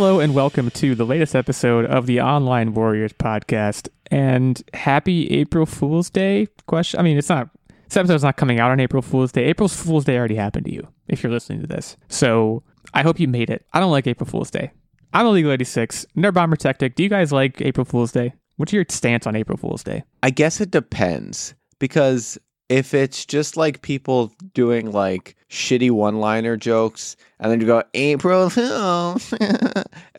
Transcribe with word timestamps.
Hello 0.00 0.18
and 0.18 0.34
welcome 0.34 0.70
to 0.70 0.94
the 0.94 1.04
latest 1.04 1.36
episode 1.36 1.84
of 1.84 2.06
the 2.06 2.22
Online 2.22 2.72
Warriors 2.72 3.12
podcast. 3.12 3.90
And 4.10 4.62
happy 4.72 5.28
April 5.28 5.66
Fool's 5.66 6.08
Day? 6.08 6.48
Question. 6.66 6.98
I 6.98 7.02
mean, 7.02 7.18
it's 7.18 7.28
not. 7.28 7.50
This 7.84 7.98
episode's 7.98 8.22
not 8.22 8.38
coming 8.38 8.58
out 8.58 8.70
on 8.70 8.80
April 8.80 9.02
Fool's 9.02 9.30
Day. 9.30 9.44
April 9.44 9.68
Fool's 9.68 10.06
Day 10.06 10.16
already 10.16 10.36
happened 10.36 10.64
to 10.64 10.72
you 10.72 10.88
if 11.08 11.22
you're 11.22 11.30
listening 11.30 11.60
to 11.60 11.66
this. 11.66 11.98
So 12.08 12.62
I 12.94 13.02
hope 13.02 13.20
you 13.20 13.28
made 13.28 13.50
it. 13.50 13.66
I 13.74 13.80
don't 13.80 13.90
like 13.90 14.06
April 14.06 14.26
Fool's 14.26 14.50
Day. 14.50 14.70
I'm 15.12 15.26
Illeagle 15.26 15.52
86, 15.52 16.06
Nerd 16.16 16.32
Bomber 16.32 16.56
Techtic. 16.56 16.94
Do 16.94 17.02
you 17.02 17.10
guys 17.10 17.30
like 17.30 17.60
April 17.60 17.84
Fool's 17.84 18.10
Day? 18.10 18.32
What's 18.56 18.72
your 18.72 18.86
stance 18.88 19.26
on 19.26 19.36
April 19.36 19.58
Fool's 19.58 19.84
Day? 19.84 20.04
I 20.22 20.30
guess 20.30 20.62
it 20.62 20.70
depends 20.70 21.54
because 21.78 22.38
if 22.70 22.94
it's 22.94 23.26
just 23.26 23.56
like 23.56 23.82
people 23.82 24.32
doing 24.54 24.92
like 24.92 25.36
shitty 25.50 25.90
one-liner 25.90 26.56
jokes 26.56 27.16
and 27.40 27.50
then 27.50 27.60
you 27.60 27.66
go 27.66 27.82
April 27.94 28.46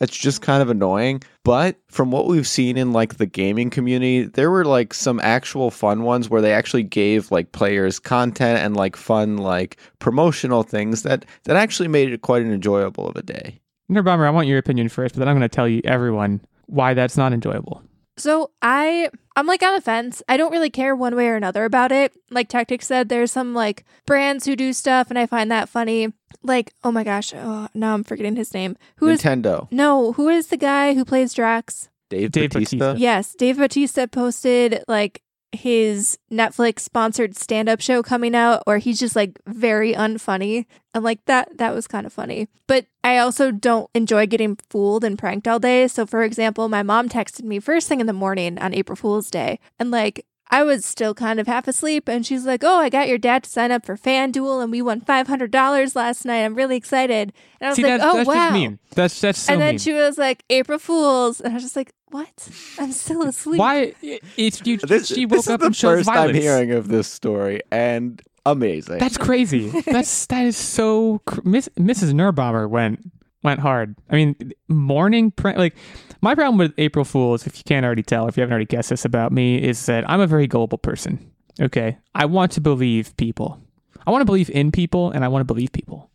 it's 0.02 0.18
just 0.18 0.42
kind 0.42 0.62
of 0.62 0.70
annoying. 0.70 1.24
But 1.44 1.78
from 1.88 2.12
what 2.12 2.28
we've 2.28 2.46
seen 2.46 2.78
in 2.78 2.92
like 2.92 3.16
the 3.16 3.26
gaming 3.26 3.70
community, 3.70 4.24
there 4.24 4.52
were 4.52 4.66
like 4.66 4.94
some 4.94 5.22
actual 5.22 5.72
fun 5.72 6.04
ones 6.04 6.30
where 6.30 6.42
they 6.42 6.52
actually 6.52 6.84
gave 6.84 7.32
like 7.32 7.54
players 7.54 8.00
content 8.00 8.60
and 8.60 8.76
like 8.76 8.98
fun 8.98 9.38
like 9.38 9.78
promotional 10.00 10.64
things 10.64 11.04
that 11.04 11.26
that 11.46 11.56
actually 11.56 11.88
made 11.88 12.12
it 12.12 12.22
quite 12.22 12.42
an 12.42 12.52
enjoyable 12.52 13.08
of 13.08 13.16
a 13.16 13.24
day. 13.24 13.62
Nerdbomber, 13.90 14.28
I 14.28 14.30
want 14.30 14.48
your 14.48 14.58
opinion 14.58 14.90
first, 14.90 15.16
but 15.16 15.20
then 15.20 15.30
I'm 15.30 15.38
going 15.38 15.50
to 15.50 15.56
tell 15.56 15.70
you 15.70 15.82
everyone 15.86 16.42
why 16.66 16.94
that's 16.94 17.16
not 17.16 17.32
enjoyable. 17.32 17.82
So 18.18 18.52
I 18.62 19.10
I'm 19.36 19.48
like 19.48 19.64
on 19.64 19.74
the 19.74 19.82
fence. 19.82 20.22
I 20.28 20.38
don't 20.38 20.52
really 20.52 20.70
care 20.70 20.96
one 20.96 21.16
way 21.16 21.28
or 21.28 21.36
another 21.36 21.66
about 21.66 21.92
it. 21.92 22.14
Like 22.30 22.50
Techtic 22.50 22.84
said, 22.84 23.10
there's 23.10 23.32
some 23.32 23.54
like 23.54 23.86
brands 24.06 24.46
who 24.46 24.56
do 24.56 24.74
stuff 24.74 25.10
and 25.10 25.18
I 25.18 25.26
find 25.26 25.52
that 25.52 25.70
funny. 25.70 26.14
Like, 26.44 26.74
oh 26.84 26.92
my 26.92 27.04
gosh, 27.04 27.34
oh, 27.36 27.68
now 27.74 27.94
I'm 27.94 28.04
forgetting 28.04 28.36
his 28.36 28.54
name. 28.54 28.76
Who 28.98 29.08
is 29.08 29.22
Nintendo? 29.22 29.72
No, 29.72 30.14
who 30.14 30.30
is 30.30 30.48
the 30.48 30.58
guy 30.58 30.94
who 30.94 31.06
plays 31.06 31.34
Drax? 31.34 31.90
Dave, 32.10 32.32
Dave 32.32 32.50
Batista. 32.50 32.78
Bautista. 32.78 33.02
Yes, 33.02 33.36
Dave 33.36 33.58
Batista 33.58 34.08
posted 34.08 34.84
like 34.88 35.22
his 35.52 36.18
Netflix 36.32 36.80
sponsored 36.80 37.36
stand 37.36 37.68
up 37.68 37.82
show 37.82 38.02
coming 38.02 38.36
out 38.36 38.64
or 38.66 38.78
he's 38.78 39.00
just 39.00 39.16
like 39.16 39.40
very 39.46 39.94
unfunny. 39.94 40.66
And 40.94 41.04
like 41.04 41.24
that 41.26 41.58
that 41.58 41.74
was 41.74 41.88
kind 41.88 42.06
of 42.06 42.14
funny. 42.14 42.48
But 42.68 42.86
I 43.04 43.18
also 43.18 43.52
don't 43.52 43.90
enjoy 43.94 44.28
getting 44.28 44.58
fooled 44.70 45.04
and 45.04 45.18
pranked 45.18 45.48
all 45.48 45.60
day. 45.60 45.88
So 45.88 46.06
for 46.06 46.24
example, 46.24 46.70
my 46.70 46.84
mom 46.84 47.10
texted 47.10 47.44
me 47.44 47.60
first 47.60 47.88
thing 47.88 48.00
in 48.00 48.08
the 48.08 48.14
morning 48.14 48.58
on 48.60 48.74
April 48.74 48.96
Fool's 48.96 49.30
Day 49.30 49.60
and 49.80 49.92
like 49.92 50.26
I 50.52 50.64
was 50.64 50.84
still 50.86 51.14
kind 51.14 51.40
of 51.40 51.48
half 51.48 51.68
asleep, 51.68 52.10
and 52.10 52.26
she's 52.26 52.46
like, 52.46 52.64
Oh, 52.64 52.78
I 52.80 52.90
got 52.90 53.08
your 53.08 53.18
dad 53.18 53.44
to 53.44 53.50
sign 53.50 53.72
up 53.72 53.86
for 53.86 53.96
FanDuel, 53.96 54.62
and 54.62 54.72
we 54.72 54.82
won 54.82 55.00
$500 55.02 55.96
last 55.96 56.26
night. 56.26 56.44
I'm 56.44 56.56
really 56.56 56.76
excited. 56.76 57.32
And 57.62 57.68
I 57.68 57.70
was 57.70 57.76
See, 57.78 57.84
like, 57.84 58.00
that's, 58.00 58.04
Oh, 58.04 58.18
that's 58.18 58.28
wow. 58.28 58.34
just 58.36 58.54
mean. 58.54 58.80
That's 58.94 59.22
that's 59.22 59.40
so 59.40 59.54
and 59.54 59.62
then 59.62 59.70
mean. 59.74 59.80
she 59.80 59.94
was 59.94 60.18
like, 60.18 60.44
April 60.50 60.78
Fool's. 60.78 61.40
And 61.40 61.52
I 61.52 61.56
was 61.56 61.64
just 61.64 61.76
like, 61.78 61.94
What? 62.10 62.50
I'm 62.80 62.92
still 62.92 63.22
asleep. 63.24 63.60
Why? 63.60 63.94
It's 64.02 64.62
you. 64.66 64.78
This, 64.78 65.08
she 65.08 65.26
woke 65.26 65.38
this 65.38 65.46
is 65.48 65.52
up 65.54 65.60
the 65.62 65.68
and 65.68 65.76
chose 65.76 66.00
first 66.00 66.10
violence. 66.10 66.36
I'm 66.36 66.42
hearing 66.42 66.72
of 66.72 66.90
this 66.90 67.08
story, 67.08 67.62
and 67.72 68.22
amazing. 68.46 68.98
That's 68.98 69.18
crazy. 69.18 69.70
That's 69.86 70.26
that 70.28 70.46
is 70.46 70.58
so. 70.58 71.22
Cr- 71.26 71.42
Miss, 71.46 71.70
Mrs. 71.80 72.12
Nerdbomber 72.14 72.70
went 72.70 73.10
went 73.44 73.62
hard. 73.62 73.96
I 74.10 74.16
mean, 74.16 74.36
morning 74.68 75.32
prank. 75.32 75.58
Like 75.58 75.76
my 76.22 76.36
problem 76.36 76.58
with 76.58 76.74
April 76.78 77.06
Fools, 77.06 77.48
if 77.48 77.58
you 77.58 77.64
can't 77.64 77.86
already 77.86 78.04
tell, 78.04 78.28
if 78.28 78.38
you 78.38 78.42
haven't 78.42 78.54
already 78.54 78.66
guessed 78.66 78.90
this 78.90 79.06
about 79.06 79.32
me, 79.32 79.62
is 79.62 79.86
that 79.88 80.10
I'm 80.10 80.22
a 80.22 80.28
very 80.28 80.48
gullible 80.48 80.78
person. 80.78 81.32
Okay, 81.60 81.98
I 82.16 82.26
want 82.26 82.52
to 82.54 82.62
believe 82.62 83.16
people. 83.18 83.60
I 84.06 84.12
want 84.12 84.22
to 84.22 84.26
believe 84.26 84.50
in 84.50 84.72
people, 84.72 85.12
and 85.12 85.24
I 85.24 85.28
want 85.28 85.42
to 85.42 85.46
believe 85.46 85.72
people. 85.72 86.10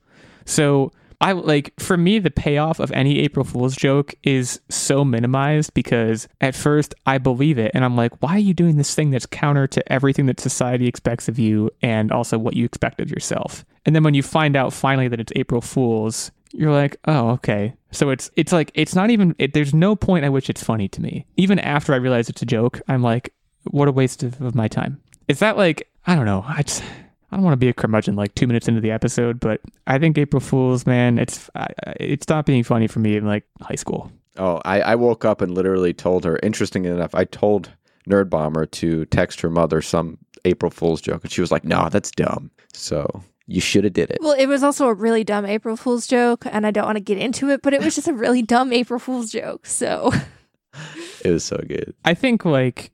So 0.44 0.92
I 1.20 1.32
like 1.32 1.72
for 1.80 1.96
me 1.96 2.18
the 2.18 2.30
payoff 2.30 2.78
of 2.78 2.92
any 2.92 3.20
April 3.20 3.44
Fool's 3.44 3.74
joke 3.74 4.14
is 4.22 4.60
so 4.68 5.04
minimized 5.04 5.72
because 5.74 6.28
at 6.40 6.54
first 6.54 6.94
I 7.06 7.18
believe 7.18 7.58
it 7.58 7.70
and 7.74 7.84
I'm 7.84 7.96
like, 7.96 8.22
why 8.22 8.36
are 8.36 8.38
you 8.38 8.54
doing 8.54 8.76
this 8.76 8.94
thing 8.94 9.10
that's 9.10 9.26
counter 9.26 9.66
to 9.66 9.92
everything 9.92 10.26
that 10.26 10.40
society 10.40 10.86
expects 10.86 11.28
of 11.28 11.38
you 11.38 11.70
and 11.82 12.12
also 12.12 12.38
what 12.38 12.54
you 12.54 12.64
expect 12.64 13.00
of 13.00 13.10
yourself? 13.10 13.64
And 13.86 13.96
then 13.96 14.02
when 14.02 14.14
you 14.14 14.22
find 14.22 14.56
out 14.56 14.72
finally 14.72 15.08
that 15.08 15.20
it's 15.20 15.32
April 15.36 15.60
Fool's, 15.60 16.30
you're 16.52 16.72
like, 16.72 16.96
oh, 17.06 17.30
okay. 17.30 17.74
So 17.96 18.10
it's 18.10 18.30
it's 18.36 18.52
like 18.52 18.70
it's 18.74 18.94
not 18.94 19.10
even 19.10 19.34
it, 19.38 19.54
there's 19.54 19.72
no 19.74 19.96
point 19.96 20.24
at 20.24 20.32
which 20.32 20.50
it's 20.50 20.62
funny 20.62 20.88
to 20.88 21.00
me. 21.00 21.26
Even 21.36 21.58
after 21.58 21.92
I 21.92 21.96
realize 21.96 22.28
it's 22.28 22.42
a 22.42 22.46
joke, 22.46 22.80
I'm 22.88 23.02
like, 23.02 23.32
what 23.70 23.88
a 23.88 23.92
waste 23.92 24.22
of, 24.22 24.40
of 24.40 24.54
my 24.54 24.68
time. 24.68 25.00
Is 25.28 25.38
that 25.38 25.56
like 25.56 25.88
I 26.06 26.14
don't 26.14 26.26
know. 26.26 26.44
I 26.46 26.62
just 26.62 26.82
I 27.32 27.36
don't 27.36 27.44
want 27.44 27.54
to 27.54 27.58
be 27.58 27.68
a 27.68 27.72
curmudgeon 27.72 28.14
like 28.14 28.34
two 28.34 28.46
minutes 28.46 28.68
into 28.68 28.80
the 28.80 28.90
episode, 28.90 29.40
but 29.40 29.60
I 29.86 29.98
think 29.98 30.16
April 30.18 30.40
Fools, 30.40 30.86
man, 30.86 31.18
it's 31.18 31.50
I- 31.54 31.72
it 31.98 32.22
stopped 32.22 32.46
being 32.46 32.62
funny 32.64 32.86
for 32.86 33.00
me 33.00 33.16
in 33.16 33.26
like 33.26 33.44
high 33.62 33.74
school. 33.74 34.12
Oh, 34.38 34.60
I, 34.66 34.82
I 34.82 34.94
woke 34.96 35.24
up 35.24 35.40
and 35.40 35.52
literally 35.54 35.94
told 35.94 36.24
her. 36.24 36.38
Interesting 36.42 36.84
enough, 36.84 37.14
I 37.14 37.24
told 37.24 37.70
Nerdbomber 38.08 38.70
to 38.72 39.06
text 39.06 39.40
her 39.40 39.48
mother 39.48 39.80
some 39.80 40.18
April 40.44 40.70
Fool's 40.70 41.00
joke, 41.00 41.22
and 41.24 41.32
she 41.32 41.40
was 41.40 41.50
like, 41.50 41.64
"No, 41.64 41.88
that's 41.88 42.10
dumb." 42.10 42.50
So 42.74 43.22
you 43.46 43.60
should 43.60 43.84
have 43.84 43.92
did 43.92 44.10
it. 44.10 44.18
Well, 44.20 44.36
it 44.38 44.46
was 44.46 44.62
also 44.62 44.88
a 44.88 44.94
really 44.94 45.24
dumb 45.24 45.46
April 45.46 45.76
Fool's 45.76 46.06
joke, 46.06 46.44
and 46.46 46.66
I 46.66 46.70
don't 46.70 46.86
want 46.86 46.96
to 46.96 47.04
get 47.04 47.18
into 47.18 47.48
it, 47.50 47.62
but 47.62 47.74
it 47.74 47.82
was 47.82 47.94
just 47.94 48.08
a 48.08 48.12
really 48.12 48.42
dumb 48.42 48.72
April 48.72 48.98
Fool's 48.98 49.30
joke. 49.30 49.66
So, 49.66 50.12
It 51.24 51.30
was 51.30 51.44
so 51.44 51.56
good. 51.66 51.94
I 52.04 52.14
think 52.14 52.44
like 52.44 52.90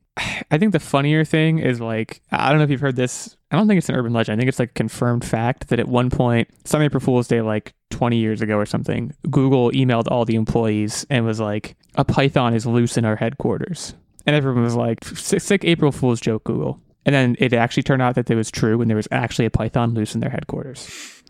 I 0.51 0.59
think 0.59 0.73
the 0.73 0.81
funnier 0.81 1.25
thing 1.25 1.59
is 1.59 1.81
like 1.81 2.21
I 2.31 2.49
don't 2.49 2.59
know 2.59 2.65
if 2.65 2.71
you've 2.71 2.81
heard 2.81 2.97
this. 2.97 3.37
I 3.51 3.57
don't 3.57 3.69
think 3.69 3.79
it's 3.79 3.89
an 3.89 3.95
urban 3.95 4.13
legend. 4.13 4.37
I 4.37 4.41
think 4.41 4.49
it's 4.49 4.59
like 4.59 4.71
a 4.71 4.75
confirmed 4.75 5.25
fact 5.25 5.69
that 5.69 5.81
at 5.81 5.89
one 5.89 6.11
point, 6.11 6.49
some 6.65 6.83
April 6.83 7.01
Fool's 7.01 7.29
Day, 7.29 7.43
like 7.43 7.75
20 7.91 8.17
years 8.17 8.41
ago 8.41 8.57
or 8.57 8.67
something, 8.67 9.15
Google 9.31 9.71
emailed 9.73 10.11
all 10.11 10.25
the 10.25 10.35
employees 10.35 11.07
and 11.11 11.27
was 11.27 11.41
like, 11.41 11.77
"A 11.97 12.05
python 12.05 12.55
is 12.55 12.67
loose 12.67 12.97
in 12.97 13.05
our 13.05 13.17
headquarters," 13.17 13.95
and 14.27 14.35
everyone 14.37 14.63
was 14.63 14.77
like, 14.77 15.05
"Sick, 15.05 15.41
sick 15.41 15.65
April 15.65 15.93
Fool's 15.93 16.21
joke, 16.21 16.45
Google." 16.45 16.81
And 17.05 17.15
then 17.15 17.37
it 17.39 17.53
actually 17.53 17.83
turned 17.83 18.03
out 18.03 18.15
that 18.15 18.31
it 18.31 18.37
was 18.37 18.51
true, 18.51 18.81
and 18.81 18.89
there 18.89 18.97
was 18.97 19.09
actually 19.11 19.47
a 19.47 19.51
python 19.51 19.95
loose 19.95 20.15
in 20.15 20.21
their 20.21 20.31
headquarters. 20.31 21.23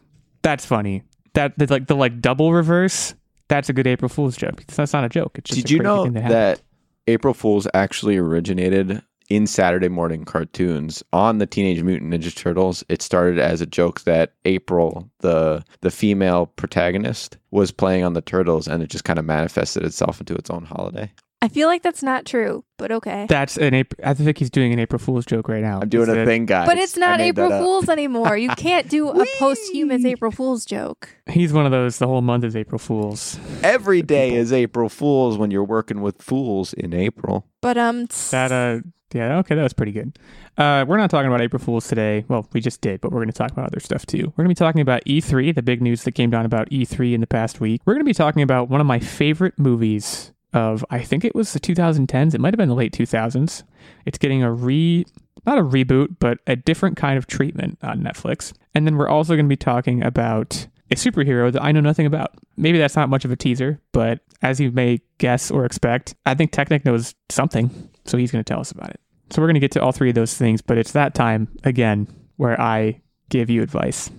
That's 0.43 0.67
funny. 0.67 1.03
That 1.35 1.59
the, 1.59 1.67
like 1.67 1.87
the 1.87 1.97
like 1.97 2.21
double 2.21 2.53
reverse. 2.53 3.15
That's 3.49 3.69
a 3.69 3.73
good 3.73 3.87
April 3.87 4.09
Fool's 4.09 4.37
joke. 4.37 4.65
That's 4.67 4.93
not 4.93 5.05
a 5.05 5.09
joke. 5.09 5.39
It's 5.39 5.51
just 5.51 5.63
Did 5.63 5.71
you 5.71 5.81
know 5.81 6.09
that, 6.09 6.29
that 6.29 6.61
April 7.07 7.35
Fools 7.35 7.67
actually 7.75 8.17
originated 8.17 9.03
in 9.29 9.47
Saturday 9.47 9.89
morning 9.89 10.25
cartoons 10.25 11.03
on 11.13 11.39
the 11.39 11.47
Teenage 11.47 11.83
Mutant 11.83 12.13
Ninja 12.13 12.35
Turtles? 12.35 12.85
It 12.89 13.03
started 13.03 13.39
as 13.39 13.61
a 13.61 13.67
joke 13.67 14.03
that 14.03 14.35
April, 14.45 15.11
the 15.21 15.65
the 15.81 15.91
female 15.91 16.47
protagonist, 16.47 17.39
was 17.51 17.71
playing 17.71 18.05
on 18.05 18.13
the 18.13 18.23
turtles, 18.23 18.69
and 18.69 18.83
it 18.83 18.91
just 18.91 19.05
kind 19.05 19.19
of 19.19 19.25
manifested 19.25 19.85
itself 19.85 20.21
into 20.21 20.35
its 20.35 20.51
own 20.51 20.65
holiday. 20.65 21.11
I 21.43 21.49
feel 21.49 21.67
like 21.67 21.83
that's 21.83 22.05
not 22.05 22.25
true, 22.25 22.65
but 22.79 22.93
okay. 22.93 23.27
That's 23.29 23.57
an 23.59 23.75
April. 23.75 24.01
I 24.09 24.15
think 24.15 24.39
he's 24.39 24.49
doing 24.49 24.73
an 24.73 24.79
April 24.79 25.01
Fool's 25.01 25.27
joke 25.27 25.49
right 25.49 25.61
now. 25.61 25.81
I'm 25.83 25.89
doing 25.89 26.05
Is 26.05 26.09
a 26.11 26.15
that- 26.15 26.25
thing, 26.27 26.47
guys. 26.47 26.69
But 26.69 26.79
it's 26.79 26.97
not 26.97 27.21
April. 27.21 27.51
Fool's 27.51 27.89
anymore. 27.89 28.37
You 28.37 28.51
can't 28.51 28.89
do 28.89 29.09
a 29.11 29.27
posthumous 29.39 30.05
April 30.05 30.31
Fool's 30.31 30.65
joke. 30.65 31.09
He's 31.29 31.53
one 31.53 31.67
of 31.67 31.73
those. 31.73 31.99
The 31.99 32.07
whole 32.07 32.23
month 32.23 32.45
is 32.45 32.55
April 32.55 32.79
Fools. 32.79 33.41
Every 33.65 34.03
day 34.03 34.35
is 34.35 34.53
April 34.53 34.89
Fools 34.89 35.37
when 35.37 35.51
you're 35.51 35.65
working 35.65 36.01
with 36.01 36.23
fools 36.23 36.73
in 36.75 36.95
April. 36.95 37.45
But 37.61 37.77
um, 37.77 38.07
That 38.31 38.53
uh, 38.53 38.81
yeah, 39.13 39.39
okay, 39.39 39.57
that 39.57 39.63
was 39.65 39.73
pretty 39.73 39.93
good. 39.93 40.17
Uh, 40.57 40.85
we're 40.87 40.97
not 40.97 41.11
talking 41.11 41.27
about 41.27 41.41
April 41.41 41.61
Fools 41.61 41.89
today. 41.89 42.25
Well, 42.29 42.47
we 42.53 42.61
just 42.61 42.81
did, 42.81 43.01
but 43.01 43.11
we're 43.11 43.19
going 43.19 43.33
to 43.33 43.37
talk 43.37 43.51
about 43.51 43.67
other 43.67 43.81
stuff 43.81 44.07
too. 44.07 44.33
We're 44.37 44.45
going 44.45 44.55
to 44.55 44.61
be 44.61 44.65
talking 44.65 44.81
about 44.81 45.05
E3, 45.07 45.55
the 45.57 45.63
big 45.63 45.83
news 45.83 46.05
that 46.05 46.13
came 46.13 46.31
down 46.31 46.47
about 46.47 46.71
E3 46.71 47.15
in 47.15 47.21
the 47.21 47.27
past 47.27 47.61
week. 47.61 47.81
We're 47.85 47.95
going 47.95 48.05
to 48.05 48.09
be 48.09 48.15
talking 48.15 48.43
about 48.43 48.69
one 48.69 48.81
of 48.81 48.87
my 48.87 49.01
favorite 49.01 49.59
movies 49.59 50.33
of 50.53 50.85
I 50.91 51.01
think 51.01 51.25
it 51.25 51.35
was 51.35 51.53
the 51.53 51.61
2010s. 51.61 52.35
It 52.35 52.41
might 52.41 52.53
have 52.53 52.59
been 52.59 52.69
the 52.69 52.75
late 52.75 52.93
2000s. 52.93 53.63
It's 54.05 54.19
getting 54.19 54.43
a 54.43 54.53
re 54.53 55.05
not 55.45 55.59
a 55.59 55.63
reboot, 55.63 56.17
but 56.21 56.39
a 56.47 56.55
different 56.55 56.97
kind 56.97 57.19
of 57.19 57.27
treatment 57.27 57.79
on 57.83 58.01
Netflix. 58.01 58.53
And 58.75 58.87
then 58.87 58.97
we're 58.97 59.09
also 59.09 59.35
going 59.35 59.47
to 59.47 59.49
be 59.49 59.57
talking 59.57 60.03
about 60.03 60.67
a 60.91 60.95
superhero 60.95 61.51
that 61.53 61.63
I 61.63 61.73
know 61.73 61.81
nothing 61.81 62.07
about. 62.07 62.33
Maybe 62.57 62.79
that's 62.79 62.97
not 62.97 63.09
much 63.09 63.25
of 63.25 63.33
a 63.33 63.37
teaser, 63.37 63.81
but 63.93 64.21
as 64.43 64.61
you 64.61 64.71
may 64.71 65.01
guess 65.19 65.51
or 65.51 65.65
expect, 65.65 66.15
I 66.27 66.35
think 66.35 66.53
Techtic 66.53 66.85
knows 66.85 67.15
something, 67.29 67.71
so 68.05 68.19
he's 68.19 68.31
going 68.31 68.45
to 68.45 68.49
tell 68.49 68.61
us 68.61 68.71
about 68.71 68.91
it. 68.91 69.01
So 69.31 69.41
we're 69.41 69.49
going 69.49 69.55
to 69.55 69.61
get 69.61 69.73
to 69.73 69.83
all 69.83 69.93
three 69.93 70.11
of 70.11 70.15
those 70.15 70.35
things, 70.35 70.61
but 70.61 70.79
it's 70.79 70.93
that 70.93 71.15
time 71.15 71.49
again 71.65 72.07
where 72.37 72.61
I 72.61 73.01
give 73.31 73.49
you 73.49 73.63
advice. 73.63 74.11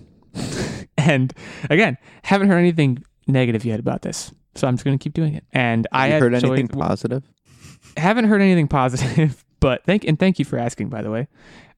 and 0.98 1.32
again, 1.70 1.96
haven't 2.22 2.48
heard 2.48 2.58
anything 2.58 3.04
negative 3.28 3.64
yet 3.64 3.78
about 3.78 4.02
this. 4.02 4.32
So 4.56 4.68
I'm 4.68 4.74
just 4.74 4.84
going 4.84 4.98
to 4.98 5.02
keep 5.02 5.14
doing 5.14 5.34
it. 5.34 5.44
And 5.52 5.86
I 5.92 6.08
Have 6.08 6.14
you 6.14 6.20
heard 6.30 6.34
anything 6.34 6.68
positive? 6.68 7.22
haven't 7.96 8.24
heard 8.26 8.40
anything 8.40 8.68
positive, 8.68 9.44
but 9.60 9.84
thank 9.84 10.04
and 10.04 10.18
thank 10.18 10.38
you 10.38 10.44
for 10.44 10.58
asking, 10.58 10.88
by 10.88 11.02
the 11.02 11.10
way. 11.10 11.28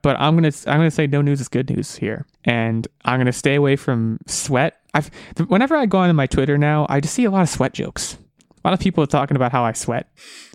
But 0.03 0.17
I'm 0.21 0.35
gonna 0.37 0.53
I'm 0.67 0.79
gonna 0.79 0.91
say 0.91 1.07
no 1.07 1.21
news 1.21 1.41
is 1.41 1.49
good 1.49 1.69
news 1.69 1.97
here, 1.97 2.27
and 2.45 2.87
I'm 3.05 3.19
gonna 3.19 3.33
stay 3.33 3.55
away 3.57 3.77
from 3.77 4.19
sweat. 4.27 4.77
I've 4.95 5.11
whenever 5.49 5.75
I 5.77 5.87
go 5.87 5.99
on 5.99 6.15
my 6.15 6.27
Twitter 6.27 6.57
now, 6.57 6.87
I 6.89 7.01
just 7.01 7.15
see 7.15 7.25
a 7.25 7.31
lot 7.31 7.43
of 7.43 7.49
sweat 7.49 7.75
jokes. 7.75 8.17
A 8.65 8.69
lot 8.69 8.75
of 8.75 8.81
people 8.81 9.07
talking 9.07 9.37
about 9.37 9.53
how 9.53 9.65
I 9.65 9.73
sweat. 9.73 10.09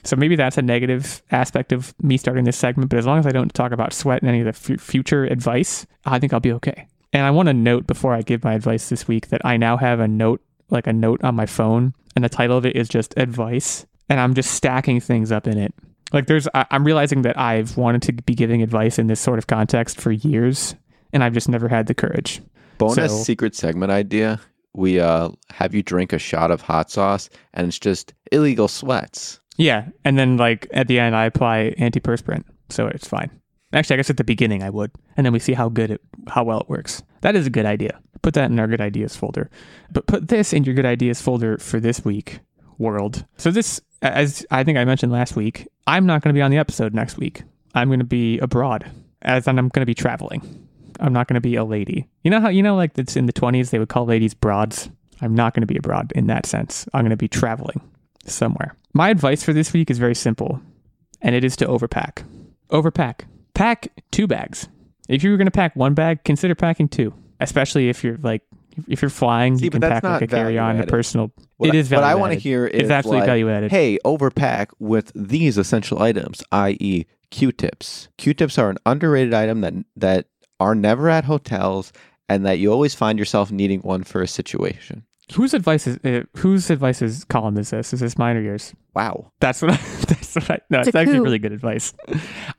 So 0.03 0.15
maybe 0.15 0.35
that's 0.35 0.57
a 0.57 0.61
negative 0.61 1.21
aspect 1.31 1.71
of 1.71 1.93
me 2.01 2.17
starting 2.17 2.43
this 2.43 2.57
segment. 2.57 2.89
But 2.89 2.99
as 2.99 3.05
long 3.05 3.19
as 3.19 3.25
I 3.25 3.31
don't 3.31 3.53
talk 3.53 3.71
about 3.71 3.93
sweat 3.93 4.21
and 4.21 4.29
any 4.29 4.41
of 4.41 4.45
the 4.45 4.73
f- 4.73 4.81
future 4.81 5.23
advice, 5.23 5.85
I 6.05 6.19
think 6.19 6.33
I'll 6.33 6.39
be 6.41 6.51
okay. 6.53 6.87
And 7.13 7.23
I 7.23 7.31
want 7.31 7.47
to 7.47 7.53
note 7.53 7.87
before 7.87 8.13
I 8.13 8.21
give 8.21 8.43
my 8.43 8.53
advice 8.53 8.89
this 8.89 9.07
week 9.07 9.29
that 9.29 9.41
I 9.45 9.57
now 9.57 9.77
have 9.77 9.99
a 9.99 10.07
note 10.07 10.41
like 10.71 10.87
a 10.87 10.93
note 10.93 11.23
on 11.23 11.35
my 11.35 11.45
phone, 11.45 11.93
and 12.15 12.23
the 12.25 12.29
title 12.29 12.57
of 12.57 12.65
it 12.65 12.75
is 12.75 12.89
just 12.89 13.13
advice, 13.17 13.85
and 14.09 14.19
I'm 14.19 14.33
just 14.33 14.51
stacking 14.51 14.99
things 14.99 15.31
up 15.31 15.47
in 15.47 15.57
it. 15.57 15.73
Like 16.13 16.27
there's, 16.27 16.47
I, 16.53 16.65
I'm 16.71 16.83
realizing 16.83 17.21
that 17.21 17.37
I've 17.39 17.77
wanted 17.77 18.01
to 18.03 18.13
be 18.13 18.33
giving 18.35 18.61
advice 18.61 18.99
in 18.99 19.07
this 19.07 19.19
sort 19.19 19.37
of 19.39 19.47
context 19.47 19.99
for 19.99 20.11
years, 20.11 20.75
and 21.13 21.23
I've 21.23 21.33
just 21.33 21.47
never 21.49 21.67
had 21.69 21.87
the 21.87 21.93
courage. 21.93 22.41
Bonus 22.77 23.11
So- 23.11 23.23
secret 23.23 23.55
segment 23.55 23.91
idea. 23.91 24.39
We 24.73 25.01
uh 25.01 25.31
have 25.49 25.75
you 25.75 25.83
drink 25.83 26.13
a 26.13 26.17
shot 26.17 26.49
of 26.49 26.61
hot 26.61 26.89
sauce 26.89 27.29
and 27.53 27.67
it's 27.67 27.77
just 27.77 28.13
Illeagle 28.31 28.69
sweats. 28.69 29.41
Yeah, 29.57 29.89
and 30.05 30.17
then 30.17 30.37
like 30.37 30.65
at 30.71 30.87
the 30.87 30.97
end, 30.97 31.13
I 31.13 31.25
apply 31.25 31.75
antiperspirant, 31.77 32.45
so 32.69 32.87
it's 32.87 33.05
fine. 33.05 33.29
Actually, 33.73 33.95
I 33.95 33.97
guess 33.97 34.09
at 34.09 34.15
the 34.17 34.23
beginning 34.23 34.63
I 34.63 34.69
would, 34.69 34.91
and 35.17 35.25
then 35.25 35.33
we 35.33 35.39
see 35.39 35.51
how 35.53 35.67
good 35.67 35.91
it, 35.91 36.01
how 36.29 36.45
well 36.45 36.61
it 36.61 36.69
works. 36.69 37.03
That 37.19 37.35
is 37.35 37.45
a 37.45 37.49
good 37.49 37.65
idea. 37.65 37.99
Put 38.21 38.33
that 38.35 38.51
in 38.51 38.59
our 38.59 38.67
good 38.67 38.81
ideas 38.81 39.15
folder, 39.15 39.49
but 39.91 40.05
put 40.07 40.27
this 40.27 40.53
in 40.53 40.63
your 40.63 40.75
good 40.75 40.85
ideas 40.85 41.21
folder 41.21 41.57
for 41.57 41.79
this 41.79 42.05
week, 42.05 42.39
world. 42.77 43.25
So 43.37 43.49
this, 43.51 43.81
as 44.01 44.45
I 44.51 44.63
think 44.63 44.77
I 44.77 44.85
mentioned 44.85 45.11
last 45.11 45.35
week, 45.35 45.67
I'm 45.87 46.05
not 46.05 46.21
going 46.21 46.33
to 46.33 46.37
be 46.37 46.41
on 46.41 46.51
the 46.51 46.57
episode 46.57 46.93
next 46.93 47.17
week. 47.17 47.43
I'm 47.73 47.89
going 47.89 47.99
to 47.99 48.05
be 48.05 48.37
abroad, 48.39 48.89
as 49.23 49.47
I'm 49.47 49.55
going 49.55 49.69
to 49.69 49.85
be 49.85 49.95
traveling. 49.95 50.67
I'm 50.99 51.13
not 51.13 51.27
going 51.27 51.35
to 51.35 51.41
be 51.41 51.55
a 51.55 51.63
lady. 51.63 52.07
You 52.23 52.31
know 52.31 52.39
how 52.39 52.49
you 52.49 52.61
know 52.61 52.75
like 52.75 52.97
it's 52.97 53.15
in 53.15 53.25
the 53.25 53.33
20s 53.33 53.71
they 53.71 53.79
would 53.79 53.89
call 53.89 54.05
ladies 54.05 54.33
broads. 54.33 54.89
I'm 55.21 55.35
not 55.35 55.53
going 55.53 55.61
to 55.61 55.67
be 55.67 55.77
abroad 55.77 56.11
in 56.15 56.27
that 56.27 56.45
sense. 56.45 56.87
I'm 56.93 57.01
going 57.01 57.11
to 57.11 57.17
be 57.17 57.27
traveling 57.27 57.81
somewhere. 58.25 58.75
My 58.93 59.09
advice 59.09 59.43
for 59.43 59.53
this 59.53 59.73
week 59.73 59.89
is 59.89 59.97
very 59.97 60.15
simple, 60.15 60.61
and 61.21 61.33
it 61.33 61.43
is 61.43 61.55
to 61.57 61.65
overpack. 61.65 62.23
Overpack. 62.69 63.21
Pack 63.53 63.91
two 64.11 64.27
bags. 64.27 64.67
If 65.07 65.23
you 65.23 65.31
were 65.31 65.37
going 65.37 65.47
to 65.47 65.51
pack 65.51 65.75
one 65.75 65.93
bag, 65.93 66.23
consider 66.23 66.55
packing 66.55 66.87
two, 66.87 67.13
especially 67.41 67.89
if 67.89 68.03
you're 68.03 68.17
like 68.17 68.41
if 68.87 69.01
you're 69.01 69.09
flying, 69.09 69.57
See, 69.57 69.65
you 69.65 69.71
can 69.71 69.81
pack 69.81 70.03
like 70.03 70.21
a 70.21 70.27
carry-on, 70.27 70.79
a 70.79 70.87
personal. 70.87 71.31
What 71.57 71.75
it 71.75 71.91
I- 71.91 71.95
what 71.95 72.03
I 72.03 72.15
want 72.15 72.33
to 72.33 72.39
hear 72.39 72.65
is 72.65 72.83
It's 72.83 72.89
absolutely 72.91 73.21
like, 73.21 73.27
value 73.27 73.49
added. 73.51 73.71
Hey, 73.71 73.99
overpack 74.05 74.67
with 74.79 75.11
these 75.13 75.57
essential 75.57 76.01
items, 76.01 76.41
i.e., 76.51 77.05
Q-tips. 77.31 78.09
Q-tips 78.17 78.57
are 78.57 78.69
an 78.69 78.77
underrated 78.85 79.33
item 79.33 79.61
that 79.61 79.73
that 79.95 80.27
are 80.59 80.75
never 80.75 81.09
at 81.09 81.25
hotels 81.25 81.91
and 82.29 82.45
that 82.45 82.59
you 82.59 82.71
always 82.71 82.93
find 82.93 83.17
yourself 83.19 83.51
needing 83.51 83.79
one 83.81 84.03
for 84.03 84.21
a 84.21 84.27
situation. 84.27 85.03
Whose 85.33 85.53
advice 85.53 85.87
is 85.87 85.97
uh, 86.03 86.23
whose 86.37 86.69
advice 86.69 87.01
is 87.01 87.23
column 87.25 87.57
is 87.57 87.69
this? 87.69 87.93
Is 87.93 88.01
this 88.01 88.17
mine 88.17 88.35
or 88.37 88.41
yours? 88.41 88.73
Wow. 88.93 89.31
That's 89.39 89.61
what 89.61 89.71
I, 89.71 89.75
that's 90.33 90.49
what 90.49 90.63
no, 90.69 90.79
It's 90.79 90.87
it's, 90.89 90.95
actually 90.95 91.17
coup. 91.17 91.23
really 91.23 91.39
good 91.39 91.51
advice. 91.51 91.93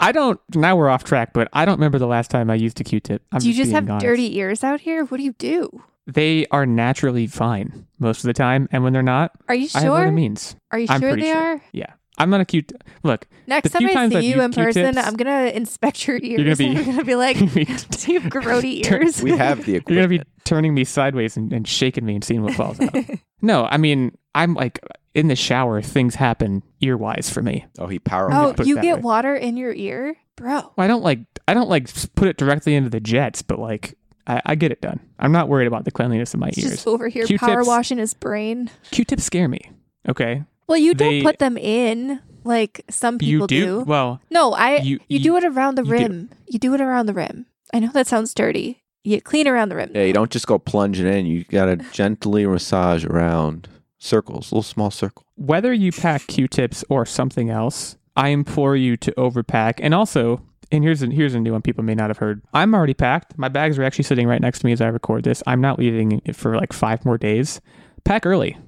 I 0.01 0.13
don't, 0.13 0.41
now 0.55 0.77
we're 0.77 0.89
off 0.89 1.05
track, 1.05 1.33
but 1.33 1.49
I 1.53 1.65
don't 1.65 1.77
remember 1.77 1.99
the 1.99 2.07
last 2.07 2.31
time 2.31 2.51
I 2.51 2.55
used 2.55 2.81
a 2.81 2.85
Q-tip. 2.85 3.23
I'm 3.33 3.41
do 3.41 3.49
you 3.49 3.55
just 3.55 3.67
being 3.71 3.75
have 3.75 3.89
honest. 3.91 4.05
dirty 4.07 4.37
ears 4.39 4.63
out 4.65 4.81
here? 4.81 5.05
What 5.05 5.17
do 5.19 5.23
you 5.25 5.33
do? 5.39 5.83
They 6.07 6.47
are 6.51 6.67
naturally 6.67 7.27
fine 7.29 7.87
most 7.99 8.19
of 8.19 8.25
the 8.25 8.33
time. 8.33 8.69
And 8.73 8.83
when 8.83 8.93
they're 8.93 9.03
not, 9.03 9.33
Are 9.49 9.55
you 9.55 9.69
I 9.75 9.81
have 9.83 9.93
other 9.93 10.05
sure? 10.07 10.13
means. 10.13 10.57
Are 10.73 10.79
you 10.79 10.87
I'm 10.91 11.01
sure 11.01 11.15
they 11.15 11.23
sure. 11.23 11.37
are? 11.55 11.63
Yeah. 11.73 11.93
I'm 12.19 12.29
not 12.29 12.41
a 12.43 12.45
cute, 12.45 12.71
look, 13.03 13.27
Next 13.47 13.71
time 13.71 13.85
I 13.87 14.09
see 14.09 14.17
I've 14.17 14.23
you 14.23 14.43
in 14.43 14.53
person, 14.53 14.85
Q-tips- 14.93 15.07
I'm 15.09 15.15
gonna 15.15 15.47
inspect 15.47 16.07
your 16.07 16.19
ears. 16.23 16.59
gonna 16.59 16.73
be- 16.75 16.79
I'm 16.79 16.85
gonna 16.85 17.05
be 17.05 17.15
like, 17.15 17.39
you're 17.55 17.65
do 17.65 18.13
you 18.13 18.21
have 18.21 18.31
grody 18.31 18.85
ears? 18.89 19.23
We 19.23 19.31
have 19.37 19.65
the 19.65 19.77
Equipment. 19.77 19.89
You're 19.89 20.07
going 20.09 20.21
to 20.21 20.25
be 20.25 20.31
turning 20.45 20.75
me 20.75 20.85
sideways 20.85 21.37
and, 21.39 21.53
and 21.53 21.67
shaking 21.67 22.05
me 22.05 22.15
and 22.17 22.23
seeing 22.23 22.43
what 22.43 22.55
falls 22.55 22.79
out. 22.81 22.95
no, 23.41 23.65
I 23.71 23.79
mean, 23.79 24.17
I'm 24.35 24.55
like 24.55 24.79
in 25.15 25.29
the 25.29 25.37
shower, 25.37 25.81
things 25.81 26.15
happen 26.15 26.63
ear 26.83 26.97
wise 26.97 27.31
for 27.31 27.43
me. 27.43 27.65
oh, 27.79 27.87
he 27.87 27.99
power 27.99 28.29
oh, 28.33 28.53
put 28.57 28.67
it 28.67 28.69
you 28.69 28.81
get 28.81 28.97
way. 28.97 29.03
water 29.03 29.35
in 29.35 29.57
your 29.57 29.73
ear, 29.73 30.17
bro. 30.37 30.53
Well, 30.55 30.73
I 30.79 30.87
don't 30.87 31.03
like, 31.03 31.21
I 31.49 31.55
don't 31.55 31.69
like 31.69 31.89
put 32.15 32.29
it 32.29 32.37
directly 32.37 32.75
into 32.75 32.91
the 32.91 33.01
jets, 33.01 33.43
but 33.43 33.59
like, 33.59 33.97
I, 34.27 34.41
I 34.47 34.55
get 34.55 34.71
it 34.73 34.81
done. 34.81 35.01
I'm 35.19 35.33
not 35.33 35.49
worried 35.49 35.67
about 35.67 35.85
the 35.85 35.91
cleanliness 35.91 36.35
of 36.35 36.41
my 36.41 36.49
It's 36.49 36.59
ears. 36.59 36.71
just 36.73 36.87
over 36.87 37.09
here 37.09 37.27
Q-tips- 37.27 37.45
power 37.47 37.65
washing 37.65 37.99
his 37.99 38.15
brain. 38.15 38.71
Q-tips 38.91 39.25
scare 39.25 39.49
me. 39.49 39.71
Okay. 40.09 40.45
Well, 40.69 40.79
you 40.79 40.95
don't 40.95 41.23
put 41.23 41.39
them 41.39 41.57
in 41.59 42.21
like 42.45 42.85
some 42.89 43.19
people 43.19 43.47
you 43.51 43.65
do? 43.65 43.81
Well, 43.81 44.21
No, 44.31 44.53
I 44.53 44.77
You- 44.79 44.95
you, 45.09 45.19
you- 45.19 45.19
do 45.21 45.37
it 45.37 45.45
around 45.45 45.77
the 45.77 45.83
you 45.85 45.87
do. 45.97 46.03
rim. 46.03 46.31
You 46.47 46.59
do 46.59 46.75
it 46.75 46.81
around 46.81 47.07
the 47.07 47.15
rim. 47.15 47.47
I 47.75 47.79
know 47.79 47.91
that 47.93 48.07
sounds 48.07 48.35
dirty. 48.35 48.83
You 49.05 49.21
clean 49.21 49.49
around 49.49 49.71
the 49.71 49.77
rim. 49.77 49.91
Yeah, 49.95 50.05
you 50.05 50.13
don't 50.13 50.31
just 50.31 50.47
go 50.47 50.59
plunging 50.61 51.07
in. 51.09 51.27
You 51.27 51.43
got 51.45 51.65
to 51.67 51.77
gently 51.91 52.47
massage 52.47 53.05
around 53.05 53.69
circles, 54.03 54.53
little 54.53 54.63
small 54.63 54.91
circle. 54.91 55.25
whether 55.37 55.73
you 55.73 55.93
pack 55.93 56.27
Q-tips 56.27 56.85
or 56.89 57.07
something 57.07 57.51
else, 57.51 57.97
I 58.17 58.29
implore 58.29 58.77
you 58.77 58.97
to 58.99 59.13
overpack. 59.13 59.75
And 59.79 59.95
also, 59.95 60.43
and 60.71 60.85
here's 60.85 61.03
a, 61.03 61.07
here's 61.07 61.35
a 61.35 61.41
new 61.41 61.53
one 61.53 61.63
people 61.63 61.85
may 61.85 61.95
not 61.95 62.11
have 62.11 62.19
heard. 62.19 62.43
I'm 62.53 62.75
already 62.75 62.95
packed. 62.95 63.39
My 63.39 63.49
bags 63.49 63.79
are 63.79 63.83
actually 63.83 64.05
sitting 64.05 64.27
right 64.27 64.41
next 64.41 64.61
to 64.61 64.67
me 64.67 64.73
as 64.73 64.81
I 64.81 64.89
record 64.89 65.25
this. 65.25 65.43
I'm 65.47 65.61
not 65.61 65.79
leaving 65.79 66.21
it 66.25 66.37
for 66.37 66.57
like 66.57 66.73
five 66.73 67.05
more 67.05 67.19
days. 67.19 67.61
Pack 68.05 68.27
early 68.27 68.59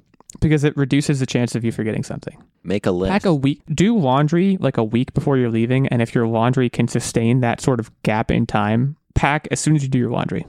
because 0.41 0.65
it 0.65 0.77
reduces 0.77 1.21
the 1.21 1.27
chance 1.27 1.55
of 1.55 1.65
you 1.65 1.73
forgetting 1.73 2.03
something. 2.03 2.43
Make 2.63 2.87
a 2.87 2.91
list. 2.91 3.13
Pack 3.13 3.25
a 3.25 3.35
week. 3.35 3.63
Do 3.73 3.97
laundry 3.97 4.57
like 4.59 4.77
a 4.77 4.85
week 4.85 5.15
before 5.15 5.37
you're 5.37 5.51
leaving, 5.51 5.87
and 5.89 6.01
if 6.01 6.15
your 6.15 6.27
laundry 6.27 6.71
can 6.71 6.89
sustain 6.89 7.41
that 7.41 7.61
sort 7.61 7.81
of 7.81 7.91
gap 8.03 8.31
in 8.31 8.47
time, 8.47 8.97
pack 9.15 9.47
as 9.51 9.61
soon 9.61 9.77
as 9.77 9.83
you 9.83 9.89
do 9.89 9.99
your 9.99 10.11
laundry, 10.11 10.47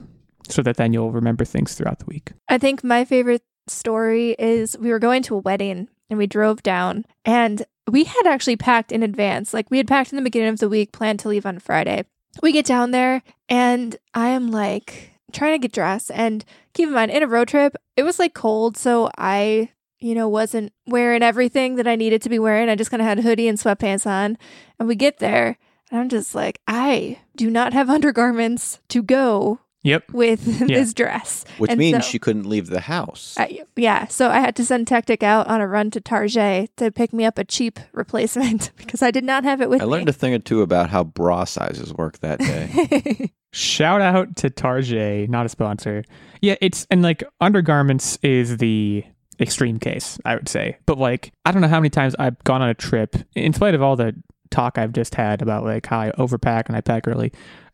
so 0.48 0.62
that 0.62 0.76
then 0.76 0.92
you'll 0.92 1.12
remember 1.12 1.44
things 1.44 1.74
throughout 1.74 1.98
the 1.98 2.06
week. 2.06 2.32
I 2.48 2.58
think 2.58 2.82
my 2.82 3.04
favorite 3.04 3.42
story 3.68 4.36
is 4.38 4.76
we 4.78 4.90
were 4.90 4.98
going 4.98 5.22
to 5.24 5.36
a 5.36 5.40
wedding 5.40 5.88
and 6.08 6.18
we 6.18 6.26
drove 6.26 6.62
down 6.62 7.04
and 7.24 7.64
we 7.88 8.04
had 8.04 8.26
actually 8.26 8.56
packed 8.56 8.92
in 8.92 9.02
advance. 9.02 9.54
Like 9.54 9.70
we 9.70 9.78
had 9.78 9.88
packed 9.88 10.12
in 10.12 10.16
the 10.16 10.22
beginning 10.22 10.48
of 10.48 10.58
the 10.58 10.68
week, 10.68 10.92
planned 10.92 11.20
to 11.20 11.28
leave 11.28 11.46
on 11.46 11.58
Friday. 11.58 12.04
We 12.42 12.52
get 12.52 12.66
down 12.66 12.90
there 12.90 13.22
and 13.48 13.96
I 14.14 14.28
am 14.28 14.50
like 14.50 15.12
trying 15.32 15.54
to 15.54 15.58
get 15.58 15.72
dressed 15.72 16.10
and 16.12 16.44
keep 16.74 16.88
in 16.88 16.94
mind 16.94 17.10
in 17.10 17.22
a 17.22 17.26
road 17.26 17.48
trip, 17.48 17.76
it 17.96 18.02
was 18.02 18.18
like 18.18 18.34
cold, 18.34 18.76
so 18.76 19.10
I 19.16 19.70
you 19.98 20.14
know, 20.14 20.28
wasn't 20.28 20.72
wearing 20.86 21.22
everything 21.22 21.76
that 21.76 21.86
I 21.86 21.96
needed 21.96 22.22
to 22.22 22.28
be 22.28 22.38
wearing. 22.38 22.68
I 22.68 22.74
just 22.74 22.90
kind 22.90 23.00
of 23.00 23.08
had 23.08 23.18
a 23.18 23.22
hoodie 23.22 23.48
and 23.48 23.58
sweatpants 23.58 24.06
on. 24.06 24.36
And 24.78 24.88
we 24.88 24.94
get 24.94 25.18
there, 25.18 25.58
and 25.90 26.00
I'm 26.00 26.08
just 26.08 26.34
like, 26.34 26.60
I 26.66 27.18
do 27.34 27.50
not 27.50 27.72
have 27.72 27.90
undergarments 27.90 28.80
to 28.88 29.02
go 29.02 29.60
Yep. 29.86 30.12
with 30.12 30.46
Yeah. 30.60 30.78
this 30.78 30.92
dress. 30.92 31.44
which 31.58 31.70
and 31.70 31.78
means 31.78 32.04
so- 32.04 32.10
she 32.10 32.18
couldn't 32.18 32.46
leave 32.46 32.66
the 32.66 32.80
house. 32.80 33.34
I, 33.38 33.62
yeah, 33.76 34.06
so 34.08 34.28
I 34.28 34.40
had 34.40 34.56
to 34.56 34.64
send 34.64 34.86
Techtic 34.86 35.22
out 35.22 35.46
on 35.46 35.60
a 35.60 35.66
run 35.66 35.90
to 35.92 36.00
Target 36.00 36.76
to 36.76 36.90
pick 36.90 37.12
me 37.12 37.24
up 37.24 37.38
a 37.38 37.44
cheap 37.44 37.78
replacement 37.92 38.72
because 38.76 39.02
I 39.02 39.10
did 39.10 39.24
not 39.24 39.44
have 39.44 39.60
it 39.60 39.70
with 39.70 39.80
me. 39.80 39.84
I 39.84 39.88
learned 39.88 40.06
me. 40.06 40.10
a 40.10 40.12
thing 40.12 40.34
or 40.34 40.38
two 40.38 40.62
about 40.62 40.90
how 40.90 41.04
bra 41.04 41.44
sizes 41.44 41.94
work 41.94 42.18
that 42.18 42.38
day. 42.40 43.32
Shout 43.52 44.00
out 44.02 44.36
to 44.36 44.50
Tarjay, 44.50 45.28
not 45.28 45.46
a 45.46 45.48
sponsor. 45.48 46.04
Yeah, 46.42 46.56
it's 46.60 46.86
and 46.90 47.00
like 47.02 47.22
undergarments 47.40 48.18
is 48.22 48.58
the 48.58 49.04
extreme 49.40 49.78
case, 49.78 50.18
I 50.24 50.34
would 50.34 50.48
say. 50.48 50.76
But 50.86 50.98
like, 50.98 51.32
I 51.46 51.52
don't 51.52 51.62
know 51.62 51.68
how 51.68 51.80
many 51.80 51.90
times 51.90 52.14
I've 52.18 52.42
gone 52.44 52.60
on 52.60 52.68
a 52.68 52.74
trip, 52.74 53.16
in 53.34 53.52
spite 53.54 53.74
of 53.74 53.82
all 53.82 53.96
the 53.96 54.14
talk 54.50 54.78
I've 54.78 54.92
just 54.92 55.14
had 55.14 55.42
about 55.42 55.64
like 55.64 55.86
how 55.86 55.98
I 56.00 56.10
overpack 56.18 56.66
and 56.66 56.76
I 56.76 56.80
pack 56.80 57.08
early. 57.08 57.32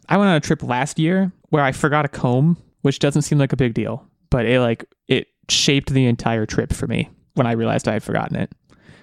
I 0.08 0.16
went 0.16 0.30
on 0.30 0.36
a 0.36 0.40
trip 0.40 0.62
last 0.62 0.98
year 0.98 1.32
where 1.50 1.62
I 1.62 1.72
forgot 1.72 2.04
a 2.04 2.08
comb, 2.08 2.56
which 2.82 2.98
doesn't 2.98 3.22
seem 3.22 3.38
like 3.38 3.52
a 3.52 3.56
big 3.56 3.74
deal, 3.74 4.06
but 4.30 4.46
it 4.46 4.60
like 4.60 4.84
it 5.08 5.28
shaped 5.48 5.90
the 5.90 6.06
entire 6.06 6.46
trip 6.46 6.72
for 6.72 6.86
me 6.86 7.10
when 7.34 7.46
I 7.46 7.52
realized 7.52 7.88
I 7.88 7.94
had 7.94 8.02
forgotten 8.02 8.36
it. 8.36 8.52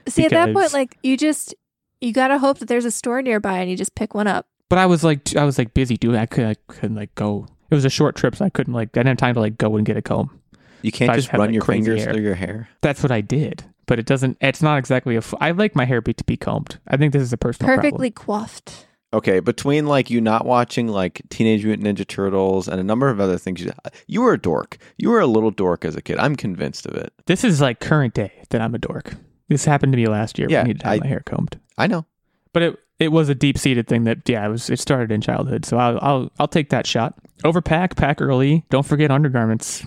See, 0.08 0.26
at 0.26 0.32
that 0.32 0.54
point, 0.54 0.74
like 0.74 0.98
you 1.04 1.18
just 1.18 1.56
you 2.02 2.14
gotta 2.14 2.38
hope 2.38 2.60
that 2.60 2.68
there's 2.68 2.86
a 2.86 2.92
store 2.92 3.22
nearby 3.22 3.60
and 3.60 3.70
you 3.70 3.78
just 3.78 3.96
pick 3.96 4.14
one 4.14 4.28
up. 4.28 4.48
But 4.70 4.80
I 4.80 4.86
was 4.86 5.04
like, 5.04 5.36
I 5.36 5.44
was 5.46 5.58
like 5.58 5.74
busy 5.74 5.98
doing. 5.98 6.16
I 6.16 6.26
couldn't, 6.26 6.50
I 6.50 6.56
couldn't 6.68 6.96
like 6.96 7.14
go. 7.16 7.48
It 7.72 7.76
was 7.76 7.86
a 7.86 7.90
short 7.90 8.16
trip, 8.16 8.36
so 8.36 8.46
I 8.46 8.50
couldn't 8.50 8.74
like. 8.74 8.90
I 8.90 9.00
didn't 9.00 9.08
have 9.08 9.18
time 9.18 9.36
to 9.36 9.40
like 9.40 9.58
go 9.58 9.78
and 9.78 9.86
get 9.86 9.98
a 9.98 10.02
comb. 10.02 10.40
You 10.82 10.92
can't 10.92 11.12
I 11.12 11.16
just 11.16 11.28
just 11.28 11.34
run 11.34 11.48
like, 11.48 11.54
your 11.54 11.62
crazy 11.62 11.86
fingers 11.86 12.04
hair. 12.04 12.14
through 12.14 12.24
your 12.24 12.36
hair. 12.36 12.70
That's 12.82 13.04
what 13.04 13.12
I 13.12 13.22
did, 13.22 13.64
but 13.86 14.00
it 14.00 14.06
doesn't. 14.06 14.38
It's 14.42 14.62
not 14.62 14.78
exactly 14.78 15.16
a. 15.16 15.20
f- 15.20 15.34
I 15.40 15.52
like 15.52 15.76
my 15.76 15.86
hair 15.86 16.02
be, 16.02 16.14
to 16.14 16.24
be 16.24 16.38
combed. 16.38 16.80
I 16.88 16.98
think 16.98 17.14
this 17.14 17.22
is 17.22 17.34
a 17.34 17.38
personal 17.38 17.76
Perfectly 17.76 18.12
coiffed. 18.12 18.88
Okay, 19.12 19.40
between 19.40 19.88
like 19.88 20.10
you 20.12 20.22
not 20.22 20.46
watching 20.46 20.88
like 20.88 21.22
Teenage 21.30 21.66
Mutant 21.66 21.88
Ninja 21.88 22.08
Turtles 22.08 22.68
and 22.68 22.80
a 22.80 22.84
number 22.84 23.10
of 23.10 23.20
other 23.20 23.40
things, 23.40 23.62
you, 23.62 23.72
you 24.08 24.22
were 24.22 24.34
a 24.34 24.38
dork. 24.40 24.78
You 24.98 25.10
were 25.10 25.20
a 25.20 25.26
little 25.26 25.50
dork 25.50 25.84
as 25.84 25.96
a 25.96 26.02
kid. 26.02 26.20
I'm 26.20 26.36
convinced 26.36 26.86
of 26.86 26.94
it. 26.96 27.12
This 27.26 27.44
is 27.44 27.60
like 27.60 27.80
current 27.80 28.14
day 28.14 28.32
that 28.50 28.62
I'm 28.62 28.76
a 28.76 28.78
dork. 28.78 29.16
This 29.48 29.66
happened 29.66 29.94
to 29.94 29.98
me 29.98 30.08
last 30.08 30.38
year. 30.38 30.48
Yeah, 30.48 30.60
when 30.60 30.66
I 30.66 30.68
needed 30.68 30.80
to 30.82 30.88
have 30.88 30.94
I- 30.94 31.00
my 31.00 31.08
hair 31.08 31.24
combed, 31.26 31.60
I 31.78 31.88
know. 31.88 32.06
but 32.54 32.62
it 32.62 32.80
it 33.00 33.12
was 33.12 33.30
a 33.30 33.36
deep 33.36 33.58
seated 33.58 33.88
thing 33.88 34.04
that 34.04 34.28
yeah, 34.30 34.46
it 34.46 34.50
was. 34.50 34.70
It 34.70 34.80
started 34.80 35.12
in 35.12 35.22
childhood, 35.22 35.66
so 35.66 35.78
I'll 35.78 35.98
I'll 36.02 36.32
I'll 36.40 36.48
take 36.48 36.70
that 36.70 36.86
shot. 36.86 37.16
Overpack, 37.44 37.96
pack 37.96 38.22
early. 38.22 38.64
Don't 38.70 38.86
forget 38.86 39.10
undergarments 39.10 39.84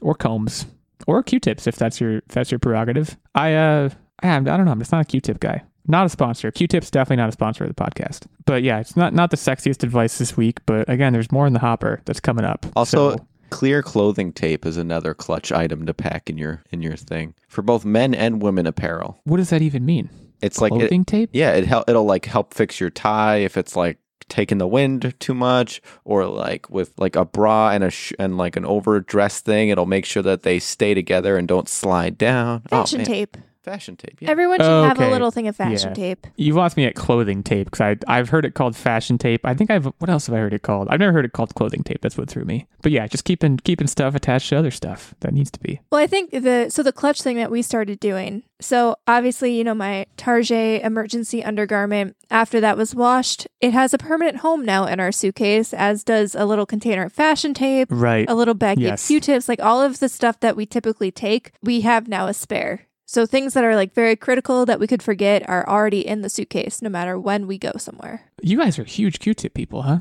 or 0.00 0.14
combs 0.14 0.64
or 1.06 1.22
Q-tips 1.22 1.66
if 1.66 1.76
that's 1.76 2.00
your 2.00 2.18
if 2.18 2.28
that's 2.28 2.50
your 2.50 2.58
prerogative. 2.60 3.16
I 3.34 3.54
uh 3.54 3.90
I, 4.22 4.38
don't 4.38 4.64
know. 4.64 4.70
I'm 4.70 4.78
just 4.78 4.92
not 4.92 5.02
a 5.02 5.04
Q-tip 5.04 5.40
guy. 5.40 5.62
Not 5.86 6.06
a 6.06 6.08
sponsor. 6.08 6.50
Q-tip's 6.50 6.90
definitely 6.90 7.16
not 7.16 7.28
a 7.28 7.32
sponsor 7.32 7.64
of 7.64 7.74
the 7.74 7.74
podcast. 7.82 8.26
But 8.44 8.62
yeah, 8.62 8.78
it's 8.80 8.96
not 8.96 9.12
not 9.14 9.30
the 9.30 9.36
sexiest 9.36 9.82
advice 9.82 10.18
this 10.18 10.36
week. 10.36 10.60
But 10.66 10.88
again, 10.88 11.12
there's 11.12 11.32
more 11.32 11.46
in 11.46 11.52
the 11.52 11.58
hopper 11.58 12.00
that's 12.04 12.20
coming 12.20 12.44
up. 12.44 12.66
Also, 12.76 13.16
So- 13.16 13.26
clear 13.50 13.82
clothing 13.82 14.32
tape 14.32 14.64
is 14.64 14.76
another 14.78 15.12
clutch 15.12 15.52
item 15.52 15.84
to 15.86 15.92
pack 15.92 16.30
in 16.30 16.38
your 16.38 16.62
in 16.70 16.80
your 16.82 16.96
thing 16.96 17.34
for 17.48 17.60
both 17.62 17.84
men 17.84 18.14
and 18.14 18.40
women 18.42 18.66
apparel. 18.66 19.20
what 19.24 19.36
does 19.36 19.50
that 19.50 19.60
even 19.60 19.84
mean? 19.84 20.08
It's 20.40 20.60
like 20.60 20.72
it, 20.72 20.78
Clothing 20.78 21.04
tape? 21.04 21.30
yeah, 21.32 21.52
it 21.52 21.66
hel- 21.66 21.84
it'll 21.86 22.04
like 22.06 22.24
help 22.24 22.54
fix 22.54 22.80
your 22.80 22.90
tie 22.90 23.36
if 23.36 23.56
it's 23.58 23.76
like 23.76 23.98
taking 24.28 24.56
the 24.58 24.66
wind 24.66 25.12
too 25.20 25.34
much 25.34 25.82
or 26.04 26.24
like 26.26 26.70
with 26.70 26.92
like 26.98 27.14
a 27.16 27.24
bra 27.26 27.70
and 27.70 27.84
a 27.84 27.90
sh- 27.90 28.14
and 28.18 28.38
like 28.38 28.56
an 28.56 28.64
overdressed 28.64 29.44
thing 29.44 29.68
it'll 29.68 29.84
make 29.84 30.06
sure 30.06 30.22
that 30.22 30.42
they 30.44 30.58
stay 30.58 30.94
together 30.94 31.36
and 31.36 31.46
don't 31.46 31.68
slide 31.68 32.16
down 32.16 32.62
oh, 32.72 32.78
Fashion 32.78 33.02
oh, 33.02 33.04
tape. 33.04 33.36
Fashion 33.62 33.96
tape 33.96 34.16
yeah. 34.20 34.30
Everyone 34.30 34.58
should 34.58 34.66
have 34.66 35.00
a 35.00 35.08
little 35.10 35.30
thing 35.30 35.48
of 35.48 35.56
fashion 35.56 35.90
Yeah. 35.90 35.94
tape. 35.94 36.26
You 36.36 36.54
lost 36.54 36.76
me 36.76 36.84
at 36.84 36.94
clothing 36.94 37.42
tape 37.42 37.66
because 37.70 37.80
I 37.80 37.96
I've 38.08 38.28
heard 38.28 38.44
it 38.44 38.54
called 38.54 38.74
fashion 38.76 39.18
tape. 39.18 39.44
I 39.44 39.54
think 39.54 39.70
I've 39.70 39.84
what 39.98 40.10
else 40.10 40.26
have 40.26 40.34
I 40.34 40.38
heard 40.38 40.54
it 40.54 40.62
called? 40.62 40.88
I've 40.90 41.00
never 41.00 41.12
heard 41.12 41.24
it 41.24 41.32
called 41.32 41.54
clothing 41.54 41.82
tape. 41.82 42.00
That's 42.00 42.16
what 42.18 42.28
threw 42.28 42.44
me. 42.44 42.66
But 42.82 42.92
yeah, 42.92 43.06
just 43.06 43.24
keeping 43.24 43.56
keeping 43.58 43.86
stuff 43.86 44.14
attached 44.14 44.48
to 44.50 44.56
other 44.56 44.70
stuff 44.70 45.14
that 45.20 45.32
needs 45.32 45.50
to 45.52 45.60
be. 45.60 45.80
Well, 45.90 46.00
I 46.00 46.06
think 46.06 46.30
the 46.30 46.68
so 46.70 46.82
the 46.82 46.92
clutch 46.92 47.22
thing 47.22 47.36
that 47.36 47.50
we 47.50 47.62
started 47.62 48.00
doing. 48.00 48.42
So 48.60 48.94
obviously, 49.08 49.56
you 49.56 49.64
know, 49.64 49.74
my 49.74 50.06
Target 50.16 50.82
emergency 50.82 51.42
undergarment. 51.42 52.16
After 52.30 52.60
that 52.60 52.76
was 52.76 52.94
washed, 52.94 53.46
it 53.60 53.72
has 53.72 53.92
a 53.92 53.98
permanent 53.98 54.38
home 54.38 54.64
now 54.64 54.86
in 54.86 55.00
our 55.00 55.10
suitcase, 55.12 55.74
as 55.74 56.04
does 56.04 56.34
a 56.34 56.46
little 56.46 56.64
container 56.64 57.04
of 57.04 57.12
fashion 57.12 57.54
tape, 57.54 57.88
Right. 57.90 58.24
a 58.30 58.34
little 58.34 58.54
baggie 58.54 58.82
Yes. 58.82 59.02
of 59.02 59.08
Q-tips, 59.08 59.48
like 59.48 59.60
all 59.60 59.82
of 59.82 59.98
the 59.98 60.08
stuff 60.08 60.38
that 60.40 60.56
we 60.56 60.64
typically 60.64 61.10
take. 61.10 61.52
We 61.62 61.80
have 61.82 62.06
now 62.08 62.26
a 62.28 62.34
spare. 62.34 62.82
So 63.12 63.26
things 63.26 63.52
that 63.52 63.62
are 63.62 63.76
like 63.76 63.92
very 63.92 64.16
critical 64.16 64.64
that 64.64 64.80
we 64.80 64.86
could 64.86 65.02
forget 65.02 65.46
are 65.46 65.68
already 65.68 66.00
in 66.00 66.22
the 66.22 66.30
suitcase, 66.30 66.80
no 66.80 66.88
matter 66.88 67.20
when 67.20 67.46
we 67.46 67.58
go 67.58 67.72
somewhere. 67.76 68.22
You 68.40 68.56
guys 68.56 68.78
are 68.78 68.84
huge 68.84 69.18
Q-tip 69.18 69.52
people, 69.52 69.82
huh? 69.82 69.98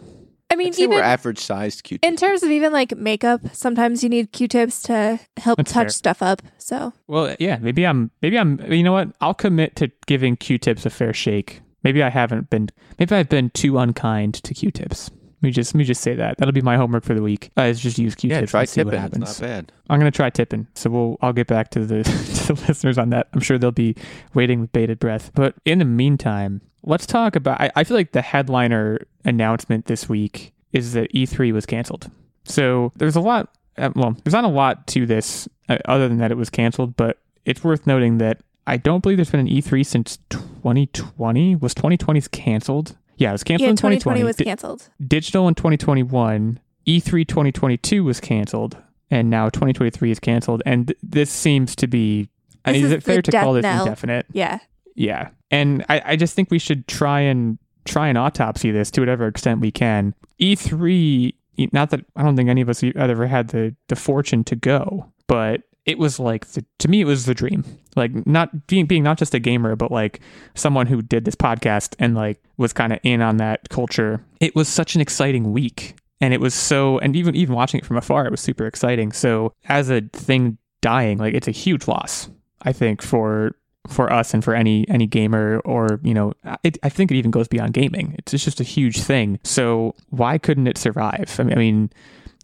I 0.50 0.56
mean, 0.56 0.68
I'd 0.68 0.75
say 0.75 0.84
even 0.84 0.96
we're 0.96 1.03
average 1.03 1.39
sized 1.39 1.84
cute 1.84 2.01
in 2.06 2.15
terms 2.15 2.41
of 2.41 2.50
even 2.51 2.72
like 2.72 2.96
makeup, 2.96 3.41
sometimes 3.51 4.01
you 4.01 4.08
need 4.08 4.32
Q-tips 4.32 4.84
to 4.84 5.20
help 5.36 5.58
That's 5.58 5.74
touch 5.74 5.84
fair. 5.88 5.89
stuff 5.89 6.24
up. 6.24 6.41
So 6.58 6.94
Well, 7.08 7.36
yeah. 7.38 7.58
Maybe 7.60 7.86
I'm. 7.86 8.12
Maybe 8.22 8.39
I'm. 8.39 8.62
You 8.72 8.82
know 8.82 8.94
what? 8.94 9.10
I'll 9.20 9.34
commit 9.34 9.75
to 9.75 9.91
giving 10.08 10.38
Q-tips 10.38 10.86
a 10.86 10.89
fair 10.89 11.13
shake. 11.13 11.62
Maybe 11.84 12.01
I 12.01 12.10
haven't 12.10 12.50
been. 12.50 12.70
Maybe 12.98 13.13
I've 13.13 13.27
been 13.27 13.50
too 13.50 13.77
unkind 13.77 14.36
to 14.36 14.53
Q-tips. 14.53 15.12
Let 15.41 15.48
me 15.48 15.51
just 15.51 15.74
let 15.74 15.80
me 15.80 15.84
just 15.84 16.01
say 16.01 16.15
that. 16.15 16.38
That'll 16.38 16.53
be 16.53 16.62
my 16.62 16.77
homework 16.77 17.03
for 17.03 17.13
the 17.13 17.24
week. 17.24 17.51
Uh, 17.58 17.63
is 17.63 17.82
just 17.82 17.98
use 17.98 18.15
Q-tips 18.15 18.39
yeah 18.39 18.46
try 18.46 18.62
and 18.62 18.70
see 18.70 18.84
what 18.86 18.91
tipping 18.91 19.24
it's 19.24 19.41
not 19.41 19.46
bad 19.46 19.72
I'm 19.89 20.00
gonna 20.00 20.12
try 20.12 20.30
tipping. 20.30 20.68
So 20.75 20.89
we'll 20.89 21.18
I'll 21.22 21.34
get 21.34 21.48
back 21.48 21.72
to 21.72 21.86
the 21.86 22.03
to 22.55 22.62
listeners 22.67 22.98
on 22.98 23.10
that. 23.12 23.27
I'm 23.34 23.39
sure 23.41 23.58
they'll 23.58 23.72
be 23.72 23.96
waiting 24.34 24.62
with 24.62 24.72
bated 24.72 25.00
breath. 25.00 25.31
But 25.34 25.55
in 25.65 25.79
the 25.79 25.86
meantime, 25.86 26.62
let's 26.84 27.05
talk 27.05 27.36
about. 27.36 27.60
I, 27.62 27.72
I 27.75 27.84
feel 27.84 27.98
like 27.98 28.12
the 28.12 28.22
headliner 28.22 29.05
announcement 29.25 29.86
this 29.86 30.08
week 30.10 30.53
is 30.72 30.93
that 30.93 31.12
E3 31.13 31.51
was 31.53 31.65
canceled. 31.65 32.10
So 32.43 32.91
there's 32.96 33.15
a 33.15 33.22
lot. 33.22 33.50
Uh, 33.77 33.89
well, 33.96 34.15
there's 34.24 34.34
not 34.34 34.43
a 34.43 34.50
lot 34.50 34.88
to 34.88 35.05
this 35.05 35.48
uh, 35.70 35.77
other 35.86 36.08
than 36.08 36.17
that 36.17 36.31
it 36.31 36.38
was 36.38 36.50
canceled. 36.50 36.96
But 36.96 37.17
it's 37.46 37.63
worth 37.63 37.88
noting 37.88 38.17
that 38.20 38.41
I 38.67 38.77
don't 38.77 39.01
believe 39.01 39.17
there's 39.17 39.31
been 39.31 39.39
an 39.39 39.48
E3 39.48 39.86
since 39.86 40.17
2020. 40.29 41.55
Was 41.58 41.74
2020's 41.74 42.27
canceled? 42.27 42.96
Yeah, 43.17 43.29
it 43.29 43.34
was 43.34 43.43
canceled 43.43 43.65
yeah, 43.67 43.72
in 43.72 43.75
2020 43.77 44.24
was 44.24 44.36
Di- 44.36 44.46
canceled. 44.46 44.89
digital 45.05 45.48
in 45.48 45.53
2021 45.55 46.60
e3 46.88 47.27
2022 47.27 48.03
was 48.03 48.20
canceled 48.20 48.77
and 49.12 49.29
now 49.29 49.46
2023 49.50 50.10
is 50.10 50.20
canceled 50.20 50.63
and 50.65 50.88
th- 50.88 50.98
this 51.03 51.29
seems 51.29 51.75
to 51.75 51.86
be 51.86 52.29
I 52.65 52.74
This 52.74 52.84
is 52.84 52.91
it 52.91 53.03
fair 53.03 53.22
to 53.22 53.32
call 53.32 53.53
this 53.53 53.63
knell. 53.63 53.84
indefinite? 53.84 54.25
Yeah. 54.32 54.60
yeah. 54.96 55.30
And 55.50 55.86
I, 55.89 56.01
I 56.06 56.15
just 56.15 56.36
think 56.36 56.51
we 56.51 56.60
should 56.60 56.88
try 56.88 57.22
and 57.22 57.58
try 57.86 58.08
and 58.08 58.18
autopsy 58.18 58.72
this 58.72 58.91
to 58.91 59.01
whatever 59.01 59.27
extent 59.27 59.60
we 59.60 59.72
can. 59.72 60.13
E3 60.39 61.34
e- 61.58 61.70
not 61.72 61.89
that 61.89 62.06
i 62.15 62.24
don't 62.24 62.36
think 62.36 62.50
any 62.50 62.62
of 62.62 62.70
us 62.70 62.84
ever 62.96 63.27
had 63.27 63.50
the 63.50 63.75
the 63.88 63.96
fortune 63.96 64.44
to 64.44 64.56
go 64.56 65.12
but 65.27 65.62
it 65.86 65.98
was 65.98 66.20
like 66.20 66.46
the, 66.48 66.63
to 66.80 66.88
me 66.88 67.01
it 67.01 67.06
was 67.06 67.25
the 67.25 67.34
dream. 67.34 67.63
Like 67.96 68.25
not 68.27 68.68
being 68.68 68.86
being 68.86 69.03
not 69.03 69.18
just 69.18 69.34
a 69.34 69.39
gamer 69.39 69.75
but 69.75 69.91
like 69.91 70.20
someone 70.53 70.88
who 70.88 71.01
did 71.01 71.25
this 71.25 71.36
podcast 71.36 71.96
and 72.00 72.15
like 72.15 72.41
was 72.58 72.72
kind 72.72 72.94
of 72.94 73.00
in 73.03 73.22
on 73.22 73.38
that 73.38 73.68
culture. 73.70 74.24
It 74.39 74.56
was 74.56 74.68
such 74.70 74.96
an 74.96 75.01
exciting 75.01 75.51
week. 75.51 75.96
And 76.20 76.34
it 76.34 76.39
was 76.39 76.53
so 76.53 77.00
and 77.00 77.15
even 77.15 77.36
even 77.36 77.56
watching 77.56 77.80
it 77.80 77.86
from 77.86 77.98
afar 77.98 78.25
it 78.27 78.32
was 78.32 78.41
super 78.41 78.68
exciting. 78.68 79.12
So 79.12 79.53
as 79.65 79.89
a 79.89 80.01
thing 80.13 80.58
dying 80.82 81.18
like 81.18 81.34
it's 81.34 81.48
a 81.48 81.51
huge 81.51 81.88
loss 81.88 82.30
i 82.63 82.72
think 82.72 83.01
for 83.01 83.56
for 83.88 84.13
us 84.13 84.34
and 84.34 84.44
for 84.44 84.53
any 84.53 84.88
any 84.89 85.08
gamer 85.08 85.60
or 85.65 86.00
you 86.03 86.13
know 86.13 86.34
it, 86.63 86.77
i 86.84 86.89
think 86.89 87.12
it 87.12 87.15
even 87.15 87.32
goes 87.32 87.48
beyond 87.48 87.74
gaming 87.74 88.15
it's 88.18 88.32
just 88.32 88.60
a 88.60 88.63
huge 88.63 89.01
thing 89.01 89.39
so 89.44 89.96
why 90.10 90.38
couldn't 90.38 90.68
it 90.68 90.77
survive 90.77 91.36
i 91.39 91.44
mean, 91.44 91.53
I 91.53 91.60
mean 91.60 91.89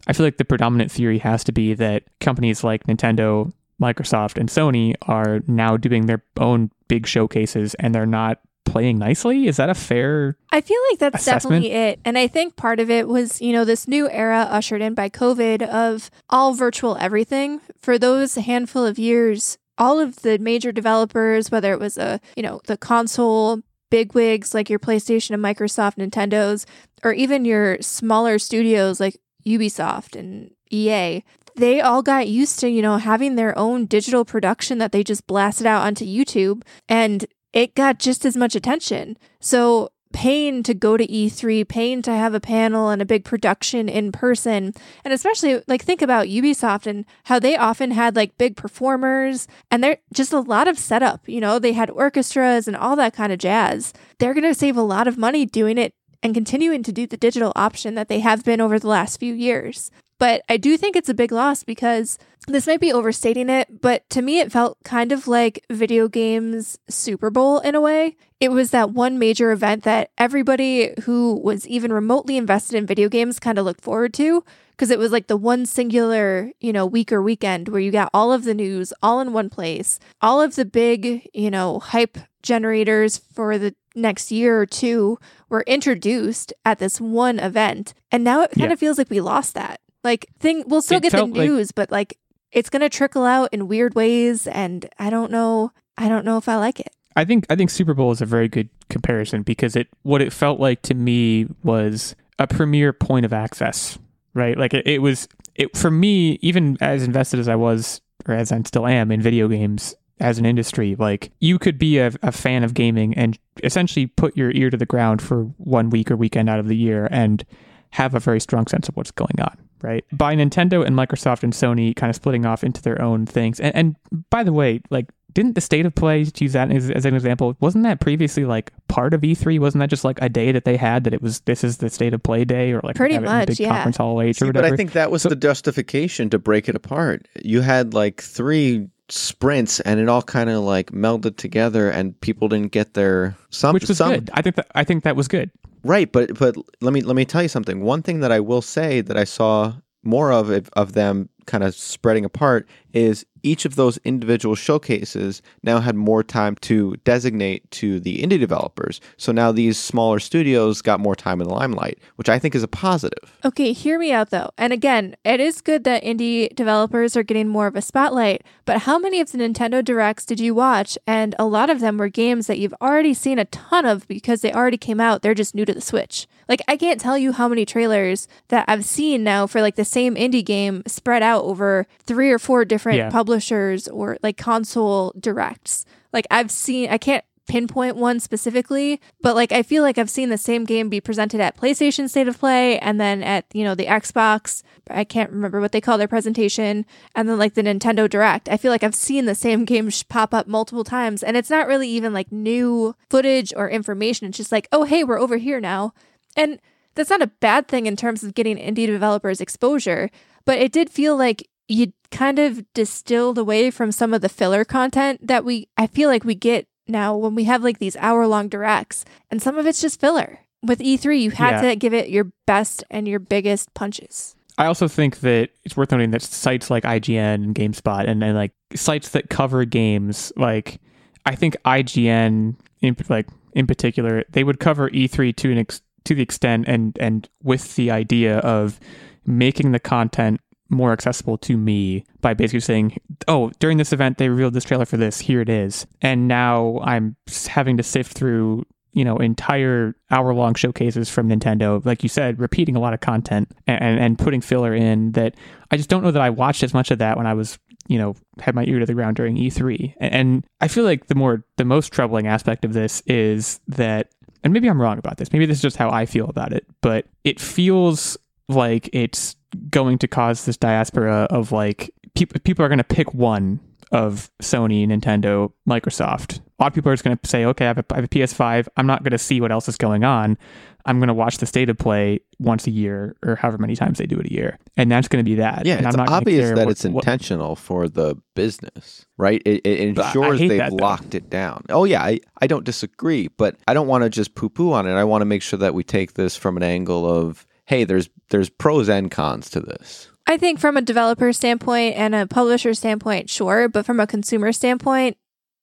I 0.08 0.14
feel 0.14 0.24
like 0.26 0.38
the 0.38 0.44
predominant 0.44 0.90
theory 0.90 1.18
has 1.18 1.44
to 1.44 1.52
be 1.52 1.74
that 1.74 2.04
companies 2.18 2.64
like 2.64 2.84
Nintendo, 2.84 3.52
Microsoft, 3.80 4.38
and 4.38 4.48
Sony 4.48 4.94
are 5.02 5.40
now 5.46 5.76
doing 5.76 6.06
their 6.06 6.24
own 6.38 6.70
big 6.88 7.06
showcases 7.06 7.74
and 7.74 7.94
they're 7.94 8.06
not 8.06 8.40
playing 8.64 8.98
nicely. 8.98 9.46
Is 9.46 9.58
that 9.58 9.68
a 9.68 9.74
fair? 9.74 10.36
I 10.50 10.62
feel 10.62 10.78
like 10.90 10.98
that's 10.98 11.22
Assessment? 11.22 11.62
definitely 11.62 11.72
it. 11.72 12.00
And 12.06 12.16
I 12.16 12.26
think 12.26 12.56
part 12.56 12.80
of 12.80 12.90
it 12.90 13.06
was, 13.06 13.40
you 13.42 13.52
know, 13.52 13.66
this 13.66 13.86
new 13.86 14.08
era 14.08 14.46
ushered 14.50 14.80
in 14.80 14.94
by 14.94 15.10
COVID 15.10 15.62
of 15.62 16.10
all 16.30 16.54
virtual 16.54 16.96
everything. 16.96 17.60
For 17.78 17.98
those 17.98 18.34
handful 18.36 18.86
of 18.86 18.98
years, 18.98 19.58
all 19.78 19.98
of 19.98 20.16
the 20.22 20.38
major 20.38 20.72
developers, 20.72 21.50
whether 21.50 21.72
it 21.72 21.80
was 21.80 21.96
a, 21.96 22.20
you 22.36 22.42
know, 22.42 22.60
the 22.66 22.76
console 22.76 23.60
bigwigs 23.90 24.54
like 24.54 24.68
your 24.68 24.78
PlayStation 24.78 25.30
and 25.30 25.42
Microsoft, 25.42 25.96
Nintendo's, 25.96 26.66
or 27.02 27.12
even 27.12 27.44
your 27.44 27.80
smaller 27.80 28.38
studios 28.38 29.00
like 29.00 29.16
Ubisoft 29.46 30.18
and 30.18 30.50
EA, 30.70 31.22
they 31.56 31.80
all 31.80 32.02
got 32.02 32.28
used 32.28 32.58
to, 32.60 32.68
you 32.68 32.82
know, 32.82 32.98
having 32.98 33.34
their 33.34 33.56
own 33.58 33.86
digital 33.86 34.24
production 34.24 34.78
that 34.78 34.92
they 34.92 35.02
just 35.02 35.26
blasted 35.26 35.66
out 35.66 35.82
onto 35.82 36.04
YouTube 36.04 36.62
and 36.88 37.26
it 37.52 37.74
got 37.74 37.98
just 37.98 38.24
as 38.24 38.36
much 38.36 38.54
attention. 38.54 39.16
So 39.40 39.90
paying 40.12 40.62
to 40.62 40.74
go 40.74 40.96
to 40.96 41.06
E3, 41.06 41.66
paying 41.68 42.02
to 42.02 42.10
have 42.10 42.34
a 42.34 42.40
panel 42.40 42.88
and 42.88 43.02
a 43.02 43.06
big 43.06 43.24
production 43.24 43.88
in 43.88 44.12
person, 44.12 44.72
and 45.04 45.14
especially 45.14 45.62
like 45.66 45.82
think 45.82 46.02
about 46.02 46.26
Ubisoft 46.26 46.86
and 46.86 47.04
how 47.24 47.38
they 47.38 47.56
often 47.56 47.90
had 47.90 48.16
like 48.16 48.38
big 48.38 48.56
performers 48.56 49.46
and 49.70 49.82
they're 49.82 49.98
just 50.12 50.32
a 50.32 50.40
lot 50.40 50.68
of 50.68 50.78
setup, 50.78 51.28
you 51.28 51.40
know, 51.40 51.58
they 51.58 51.72
had 51.72 51.90
orchestras 51.90 52.66
and 52.66 52.76
all 52.76 52.96
that 52.96 53.14
kind 53.14 53.32
of 53.32 53.38
jazz. 53.38 53.92
They're 54.18 54.34
going 54.34 54.44
to 54.44 54.54
save 54.54 54.76
a 54.76 54.82
lot 54.82 55.08
of 55.08 55.18
money 55.18 55.46
doing 55.46 55.78
it 55.78 55.94
and 56.22 56.34
continuing 56.34 56.82
to 56.82 56.92
do 56.92 57.06
the 57.06 57.16
digital 57.16 57.52
option 57.54 57.94
that 57.94 58.08
they 58.08 58.20
have 58.20 58.44
been 58.44 58.60
over 58.60 58.78
the 58.78 58.88
last 58.88 59.20
few 59.20 59.34
years. 59.34 59.90
But 60.18 60.42
I 60.48 60.56
do 60.56 60.76
think 60.76 60.96
it's 60.96 61.08
a 61.08 61.14
big 61.14 61.30
loss 61.30 61.62
because 61.62 62.18
this 62.46 62.66
might 62.66 62.80
be 62.80 62.92
overstating 62.92 63.50
it, 63.50 63.80
but 63.80 64.08
to 64.10 64.22
me, 64.22 64.38
it 64.40 64.52
felt 64.52 64.78
kind 64.84 65.12
of 65.12 65.28
like 65.28 65.64
video 65.70 66.08
games 66.08 66.78
Super 66.88 67.30
Bowl 67.30 67.58
in 67.58 67.74
a 67.74 67.80
way. 67.80 68.16
It 68.40 68.50
was 68.52 68.70
that 68.70 68.90
one 68.90 69.18
major 69.18 69.50
event 69.50 69.82
that 69.84 70.10
everybody 70.16 70.94
who 71.04 71.34
was 71.42 71.66
even 71.66 71.92
remotely 71.92 72.36
invested 72.36 72.76
in 72.76 72.86
video 72.86 73.08
games 73.08 73.38
kind 73.40 73.58
of 73.58 73.64
looked 73.64 73.80
forward 73.82 74.14
to 74.14 74.44
because 74.70 74.90
it 74.90 74.98
was 74.98 75.10
like 75.12 75.26
the 75.26 75.36
one 75.36 75.66
singular, 75.66 76.52
you 76.60 76.72
know, 76.72 76.86
week 76.86 77.12
or 77.12 77.20
weekend 77.20 77.68
where 77.68 77.80
you 77.80 77.90
got 77.90 78.08
all 78.14 78.32
of 78.32 78.44
the 78.44 78.54
news 78.54 78.92
all 79.02 79.20
in 79.20 79.32
one 79.32 79.50
place, 79.50 79.98
all 80.22 80.40
of 80.40 80.54
the 80.54 80.64
big, 80.64 81.28
you 81.34 81.50
know, 81.50 81.80
hype 81.80 82.16
generators 82.42 83.18
for 83.18 83.58
the 83.58 83.74
next 83.96 84.30
year 84.30 84.60
or 84.60 84.64
two 84.66 85.18
were 85.48 85.64
introduced 85.66 86.52
at 86.64 86.78
this 86.78 87.00
one 87.00 87.38
event. 87.40 87.92
And 88.12 88.22
now 88.22 88.42
it 88.42 88.52
kind 88.52 88.68
Yeah. 88.68 88.72
of 88.74 88.78
feels 88.78 88.96
like 88.96 89.10
we 89.10 89.20
lost 89.20 89.54
that. 89.54 89.80
Like 90.04 90.28
thing 90.38 90.62
we'll 90.68 90.80
still 90.80 90.98
It 90.98 91.02
get 91.02 91.10
the 91.12 91.18
felt 91.18 91.30
like- 91.30 91.48
news, 91.48 91.72
but 91.72 91.90
like 91.90 92.16
it's 92.52 92.70
going 92.70 92.80
to 92.80 92.88
trickle 92.88 93.24
out 93.24 93.50
in 93.52 93.68
weird 93.68 93.94
ways 93.94 94.46
and 94.46 94.88
I 94.98 95.10
don't 95.10 95.30
know 95.30 95.72
I 95.96 96.08
don't 96.08 96.24
know 96.24 96.36
if 96.38 96.48
I 96.48 96.56
like 96.56 96.80
it. 96.80 96.94
I 97.16 97.24
think 97.24 97.46
I 97.50 97.56
think 97.56 97.70
Super 97.70 97.94
Bowl 97.94 98.12
is 98.12 98.20
a 98.20 98.26
very 98.26 98.48
good 98.48 98.68
comparison 98.88 99.42
because 99.42 99.74
it 99.74 99.88
what 100.02 100.22
it 100.22 100.32
felt 100.32 100.60
like 100.60 100.82
to 100.82 100.94
me 100.94 101.46
was 101.64 102.14
a 102.38 102.46
premier 102.46 102.92
point 102.92 103.26
of 103.26 103.32
access, 103.32 103.98
right? 104.34 104.56
Like 104.56 104.72
it, 104.74 104.86
it 104.86 105.02
was 105.02 105.28
it 105.56 105.76
for 105.76 105.90
me, 105.90 106.38
even 106.40 106.78
as 106.80 107.02
invested 107.02 107.40
as 107.40 107.48
I 107.48 107.56
was 107.56 108.00
or 108.26 108.34
as 108.34 108.52
I 108.52 108.62
still 108.62 108.86
am 108.86 109.10
in 109.10 109.20
video 109.20 109.48
games 109.48 109.94
as 110.20 110.38
an 110.38 110.46
industry, 110.46 110.96
like 110.96 111.32
you 111.40 111.58
could 111.58 111.78
be 111.78 111.98
a, 111.98 112.12
a 112.22 112.32
fan 112.32 112.64
of 112.64 112.74
gaming 112.74 113.14
and 113.14 113.38
essentially 113.62 114.06
put 114.06 114.36
your 114.36 114.50
ear 114.52 114.70
to 114.70 114.76
the 114.76 114.86
ground 114.86 115.22
for 115.22 115.44
one 115.58 115.90
week 115.90 116.10
or 116.10 116.16
weekend 116.16 116.48
out 116.48 116.60
of 116.60 116.68
the 116.68 116.76
year 116.76 117.08
and 117.10 117.44
have 117.90 118.14
a 118.14 118.20
very 118.20 118.40
strong 118.40 118.66
sense 118.66 118.88
of 118.88 118.96
what's 118.96 119.10
going 119.10 119.40
on, 119.40 119.56
right? 119.82 120.04
By 120.12 120.34
Nintendo 120.36 120.84
and 120.86 120.96
Microsoft 120.96 121.42
and 121.42 121.52
Sony 121.52 121.94
kind 121.94 122.10
of 122.10 122.16
splitting 122.16 122.46
off 122.46 122.64
into 122.64 122.82
their 122.82 123.00
own 123.00 123.26
things. 123.26 123.60
And, 123.60 123.74
and 123.74 123.96
by 124.30 124.42
the 124.44 124.52
way, 124.52 124.80
like, 124.90 125.06
didn't 125.34 125.54
the 125.54 125.60
state 125.60 125.86
of 125.86 125.94
play, 125.94 126.24
to 126.24 126.44
use 126.44 126.54
that 126.54 126.72
as, 126.72 126.90
as 126.90 127.04
an 127.04 127.14
example, 127.14 127.54
wasn't 127.60 127.84
that 127.84 128.00
previously 128.00 128.44
like 128.44 128.72
part 128.88 129.14
of 129.14 129.20
E3? 129.20 129.60
Wasn't 129.60 129.78
that 129.80 129.90
just 129.90 130.02
like 130.02 130.18
a 130.22 130.28
day 130.28 130.50
that 130.52 130.64
they 130.64 130.76
had 130.76 131.04
that 131.04 131.14
it 131.14 131.22
was, 131.22 131.40
this 131.40 131.62
is 131.62 131.76
the 131.76 131.90
state 131.90 132.14
of 132.14 132.22
play 132.22 132.44
day 132.44 132.72
or 132.72 132.80
like 132.82 132.96
Pretty 132.96 133.14
have 133.14 133.22
it 133.22 133.26
much, 133.26 133.48
big 133.48 133.60
yeah. 133.60 133.68
conference 133.68 133.98
hall 133.98 134.20
H 134.22 134.30
or 134.30 134.38
See, 134.38 134.44
whatever? 134.46 134.66
but 134.68 134.72
I 134.72 134.76
think 134.76 134.92
that 134.92 135.10
was 135.10 135.22
So- 135.22 135.28
the 135.28 135.36
justification 135.36 136.30
to 136.30 136.38
break 136.38 136.68
it 136.68 136.74
apart. 136.74 137.28
You 137.44 137.60
had 137.60 137.94
like 137.94 138.20
three 138.22 138.88
sprints, 139.08 139.80
and 139.80 140.00
it 140.00 140.08
all 140.08 140.22
kind 140.22 140.50
of 140.50 140.62
like 140.62 140.90
melded 140.92 141.36
together, 141.36 141.90
and 141.90 142.18
people 142.20 142.48
didn't 142.48 142.72
get 142.72 142.94
their 142.94 143.36
some. 143.50 143.74
which 143.74 143.88
was 143.88 143.98
some, 143.98 144.10
good. 144.10 144.30
I 144.34 144.42
think 144.42 144.56
that, 144.56 144.66
I 144.74 144.84
think 144.84 145.04
that 145.04 145.16
was 145.16 145.28
good. 145.28 145.50
Right, 145.84 146.10
but 146.10 146.38
but 146.38 146.56
let 146.80 146.92
me 146.92 147.02
let 147.02 147.16
me 147.16 147.24
tell 147.24 147.42
you 147.42 147.48
something. 147.48 147.80
One 147.80 148.02
thing 148.02 148.20
that 148.20 148.32
I 148.32 148.40
will 148.40 148.62
say 148.62 149.00
that 149.00 149.16
I 149.16 149.24
saw 149.24 149.74
more 150.02 150.32
of 150.32 150.50
of 150.74 150.92
them 150.92 151.28
kind 151.46 151.64
of 151.64 151.74
spreading 151.74 152.24
apart 152.24 152.68
is 152.92 153.24
each 153.42 153.64
of 153.64 153.76
those 153.76 153.98
individual 153.98 154.54
showcases 154.54 155.42
now 155.62 155.80
had 155.80 155.94
more 155.94 156.22
time 156.22 156.56
to 156.62 156.96
designate 157.04 157.70
to 157.72 158.00
the 158.00 158.22
indie 158.22 158.38
developers. 158.38 159.00
So 159.16 159.32
now 159.32 159.52
these 159.52 159.78
smaller 159.78 160.18
studios 160.18 160.82
got 160.82 161.00
more 161.00 161.16
time 161.16 161.40
in 161.40 161.48
the 161.48 161.54
limelight, 161.54 161.98
which 162.16 162.28
I 162.28 162.38
think 162.38 162.54
is 162.54 162.62
a 162.62 162.68
positive. 162.68 163.36
Okay, 163.44 163.72
hear 163.72 163.98
me 163.98 164.12
out 164.12 164.30
though. 164.30 164.50
And 164.58 164.72
again, 164.72 165.16
it 165.24 165.40
is 165.40 165.60
good 165.60 165.84
that 165.84 166.02
indie 166.02 166.54
developers 166.54 167.16
are 167.16 167.22
getting 167.22 167.48
more 167.48 167.66
of 167.66 167.76
a 167.76 167.82
spotlight, 167.82 168.42
but 168.64 168.82
how 168.82 168.98
many 168.98 169.20
of 169.20 169.32
the 169.32 169.38
Nintendo 169.38 169.84
Directs 169.84 170.24
did 170.24 170.40
you 170.40 170.54
watch? 170.54 170.98
And 171.06 171.34
a 171.38 171.46
lot 171.46 171.70
of 171.70 171.80
them 171.80 171.98
were 171.98 172.08
games 172.08 172.46
that 172.46 172.58
you've 172.58 172.74
already 172.80 173.14
seen 173.14 173.38
a 173.38 173.44
ton 173.46 173.84
of 173.84 174.06
because 174.08 174.40
they 174.40 174.52
already 174.52 174.78
came 174.78 175.00
out, 175.00 175.22
they're 175.22 175.34
just 175.34 175.54
new 175.54 175.64
to 175.64 175.74
the 175.74 175.80
Switch. 175.80 176.26
Like, 176.48 176.62
I 176.66 176.76
can't 176.76 177.00
tell 177.00 177.18
you 177.18 177.32
how 177.32 177.46
many 177.48 177.64
trailers 177.66 178.26
that 178.48 178.64
I've 178.68 178.84
seen 178.84 179.22
now 179.22 179.46
for 179.46 179.60
like 179.60 179.76
the 179.76 179.84
same 179.84 180.14
indie 180.14 180.44
game 180.44 180.82
spread 180.86 181.22
out 181.22 181.44
over 181.44 181.86
three 182.04 182.30
or 182.30 182.38
four 182.38 182.64
different 182.64 182.98
Yeah. 182.98 183.10
publishers 183.10 183.86
or 183.88 184.16
like 184.22 184.36
console 184.36 185.12
directs. 185.18 185.84
Like, 186.12 186.26
I've 186.30 186.50
seen, 186.50 186.88
I 186.90 186.96
can't 186.98 187.24
pinpoint 187.48 187.96
one 187.96 188.20
specifically, 188.20 189.00
but 189.22 189.34
like 189.34 189.52
I 189.52 189.62
feel 189.62 189.82
like 189.82 189.96
I've 189.96 190.10
seen 190.10 190.28
the 190.28 190.36
same 190.36 190.64
game 190.64 190.90
be 190.90 191.00
presented 191.00 191.40
at 191.40 191.56
PlayStation 191.56 192.06
State 192.08 192.28
of 192.28 192.38
Play 192.38 192.78
and 192.78 193.00
then 193.00 193.22
at, 193.22 193.46
you 193.54 193.64
know, 193.64 193.74
the 193.74 193.86
Xbox. 193.86 194.62
I 194.90 195.04
can't 195.04 195.30
remember 195.30 195.58
what 195.58 195.72
they 195.72 195.80
call 195.80 195.96
their 195.96 196.08
presentation. 196.08 196.84
And 197.14 197.26
then 197.26 197.38
like 197.38 197.54
the 197.54 197.62
Nintendo 197.62 198.08
Direct. 198.08 198.50
I 198.50 198.58
feel 198.58 198.70
like 198.70 198.82
I've 198.84 198.94
seen 198.94 199.24
the 199.24 199.34
same 199.34 199.64
game 199.64 199.88
sh- 199.88 200.04
pop 200.10 200.34
up 200.34 200.46
multiple 200.46 200.84
times. 200.84 201.22
And 201.22 201.38
it's 201.38 201.48
not 201.48 201.66
really 201.66 201.88
even 201.88 202.12
like 202.12 202.30
new 202.30 202.94
footage 203.08 203.54
or 203.56 203.68
information. 203.70 204.28
It's 204.28 204.36
just 204.36 204.52
like, 204.52 204.68
oh, 204.70 204.84
hey, 204.84 205.02
we're 205.02 205.18
over 205.18 205.38
here 205.38 205.58
now. 205.60 205.94
And 206.38 206.58
that's 206.94 207.10
not 207.10 207.22
a 207.22 207.26
bad 207.26 207.68
thing 207.68 207.86
in 207.86 207.96
terms 207.96 208.24
of 208.24 208.34
getting 208.34 208.56
indie 208.56 208.86
developers 208.86 209.40
exposure, 209.40 210.10
but 210.44 210.58
it 210.58 210.72
did 210.72 210.88
feel 210.90 211.16
like 211.16 211.48
you 211.68 211.92
kind 212.10 212.38
of 212.38 212.64
distilled 212.72 213.36
away 213.36 213.70
from 213.70 213.92
some 213.92 214.14
of 214.14 214.22
the 214.22 214.28
filler 214.30 214.64
content 214.64 215.26
that 215.26 215.44
we 215.44 215.68
I 215.76 215.86
feel 215.86 216.08
like 216.08 216.24
we 216.24 216.34
get 216.34 216.66
now 216.86 217.14
when 217.14 217.34
we 217.34 217.44
have 217.44 217.62
like 217.62 217.78
these 217.78 217.96
hour 217.96 218.26
long 218.26 218.48
directs 218.48 219.04
and 219.30 219.42
some 219.42 219.58
of 219.58 219.66
it's 219.66 219.80
just 219.82 220.00
filler. 220.00 220.38
With 220.62 220.80
E3, 220.80 221.20
you 221.20 221.30
had 221.32 221.62
Yeah. 221.62 221.68
to 221.70 221.76
give 221.76 221.92
it 221.94 222.08
your 222.08 222.32
best 222.46 222.82
and 222.90 223.06
your 223.06 223.20
biggest 223.20 223.72
punches. 223.74 224.34
I 224.56 224.66
also 224.66 224.88
think 224.88 225.20
that 225.20 225.50
it's 225.64 225.76
worth 225.76 225.92
noting 225.92 226.10
that 226.10 226.22
sites 226.22 226.68
like 226.70 226.82
IGN 226.84 227.34
and 227.34 227.54
GameSpot 227.54 228.08
and, 228.08 228.24
and 228.24 228.34
like 228.36 228.50
sites 228.74 229.10
that 229.10 229.30
cover 229.30 229.64
games, 229.64 230.32
like 230.36 230.80
I 231.26 231.36
think 231.36 231.56
IGN 231.64 232.56
in 232.80 232.96
like 233.08 233.26
in 233.52 233.66
particular, 233.66 234.24
they 234.30 234.42
would 234.42 234.58
cover 234.58 234.88
E3 234.90 235.36
to 235.36 235.52
an 235.52 235.58
ex- 235.58 235.82
to 236.08 236.14
the 236.14 236.22
extent 236.22 236.64
and 236.66 236.96
and 236.98 237.28
with 237.42 237.76
the 237.76 237.90
idea 237.90 238.38
of 238.38 238.80
making 239.26 239.72
the 239.72 239.78
content 239.78 240.40
more 240.70 240.92
accessible 240.92 241.38
to 241.38 241.56
me 241.56 242.04
by 242.20 242.34
basically 242.34 242.60
saying, 242.60 242.98
"Oh, 243.26 243.50
during 243.58 243.76
this 243.76 243.92
event 243.92 244.18
they 244.18 244.28
revealed 244.28 244.54
this 244.54 244.64
trailer 244.64 244.86
for 244.86 244.96
this. 244.96 245.20
Here 245.20 245.40
it 245.40 245.50
is." 245.50 245.86
And 246.00 246.26
now 246.26 246.80
I'm 246.82 247.16
having 247.46 247.76
to 247.76 247.82
sift 247.82 248.12
through 248.12 248.64
you 248.92 249.04
know 249.04 249.18
entire 249.18 249.94
hour 250.10 250.32
long 250.32 250.54
showcases 250.54 251.10
from 251.10 251.28
Nintendo, 251.28 251.84
like 251.84 252.02
you 252.02 252.08
said, 252.08 252.40
repeating 252.40 252.74
a 252.74 252.80
lot 252.80 252.94
of 252.94 253.00
content 253.00 253.50
and 253.66 254.00
and 254.00 254.18
putting 254.18 254.40
filler 254.40 254.74
in 254.74 255.12
that 255.12 255.34
I 255.70 255.76
just 255.76 255.90
don't 255.90 256.02
know 256.02 256.10
that 256.10 256.22
I 256.22 256.30
watched 256.30 256.62
as 256.62 256.72
much 256.72 256.90
of 256.90 256.98
that 256.98 257.18
when 257.18 257.26
I 257.26 257.34
was 257.34 257.58
you 257.86 257.98
know 257.98 258.16
had 258.40 258.54
my 258.54 258.64
ear 258.64 258.78
to 258.78 258.86
the 258.86 258.94
ground 258.94 259.16
during 259.16 259.36
E3. 259.36 259.94
And, 259.98 260.14
and 260.14 260.44
I 260.60 260.68
feel 260.68 260.84
like 260.84 261.06
the 261.06 261.14
more 261.14 261.44
the 261.56 261.66
most 261.66 261.92
troubling 261.92 262.26
aspect 262.26 262.64
of 262.64 262.72
this 262.72 263.02
is 263.06 263.60
that 263.68 264.10
and 264.48 264.54
maybe 264.54 264.66
I'm 264.66 264.80
wrong 264.80 264.96
about 264.96 265.18
this. 265.18 265.30
Maybe 265.30 265.44
this 265.44 265.58
is 265.58 265.62
just 265.62 265.76
how 265.76 265.90
I 265.90 266.06
feel 266.06 266.26
about 266.26 266.54
it, 266.54 266.66
but 266.80 267.04
it 267.22 267.38
feels 267.38 268.16
like 268.48 268.88
it's 268.94 269.36
going 269.68 269.98
to 269.98 270.08
cause 270.08 270.46
this 270.46 270.56
diaspora 270.56 271.26
of 271.28 271.52
like 271.52 271.90
people 272.14 272.40
people 272.40 272.64
are 272.64 272.68
going 272.68 272.78
to 272.78 272.84
pick 272.84 273.12
one 273.12 273.60
of 273.92 274.30
Sony, 274.42 274.86
Nintendo, 274.86 275.52
Microsoft. 275.68 276.38
A 276.38 276.62
lot 276.62 276.68
of 276.68 276.74
people 276.74 276.90
are 276.90 276.94
just 276.94 277.04
going 277.04 277.18
to 277.18 277.28
say, 277.28 277.44
okay, 277.44 277.66
I 277.66 277.68
have, 277.68 277.78
a, 277.78 277.84
I 277.90 277.96
have 277.96 278.04
a 278.04 278.08
PS5. 278.08 278.68
I'm 278.78 278.86
not 278.86 279.02
going 279.02 279.12
to 279.12 279.18
see 279.18 279.38
what 279.38 279.52
else 279.52 279.68
is 279.68 279.76
going 279.76 280.02
on. 280.02 280.38
I'm 280.88 280.98
going 280.98 281.08
to 281.08 281.14
watch 281.14 281.38
the 281.38 281.46
state 281.46 281.68
of 281.70 281.76
play 281.78 282.20
once 282.40 282.66
a 282.66 282.70
year 282.70 283.14
or 283.24 283.36
however 283.36 283.58
many 283.58 283.76
times 283.76 283.98
they 283.98 284.06
do 284.06 284.18
it 284.18 284.26
a 284.26 284.32
year. 284.32 284.58
And 284.76 284.90
that's 284.90 285.06
going 285.06 285.24
to 285.24 285.28
be 285.30 285.36
that. 285.36 285.66
Yeah, 285.66 285.76
and 285.76 285.86
it's 285.86 285.94
I'm 285.94 285.98
not 286.04 286.08
obvious 286.10 286.48
that 286.50 286.64
what- 286.66 286.70
it's 286.72 286.84
what- 286.84 287.04
intentional 287.04 287.54
for 287.54 287.88
the 287.88 288.16
business, 288.34 289.04
right? 289.18 289.42
It, 289.44 289.66
it 289.66 289.94
But 289.94 290.04
I- 290.04 290.06
I 290.06 290.10
ensures 290.10 290.38
they've 290.40 290.58
that, 290.58 290.70
though. 290.70 290.76
locked 290.76 291.14
it 291.14 291.28
down. 291.30 291.64
Oh, 291.68 291.84
yeah, 291.84 292.02
I, 292.02 292.20
I 292.40 292.46
don't 292.46 292.64
disagree, 292.64 293.28
but 293.36 293.56
I 293.68 293.74
don't 293.74 293.86
want 293.86 294.04
to 294.04 294.10
just 294.10 294.34
poo 294.34 294.48
poo 294.48 294.72
on 294.72 294.86
it. 294.86 294.92
I 294.94 295.04
want 295.04 295.20
to 295.22 295.26
make 295.26 295.42
sure 295.42 295.58
that 295.58 295.74
we 295.74 295.84
take 295.84 296.14
this 296.14 296.36
from 296.36 296.56
an 296.56 296.62
angle 296.62 297.04
of, 297.06 297.46
hey, 297.66 297.84
there's 297.84 298.08
there's 298.30 298.48
pros 298.48 298.88
and 298.88 299.10
cons 299.10 299.50
to 299.50 299.60
this. 299.60 300.08
I 300.26 300.36
think 300.36 300.58
from 300.60 300.76
a 300.76 300.82
developer 300.82 301.32
standpoint 301.32 301.96
and 301.96 302.14
a 302.14 302.26
publisher 302.26 302.74
standpoint, 302.74 303.30
sure, 303.30 303.68
but 303.68 303.86
from 303.86 304.00
a 304.00 304.06
consumer 304.06 304.52
standpoint, 304.52 305.16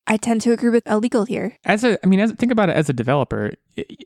I 0.07 0.17
tend 0.17 0.41
to 0.41 0.51
agree 0.51 0.69
with 0.69 0.83
Illeagle 0.85 1.27
here. 1.27 1.57
as 1.65 1.83
a 1.83 1.97
i 2.03 2.07
mean 2.07 2.19
as 2.19 2.31
think 2.33 2.51
about 2.51 2.69
it 2.69 2.75
as 2.75 2.89
a 2.89 2.93
developer 2.93 3.53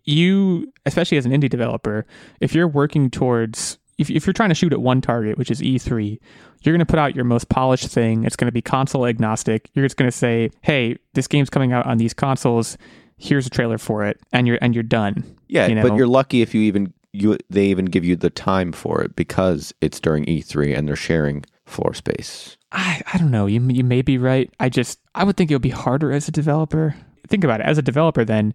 you 0.05 0.71
especially 0.85 1.17
as 1.17 1.25
an 1.25 1.31
indie 1.31 1.49
developer 1.49 2.05
if 2.39 2.53
you're 2.55 2.67
working 2.67 3.09
towards 3.09 3.77
if, 3.97 4.09
if 4.09 4.25
you're 4.25 4.33
trying 4.33 4.49
to 4.49 4.55
shoot 4.55 4.71
at 4.73 4.81
one 4.81 5.01
target 5.01 5.37
which 5.37 5.51
is 5.51 5.61
e3 5.61 6.17
you're 6.61 6.73
going 6.73 6.79
to 6.79 6.85
put 6.85 6.99
out 6.99 7.15
your 7.15 7.25
most 7.25 7.49
polished 7.49 7.87
thing 7.87 8.23
it's 8.23 8.35
going 8.35 8.47
to 8.47 8.51
be 8.51 8.61
console 8.61 9.05
agnostic 9.05 9.69
you're 9.73 9.85
just 9.85 9.97
going 9.97 10.09
to 10.09 10.15
say 10.17 10.49
hey 10.61 10.95
this 11.13 11.27
game's 11.27 11.49
coming 11.49 11.73
out 11.73 11.85
on 11.85 11.97
these 11.97 12.13
consoles 12.13 12.77
here's 13.17 13.45
a 13.45 13.49
trailer 13.49 13.77
for 13.77 14.05
it 14.05 14.19
and 14.31 14.47
you're 14.47 14.57
and 14.61 14.73
you're 14.73 14.83
done 14.83 15.23
Yeah, 15.47 15.67
You 15.67 15.75
know? 15.75 15.83
but 15.83 15.95
you're 15.95 16.07
lucky 16.07 16.41
if 16.41 16.53
you 16.55 16.61
even 16.61 16.93
you 17.11 17.37
they 17.49 17.65
even 17.65 17.85
give 17.85 18.05
you 18.05 18.15
the 18.15 18.29
time 18.29 18.71
for 18.71 19.01
it 19.01 19.15
because 19.15 19.73
it's 19.81 19.99
during 19.99 20.23
E3 20.25 20.77
and 20.77 20.87
they're 20.87 20.95
sharing 20.95 21.43
floor 21.65 21.93
space. 21.95 22.55
I, 22.71 23.01
I 23.13 23.17
don't 23.17 23.31
know. 23.31 23.45
You 23.47 23.61
you 23.69 23.83
may 23.83 24.01
be 24.01 24.17
right. 24.17 24.51
I 24.59 24.69
just 24.69 24.99
I 25.15 25.23
would 25.23 25.37
think 25.37 25.51
it 25.51 25.55
would 25.55 25.61
be 25.61 25.69
harder 25.69 26.11
as 26.11 26.27
a 26.27 26.31
developer. 26.31 26.95
Think 27.27 27.43
about 27.43 27.59
it. 27.61 27.65
As 27.65 27.77
a 27.77 27.81
developer, 27.81 28.23
then, 28.25 28.53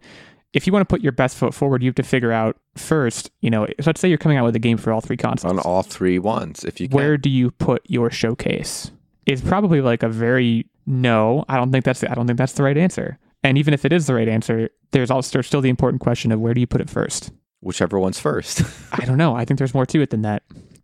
if 0.52 0.66
you 0.66 0.72
want 0.72 0.88
to 0.88 0.92
put 0.92 1.02
your 1.02 1.12
best 1.12 1.36
foot 1.36 1.54
forward, 1.54 1.82
you 1.82 1.88
have 1.88 1.94
to 1.96 2.02
figure 2.02 2.32
out 2.32 2.56
first. 2.76 3.30
You 3.40 3.50
know, 3.50 3.66
so 3.66 3.72
let's 3.86 4.00
say 4.00 4.08
you're 4.08 4.18
coming 4.18 4.38
out 4.38 4.44
with 4.44 4.56
a 4.56 4.60
game 4.60 4.76
for 4.78 4.92
all 4.92 5.00
three 5.00 5.16
consoles. 5.16 5.50
on 5.52 5.58
all 5.60 5.82
three 5.82 6.18
ones 6.18 6.64
if 6.64 6.80
you 6.80 6.88
can. 6.88 6.96
Where 6.96 7.16
do 7.16 7.28
you 7.30 7.50
put 7.50 7.82
your 7.88 8.10
showcase? 8.10 8.90
It's 9.26 9.40
probably 9.42 9.80
like 9.80 10.02
a 10.02 10.08
very 10.08 10.66
no. 10.86 11.44
I 11.48 11.56
don't 11.56 11.72
think 11.72 11.84
that's 11.84 12.04
I 12.04 12.14
don't 12.14 12.26
think 12.26 12.38
that's 12.38 12.52
the 12.52 12.62
right 12.62 12.76
answer. 12.78 13.18
And 13.42 13.58
even 13.58 13.74
if 13.74 13.84
it 13.84 13.92
is 13.92 14.06
the 14.06 14.14
right 14.14 14.28
answer, 14.28 14.70
there's 14.92 15.10
also 15.10 15.32
there's 15.34 15.46
still 15.46 15.60
the 15.60 15.68
important 15.70 16.00
question 16.02 16.30
of 16.32 16.40
where 16.40 16.54
do 16.54 16.60
you 16.60 16.66
put 16.66 16.80
it 16.80 16.88
first. 16.88 17.30
whichever 17.60 17.98
one's 17.98 18.20
first. 18.20 18.62
I 18.92 19.04
don't 19.04 19.18
know. 19.18 19.34
I 19.34 19.44
think 19.44 19.58
there's 19.58 19.74
more 19.74 19.86
to 19.86 20.00
it 20.00 20.10
than 20.10 20.22
that. 20.22 20.42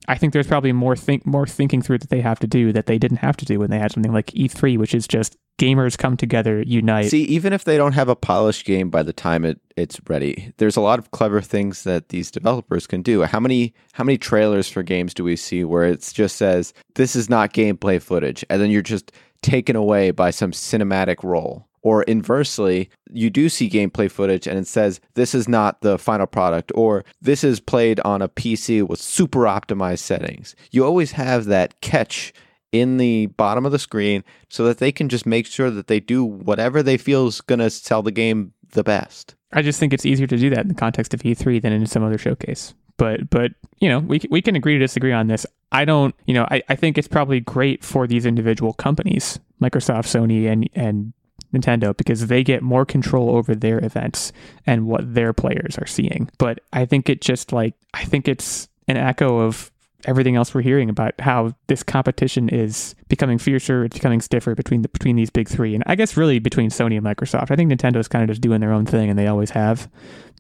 I 0.09 0.17
think 0.17 0.33
there's 0.33 0.47
probably 0.47 0.73
more 0.73 0.97
think 0.97 1.27
more 1.27 1.47
thinking 1.47 1.83
through 1.83 1.99
that 1.99 2.11
they 2.11 2.21
have 2.21 2.41
to 2.41 2.47
do 2.47 2.73
that 2.73 2.87
they 2.87 2.99
didn't 2.99 3.19
have 3.19 3.37
to 3.39 3.45
do 3.45 3.59
when 3.59 3.71
they 3.71 3.79
had 3.79 3.93
something 3.93 4.13
like 4.13 4.27
E3, 4.29 4.79
which 4.79 4.95
is 4.95 5.07
just 5.07 5.37
gamers 5.61 5.97
come 5.97 6.17
together, 6.17 6.63
unite. 6.63 7.11
See, 7.11 7.25
even 7.25 7.53
if 7.53 7.65
they 7.65 7.77
don't 7.77 7.93
have 7.93 8.09
a 8.09 8.17
polished 8.17 8.65
game 8.65 8.89
by 8.89 9.03
the 9.03 9.13
time 9.13 9.45
it, 9.45 9.61
it's 9.77 10.01
ready, 10.09 10.53
there's 10.57 10.77
a 10.77 10.81
lot 10.81 10.99
of 10.99 11.11
clever 11.11 11.43
things 11.43 11.85
that 11.85 12.09
these 12.09 12.31
developers 12.31 12.87
can 12.87 13.03
do. 13.03 13.23
How 13.23 13.41
many 13.41 13.75
how 13.93 14.05
many 14.05 14.19
trailers 14.19 14.69
for 14.69 14.83
games 14.83 15.13
do 15.13 15.23
we 15.23 15.37
see 15.37 15.65
where 15.65 15.85
it 15.85 16.11
just 16.13 16.37
says 16.37 16.73
this 16.95 17.15
is 17.15 17.29
not 17.29 17.53
gameplay 17.53 18.01
footage, 18.01 18.45
and 18.49 18.61
then 18.61 18.71
you're 18.71 18.83
just 18.83 19.13
taken 19.43 19.77
away 19.77 20.11
by 20.11 20.31
some 20.31 20.53
cinematic 20.53 21.23
role? 21.23 21.69
Or 21.83 22.03
inversely, 22.03 22.91
you 23.11 23.31
do 23.31 23.49
see 23.49 23.71
gameplay 23.71 24.11
footage 24.11 24.47
and 24.47 24.59
it 24.59 24.67
says 24.67 25.01
this 25.15 25.35
is 25.35 25.49
not 25.49 25.81
the 25.81 25.99
final 25.99 26.27
product, 26.27 26.73
or 26.75 27.05
this 27.23 27.43
is 27.43 27.59
played 27.59 28.01
on 28.01 28.21
a 28.21 28.29
PC 28.29 28.87
with 28.87 29.01
super 29.01 29.41
optimized 29.41 30.01
settings. 30.01 30.55
You 30.71 30.85
always 30.85 31.13
have 31.13 31.47
that 31.47 31.81
catch 31.81 32.33
in 32.73 32.99
the 32.99 33.27
bottom 33.27 33.67
of 33.67 33.73
the 33.73 33.79
screen 33.79 34.23
so 34.49 34.65
that 34.65 34.79
they 34.79 34.93
can 34.93 35.09
just 35.09 35.27
make 35.27 35.47
sure 35.47 35.71
that 35.71 35.87
they 35.87 36.01
do 36.01 36.25
whatever 36.25 36.83
they 36.83 36.97
feel 36.97 37.27
is 37.27 37.41
going 37.41 37.59
to 37.59 37.71
sell 37.71 38.03
the 38.03 38.13
game 38.13 38.53
the 38.73 38.85
best. 38.85 39.35
I 39.53 39.63
just 39.63 39.81
think 39.81 39.93
it's 39.93 40.07
easier 40.07 40.27
to 40.29 40.37
do 40.37 40.51
that 40.51 40.61
in 40.61 40.69
the 40.69 40.75
context 40.75 41.13
of 41.13 41.21
E3 41.21 41.61
than 41.61 41.73
in 41.73 41.87
some 41.87 42.05
other 42.05 42.19
showcase. 42.19 42.75
But 42.97 43.31
but 43.31 43.53
you 43.79 43.89
know 43.89 43.99
we 43.99 44.21
we 44.31 44.43
can 44.43 44.57
agree 44.57 44.75
to 44.75 44.79
disagree 44.79 45.13
on 45.13 45.27
this. 45.27 45.47
I 45.73 45.87
don't 45.87 46.15
you 46.27 46.35
know 46.35 46.47
I, 46.51 46.63
I 46.69 46.77
think 46.77 46.99
it's 46.99 47.09
probably 47.09 47.41
great 47.41 47.83
for 47.83 48.07
these 48.07 48.27
individual 48.27 48.75
companies, 48.75 49.41
Microsoft, 49.61 50.05
Sony, 50.05 50.47
and 50.47 50.69
and 50.75 51.15
Nintendo 51.53 51.97
because 51.97 52.27
they 52.27 52.43
get 52.45 52.63
more 52.63 52.85
control 52.85 53.31
over 53.31 53.55
their 53.55 53.85
events 53.85 54.33
and 54.67 54.87
what 54.87 55.15
their 55.15 55.33
players 55.33 55.77
are 55.79 55.87
seeing. 55.87 56.31
But 56.39 56.61
I 56.73 56.87
think 56.87 57.09
it 57.09 57.21
just 57.21 57.53
like 57.53 57.75
I 57.95 58.05
think 58.05 58.29
it's 58.29 58.69
an 58.89 58.97
echo 58.97 59.39
of 59.39 59.71
everything 60.07 60.37
else 60.37 60.55
we're 60.55 60.63
hearing 60.63 60.89
about 60.89 61.19
how 61.21 61.55
this 61.67 61.83
competition 61.83 62.49
is 62.49 62.95
becoming 63.09 63.39
fiercer, 63.39 63.85
it's 63.85 63.97
becoming 63.97 64.21
stiffer 64.21 64.55
between 64.55 64.83
the 64.83 64.89
between 64.89 65.17
these 65.17 65.31
big 65.31 65.49
three, 65.49 65.75
and 65.75 65.85
I 65.87 65.95
guess 65.95 66.17
really 66.17 66.39
between 66.39 66.71
Sony 66.71 66.97
and 66.97 67.05
Microsoft. 67.05 67.51
I 67.51 67.57
think 67.57 67.71
Nintendo's 67.71 68.09
kind 68.09 68.23
of 68.25 68.31
just 68.31 68.41
doing 68.41 68.61
their 68.61 68.73
own 68.73 68.87
thing, 68.87 69.11
and 69.11 69.19
they 69.19 69.27
always 69.27 69.51
have. 69.51 69.91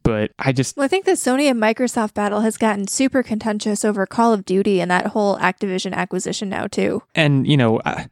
But 0.02 0.30
I 0.38 0.52
just 0.52 0.76
Well, 0.78 0.84
I 0.84 0.88
think 0.88 1.04
the 1.04 1.12
Sony 1.12 1.50
and 1.50 1.60
Microsoft 1.60 2.14
battle 2.14 2.40
has 2.40 2.56
gotten 2.56 2.86
super 2.88 3.22
contentious 3.22 3.84
over 3.84 4.06
Call 4.06 4.32
of 4.32 4.46
Duty 4.46 4.80
and 4.80 4.90
that 4.90 5.08
whole 5.08 5.36
Activision 5.38 5.92
acquisition 5.92 6.48
now 6.48 6.66
too. 6.66 7.02
and 7.14 7.46
you 7.46 7.56
know 7.56 7.80
I, 7.84 8.08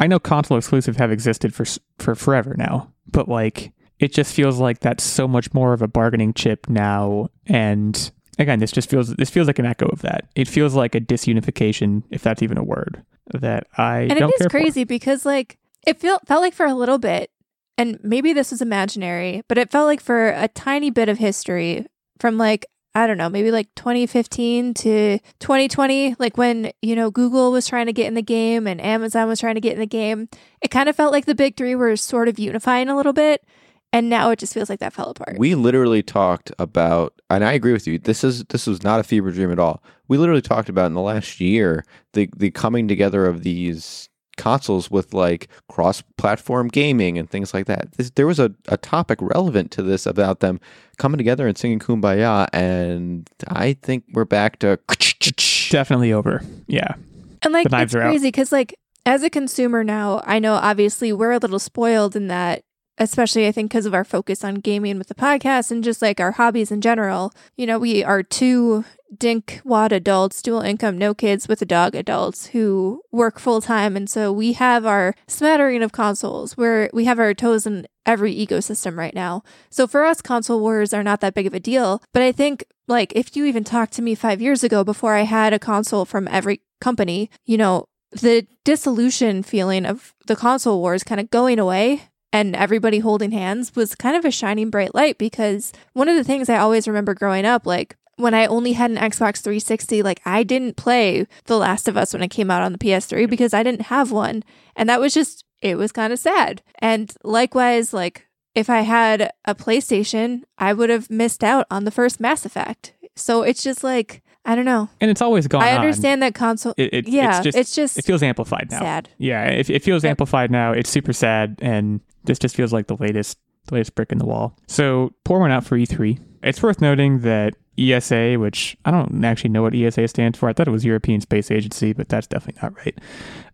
I 0.00 0.06
know 0.08 0.18
console 0.18 0.56
exclusives 0.56 0.96
have 0.98 1.12
existed 1.12 1.54
for 1.54 1.64
for 1.98 2.14
forever 2.16 2.54
now, 2.58 2.92
but 3.12 3.28
like 3.28 3.72
it 4.00 4.12
just 4.12 4.34
feels 4.34 4.58
like 4.58 4.80
that's 4.80 5.04
so 5.04 5.28
much 5.28 5.52
more 5.54 5.72
of 5.72 5.82
a 5.82 5.88
bargaining 5.88 6.32
chip 6.32 6.68
now, 6.68 7.28
and 7.46 8.10
again, 8.38 8.58
this 8.58 8.72
just 8.72 8.88
feels 8.90 9.14
this 9.14 9.30
feels 9.30 9.46
like 9.46 9.58
an 9.58 9.66
echo 9.66 9.86
of 9.86 10.00
that. 10.02 10.28
It 10.34 10.48
feels 10.48 10.74
like 10.74 10.94
a 10.94 11.00
disunification, 11.00 12.02
if 12.10 12.22
that's 12.22 12.42
even 12.42 12.56
a 12.58 12.64
word, 12.64 13.04
that 13.34 13.66
I 13.76 14.00
and 14.00 14.18
don't 14.18 14.30
it 14.30 14.34
is 14.34 14.38
care 14.38 14.50
for. 14.50 14.58
crazy 14.58 14.84
because 14.84 15.24
like 15.26 15.58
it 15.86 16.00
felt 16.00 16.26
felt 16.26 16.42
like 16.42 16.54
for 16.54 16.66
a 16.66 16.74
little 16.74 16.98
bit 16.98 17.30
and 17.78 17.98
maybe 18.02 18.32
this 18.32 18.50
was 18.50 18.60
imaginary 18.60 19.42
but 19.48 19.56
it 19.56 19.70
felt 19.70 19.86
like 19.86 20.00
for 20.00 20.28
a 20.30 20.48
tiny 20.48 20.90
bit 20.90 21.08
of 21.08 21.16
history 21.18 21.86
from 22.18 22.36
like 22.36 22.66
i 22.94 23.06
don't 23.06 23.18
know 23.18 23.28
maybe 23.28 23.50
like 23.50 23.68
2015 23.74 24.74
to 24.74 25.18
2020 25.38 26.16
like 26.18 26.36
when 26.36 26.70
you 26.82 26.94
know 26.96 27.10
google 27.10 27.52
was 27.52 27.66
trying 27.66 27.86
to 27.86 27.92
get 27.92 28.06
in 28.06 28.14
the 28.14 28.22
game 28.22 28.66
and 28.66 28.80
amazon 28.80 29.28
was 29.28 29.40
trying 29.40 29.54
to 29.54 29.60
get 29.60 29.74
in 29.74 29.80
the 29.80 29.86
game 29.86 30.28
it 30.60 30.70
kind 30.70 30.88
of 30.88 30.96
felt 30.96 31.12
like 31.12 31.26
the 31.26 31.34
big 31.34 31.56
three 31.56 31.74
were 31.74 31.96
sort 31.96 32.28
of 32.28 32.38
unifying 32.38 32.88
a 32.88 32.96
little 32.96 33.12
bit 33.12 33.44
and 33.92 34.08
now 34.08 34.30
it 34.30 34.38
just 34.38 34.54
feels 34.54 34.70
like 34.70 34.80
that 34.80 34.92
fell 34.92 35.10
apart 35.10 35.38
We 35.38 35.54
literally 35.54 36.02
talked 36.02 36.52
about, 36.58 37.20
and 37.28 37.44
I 37.44 37.52
agree 37.54 37.72
with 37.72 37.86
you. 37.86 37.98
This 37.98 38.22
is 38.22 38.44
this 38.44 38.66
was 38.66 38.82
not 38.82 39.00
a 39.00 39.02
fever 39.02 39.30
dream 39.30 39.50
at 39.50 39.58
all. 39.58 39.82
We 40.08 40.16
literally 40.16 40.42
talked 40.42 40.68
about 40.68 40.86
in 40.86 40.94
the 40.94 41.00
last 41.00 41.40
year 41.40 41.84
the 42.12 42.28
the 42.36 42.50
coming 42.50 42.86
together 42.86 43.26
of 43.26 43.42
these 43.42 44.08
consoles 44.40 44.90
with 44.90 45.12
like 45.12 45.48
cross-platform 45.68 46.68
gaming 46.68 47.18
and 47.18 47.28
things 47.28 47.52
like 47.52 47.66
that. 47.66 47.92
This, 47.92 48.10
there 48.10 48.26
was 48.26 48.38
a, 48.38 48.50
a 48.68 48.76
topic 48.76 49.18
relevant 49.20 49.70
to 49.72 49.82
this 49.82 50.06
about 50.06 50.40
them 50.40 50.58
coming 50.96 51.18
together 51.18 51.46
and 51.46 51.56
singing 51.56 51.78
"Kumbaya," 51.78 52.48
and 52.52 53.28
I 53.48 53.74
think 53.82 54.04
we're 54.12 54.24
back 54.24 54.58
to 54.60 54.78
Definitely 55.70 56.12
over. 56.12 56.42
Yeah. 56.66 56.94
And 57.42 57.52
like 57.52 57.68
The 57.68 57.80
it's 57.80 57.94
crazy 57.94 58.28
because 58.28 58.50
like 58.52 58.74
as 59.06 59.22
a 59.22 59.30
consumer 59.30 59.84
now, 59.84 60.22
I 60.24 60.38
know 60.38 60.54
obviously 60.54 61.12
we're 61.12 61.32
a 61.32 61.38
little 61.38 61.58
spoiled 61.58 62.16
in 62.16 62.28
that, 62.28 62.62
especially 62.98 63.46
I 63.46 63.52
think 63.52 63.70
because 63.70 63.86
of 63.86 63.94
our 63.94 64.04
focus 64.04 64.44
on 64.44 64.56
gaming 64.56 64.98
with 64.98 65.08
the 65.08 65.14
podcast 65.14 65.70
and 65.70 65.84
just 65.84 66.02
like 66.02 66.20
our 66.20 66.32
hobbies 66.32 66.70
in 66.70 66.80
general. 66.80 67.32
You 67.56 67.66
know, 67.66 67.78
we 67.78 68.04
are 68.04 68.22
two 68.22 68.84
dink 69.16 69.60
wad 69.64 69.92
adults, 69.92 70.42
dual 70.42 70.60
income, 70.60 70.96
no 70.96 71.14
kids 71.14 71.48
with 71.48 71.60
a 71.62 71.66
dog 71.66 71.94
adults 71.94 72.46
who 72.46 73.02
work 73.10 73.38
full 73.38 73.60
time, 73.60 73.96
and 73.96 74.08
so 74.08 74.32
we 74.32 74.54
have 74.54 74.86
our 74.86 75.14
smattering 75.26 75.82
of 75.82 75.92
consoles 75.92 76.56
where 76.56 76.90
we 76.92 77.04
have 77.04 77.18
our 77.18 77.34
toes 77.34 77.66
in 77.66 77.86
every 78.06 78.34
ecosystem 78.34 78.96
right 78.96 79.14
now. 79.14 79.42
So 79.68 79.86
for 79.86 80.04
us, 80.04 80.20
console 80.20 80.60
wars 80.60 80.92
are 80.92 81.02
not 81.02 81.20
that 81.20 81.34
big 81.34 81.46
of 81.46 81.54
a 81.54 81.60
deal. 81.60 82.02
But 82.12 82.22
I 82.22 82.32
think 82.32 82.64
like 82.88 83.12
if 83.14 83.36
you 83.36 83.44
even 83.44 83.64
talked 83.64 83.92
to 83.94 84.02
me 84.02 84.14
five 84.14 84.40
years 84.40 84.64
ago 84.64 84.84
before 84.84 85.14
I 85.14 85.22
had 85.22 85.52
a 85.52 85.58
console 85.58 86.04
from 86.04 86.28
every 86.28 86.60
company, 86.80 87.30
you 87.44 87.56
know, 87.56 87.86
the 88.10 88.46
dissolution 88.64 89.42
feeling 89.42 89.86
of 89.86 90.14
the 90.26 90.36
console 90.36 90.80
wars 90.80 91.04
kind 91.04 91.20
of 91.20 91.30
going 91.30 91.58
away 91.58 92.02
and 92.32 92.54
everybody 92.54 93.00
holding 93.00 93.30
hands 93.30 93.74
was 93.74 93.94
kind 93.94 94.16
of 94.16 94.24
a 94.24 94.30
shining 94.30 94.70
bright 94.70 94.94
light 94.94 95.18
because 95.18 95.72
one 95.92 96.08
of 96.08 96.16
the 96.16 96.24
things 96.24 96.48
I 96.48 96.58
always 96.58 96.86
remember 96.86 97.14
growing 97.14 97.44
up, 97.44 97.66
like 97.66 97.96
when 98.20 98.34
I 98.34 98.46
only 98.46 98.72
had 98.74 98.90
an 98.90 98.96
Xbox 98.96 99.40
360, 99.40 100.02
like 100.02 100.20
I 100.24 100.42
didn't 100.42 100.76
play 100.76 101.26
The 101.46 101.56
Last 101.58 101.88
of 101.88 101.96
Us 101.96 102.12
when 102.12 102.22
it 102.22 102.28
came 102.28 102.50
out 102.50 102.62
on 102.62 102.72
the 102.72 102.78
PS3 102.78 103.28
because 103.28 103.52
I 103.54 103.62
didn't 103.62 103.82
have 103.86 104.12
one. 104.12 104.42
And 104.76 104.88
that 104.88 105.00
was 105.00 105.12
just, 105.14 105.44
it 105.62 105.76
was 105.76 105.92
kind 105.92 106.12
of 106.12 106.18
sad. 106.18 106.62
And 106.78 107.12
likewise, 107.24 107.92
like 107.92 108.26
if 108.54 108.68
I 108.70 108.80
had 108.80 109.30
a 109.44 109.54
PlayStation, 109.54 110.42
I 110.58 110.72
would 110.72 110.90
have 110.90 111.08
missed 111.10 111.42
out 111.44 111.66
on 111.70 111.84
the 111.84 111.90
first 111.90 112.20
Mass 112.20 112.44
Effect. 112.44 112.94
So 113.16 113.42
it's 113.42 113.62
just 113.62 113.82
like, 113.84 114.22
I 114.44 114.54
don't 114.54 114.64
know. 114.64 114.88
And 115.00 115.10
it's 115.10 115.20
always 115.22 115.46
gone 115.46 115.62
I 115.62 115.72
on. 115.72 115.80
understand 115.80 116.22
that 116.22 116.34
console. 116.34 116.74
It, 116.76 116.94
it, 116.94 117.08
yeah, 117.08 117.36
it's 117.38 117.44
just, 117.44 117.58
it's 117.58 117.74
just 117.74 117.98
it 117.98 118.04
feels 118.04 118.22
amplified 118.22 118.68
now. 118.70 118.78
sad. 118.80 119.08
Yeah, 119.18 119.44
it, 119.44 119.68
it 119.68 119.82
feels 119.82 120.02
Yep. 120.02 120.10
amplified 120.10 120.50
now. 120.50 120.72
It's 120.72 120.88
super 120.88 121.12
sad, 121.12 121.58
and 121.60 122.00
this 122.24 122.38
just 122.38 122.56
feels 122.56 122.72
like 122.72 122.86
the 122.86 122.96
latest, 122.96 123.36
the 123.66 123.74
latest 123.74 123.94
brick 123.94 124.10
in 124.12 124.18
the 124.18 124.24
wall. 124.24 124.56
So 124.66 125.12
pour 125.24 125.38
one 125.40 125.50
out 125.50 125.64
for 125.66 125.76
E3. 125.76 126.18
It's 126.42 126.62
worth 126.62 126.80
noting 126.80 127.20
that 127.20 127.54
ESA, 127.80 128.34
which 128.38 128.76
I 128.84 128.90
don't 128.90 129.24
actually 129.24 129.50
know 129.50 129.62
what 129.62 129.74
ESA 129.74 130.08
stands 130.08 130.38
for. 130.38 130.48
I 130.48 130.52
thought 130.52 130.68
it 130.68 130.72
was 130.72 130.84
European 130.84 131.20
Space 131.20 131.50
Agency, 131.50 131.92
but 131.92 132.08
that's 132.08 132.26
definitely 132.26 132.60
not 132.62 132.76
right. 132.76 132.98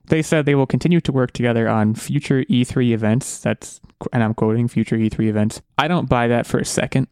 They 0.07 0.23
said 0.23 0.45
they 0.47 0.55
will 0.55 0.67
continue 0.67 1.01
to 1.01 1.13
work 1.13 1.33
together 1.33 1.69
on 1.69 1.95
future 1.95 2.45
E3 2.45 2.93
events. 2.93 3.39
That's 3.39 3.81
and 4.13 4.23
I'm 4.23 4.35
quoting 4.35 4.69
future 4.69 4.97
E3 4.97 5.29
events. 5.29 5.63
I 5.79 5.89
don't 5.89 6.09
buy 6.09 6.29
that 6.29 6.47
for 6.47 6.59
a 6.59 6.65
second, 6.65 7.09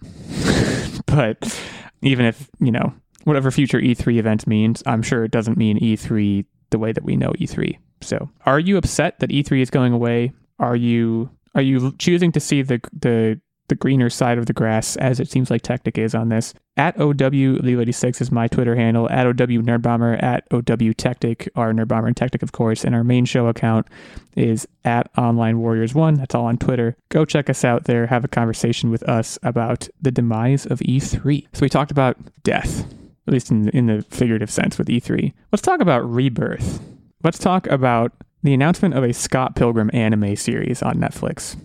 but 1.07 1.61
even 2.03 2.27
if 2.27 2.51
you 2.61 2.71
know 2.71 2.93
whatever 3.25 3.51
future 3.51 3.81
E3 3.81 4.17
events 4.19 4.47
means, 4.47 4.83
I'm 4.87 5.03
sure 5.03 5.25
it 5.25 5.31
doesn't 5.31 5.57
mean 5.57 5.79
E3 5.81 6.45
the 6.71 6.79
way 6.79 6.93
that 6.93 7.05
we 7.05 7.17
know 7.17 7.31
E3. 7.33 7.79
So, 8.01 8.29
are 8.45 8.59
you 8.59 8.77
upset 8.77 9.19
that 9.21 9.31
E3 9.31 9.61
is 9.61 9.71
going 9.71 9.93
away? 9.93 10.33
Are 10.59 10.77
you 10.77 11.31
are 11.55 11.63
you 11.63 11.93
choosing 11.99 12.33
to 12.33 12.41
see 12.41 12.63
the 12.63 12.81
the 12.93 13.41
the 13.69 13.75
greener 13.75 14.11
side 14.11 14.39
of 14.39 14.47
the 14.47 14.53
grass, 14.53 14.97
as 14.97 15.21
it 15.21 15.31
seems 15.31 15.51
like 15.51 15.63
Techtic 15.63 15.97
is 15.97 16.15
on 16.15 16.29
this? 16.29 16.55
At 16.77 16.99
OW 17.01 17.13
Lee86 17.13 18.21
is 18.21 18.33
my 18.33 18.49
Twitter 18.49 18.75
handle. 18.75 19.09
At 19.11 19.27
OW 19.27 19.31
Nerdbomber. 19.33 20.23
At 20.23 20.45
OW 20.51 20.61
Techtic 20.61 21.49
are 21.57 21.73
Nerdbomber 21.73 22.09
and 22.09 22.17
Techtic, 22.17 22.43
of 22.43 22.53
course. 22.53 22.85
And 22.85 22.95
our 22.95 23.05
main 23.05 23.25
show 23.25 23.47
account 23.47 23.87
is 24.37 24.67
at 24.85 25.11
Online 25.17 25.59
Warriors 25.59 25.95
One. 25.95 26.15
That's 26.15 26.35
all 26.35 26.47
on 26.47 26.59
Twitter. 26.59 26.97
Go 27.09 27.25
check 27.25 27.49
us 27.49 27.65
out 27.65 27.85
there. 27.85 28.07
Have 28.07 28.25
a 28.25 28.29
conversation 28.29 28.91
with 28.91 29.03
us 29.05 29.39
about 29.43 29.89
the 30.01 30.11
demise 30.11 30.67
of 30.67 30.81
E3. 30.81 31.47
So 31.53 31.61
we 31.63 31.69
talked 31.69 31.91
about 31.91 32.19
death, 32.43 32.93
at 33.27 33.33
least 33.33 33.51
in 33.51 33.63
the, 33.63 33.77
in 33.77 33.87
the 33.87 34.03
figurative 34.11 34.51
sense 34.51 34.77
with 34.77 34.89
E3. 34.89 35.33
Let's 35.53 35.63
talk 35.63 35.81
about 35.81 36.11
rebirth. 36.11 36.81
Let's 37.23 37.39
talk 37.39 37.67
about 37.69 38.13
the 38.43 38.53
announcement 38.53 38.95
of 38.95 39.03
a 39.03 39.15
Scott 39.15 39.57
Pilgrim 39.57 39.91
anime 39.95 40.37
series 40.37 40.83
on 40.83 40.97
Netflix. 40.97 41.57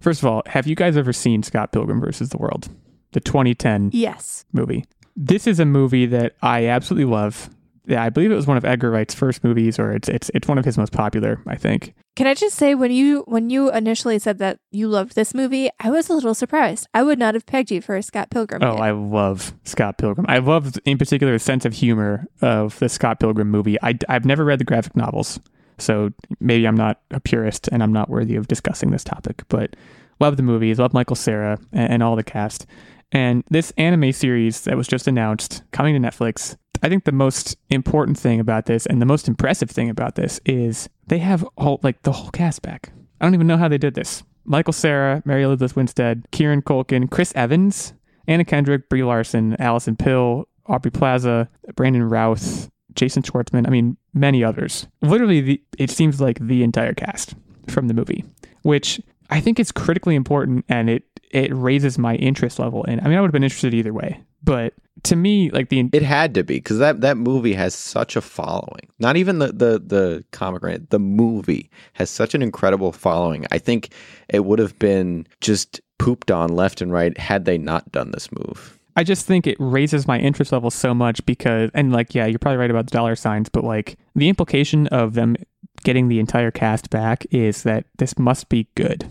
First 0.00 0.20
of 0.22 0.26
all, 0.26 0.42
have 0.46 0.66
you 0.66 0.74
guys 0.74 0.96
ever 0.96 1.12
seen 1.12 1.42
Scott 1.42 1.72
Pilgrim 1.72 2.00
versus 2.00 2.28
the 2.30 2.38
World? 2.38 2.68
The 3.12 3.20
2010 3.20 3.90
Yes. 3.92 4.44
movie. 4.52 4.84
This 5.16 5.46
is 5.46 5.58
a 5.58 5.64
movie 5.64 6.06
that 6.06 6.34
I 6.42 6.66
absolutely 6.66 7.10
love. 7.10 7.48
Yeah, 7.88 8.02
I 8.02 8.10
believe 8.10 8.32
it 8.32 8.34
was 8.34 8.48
one 8.48 8.56
of 8.56 8.64
Edgar 8.64 8.90
Wright's 8.90 9.14
first 9.14 9.44
movies, 9.44 9.78
or 9.78 9.92
it's 9.92 10.08
it's 10.08 10.28
it's 10.34 10.48
one 10.48 10.58
of 10.58 10.64
his 10.64 10.76
most 10.76 10.92
popular, 10.92 11.40
I 11.46 11.54
think. 11.54 11.94
Can 12.16 12.26
I 12.26 12.34
just 12.34 12.56
say 12.56 12.74
when 12.74 12.90
you 12.90 13.22
when 13.28 13.48
you 13.48 13.70
initially 13.70 14.18
said 14.18 14.38
that 14.38 14.58
you 14.72 14.88
loved 14.88 15.14
this 15.14 15.32
movie, 15.34 15.70
I 15.78 15.90
was 15.90 16.10
a 16.10 16.14
little 16.14 16.34
surprised. 16.34 16.88
I 16.92 17.04
would 17.04 17.18
not 17.18 17.34
have 17.34 17.46
pegged 17.46 17.70
you 17.70 17.80
for 17.80 17.94
a 17.96 18.02
Scott 18.02 18.28
Pilgrim. 18.30 18.62
Oh. 18.64 18.74
I 18.74 18.90
love 18.90 19.54
Scott 19.62 19.98
Pilgrim. 19.98 20.26
I 20.28 20.38
love, 20.38 20.76
in 20.84 20.98
particular, 20.98 21.32
the 21.34 21.38
sense 21.38 21.64
of 21.64 21.74
humor 21.74 22.26
of 22.42 22.76
the 22.80 22.88
Scott 22.88 23.20
Pilgrim 23.20 23.50
movie. 23.50 23.80
I, 23.80 23.96
I've 24.08 24.24
never 24.24 24.44
read 24.44 24.58
the 24.58 24.64
graphic 24.64 24.96
novels, 24.96 25.38
so 25.78 26.10
maybe 26.40 26.66
I'm 26.66 26.76
not 26.76 27.00
a 27.10 27.20
purist 27.20 27.68
and 27.72 27.82
I'm 27.82 27.92
not 27.92 28.08
worthy 28.08 28.36
of 28.36 28.48
discussing 28.48 28.90
this 28.90 29.04
topic, 29.04 29.42
but 29.48 29.76
love 30.20 30.36
the 30.36 30.42
movies, 30.42 30.78
love 30.78 30.94
Michael 30.94 31.16
Cera 31.16 31.58
and, 31.72 32.02
all 32.02 32.16
the 32.16 32.22
cast. 32.22 32.66
And 33.12 33.44
this 33.50 33.72
anime 33.76 34.12
series 34.12 34.62
that 34.62 34.76
was 34.76 34.88
just 34.88 35.06
announced 35.06 35.62
coming 35.72 36.00
to 36.00 36.08
Netflix, 36.08 36.56
I 36.82 36.88
think 36.88 37.04
the 37.04 37.12
most 37.12 37.56
important 37.70 38.18
thing 38.18 38.40
about 38.40 38.66
this 38.66 38.86
and 38.86 39.00
the 39.00 39.06
most 39.06 39.28
impressive 39.28 39.70
thing 39.70 39.90
about 39.90 40.14
this 40.14 40.40
is 40.44 40.88
they 41.06 41.18
have 41.18 41.46
all 41.56 41.80
like 41.82 42.02
the 42.02 42.12
whole 42.12 42.30
cast 42.30 42.62
back. 42.62 42.92
I 43.20 43.24
don't 43.24 43.34
even 43.34 43.46
know 43.46 43.56
how 43.56 43.68
they 43.68 43.78
did 43.78 43.94
this. 43.94 44.22
Michael 44.44 44.72
Cera, 44.72 45.22
Mary 45.24 45.42
Elizabeth 45.42 45.74
Winstead, 45.74 46.26
Kieran 46.30 46.62
Culkin, 46.62 47.10
Chris 47.10 47.32
Evans, 47.34 47.94
Anna 48.28 48.44
Kendrick, 48.44 48.88
Brie 48.88 49.02
Larson, 49.02 49.56
Alison 49.58 49.96
Pill, 49.96 50.48
Aubrey 50.66 50.90
Plaza, 50.90 51.48
Brandon 51.74 52.04
Routh, 52.08 52.70
Jason 52.96 53.22
Schwartzman. 53.22 53.66
I 53.66 53.70
mean, 53.70 53.96
many 54.14 54.42
others. 54.42 54.86
Literally, 55.02 55.40
the, 55.40 55.62
it 55.78 55.90
seems 55.90 56.20
like 56.20 56.38
the 56.40 56.62
entire 56.62 56.94
cast 56.94 57.34
from 57.68 57.88
the 57.88 57.94
movie, 57.94 58.24
which 58.62 59.00
I 59.30 59.40
think 59.40 59.60
is 59.60 59.72
critically 59.72 60.14
important, 60.14 60.64
and 60.68 60.90
it 60.90 61.04
it 61.30 61.50
raises 61.54 61.98
my 61.98 62.16
interest 62.16 62.58
level. 62.58 62.84
And 62.86 63.00
I 63.00 63.04
mean, 63.04 63.18
I 63.18 63.20
would 63.20 63.28
have 63.28 63.32
been 63.32 63.44
interested 63.44 63.74
either 63.74 63.92
way, 63.92 64.20
but 64.42 64.74
to 65.04 65.16
me, 65.16 65.50
like 65.50 65.68
the 65.68 65.88
It 65.92 66.02
had 66.02 66.34
to 66.34 66.44
be 66.44 66.54
because 66.54 66.78
that, 66.78 67.00
that 67.00 67.16
movie 67.16 67.52
has 67.54 67.74
such 67.74 68.16
a 68.16 68.20
following. 68.20 68.88
Not 68.98 69.16
even 69.16 69.38
the, 69.38 69.48
the, 69.48 69.82
the 69.84 70.24
comic, 70.32 70.62
right? 70.62 70.88
The 70.88 70.98
movie 70.98 71.70
has 71.94 72.10
such 72.10 72.34
an 72.34 72.42
incredible 72.42 72.92
following. 72.92 73.46
I 73.50 73.58
think 73.58 73.92
it 74.28 74.44
would 74.44 74.58
have 74.58 74.78
been 74.78 75.26
just 75.40 75.80
pooped 75.98 76.30
on 76.30 76.54
left 76.54 76.80
and 76.80 76.92
right 76.92 77.16
had 77.18 77.44
they 77.44 77.58
not 77.58 77.90
done 77.92 78.10
this 78.10 78.30
move. 78.32 78.75
I 78.96 79.04
just 79.04 79.26
think 79.26 79.46
it 79.46 79.56
raises 79.60 80.08
my 80.08 80.18
interest 80.18 80.52
level 80.52 80.70
so 80.70 80.94
much 80.94 81.24
because, 81.26 81.70
and 81.74 81.92
like, 81.92 82.14
yeah, 82.14 82.24
you're 82.26 82.38
probably 82.38 82.56
right 82.56 82.70
about 82.70 82.86
the 82.86 82.96
dollar 82.96 83.14
signs, 83.14 83.50
but 83.50 83.62
like 83.62 83.98
the 84.14 84.28
implication 84.28 84.86
of 84.88 85.14
them 85.14 85.36
getting 85.84 86.08
the 86.08 86.18
entire 86.18 86.50
cast 86.50 86.88
back 86.88 87.26
is 87.30 87.62
that 87.64 87.84
this 87.98 88.18
must 88.18 88.48
be 88.48 88.68
good. 88.74 89.04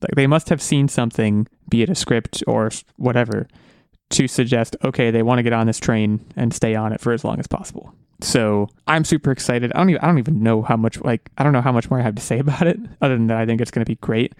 Like 0.00 0.14
they 0.14 0.28
must 0.28 0.48
have 0.48 0.62
seen 0.62 0.88
something, 0.88 1.48
be 1.68 1.82
it 1.82 1.90
a 1.90 1.94
script 1.94 2.42
or 2.46 2.70
whatever, 2.96 3.48
to 4.10 4.28
suggest, 4.28 4.76
okay, 4.84 5.10
they 5.10 5.22
want 5.22 5.38
to 5.38 5.42
get 5.42 5.52
on 5.52 5.66
this 5.66 5.78
train 5.78 6.24
and 6.36 6.54
stay 6.54 6.74
on 6.74 6.92
it 6.92 7.00
for 7.00 7.12
as 7.12 7.24
long 7.24 7.40
as 7.40 7.46
possible. 7.46 7.92
So 8.20 8.68
I'm 8.86 9.04
super 9.04 9.32
excited. 9.32 9.72
I 9.74 9.78
don't 9.78 9.90
even 9.90 10.02
I 10.02 10.06
don't 10.06 10.18
even 10.18 10.42
know 10.42 10.62
how 10.62 10.76
much 10.76 11.00
like 11.00 11.28
I 11.38 11.42
don't 11.42 11.52
know 11.52 11.60
how 11.60 11.72
much 11.72 11.90
more 11.90 11.98
I 11.98 12.02
have 12.02 12.14
to 12.14 12.22
say 12.22 12.38
about 12.40 12.66
it, 12.66 12.78
other 13.00 13.16
than 13.16 13.26
that 13.28 13.38
I 13.38 13.46
think 13.46 13.60
it's 13.60 13.70
going 13.70 13.84
to 13.84 13.90
be 13.90 13.96
great. 13.96 14.34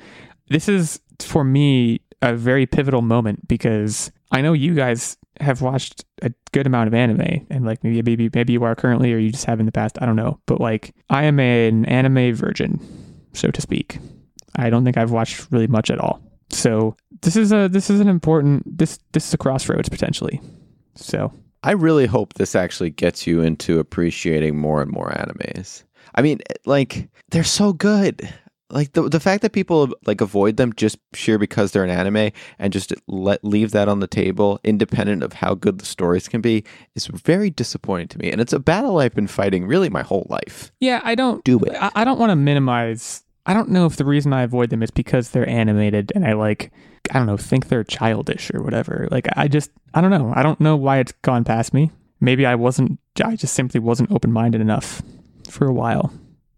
This 0.49 0.69
is 0.69 1.01
for 1.19 1.43
me 1.43 2.01
a 2.23 2.35
very 2.35 2.67
pivotal 2.67 3.03
moment 3.03 3.47
because 3.49 4.11
I 4.31 4.41
know 4.41 4.53
you 4.53 4.75
guys 4.75 5.19
have 5.41 5.61
watched 5.61 6.05
a 6.23 6.33
good 6.53 6.67
amount 6.67 6.89
of 6.89 6.95
anime 6.95 7.47
and 7.51 7.65
like 7.65 7.83
maybe 7.83 8.03
maybe 8.03 8.31
maybe 8.33 8.53
you 8.53 8.63
are 8.65 8.75
currently 8.75 9.13
or 9.13 9.19
you 9.19 9.31
just 9.31 9.45
have 9.45 9.61
in 9.61 9.67
the 9.67 9.73
past. 9.73 9.99
I 10.01 10.07
don't 10.07 10.17
know, 10.17 10.41
but 10.47 10.61
like 10.61 10.95
I 11.11 11.25
am 11.25 11.41
an 11.41 11.85
anime 11.87 12.35
virgin, 12.35 12.81
so 13.33 13.51
to 13.51 13.61
speak. 13.61 13.99
I 14.57 14.71
don't 14.71 14.85
think 14.85 14.97
I've 14.97 15.11
watched 15.11 15.47
really 15.51 15.67
much 15.67 15.91
at 15.91 15.99
all. 15.99 16.23
So 16.51 16.97
this 17.23 17.37
is 17.37 17.53
a 17.53 17.69
this 17.69 17.91
is 17.91 18.01
an 18.01 18.09
important 18.09 18.79
this 18.79 18.99
this 19.13 19.27
is 19.27 19.35
a 19.35 19.39
crossroads 19.39 19.89
potentially. 19.89 20.41
So 20.95 21.33
I 21.65 21.73
really 21.73 22.07
hope 22.07 22.35
this 22.35 22.55
actually 22.55 22.91
gets 22.91 23.27
you 23.27 23.41
into 23.41 23.79
appreciating 23.79 24.57
more 24.57 24.83
and 24.83 24.91
more 24.91 25.11
animes. 25.11 25.85
I 26.15 26.23
mean, 26.23 26.41
like 26.67 27.09
they're 27.31 27.45
so 27.45 27.73
good. 27.73 28.33
Like 28.73 28.93
the 28.93 29.09
the 29.09 29.21
fact 29.21 29.43
that 29.43 29.53
people 29.53 29.95
like 30.07 30.21
avoid 30.21 30.57
them 30.57 30.73
just 30.75 30.99
sheer 31.15 31.39
because 31.39 31.73
they're 31.73 31.85
an 31.85 31.91
anime 31.91 32.33
and 32.59 32.73
just 32.73 32.93
let 33.07 33.45
leave 33.45 33.71
that 33.73 33.89
on 33.89 34.01
the 34.01 34.07
table, 34.07 34.59
independent 34.65 35.23
of 35.23 35.35
how 35.35 35.55
good 35.55 35.79
the 35.79 35.85
stories 35.85 36.27
can 36.27 36.41
be, 36.41 36.65
is 36.95 37.07
very 37.07 37.51
disappointing 37.51 38.09
to 38.09 38.19
me. 38.19 38.33
And 38.33 38.41
it's 38.41 38.53
a 38.53 38.59
battle 38.59 38.99
I've 38.99 39.15
been 39.15 39.27
fighting 39.27 39.67
really 39.67 39.91
my 39.91 40.03
whole 40.03 40.27
life. 40.31 40.73
Yeah, 40.81 41.01
I 41.05 41.15
don't 41.15 41.45
Do 41.45 41.59
it. 41.61 41.77
I, 41.79 41.91
I 41.97 42.05
don't 42.05 42.19
want 42.19 42.31
to 42.31 42.37
minimize. 42.37 43.23
I 43.45 43.55
don't 43.55 43.69
know 43.69 43.87
if 43.87 43.97
the 43.97 44.05
reason 44.05 44.33
I 44.33 44.43
avoid 44.43 44.71
them 44.71 44.83
is 44.83 44.91
because 44.91 45.31
they're 45.31 45.49
animated 45.49 46.13
and 46.15 46.25
I 46.25 46.33
like 46.33 46.73
I 47.11 47.19
don't 47.19 47.27
know 47.27 47.37
think 47.37 47.69
they're 47.69 47.85
childish 47.85 48.51
or 48.55 48.63
whatever. 48.63 49.09
Like 49.11 49.27
I 49.37 49.49
just 49.49 49.71
I 49.93 50.01
don't 50.01 50.11
know. 50.11 50.33
I 50.35 50.43
don't 50.43 50.61
know 50.61 50.77
why 50.77 50.99
it's 50.99 51.13
gone 51.23 51.45
past 51.45 51.75
me. 51.75 51.91
Maybe 52.21 52.47
I 52.47 52.55
wasn't. 52.55 52.99
I 53.23 53.37
just 53.37 53.55
simply 53.55 53.81
wasn't 53.81 54.13
open 54.13 54.33
minded 54.33 54.61
enough 54.61 55.03
for 55.51 55.67
a 55.67 55.73
while. 55.75 56.13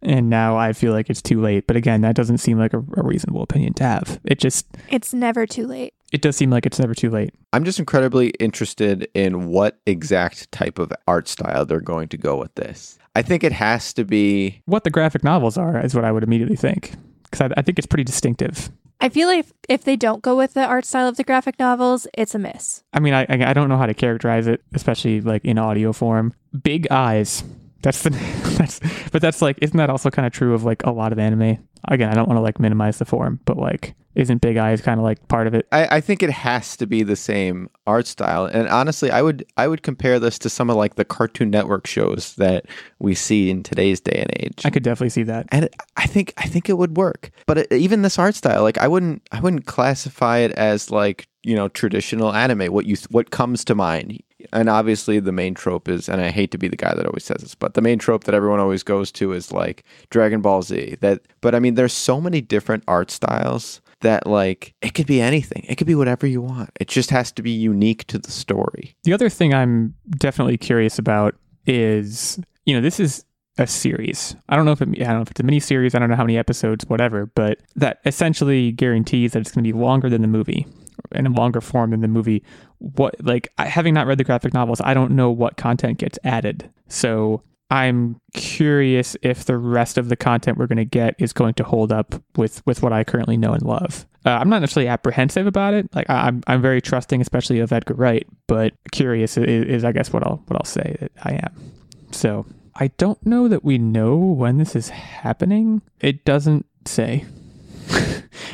And 0.05 0.29
now 0.29 0.57
I 0.57 0.73
feel 0.75 0.93
like 0.93 1.09
it's 1.09 1.23
too 1.23 1.41
late. 1.41 1.67
But 1.67 1.77
again, 1.77 2.03
that 2.03 2.15
doesn't 2.15 2.39
seem 2.39 2.59
like 2.59 2.75
a, 2.75 2.79
a 2.79 3.03
reasonable 3.03 3.43
opinion 3.43 3.73
to 3.75 3.85
have. 3.85 4.21
It 4.25 4.39
just 4.39 4.67
It's 4.91 5.15
never 5.15 5.47
too 5.47 5.67
late. 5.67 5.95
it 6.13 6.21
does 6.23 6.37
seem 6.37 6.51
like 6.51 6.67
it's 6.67 6.79
never 6.79 6.95
too 6.95 7.11
late. 7.11 7.33
I'm 7.53 7.65
just 7.65 7.79
incredibly 7.79 8.29
interested 8.41 9.09
in 9.15 9.47
what 9.49 9.79
exact 9.87 10.53
type 10.53 10.79
of 10.79 10.93
art 11.09 11.27
style 11.29 11.65
they're 11.65 11.81
going 11.81 12.09
to 12.09 12.17
go 12.19 12.37
with 12.37 12.55
this. 12.55 12.99
I 13.17 13.23
think 13.23 13.45
it 13.45 13.53
has 13.53 13.93
to 13.95 14.05
be 14.05 14.61
What 14.67 14.85
the 14.85 14.91
graphic 14.91 15.25
novels 15.25 15.57
are 15.57 15.81
is 15.81 15.95
what 15.95 16.05
I 16.05 16.13
would 16.13 16.23
immediately 16.23 16.57
think 16.57 16.95
because 17.25 17.41
I, 17.41 17.55
I 17.57 17.63
think 17.63 17.79
it's 17.79 17.87
pretty 17.87 18.05
distinctive. 18.05 18.71
I 19.01 19.09
feel 19.09 19.29
like 19.29 19.41
if, 19.41 19.53
if 19.69 19.85
they 19.85 19.97
don't 19.97 20.23
go 20.23 20.37
with 20.37 20.55
the 20.55 20.65
art 20.65 20.85
style 20.85 21.09
of 21.09 21.17
the 21.17 21.25
graphic 21.25 21.59
novels, 21.59 22.07
it's 22.15 22.35
a 22.35 22.39
miss. 22.39 22.83
I 22.93 23.01
mean, 23.01 23.13
I 23.15 23.23
I 23.29 23.51
I 23.51 23.53
don't 23.53 23.69
know 23.69 23.77
how 23.77 23.87
to 23.87 23.95
characterize 23.95 24.47
it, 24.47 24.63
especially 24.73 25.21
like 25.21 25.45
in 25.45 25.59
audio 25.59 25.93
form. 25.93 26.33
Big 26.63 26.87
eyes. 26.91 27.43
That's 27.85 28.03
the 28.03 28.11
that's 28.59 28.81
but 29.13 29.21
that's 29.21 29.43
like 29.43 29.59
isn't 29.61 29.77
that 29.77 29.91
also 29.91 30.11
kind 30.11 30.27
of 30.27 30.33
true 30.33 30.55
of 30.55 30.65
like 30.65 30.83
a 30.85 30.91
lot 30.91 31.13
of 31.13 31.19
anime? 31.19 31.59
Again, 31.87 32.11
I 32.11 32.15
don't 32.15 32.27
want 32.27 32.39
to 32.39 32.43
like 32.43 32.59
minimize 32.59 32.99
the 32.99 33.05
form, 33.05 33.41
but 33.45 33.59
like 33.59 33.95
isn't 34.15 34.41
big 34.41 34.57
eyes 34.57 34.81
kind 34.81 34.99
of 34.99 35.05
like 35.05 35.27
part 35.29 35.47
of 35.47 35.55
it? 35.55 35.67
I, 35.71 35.97
I 35.97 36.01
think 36.01 36.23
it 36.23 36.31
has 36.31 36.77
to 36.79 36.87
be 36.87 37.03
the 37.03 37.17
same 37.17 37.69
art 37.87 38.07
style. 38.07 38.47
And 38.47 38.69
honestly, 38.69 39.11
I 39.11 39.21
would 39.21 39.45
I 39.59 39.69
would 39.69 39.83
compare 39.83 40.19
this 40.19 40.39
to 40.41 40.49
some 40.49 40.71
of 40.71 40.77
like 40.77 40.95
the 40.95 41.05
Cartoon 41.05 41.51
Network 41.51 41.87
shows 41.87 42.35
that 42.37 42.65
we 43.01 43.15
see 43.15 43.51
in 43.51 43.63
today's 43.63 44.01
day 44.01 44.19
and 44.19 44.31
age. 44.41 44.63
I 44.65 44.71
could 44.71 44.83
definitely 44.83 45.11
see 45.11 45.25
that. 45.25 45.47
and 45.51 45.67
it, 45.67 45.75
I 45.99 46.07
think 46.07 46.33
I 46.39 46.47
think 46.47 46.71
it 46.71 46.79
would 46.79 46.97
work. 46.97 47.31
But 47.47 47.59
it, 47.59 47.73
even 47.73 48.01
this 48.01 48.19
art 48.19 48.35
style, 48.35 48.63
like 48.63 48.79
I 48.79 48.89
wouldn't 48.89 49.29
I 49.31 49.41
wouldn't 49.41 49.67
classify 49.67 50.39
it 50.39 50.53
as 50.53 50.91
like 50.91 51.29
you 51.43 51.55
know 51.55 51.69
traditional 51.69 52.33
anime. 52.33 52.73
What 52.73 52.87
you 52.87 52.97
what 53.11 53.31
comes 53.31 53.63
to 53.67 53.75
mind, 53.75 54.23
and 54.53 54.69
obviously 54.69 55.21
the 55.21 55.33
main 55.33 55.55
trope 55.55 55.89
is, 55.89 56.09
and 56.09 56.21
I 56.21 56.31
hate 56.31 56.51
to 56.53 56.59
be 56.59 56.69
the 56.69 56.77
guy 56.77 56.95
that 56.95 57.07
always 57.07 57.25
says 57.25 57.41
this, 57.41 57.55
but 57.55 57.75
the 57.75 57.83
main 57.83 57.99
trope 57.99 58.25
that 58.25 58.35
everyone 58.35 58.61
always 58.61 58.83
goes 58.83 59.11
to 59.13 59.33
is 59.33 59.53
like 59.53 59.85
Dragon 60.11 60.41
Ball 60.41 60.63
Z. 60.63 60.97
That, 61.01 61.23
but 61.41 61.55
I 61.55 61.59
mean, 61.59 61.75
there's 61.75 61.93
so 61.93 62.21
many 62.21 62.41
different 62.41 62.85
art 62.87 63.11
styles 63.11 63.81
that 64.01 64.27
like 64.27 64.75
it 64.83 64.95
could 64.95 65.07
be 65.07 65.21
anything. 65.21 65.65
It 65.69 65.77
could 65.77 65.87
be 65.87 65.95
whatever 65.95 66.27
you 66.27 66.43
want. 66.43 66.71
It 66.79 66.89
just 66.89 67.11
has 67.11 67.33
to 67.33 67.43
be 67.43 67.51
unique 67.51 68.07
to 68.09 68.19
the 68.19 68.31
story. 68.31 68.95
The 69.05 69.13
other 69.13 69.29
thing 69.29 69.55
I'm 69.55 69.95
definitely 70.19 70.59
curious 70.59 70.99
about 70.99 71.35
is, 71.67 72.39
you 72.67 72.75
know, 72.75 72.81
this 72.81 73.01
is 73.01 73.25
a 73.59 73.67
series. 73.67 74.37
I 74.49 74.57
don't 74.57 74.65
know 74.65 74.73
if 74.73 74.83
it, 74.83 74.89
I 74.89 75.05
don't 75.05 75.17
know 75.17 75.23
if 75.23 75.31
it's 75.31 75.41
a 75.41 75.45
mini 75.45 75.61
series. 75.61 75.95
I 75.95 75.99
don't 75.99 76.11
know 76.11 76.17
how 76.17 76.25
many 76.25 76.37
episodes, 76.37 76.85
whatever. 76.87 77.27
But 77.27 77.61
that 77.77 78.01
essentially 78.05 78.73
guarantees 78.73 79.33
that 79.33 79.41
it's 79.41 79.53
going 79.53 79.65
to 79.65 79.73
be 79.73 79.79
longer 79.79 80.11
than 80.11 80.23
the 80.23 80.29
movie, 80.29 80.67
and 81.13 81.27
a 81.27 81.31
longer 81.31 81.61
form 81.61 81.91
than 81.91 82.01
the 82.01 82.09
movie. 82.09 82.43
What 82.79 83.15
like 83.25 83.49
I, 83.59 83.67
having 83.67 83.95
not 83.95 84.07
read 84.07 84.19
the 84.19 84.25
graphic 84.25 84.55
novels, 84.55 84.81
I 84.83 84.95
don't 84.95 85.13
know 85.13 85.31
what 85.31 85.57
content 85.57 85.99
gets 85.99 86.19
added. 86.25 86.71
So 86.89 87.43
I'm 87.71 88.21
curious 88.35 89.17
if 89.23 89.45
the 89.45 89.57
rest 89.57 89.99
of 89.99 90.09
the 90.09 90.17
content 90.17 90.59
we're 90.59 90.67
going 90.67 90.77
to 90.77 90.85
get 90.85 91.15
is 91.19 91.33
going 91.33 91.55
to 91.55 91.65
hold 91.65 91.93
up 91.93 92.15
with 92.37 92.65
with 92.67 92.83
what 92.83 92.93
I 92.93 93.05
currently 93.05 93.37
know 93.37 93.53
and 93.53 93.63
love. 93.63 94.07
Uh, 94.27 94.31
I'm 94.31 94.49
not 94.49 94.61
necessarily 94.61 94.89
apprehensive 94.89 95.47
about 95.47 95.75
it. 95.75 95.95
Like 95.95 96.09
I, 96.09 96.29
I'm, 96.29 96.43
I'm 96.47 96.63
very 96.63 96.81
trusting, 96.81 97.21
especially 97.21 97.61
of 97.61 97.73
Edgar 97.73 97.95
Wright. 97.95 98.27
But 98.47 98.73
curious 98.91 99.37
is, 99.37 99.67
is, 99.67 99.85
I 99.85 99.93
guess, 99.93 100.13
what 100.13 100.27
I'll 100.27 100.43
what 100.47 100.57
I'll 100.57 100.65
say 100.65 100.97
that 101.01 101.13
I 101.23 101.33
am. 101.35 101.73
So 102.11 102.47
I 102.77 102.89
don't 102.97 103.25
know 103.27 103.49
that 103.49 103.65
we 103.65 103.79
know 103.79 104.17
when 104.17 104.59
this 104.59 104.75
is 104.75 104.89
happening. 104.89 105.83
It 106.01 106.25
doesn't 106.25 106.67
say. 106.87 107.25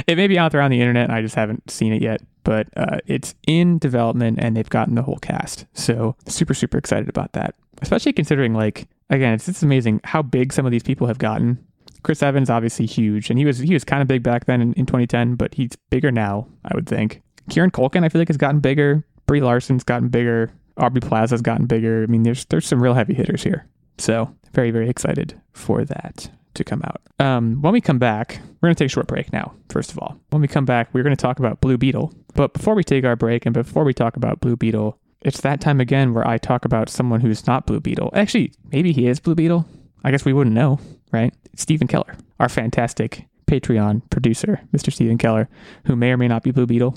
It 0.06 0.16
may 0.16 0.26
be 0.26 0.38
out 0.38 0.52
there 0.52 0.60
on 0.60 0.70
the 0.70 0.80
internet, 0.80 1.04
and 1.04 1.12
I 1.12 1.22
just 1.22 1.34
haven't 1.34 1.70
seen 1.70 1.92
it 1.92 2.02
yet. 2.02 2.22
But 2.44 2.68
uh, 2.76 2.98
it's 3.06 3.34
in 3.46 3.78
development, 3.78 4.38
and 4.40 4.56
they've 4.56 4.68
gotten 4.68 4.94
the 4.94 5.02
whole 5.02 5.18
cast. 5.18 5.66
So 5.74 6.16
super, 6.26 6.54
super 6.54 6.78
excited 6.78 7.08
about 7.08 7.32
that. 7.32 7.54
Especially 7.82 8.12
considering, 8.12 8.54
like, 8.54 8.88
again, 9.10 9.34
it's 9.34 9.46
just 9.46 9.62
amazing 9.62 10.00
how 10.04 10.22
big 10.22 10.52
some 10.52 10.66
of 10.66 10.72
these 10.72 10.82
people 10.82 11.06
have 11.06 11.18
gotten. 11.18 11.64
Chris 12.02 12.22
Evans 12.22 12.48
obviously 12.48 12.86
huge, 12.86 13.30
and 13.30 13.38
he 13.38 13.44
was 13.44 13.58
he 13.58 13.74
was 13.74 13.84
kind 13.84 14.00
of 14.00 14.08
big 14.08 14.22
back 14.22 14.46
then 14.46 14.60
in, 14.60 14.72
in 14.74 14.86
2010, 14.86 15.34
but 15.34 15.54
he's 15.54 15.76
bigger 15.90 16.10
now, 16.10 16.46
I 16.64 16.74
would 16.74 16.88
think. 16.88 17.20
Kieran 17.50 17.70
Culkin, 17.70 18.04
I 18.04 18.08
feel 18.08 18.20
like, 18.20 18.28
has 18.28 18.36
gotten 18.36 18.60
bigger. 18.60 19.04
Brie 19.26 19.40
Larson's 19.40 19.84
gotten 19.84 20.08
bigger. 20.08 20.50
Aubrey 20.76 21.00
Plaza's 21.00 21.42
gotten 21.42 21.66
bigger. 21.66 22.02
I 22.02 22.06
mean, 22.06 22.22
there's 22.22 22.46
there's 22.46 22.66
some 22.66 22.82
real 22.82 22.94
heavy 22.94 23.12
hitters 23.12 23.42
here. 23.42 23.66
So 23.98 24.34
very 24.52 24.70
very 24.70 24.88
excited 24.88 25.38
for 25.52 25.84
that 25.84 26.30
to 26.54 26.64
come 26.64 26.82
out. 26.84 27.00
Um, 27.18 27.60
when 27.62 27.72
we 27.72 27.80
come 27.80 27.98
back, 27.98 28.40
we're 28.60 28.68
gonna 28.68 28.74
take 28.74 28.86
a 28.86 28.88
short 28.88 29.06
break 29.06 29.32
now. 29.32 29.54
First 29.68 29.92
of 29.92 29.98
all, 29.98 30.18
when 30.30 30.42
we 30.42 30.48
come 30.48 30.64
back, 30.64 30.88
we're 30.92 31.02
gonna 31.02 31.16
talk 31.16 31.38
about 31.38 31.60
Blue 31.60 31.78
Beetle. 31.78 32.12
But 32.34 32.52
before 32.54 32.74
we 32.74 32.84
take 32.84 33.04
our 33.04 33.16
break, 33.16 33.46
and 33.46 33.54
before 33.54 33.84
we 33.84 33.94
talk 33.94 34.16
about 34.16 34.40
Blue 34.40 34.56
Beetle, 34.56 34.98
it's 35.22 35.40
that 35.42 35.60
time 35.60 35.80
again 35.80 36.14
where 36.14 36.26
I 36.26 36.38
talk 36.38 36.64
about 36.64 36.88
someone 36.88 37.20
who's 37.20 37.46
not 37.46 37.66
Blue 37.66 37.80
Beetle. 37.80 38.10
Actually, 38.14 38.52
maybe 38.72 38.92
he 38.92 39.06
is 39.06 39.20
Blue 39.20 39.34
Beetle. 39.34 39.66
I 40.02 40.10
guess 40.10 40.24
we 40.24 40.32
wouldn't 40.32 40.54
know, 40.56 40.80
right? 41.12 41.34
Steven 41.56 41.86
Keller, 41.86 42.16
our 42.38 42.48
fantastic 42.48 43.26
Patreon 43.46 44.02
producer, 44.10 44.60
Mr. 44.72 44.92
Steven 44.92 45.18
Keller, 45.18 45.48
who 45.84 45.96
may 45.96 46.12
or 46.12 46.16
may 46.16 46.28
not 46.28 46.42
be 46.42 46.52
Blue 46.52 46.66
Beetle. 46.66 46.96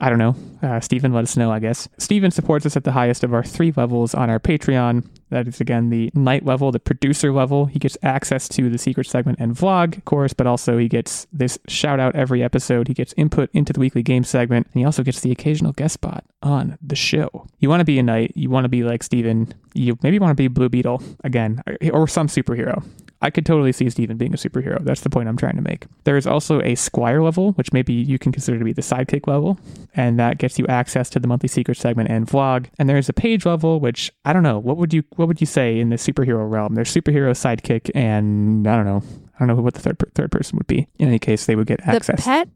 I 0.00 0.08
don't 0.10 0.18
know. 0.18 0.34
Uh, 0.62 0.80
Steven, 0.80 1.12
let 1.12 1.22
us 1.22 1.36
know, 1.36 1.52
I 1.52 1.60
guess. 1.60 1.88
Steven 1.98 2.30
supports 2.30 2.66
us 2.66 2.76
at 2.76 2.84
the 2.84 2.92
highest 2.92 3.22
of 3.22 3.32
our 3.32 3.44
three 3.44 3.72
levels 3.76 4.14
on 4.14 4.28
our 4.28 4.40
Patreon. 4.40 5.06
That 5.30 5.46
is, 5.46 5.60
again, 5.60 5.90
the 5.90 6.10
knight 6.14 6.44
level, 6.44 6.72
the 6.72 6.80
producer 6.80 7.32
level. 7.32 7.66
He 7.66 7.78
gets 7.78 7.96
access 8.02 8.48
to 8.50 8.68
the 8.68 8.78
secret 8.78 9.06
segment 9.06 9.38
and 9.40 9.54
vlog, 9.54 9.96
of 9.96 10.04
course, 10.04 10.32
but 10.32 10.46
also 10.46 10.78
he 10.78 10.88
gets 10.88 11.26
this 11.32 11.58
shout 11.68 12.00
out 12.00 12.14
every 12.16 12.42
episode. 12.42 12.88
He 12.88 12.94
gets 12.94 13.14
input 13.16 13.50
into 13.52 13.72
the 13.72 13.80
weekly 13.80 14.02
game 14.02 14.24
segment, 14.24 14.66
and 14.72 14.80
he 14.80 14.84
also 14.84 15.02
gets 15.02 15.20
the 15.20 15.30
occasional 15.30 15.72
guest 15.72 15.94
spot 15.94 16.24
on 16.42 16.76
the 16.82 16.96
show. 16.96 17.46
You 17.58 17.68
want 17.68 17.80
to 17.80 17.84
be 17.84 17.98
a 17.98 18.02
knight, 18.02 18.32
you 18.34 18.50
want 18.50 18.64
to 18.64 18.68
be 18.68 18.82
like 18.84 19.02
Steven, 19.02 19.54
you 19.74 19.98
maybe 20.02 20.18
want 20.18 20.30
to 20.30 20.34
be 20.34 20.48
Blue 20.48 20.68
Beetle 20.68 21.02
again, 21.22 21.62
or 21.92 22.06
some 22.08 22.28
superhero. 22.28 22.84
I 23.24 23.30
could 23.30 23.46
totally 23.46 23.72
see 23.72 23.88
Steven 23.88 24.18
being 24.18 24.34
a 24.34 24.36
superhero. 24.36 24.84
That's 24.84 25.00
the 25.00 25.08
point 25.08 25.30
I'm 25.30 25.36
trying 25.38 25.56
to 25.56 25.62
make. 25.62 25.86
There 26.04 26.18
is 26.18 26.26
also 26.26 26.60
a 26.60 26.74
Squire 26.74 27.22
level, 27.22 27.52
which 27.52 27.72
maybe 27.72 27.94
you 27.94 28.18
can 28.18 28.32
consider 28.32 28.58
to 28.58 28.64
be 28.64 28.74
the 28.74 28.82
sidekick 28.82 29.26
level, 29.26 29.58
and 29.94 30.18
that 30.20 30.36
gets 30.36 30.58
you 30.58 30.66
access 30.66 31.08
to 31.10 31.18
the 31.18 31.26
monthly 31.26 31.48
secret 31.48 31.78
segment 31.78 32.10
and 32.10 32.26
vlog. 32.26 32.66
And 32.78 32.86
there's 32.86 33.08
a 33.08 33.14
page 33.14 33.46
level, 33.46 33.80
which 33.80 34.12
I 34.26 34.34
don't 34.34 34.42
know. 34.42 34.58
What 34.58 34.76
would 34.76 34.92
you 34.92 35.04
what 35.16 35.26
would 35.26 35.40
you 35.40 35.46
say 35.46 35.80
in 35.80 35.88
the 35.88 35.96
superhero 35.96 36.50
realm? 36.50 36.74
There's 36.74 36.92
superhero, 36.92 37.30
sidekick, 37.32 37.90
and 37.94 38.68
I 38.68 38.76
don't 38.76 38.84
know. 38.84 39.02
I 39.36 39.38
don't 39.38 39.48
know 39.48 39.62
what 39.62 39.72
the 39.72 39.80
third 39.80 39.96
third 40.14 40.30
person 40.30 40.58
would 40.58 40.66
be. 40.66 40.86
In 40.98 41.08
any 41.08 41.18
case, 41.18 41.46
they 41.46 41.56
would 41.56 41.66
get 41.66 41.80
access. 41.80 42.16
The 42.18 42.22
pet? 42.22 42.48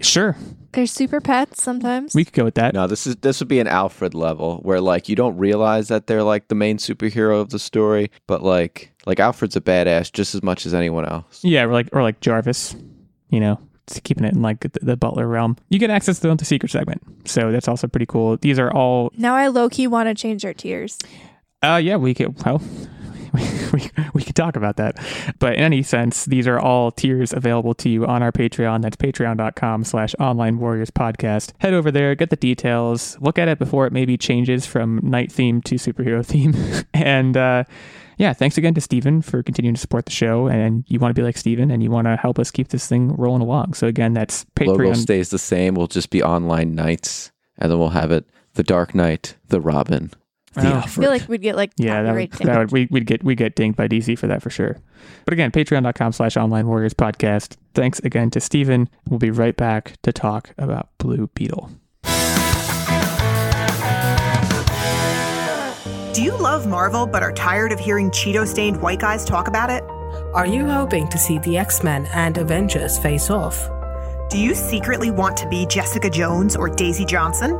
Sure, 0.00 0.36
They're 0.72 0.86
super 0.86 1.20
pets 1.20 1.62
sometimes. 1.62 2.14
we 2.14 2.24
could 2.24 2.34
go 2.34 2.44
with 2.44 2.54
that. 2.54 2.74
No, 2.74 2.86
this 2.86 3.06
is 3.06 3.16
this 3.16 3.40
would 3.40 3.48
be 3.48 3.58
an 3.60 3.66
Alfred 3.66 4.14
level 4.14 4.58
where 4.62 4.80
like 4.80 5.08
you 5.08 5.16
don't 5.16 5.36
realize 5.36 5.88
that 5.88 6.06
they're 6.06 6.22
like 6.22 6.48
the 6.48 6.54
main 6.54 6.78
superhero 6.78 7.40
of 7.40 7.50
the 7.50 7.58
story, 7.58 8.10
but 8.26 8.42
like 8.42 8.92
like 9.06 9.18
Alfred's 9.20 9.56
a 9.56 9.60
badass 9.60 10.12
just 10.12 10.34
as 10.34 10.42
much 10.42 10.64
as 10.66 10.72
anyone 10.74 11.04
else. 11.06 11.40
Yeah, 11.42 11.64
or 11.64 11.72
like 11.72 11.88
or 11.92 12.02
like 12.02 12.20
Jarvis, 12.20 12.76
you 13.30 13.40
know, 13.40 13.58
keeping 14.04 14.24
it 14.24 14.32
in 14.34 14.42
like 14.42 14.60
the, 14.60 14.70
the 14.80 14.96
butler 14.96 15.26
realm. 15.26 15.56
You 15.70 15.78
get 15.80 15.90
access 15.90 16.20
to 16.20 16.34
the 16.34 16.44
secret 16.44 16.70
segment, 16.70 17.28
so 17.28 17.50
that's 17.50 17.66
also 17.68 17.88
pretty 17.88 18.06
cool. 18.06 18.36
These 18.36 18.58
are 18.58 18.70
all 18.72 19.10
now 19.16 19.34
I 19.34 19.48
low 19.48 19.68
key 19.68 19.86
want 19.88 20.08
to 20.08 20.14
change 20.14 20.44
our 20.44 20.54
tiers. 20.54 20.98
Uh, 21.62 21.80
yeah, 21.82 21.96
we 21.96 22.14
could. 22.14 22.42
Well, 22.44 22.62
we, 23.72 23.90
we, 24.14 24.22
could 24.22 24.34
talk 24.34 24.56
about 24.56 24.76
that. 24.76 24.96
But 25.38 25.54
in 25.54 25.60
any 25.60 25.82
sense, 25.82 26.24
these 26.24 26.46
are 26.46 26.58
all 26.58 26.90
tiers 26.90 27.32
available 27.32 27.74
to 27.74 27.88
you 27.88 28.06
on 28.06 28.22
our 28.22 28.32
Patreon. 28.32 28.82
That's 28.82 28.96
patreon.com 28.96 29.84
slash 29.84 30.14
online 30.18 30.58
warriors 30.58 30.90
podcast. 30.90 31.52
Head 31.58 31.74
over 31.74 31.90
there, 31.90 32.14
get 32.14 32.30
the 32.30 32.36
details, 32.36 33.16
look 33.20 33.38
at 33.38 33.48
it 33.48 33.58
before 33.58 33.86
it 33.86 33.92
maybe 33.92 34.16
changes 34.16 34.66
from 34.66 35.00
knight 35.02 35.30
theme 35.30 35.62
to 35.62 35.76
superhero 35.76 36.24
theme. 36.30 36.54
and 36.94 37.36
uh, 37.36 37.64
yeah, 38.16 38.32
thanks 38.32 38.58
again 38.58 38.74
to 38.74 38.80
Steven 38.80 39.22
for 39.22 39.42
continuing 39.42 39.74
to 39.74 39.80
support 39.80 40.04
the 40.04 40.12
show. 40.12 40.46
And 40.46 40.84
you 40.88 40.98
want 40.98 41.14
to 41.14 41.18
be 41.18 41.24
like 41.24 41.38
Steven 41.38 41.70
and 41.70 41.82
you 41.82 41.90
want 41.90 42.06
to 42.06 42.16
help 42.16 42.38
us 42.38 42.50
keep 42.50 42.68
this 42.68 42.86
thing 42.86 43.14
rolling 43.16 43.42
along. 43.42 43.74
So 43.74 43.86
again, 43.86 44.12
that's 44.12 44.44
Patreon. 44.56 44.78
Logo 44.78 44.92
stays 44.94 45.30
the 45.30 45.38
same. 45.38 45.74
We'll 45.74 45.86
just 45.86 46.10
be 46.10 46.22
online 46.22 46.74
knights, 46.74 47.32
and 47.58 47.70
then 47.70 47.78
we'll 47.78 47.90
have 47.90 48.12
it 48.12 48.26
the 48.54 48.62
Dark 48.62 48.94
Knight, 48.94 49.36
the 49.48 49.60
Robin, 49.60 50.10
the 50.54 50.66
Oh. 50.66 50.78
I 50.78 50.78
I 50.80 50.86
feel 50.86 51.10
like 51.10 51.28
we'd 51.28 51.42
get 51.42 51.56
like 51.56 51.72
Yeah, 51.76 52.02
that 52.02 52.14
would, 52.14 52.30
copyright 52.30 52.54
that 52.54 52.58
would 52.58 52.72
we, 52.72 52.88
we'd 52.90 53.06
get 53.06 53.22
we 53.22 53.34
get 53.34 53.54
dinged 53.54 53.76
by 53.76 53.86
DC 53.88 54.18
for 54.18 54.26
that 54.26 54.42
for 54.42 54.50
sure. 54.50 54.78
But 55.24 55.32
again, 55.34 55.50
patreon.com 55.50 56.12
slash 56.12 56.36
online 56.36 56.66
warriors 56.66 56.94
podcast. 56.94 57.56
Thanks 57.74 58.00
again 58.00 58.30
to 58.30 58.40
Steven. 58.40 58.88
We'll 59.08 59.18
be 59.20 59.30
right 59.30 59.56
back 59.56 59.94
to 60.02 60.12
talk 60.12 60.52
about 60.58 60.88
Blue 60.98 61.28
Beetle. 61.34 61.70
Do 66.12 66.22
you 66.24 66.36
love 66.36 66.66
Marvel 66.66 67.06
but 67.06 67.22
are 67.22 67.32
tired 67.32 67.70
of 67.72 67.78
hearing 67.78 68.10
Cheeto 68.10 68.46
stained 68.46 68.82
white 68.82 68.98
guys 68.98 69.24
talk 69.24 69.46
about 69.46 69.70
it? 69.70 69.84
Are 70.34 70.46
you 70.46 70.66
hoping 70.68 71.08
to 71.08 71.18
see 71.18 71.38
the 71.38 71.56
X 71.56 71.84
Men 71.84 72.06
and 72.06 72.36
Avengers 72.36 72.98
face 72.98 73.30
off? 73.30 73.68
Do 74.28 74.38
you 74.38 74.54
secretly 74.54 75.10
want 75.10 75.36
to 75.38 75.48
be 75.48 75.66
Jessica 75.66 76.10
Jones 76.10 76.56
or 76.56 76.68
Daisy 76.68 77.04
Johnson? 77.04 77.52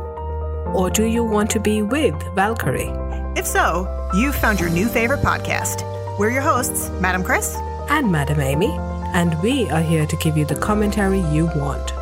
Or 0.73 0.89
do 0.89 1.03
you 1.03 1.23
want 1.23 1.49
to 1.51 1.59
be 1.59 1.81
with 1.81 2.15
Valkyrie? 2.35 2.91
If 3.35 3.45
so, 3.45 3.87
you've 4.13 4.35
found 4.35 4.59
your 4.59 4.69
new 4.69 4.87
favorite 4.87 5.21
podcast. 5.21 5.87
We're 6.17 6.31
your 6.31 6.41
hosts, 6.41 6.89
Madam 7.01 7.23
Chris 7.23 7.55
And 7.89 8.11
Madam 8.11 8.39
Amy, 8.39 8.71
and 9.13 9.39
we 9.41 9.69
are 9.69 9.81
here 9.81 10.05
to 10.05 10.15
give 10.17 10.37
you 10.37 10.45
the 10.45 10.55
commentary 10.55 11.19
you 11.31 11.45
want. 11.55 11.93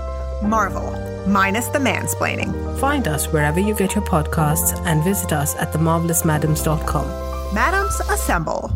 Marvel, 0.43 0.91
minus 1.27 1.67
the 1.67 1.79
mansplaining. 1.79 2.79
Find 2.79 3.07
us 3.07 3.27
wherever 3.27 3.59
you 3.59 3.75
get 3.75 3.95
your 3.95 4.05
podcasts 4.05 4.79
and 4.85 5.03
visit 5.03 5.33
us 5.33 5.55
at 5.55 5.71
themarvelousmadams.com. 5.73 7.53
Madams 7.53 7.99
assemble. 8.01 8.71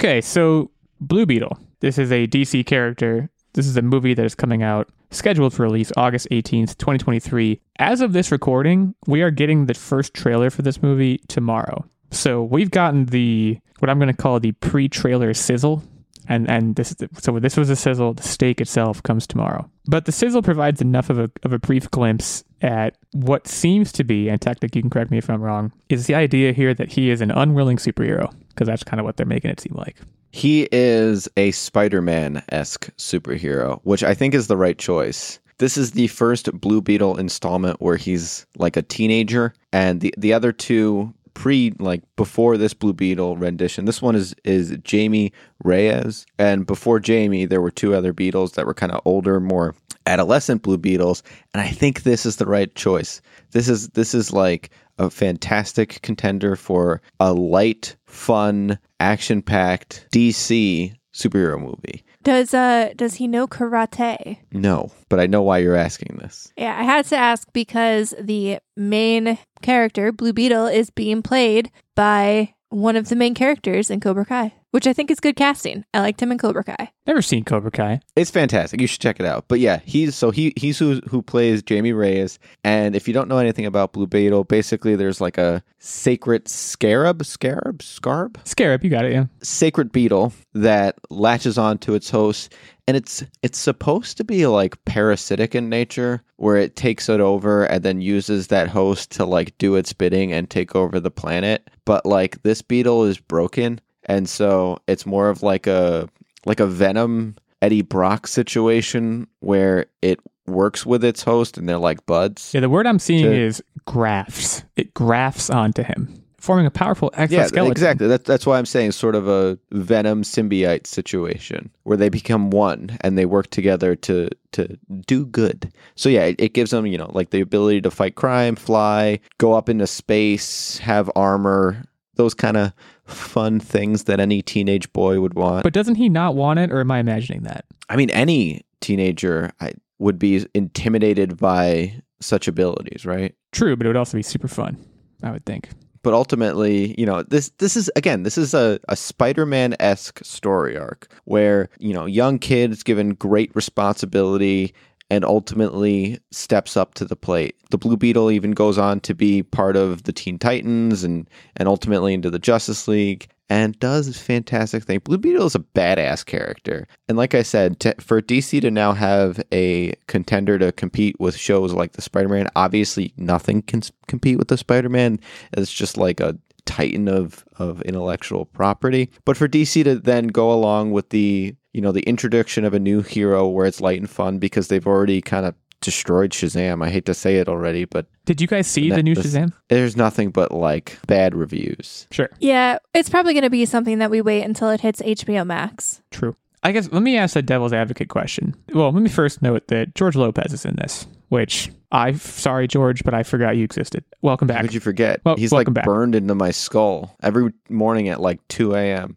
Okay, 0.00 0.20
so 0.20 0.70
Blue 1.00 1.26
Beetle. 1.26 1.58
This 1.80 1.98
is 1.98 2.12
a 2.12 2.28
DC 2.28 2.64
character. 2.66 3.28
This 3.54 3.66
is 3.66 3.76
a 3.76 3.82
movie 3.82 4.14
that 4.14 4.24
is 4.24 4.36
coming 4.36 4.62
out, 4.62 4.88
scheduled 5.10 5.52
for 5.52 5.64
release 5.64 5.90
August 5.96 6.28
18th, 6.30 6.78
2023. 6.78 7.60
As 7.80 8.00
of 8.00 8.12
this 8.12 8.30
recording, 8.30 8.94
we 9.08 9.22
are 9.22 9.32
getting 9.32 9.66
the 9.66 9.74
first 9.74 10.14
trailer 10.14 10.50
for 10.50 10.62
this 10.62 10.84
movie 10.84 11.18
tomorrow. 11.26 11.84
So 12.12 12.44
we've 12.44 12.70
gotten 12.70 13.06
the 13.06 13.58
what 13.80 13.90
I'm 13.90 13.98
going 13.98 14.06
to 14.06 14.14
call 14.14 14.38
the 14.38 14.52
pre-trailer 14.52 15.34
sizzle, 15.34 15.82
and 16.28 16.48
and 16.48 16.76
this 16.76 16.92
is 16.92 17.08
so 17.18 17.38
this 17.38 17.56
was 17.56 17.70
a 17.70 17.76
sizzle. 17.76 18.14
The 18.14 18.22
steak 18.22 18.60
itself 18.60 19.02
comes 19.02 19.26
tomorrow, 19.26 19.68
but 19.86 20.04
the 20.04 20.12
sizzle 20.12 20.42
provides 20.42 20.80
enough 20.80 21.10
of 21.10 21.18
a 21.18 21.30
of 21.42 21.52
a 21.52 21.58
brief 21.58 21.90
glimpse 21.90 22.44
at 22.60 22.96
what 23.12 23.46
seems 23.46 23.92
to 23.92 24.04
be, 24.04 24.28
and 24.28 24.40
Techtic, 24.40 24.74
you 24.74 24.82
can 24.82 24.90
correct 24.90 25.10
me 25.10 25.18
if 25.18 25.30
I'm 25.30 25.42
wrong, 25.42 25.72
is 25.88 26.06
the 26.06 26.14
idea 26.14 26.52
here 26.52 26.74
that 26.74 26.92
he 26.92 27.10
is 27.10 27.20
an 27.20 27.30
unwilling 27.30 27.76
superhero 27.76 28.32
because 28.50 28.66
that's 28.66 28.84
kind 28.84 29.00
of 29.00 29.06
what 29.06 29.16
they're 29.16 29.26
making 29.26 29.50
it 29.50 29.60
seem 29.60 29.74
like. 29.74 29.96
He 30.30 30.68
is 30.72 31.28
a 31.36 31.52
Spider 31.52 32.02
Man 32.02 32.42
esque 32.50 32.90
superhero, 32.96 33.80
which 33.84 34.02
I 34.02 34.14
think 34.14 34.34
is 34.34 34.46
the 34.46 34.56
right 34.56 34.78
choice. 34.78 35.38
This 35.58 35.76
is 35.76 35.92
the 35.92 36.06
first 36.08 36.52
Blue 36.60 36.80
Beetle 36.80 37.16
installment 37.16 37.80
where 37.80 37.96
he's 37.96 38.46
like 38.56 38.76
a 38.76 38.82
teenager, 38.82 39.54
and 39.72 40.00
the, 40.00 40.14
the 40.16 40.32
other 40.32 40.52
two 40.52 41.12
pre 41.38 41.72
like 41.78 42.02
before 42.16 42.56
this 42.56 42.74
Blue 42.74 42.92
Beetle 42.92 43.36
rendition. 43.36 43.84
This 43.84 44.02
one 44.02 44.16
is 44.16 44.34
is 44.44 44.76
Jamie 44.82 45.32
Reyes, 45.62 46.26
and 46.36 46.66
before 46.66 46.98
Jamie, 46.98 47.46
there 47.46 47.60
were 47.60 47.70
two 47.70 47.94
other 47.94 48.12
Beetles 48.12 48.52
that 48.52 48.66
were 48.66 48.74
kind 48.74 48.90
of 48.90 49.00
older, 49.04 49.38
more 49.38 49.76
adolescent 50.06 50.62
Blue 50.62 50.78
Beetles, 50.78 51.22
and 51.54 51.60
I 51.60 51.68
think 51.68 52.02
this 52.02 52.26
is 52.26 52.36
the 52.36 52.46
right 52.46 52.74
choice. 52.74 53.22
This 53.52 53.68
is 53.68 53.90
this 53.90 54.14
is 54.14 54.32
like 54.32 54.70
a 54.98 55.10
fantastic 55.10 56.02
contender 56.02 56.56
for 56.56 57.00
a 57.20 57.32
light, 57.32 57.94
fun, 58.06 58.76
action-packed 58.98 60.08
DC 60.12 60.92
superhero 61.14 61.60
movie. 61.60 62.04
Does 62.22 62.52
uh 62.52 62.92
does 62.96 63.14
he 63.14 63.28
know 63.28 63.46
karate? 63.46 64.38
No, 64.52 64.90
but 65.08 65.20
I 65.20 65.26
know 65.26 65.42
why 65.42 65.58
you're 65.58 65.76
asking 65.76 66.18
this. 66.20 66.52
Yeah, 66.56 66.76
I 66.78 66.82
had 66.82 67.04
to 67.06 67.16
ask 67.16 67.48
because 67.52 68.14
the 68.20 68.58
main 68.76 69.38
character, 69.62 70.12
Blue 70.12 70.32
Beetle, 70.32 70.66
is 70.66 70.90
being 70.90 71.22
played 71.22 71.70
by 71.94 72.54
one 72.70 72.96
of 72.96 73.08
the 73.08 73.16
main 73.16 73.34
characters 73.34 73.90
in 73.90 74.00
Cobra 74.00 74.24
Kai, 74.26 74.52
which 74.70 74.86
I 74.86 74.92
think 74.92 75.10
is 75.10 75.20
good 75.20 75.36
casting. 75.36 75.84
I 75.94 76.00
liked 76.00 76.20
him 76.20 76.32
in 76.32 76.38
Cobra 76.38 76.64
Kai. 76.64 76.90
Never 77.06 77.22
seen 77.22 77.44
Cobra 77.44 77.70
Kai. 77.70 78.00
It's 78.16 78.30
fantastic. 78.30 78.80
You 78.80 78.86
should 78.86 79.00
check 79.00 79.20
it 79.20 79.26
out. 79.26 79.46
But 79.48 79.60
yeah, 79.60 79.80
he's 79.84 80.14
so 80.14 80.30
he 80.30 80.52
he's 80.56 80.78
who 80.78 81.00
who 81.08 81.22
plays 81.22 81.62
Jamie 81.62 81.92
Reyes. 81.92 82.38
And 82.64 82.94
if 82.94 83.08
you 83.08 83.14
don't 83.14 83.28
know 83.28 83.38
anything 83.38 83.66
about 83.66 83.92
Blue 83.92 84.06
Beetle, 84.06 84.44
basically 84.44 84.96
there's 84.96 85.20
like 85.20 85.38
a 85.38 85.62
sacred 85.78 86.48
scarab, 86.48 87.24
scarab, 87.24 87.82
scarab, 87.82 88.38
Scarab, 88.44 88.84
you 88.84 88.90
got 88.90 89.04
it, 89.04 89.12
yeah. 89.12 89.26
sacred 89.42 89.92
beetle 89.92 90.32
that 90.54 90.96
latches 91.10 91.56
onto 91.56 91.94
its 91.94 92.10
host 92.10 92.52
and 92.88 92.96
it's 92.96 93.22
it's 93.42 93.58
supposed 93.58 94.16
to 94.16 94.24
be 94.24 94.46
like 94.46 94.82
parasitic 94.86 95.54
in 95.54 95.68
nature 95.68 96.22
where 96.36 96.56
it 96.56 96.74
takes 96.74 97.08
it 97.08 97.20
over 97.20 97.64
and 97.64 97.84
then 97.84 98.00
uses 98.00 98.48
that 98.48 98.68
host 98.68 99.10
to 99.12 99.24
like 99.24 99.56
do 99.58 99.76
its 99.76 99.92
bidding 99.92 100.32
and 100.32 100.48
take 100.50 100.74
over 100.74 100.98
the 100.98 101.10
planet 101.10 101.68
but 101.84 102.04
like 102.06 102.42
this 102.42 102.62
beetle 102.62 103.04
is 103.04 103.18
broken 103.18 103.78
and 104.08 104.28
so 104.28 104.78
it's 104.88 105.06
more 105.06 105.28
of 105.28 105.42
like 105.42 105.66
a 105.66 106.08
like 106.46 106.60
a 106.60 106.66
venom 106.66 107.36
eddie 107.62 107.82
brock 107.82 108.26
situation 108.26 109.26
where 109.40 109.86
it 110.02 110.18
works 110.46 110.86
with 110.86 111.04
its 111.04 111.22
host 111.22 111.58
and 111.58 111.68
they're 111.68 111.76
like 111.78 112.04
buds 112.06 112.52
Yeah, 112.54 112.60
the 112.60 112.68
word 112.70 112.86
I'm 112.86 112.98
seeing 112.98 113.24
To- 113.24 113.32
is 113.32 113.62
grafts. 113.84 114.64
It 114.76 114.94
grafts 114.94 115.50
onto 115.50 115.82
him, 115.82 116.22
forming 116.38 116.64
a 116.66 116.70
powerful 116.70 117.10
exoskeleton. 117.14 117.64
Yeah, 117.66 117.70
exactly. 117.70 118.06
That's 118.06 118.24
that's 118.24 118.46
why 118.46 118.58
I'm 118.58 118.64
saying 118.66 118.92
sort 118.92 119.14
of 119.14 119.28
a 119.28 119.58
venom 119.72 120.22
symbiote 120.22 120.86
situation 120.86 121.70
where 121.82 121.96
they 121.96 122.08
become 122.08 122.50
one 122.50 122.96
and 123.02 123.18
they 123.18 123.26
work 123.26 123.50
together 123.50 123.96
to 123.96 124.30
to 124.52 124.78
do 125.06 125.26
good. 125.26 125.70
So 125.96 126.08
yeah, 126.08 126.24
it, 126.26 126.36
it 126.38 126.54
gives 126.54 126.70
them 126.70 126.86
you 126.86 126.96
know 126.96 127.10
like 127.12 127.30
the 127.30 127.40
ability 127.40 127.80
to 127.82 127.90
fight 127.90 128.14
crime, 128.14 128.56
fly, 128.56 129.20
go 129.38 129.52
up 129.54 129.68
into 129.68 129.86
space, 129.86 130.78
have 130.78 131.10
armor, 131.16 131.82
those 132.18 132.34
kind 132.34 132.58
of 132.58 132.74
fun 133.06 133.58
things 133.58 134.04
that 134.04 134.20
any 134.20 134.42
teenage 134.42 134.92
boy 134.92 135.20
would 135.20 135.32
want. 135.34 135.62
But 135.62 135.72
doesn't 135.72 135.94
he 135.94 136.10
not 136.10 136.34
want 136.34 136.58
it, 136.58 136.70
or 136.70 136.80
am 136.80 136.90
I 136.90 136.98
imagining 136.98 137.44
that? 137.44 137.64
I 137.88 137.96
mean, 137.96 138.10
any 138.10 138.66
teenager 138.82 139.50
I, 139.60 139.72
would 139.98 140.18
be 140.18 140.44
intimidated 140.54 141.38
by 141.38 142.02
such 142.20 142.46
abilities, 142.48 143.06
right? 143.06 143.34
True, 143.52 143.76
but 143.76 143.86
it 143.86 143.88
would 143.88 143.96
also 143.96 144.18
be 144.18 144.22
super 144.22 144.48
fun, 144.48 144.76
I 145.22 145.30
would 145.30 145.46
think. 145.46 145.70
but 146.02 146.14
ultimately, 146.14 146.94
you 146.98 147.06
know, 147.06 147.22
this 147.22 147.50
this 147.58 147.76
is 147.76 147.90
again, 147.96 148.22
this 148.22 148.38
is 148.38 148.54
a, 148.54 148.80
a 148.88 148.96
Spider-Man 148.96 149.76
esque 149.80 150.24
story 150.24 150.76
arc 150.76 151.08
where 151.24 151.68
you 151.78 151.92
know 151.92 152.06
young 152.06 152.38
kids 152.38 152.82
given 152.82 153.10
great 153.14 153.54
responsibility 153.54 154.74
and 155.10 155.24
ultimately 155.24 156.18
steps 156.30 156.76
up 156.76 156.94
to 156.94 157.04
the 157.04 157.16
plate. 157.16 157.56
The 157.70 157.78
Blue 157.78 157.96
Beetle 157.96 158.30
even 158.30 158.52
goes 158.52 158.78
on 158.78 159.00
to 159.00 159.14
be 159.14 159.42
part 159.42 159.76
of 159.76 160.04
the 160.04 160.12
Teen 160.12 160.38
Titans 160.38 161.04
and 161.04 161.28
and 161.56 161.68
ultimately 161.68 162.14
into 162.14 162.30
the 162.30 162.38
Justice 162.38 162.88
League 162.88 163.28
and 163.50 163.78
does 163.78 164.14
fantastic 164.18 164.84
thing. 164.84 164.98
Blue 164.98 165.16
Beetle 165.16 165.46
is 165.46 165.54
a 165.54 165.60
badass 165.60 166.24
character, 166.24 166.86
and 167.08 167.16
like 167.16 167.34
I 167.34 167.42
said, 167.42 167.82
for 168.00 168.20
DC 168.20 168.60
to 168.60 168.70
now 168.70 168.92
have 168.92 169.42
a 169.52 169.94
contender 170.06 170.58
to 170.58 170.72
compete 170.72 171.18
with 171.18 171.36
shows 171.36 171.72
like 171.72 171.92
the 171.92 172.02
Spider-Man, 172.02 172.48
obviously 172.56 173.14
nothing 173.16 173.62
can 173.62 173.82
compete 174.06 174.38
with 174.38 174.48
the 174.48 174.58
Spider-Man. 174.58 175.18
It's 175.54 175.72
just 175.72 175.96
like 175.96 176.20
a 176.20 176.36
titan 176.68 177.08
of 177.08 177.44
of 177.58 177.80
intellectual 177.82 178.44
property. 178.44 179.10
But 179.24 179.36
for 179.36 179.48
DC 179.48 179.82
to 179.84 179.94
then 179.96 180.26
go 180.28 180.52
along 180.52 180.92
with 180.92 181.08
the 181.10 181.54
you 181.72 181.80
know 181.80 181.92
the 181.92 182.02
introduction 182.02 182.64
of 182.64 182.74
a 182.74 182.78
new 182.78 183.02
hero 183.02 183.48
where 183.48 183.66
it's 183.66 183.80
light 183.80 183.98
and 183.98 184.08
fun 184.10 184.38
because 184.38 184.68
they've 184.68 184.86
already 184.86 185.20
kind 185.22 185.46
of 185.46 185.54
destroyed 185.80 186.32
Shazam. 186.32 186.84
I 186.84 186.90
hate 186.90 187.04
to 187.06 187.14
say 187.14 187.36
it 187.38 187.48
already, 187.48 187.84
but 187.84 188.06
Did 188.26 188.40
you 188.40 188.48
guys 188.48 188.66
see 188.66 188.90
the 188.90 189.02
new 189.02 189.14
this- 189.14 189.26
Shazam? 189.34 189.52
there's 189.68 189.96
nothing 189.96 190.30
but 190.30 190.50
like 190.52 190.98
bad 191.06 191.34
reviews. 191.36 192.06
Sure, 192.10 192.28
Yeah, 192.40 192.78
it's 192.94 193.08
probably 193.08 193.32
going 193.32 193.44
to 193.44 193.50
be 193.50 193.64
something 193.64 193.98
that 194.00 194.10
we 194.10 194.20
wait 194.20 194.42
until 194.42 194.70
it 194.70 194.80
hits 194.80 195.00
HBO 195.00 195.46
Max. 195.46 196.02
true. 196.10 196.34
I 196.64 196.72
guess 196.72 196.90
let 196.90 197.02
me 197.04 197.16
ask 197.16 197.36
a 197.36 197.42
devil's 197.42 197.72
advocate 197.72 198.08
question. 198.08 198.56
Well, 198.74 198.90
let 198.90 199.00
me 199.02 199.08
first 199.08 199.40
note 199.40 199.68
that 199.68 199.94
George 199.94 200.16
Lopez 200.16 200.52
is 200.52 200.64
in 200.64 200.74
this, 200.74 201.06
which 201.28 201.70
I 201.90 202.12
sorry 202.12 202.68
George, 202.68 203.02
but 203.04 203.14
I 203.14 203.22
forgot 203.22 203.56
you 203.56 203.64
existed. 203.64 204.04
Welcome 204.20 204.46
back. 204.48 204.58
How 204.58 204.62
could 204.62 204.74
you 204.74 204.80
forget? 204.80 205.20
Well, 205.24 205.36
He's 205.36 205.52
like 205.52 205.72
back. 205.72 205.84
burned 205.84 206.14
into 206.14 206.34
my 206.34 206.50
skull 206.50 207.16
every 207.22 207.52
morning 207.70 208.08
at 208.08 208.20
like 208.20 208.46
2 208.48 208.74
a.m. 208.74 209.16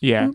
Yeah, 0.00 0.30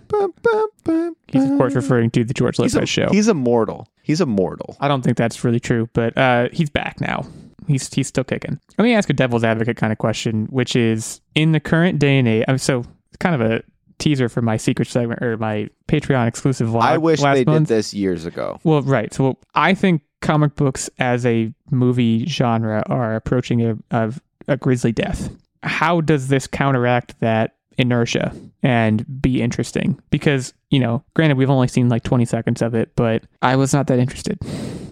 he's 1.27 1.43
of 1.43 1.57
course 1.57 1.75
referring 1.75 2.09
to 2.11 2.23
the 2.23 2.33
George 2.33 2.57
He's 2.57 2.75
Lopez 2.75 2.89
a, 2.89 2.91
show. 2.91 3.09
He's 3.09 3.27
immortal. 3.27 3.87
He's 4.01 4.21
immortal. 4.21 4.77
I 4.79 4.87
don't 4.87 5.03
think 5.03 5.17
that's 5.17 5.43
really 5.43 5.59
true, 5.59 5.89
but 5.93 6.17
uh, 6.17 6.49
he's 6.51 6.69
back 6.69 6.99
now. 6.99 7.25
He's 7.67 7.91
he's 7.93 8.07
still 8.07 8.23
kicking. 8.23 8.59
Let 8.77 8.83
me 8.85 8.93
ask 8.95 9.09
a 9.09 9.13
devil's 9.13 9.43
advocate 9.43 9.77
kind 9.77 9.91
of 9.93 9.99
question, 9.99 10.45
which 10.49 10.75
is 10.75 11.21
in 11.35 11.51
the 11.51 11.59
current 11.59 11.99
day 11.99 12.17
and 12.17 12.27
age. 12.27 12.45
I'm 12.47 12.57
so 12.57 12.79
it's 12.79 13.17
kind 13.19 13.39
of 13.39 13.41
a 13.51 13.63
teaser 13.99 14.29
for 14.29 14.41
my 14.41 14.57
secret 14.57 14.87
segment 14.87 15.21
or 15.21 15.37
my 15.37 15.69
Patreon 15.87 16.27
exclusive 16.27 16.69
vlog. 16.69 16.81
I 16.81 16.97
wish 16.97 17.21
they 17.21 17.43
month. 17.45 17.67
did 17.67 17.75
this 17.75 17.93
years 17.93 18.25
ago. 18.25 18.59
Well, 18.63 18.81
right. 18.81 19.13
So 19.13 19.37
I 19.53 19.73
think 19.73 20.01
comic 20.21 20.55
books 20.55 20.89
as 20.99 21.25
a 21.25 21.53
movie 21.69 22.25
genre 22.25 22.83
are 22.87 23.15
approaching 23.15 23.61
a, 23.61 23.77
a, 23.91 24.13
a 24.47 24.57
grisly 24.57 24.91
death. 24.91 25.29
How 25.63 26.01
does 26.01 26.29
this 26.29 26.47
counteract 26.47 27.19
that 27.19 27.55
inertia 27.77 28.33
and 28.63 29.21
be 29.21 29.41
interesting? 29.41 29.99
Because 30.09 30.53
you 30.69 30.79
know, 30.79 31.03
granted, 31.15 31.37
we've 31.37 31.49
only 31.49 31.67
seen 31.67 31.89
like 31.89 32.03
20 32.03 32.25
seconds 32.25 32.61
of 32.61 32.73
it, 32.75 32.95
but 32.95 33.23
I 33.41 33.55
was 33.55 33.73
not 33.73 33.87
that 33.87 33.99
interested. 33.99 34.39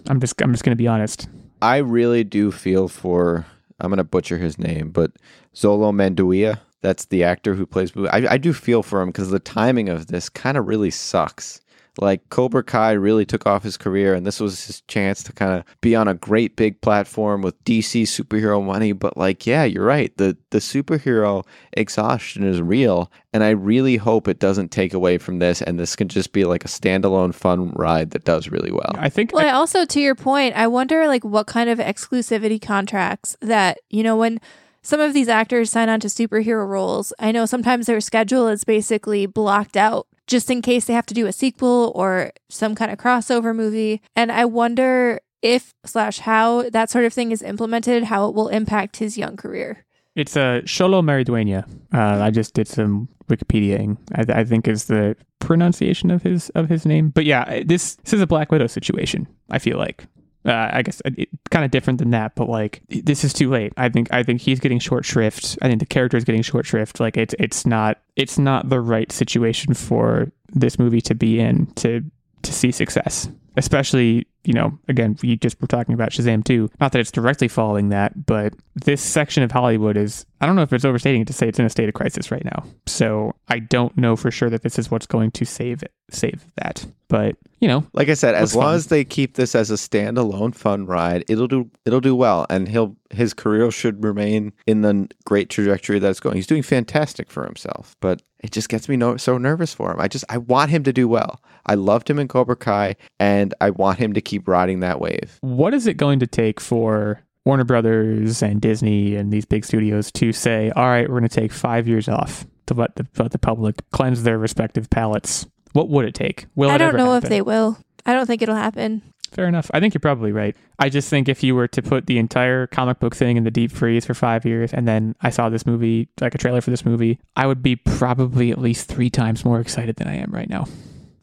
I'm 0.08 0.20
just 0.20 0.40
I'm 0.42 0.52
just 0.52 0.64
gonna 0.64 0.76
be 0.76 0.88
honest. 0.88 1.28
I 1.60 1.78
really 1.78 2.24
do 2.24 2.50
feel 2.50 2.88
for 2.88 3.46
I'm 3.80 3.90
gonna 3.90 4.04
butcher 4.04 4.38
his 4.38 4.58
name, 4.58 4.90
but 4.90 5.12
Zolo 5.54 5.92
Manduia. 5.92 6.60
That's 6.80 7.06
the 7.06 7.24
actor 7.24 7.54
who 7.54 7.66
plays 7.66 7.90
Blue. 7.90 8.08
I, 8.08 8.32
I 8.32 8.38
do 8.38 8.52
feel 8.52 8.82
for 8.82 9.02
him 9.02 9.08
because 9.08 9.30
the 9.30 9.40
timing 9.40 9.88
of 9.88 10.06
this 10.06 10.28
kind 10.28 10.56
of 10.56 10.66
really 10.66 10.90
sucks. 10.90 11.60
Like 12.00 12.28
Cobra 12.30 12.62
Kai 12.62 12.92
really 12.92 13.26
took 13.26 13.44
off 13.44 13.64
his 13.64 13.76
career, 13.76 14.14
and 14.14 14.24
this 14.24 14.38
was 14.38 14.66
his 14.66 14.82
chance 14.82 15.24
to 15.24 15.32
kind 15.32 15.52
of 15.52 15.64
be 15.80 15.96
on 15.96 16.06
a 16.06 16.14
great 16.14 16.54
big 16.54 16.80
platform 16.80 17.42
with 17.42 17.62
DC 17.64 18.02
superhero 18.02 18.64
money. 18.64 18.92
But 18.92 19.16
like, 19.16 19.46
yeah, 19.46 19.64
you're 19.64 19.84
right. 19.84 20.16
The 20.16 20.36
the 20.50 20.58
superhero 20.58 21.44
exhaustion 21.72 22.44
is 22.44 22.62
real, 22.62 23.10
and 23.32 23.42
I 23.42 23.50
really 23.50 23.96
hope 23.96 24.28
it 24.28 24.38
doesn't 24.38 24.70
take 24.70 24.94
away 24.94 25.18
from 25.18 25.40
this, 25.40 25.60
and 25.60 25.76
this 25.76 25.96
can 25.96 26.06
just 26.06 26.32
be 26.32 26.44
like 26.44 26.64
a 26.64 26.68
standalone 26.68 27.34
fun 27.34 27.72
ride 27.72 28.10
that 28.10 28.24
does 28.24 28.48
really 28.48 28.70
well. 28.70 28.92
I 28.96 29.08
think 29.08 29.32
Well, 29.32 29.44
I 29.44 29.50
also 29.50 29.84
to 29.84 30.00
your 30.00 30.14
point, 30.14 30.54
I 30.54 30.68
wonder 30.68 31.08
like 31.08 31.24
what 31.24 31.48
kind 31.48 31.68
of 31.68 31.80
exclusivity 31.80 32.62
contracts 32.62 33.36
that, 33.40 33.80
you 33.90 34.04
know, 34.04 34.16
when 34.16 34.40
some 34.82 35.00
of 35.00 35.12
these 35.12 35.28
actors 35.28 35.70
sign 35.70 35.88
on 35.88 36.00
to 36.00 36.08
superhero 36.08 36.66
roles, 36.66 37.12
I 37.18 37.32
know 37.32 37.46
sometimes 37.46 37.86
their 37.86 38.00
schedule 38.00 38.48
is 38.48 38.64
basically 38.64 39.26
blocked 39.26 39.76
out 39.76 40.06
just 40.26 40.50
in 40.50 40.62
case 40.62 40.84
they 40.84 40.92
have 40.92 41.06
to 41.06 41.14
do 41.14 41.26
a 41.26 41.32
sequel 41.32 41.92
or 41.94 42.32
some 42.48 42.74
kind 42.74 42.92
of 42.92 42.98
crossover 42.98 43.54
movie. 43.54 44.02
And 44.14 44.30
I 44.30 44.44
wonder 44.44 45.20
if 45.42 45.74
slash 45.84 46.20
how 46.20 46.68
that 46.70 46.90
sort 46.90 47.04
of 47.04 47.12
thing 47.12 47.32
is 47.32 47.42
implemented, 47.42 48.04
how 48.04 48.28
it 48.28 48.34
will 48.34 48.48
impact 48.48 48.98
his 48.98 49.16
young 49.16 49.36
career. 49.36 49.84
It's 50.14 50.36
a 50.36 50.40
uh, 50.40 50.60
Xolo 50.62 51.02
Maridueña. 51.02 51.64
Uh, 51.94 52.22
I 52.22 52.30
just 52.30 52.52
did 52.54 52.66
some 52.66 53.08
Wikipediaing. 53.28 53.96
I, 54.14 54.40
I 54.40 54.44
think 54.44 54.66
is 54.66 54.86
the 54.86 55.16
pronunciation 55.38 56.10
of 56.10 56.22
his 56.22 56.50
of 56.50 56.68
his 56.68 56.84
name. 56.84 57.10
But 57.10 57.24
yeah, 57.24 57.62
this 57.64 57.94
this 57.96 58.12
is 58.12 58.20
a 58.20 58.26
Black 58.26 58.50
Widow 58.50 58.66
situation. 58.66 59.28
I 59.50 59.58
feel 59.58 59.78
like. 59.78 60.06
Uh, 60.44 60.70
I 60.72 60.82
guess 60.82 61.02
it, 61.04 61.28
kind 61.50 61.64
of 61.64 61.70
different 61.70 61.98
than 61.98 62.10
that, 62.10 62.34
but 62.34 62.48
like 62.48 62.80
this 62.88 63.24
is 63.24 63.32
too 63.32 63.50
late. 63.50 63.72
I 63.76 63.88
think 63.88 64.12
I 64.12 64.22
think 64.22 64.40
he's 64.40 64.60
getting 64.60 64.78
short 64.78 65.04
shrift. 65.04 65.58
I 65.60 65.68
think 65.68 65.80
the 65.80 65.86
character 65.86 66.16
is 66.16 66.24
getting 66.24 66.42
short 66.42 66.64
shrift. 66.64 67.00
Like 67.00 67.16
it's 67.16 67.34
it's 67.38 67.66
not 67.66 67.98
it's 68.16 68.38
not 68.38 68.68
the 68.68 68.80
right 68.80 69.10
situation 69.10 69.74
for 69.74 70.30
this 70.52 70.78
movie 70.78 71.00
to 71.02 71.14
be 71.14 71.40
in 71.40 71.66
to 71.76 72.02
to 72.42 72.52
see 72.52 72.70
success. 72.72 73.28
Especially, 73.56 74.26
you 74.44 74.52
know, 74.54 74.78
again, 74.86 75.16
we 75.20 75.36
just 75.36 75.60
were 75.60 75.66
talking 75.66 75.92
about 75.92 76.10
Shazam 76.10 76.44
2. 76.44 76.70
Not 76.80 76.92
that 76.92 77.00
it's 77.00 77.10
directly 77.10 77.48
following 77.48 77.88
that, 77.88 78.26
but 78.26 78.54
this 78.76 79.02
section 79.02 79.42
of 79.42 79.50
Hollywood 79.50 79.96
is, 79.96 80.24
I 80.40 80.46
don't 80.46 80.56
know 80.56 80.62
if 80.62 80.72
it's 80.72 80.84
overstating 80.84 81.22
it 81.22 81.26
to 81.28 81.32
say 81.32 81.48
it's 81.48 81.58
in 81.58 81.64
a 81.66 81.70
state 81.70 81.88
of 81.88 81.94
crisis 81.94 82.30
right 82.30 82.44
now. 82.44 82.64
So 82.86 83.32
I 83.48 83.58
don't 83.58 83.96
know 83.96 84.14
for 84.16 84.30
sure 84.30 84.50
that 84.50 84.62
this 84.62 84.78
is 84.78 84.90
what's 84.90 85.06
going 85.06 85.30
to 85.32 85.44
save 85.44 85.82
it, 85.82 85.92
save 86.10 86.44
that. 86.56 86.86
But, 87.08 87.36
you 87.60 87.66
know, 87.68 87.84
Like 87.94 88.08
I 88.08 88.14
said, 88.14 88.34
as 88.34 88.54
long 88.54 88.66
fun. 88.66 88.74
as 88.74 88.86
they 88.86 89.02
keep 89.04 89.34
this 89.34 89.54
as 89.54 89.70
a 89.70 89.74
standalone 89.74 90.54
fun 90.54 90.86
ride, 90.86 91.24
it'll 91.28 91.48
do 91.48 91.70
it'll 91.86 92.00
do 92.00 92.14
well, 92.14 92.46
and 92.50 92.68
he'll 92.68 92.96
his 93.10 93.32
career 93.34 93.70
should 93.70 94.04
remain 94.04 94.52
in 94.66 94.82
the 94.82 95.08
great 95.24 95.48
trajectory 95.48 95.98
that 95.98 96.10
it's 96.10 96.20
going. 96.20 96.36
He's 96.36 96.46
doing 96.46 96.62
fantastic 96.62 97.30
for 97.30 97.44
himself, 97.44 97.96
but 98.00 98.22
it 98.40 98.52
just 98.52 98.68
gets 98.68 98.88
me 98.88 98.96
no, 98.96 99.16
so 99.16 99.38
nervous 99.38 99.72
for 99.74 99.90
him. 99.90 100.00
I 100.00 100.06
just 100.08 100.24
I 100.28 100.36
want 100.38 100.70
him 100.70 100.82
to 100.84 100.92
do 100.92 101.08
well. 101.08 101.40
I 101.66 101.74
loved 101.74 102.08
him 102.10 102.18
in 102.18 102.28
Cobra 102.28 102.56
Kai, 102.56 102.96
and 103.18 103.54
I 103.60 103.70
want 103.70 103.98
him 103.98 104.12
to 104.12 104.20
keep 104.20 104.46
riding 104.46 104.80
that 104.80 105.00
wave. 105.00 105.38
what 105.40 105.72
is 105.74 105.86
it 105.86 105.96
going 105.96 106.18
to 106.20 106.26
take 106.26 106.60
for 106.60 107.22
Warner 107.44 107.64
Brothers 107.64 108.42
and 108.42 108.60
Disney 108.60 109.14
and 109.16 109.32
these 109.32 109.44
big 109.44 109.64
studios 109.64 110.12
to 110.12 110.32
say, 110.32 110.70
all 110.70 110.86
right, 110.86 111.08
we're 111.08 111.18
going 111.18 111.28
to 111.28 111.40
take 111.40 111.52
five 111.52 111.88
years 111.88 112.08
off 112.08 112.46
to 112.66 112.74
let 112.74 112.96
the, 112.96 113.06
let 113.18 113.32
the 113.32 113.38
public 113.38 113.76
cleanse 113.90 114.22
their 114.22 114.38
respective 114.38 114.90
palates? 114.90 115.46
What 115.72 115.88
would 115.88 116.04
it 116.04 116.14
take? 116.14 116.46
Will 116.54 116.70
I 116.70 116.78
don't 116.78 116.96
know 116.96 117.14
if 117.14 117.24
they 117.24 117.42
will. 117.42 117.78
I 118.06 118.12
don't 118.12 118.26
think 118.26 118.42
it'll 118.42 118.54
happen. 118.54 119.02
Fair 119.30 119.46
enough. 119.46 119.70
I 119.74 119.80
think 119.80 119.92
you're 119.92 120.00
probably 120.00 120.32
right. 120.32 120.56
I 120.78 120.88
just 120.88 121.10
think 121.10 121.28
if 121.28 121.42
you 121.42 121.54
were 121.54 121.68
to 121.68 121.82
put 121.82 122.06
the 122.06 122.18
entire 122.18 122.66
comic 122.66 122.98
book 122.98 123.14
thing 123.14 123.36
in 123.36 123.44
the 123.44 123.50
deep 123.50 123.70
freeze 123.70 124.06
for 124.06 124.14
five 124.14 124.46
years 124.46 124.72
and 124.72 124.88
then 124.88 125.14
I 125.20 125.30
saw 125.30 125.50
this 125.50 125.66
movie, 125.66 126.08
like 126.20 126.34
a 126.34 126.38
trailer 126.38 126.62
for 126.62 126.70
this 126.70 126.84
movie, 126.84 127.18
I 127.36 127.46
would 127.46 127.62
be 127.62 127.76
probably 127.76 128.50
at 128.50 128.58
least 128.58 128.88
three 128.88 129.10
times 129.10 129.44
more 129.44 129.60
excited 129.60 129.96
than 129.96 130.08
I 130.08 130.16
am 130.16 130.30
right 130.30 130.48
now. 130.48 130.66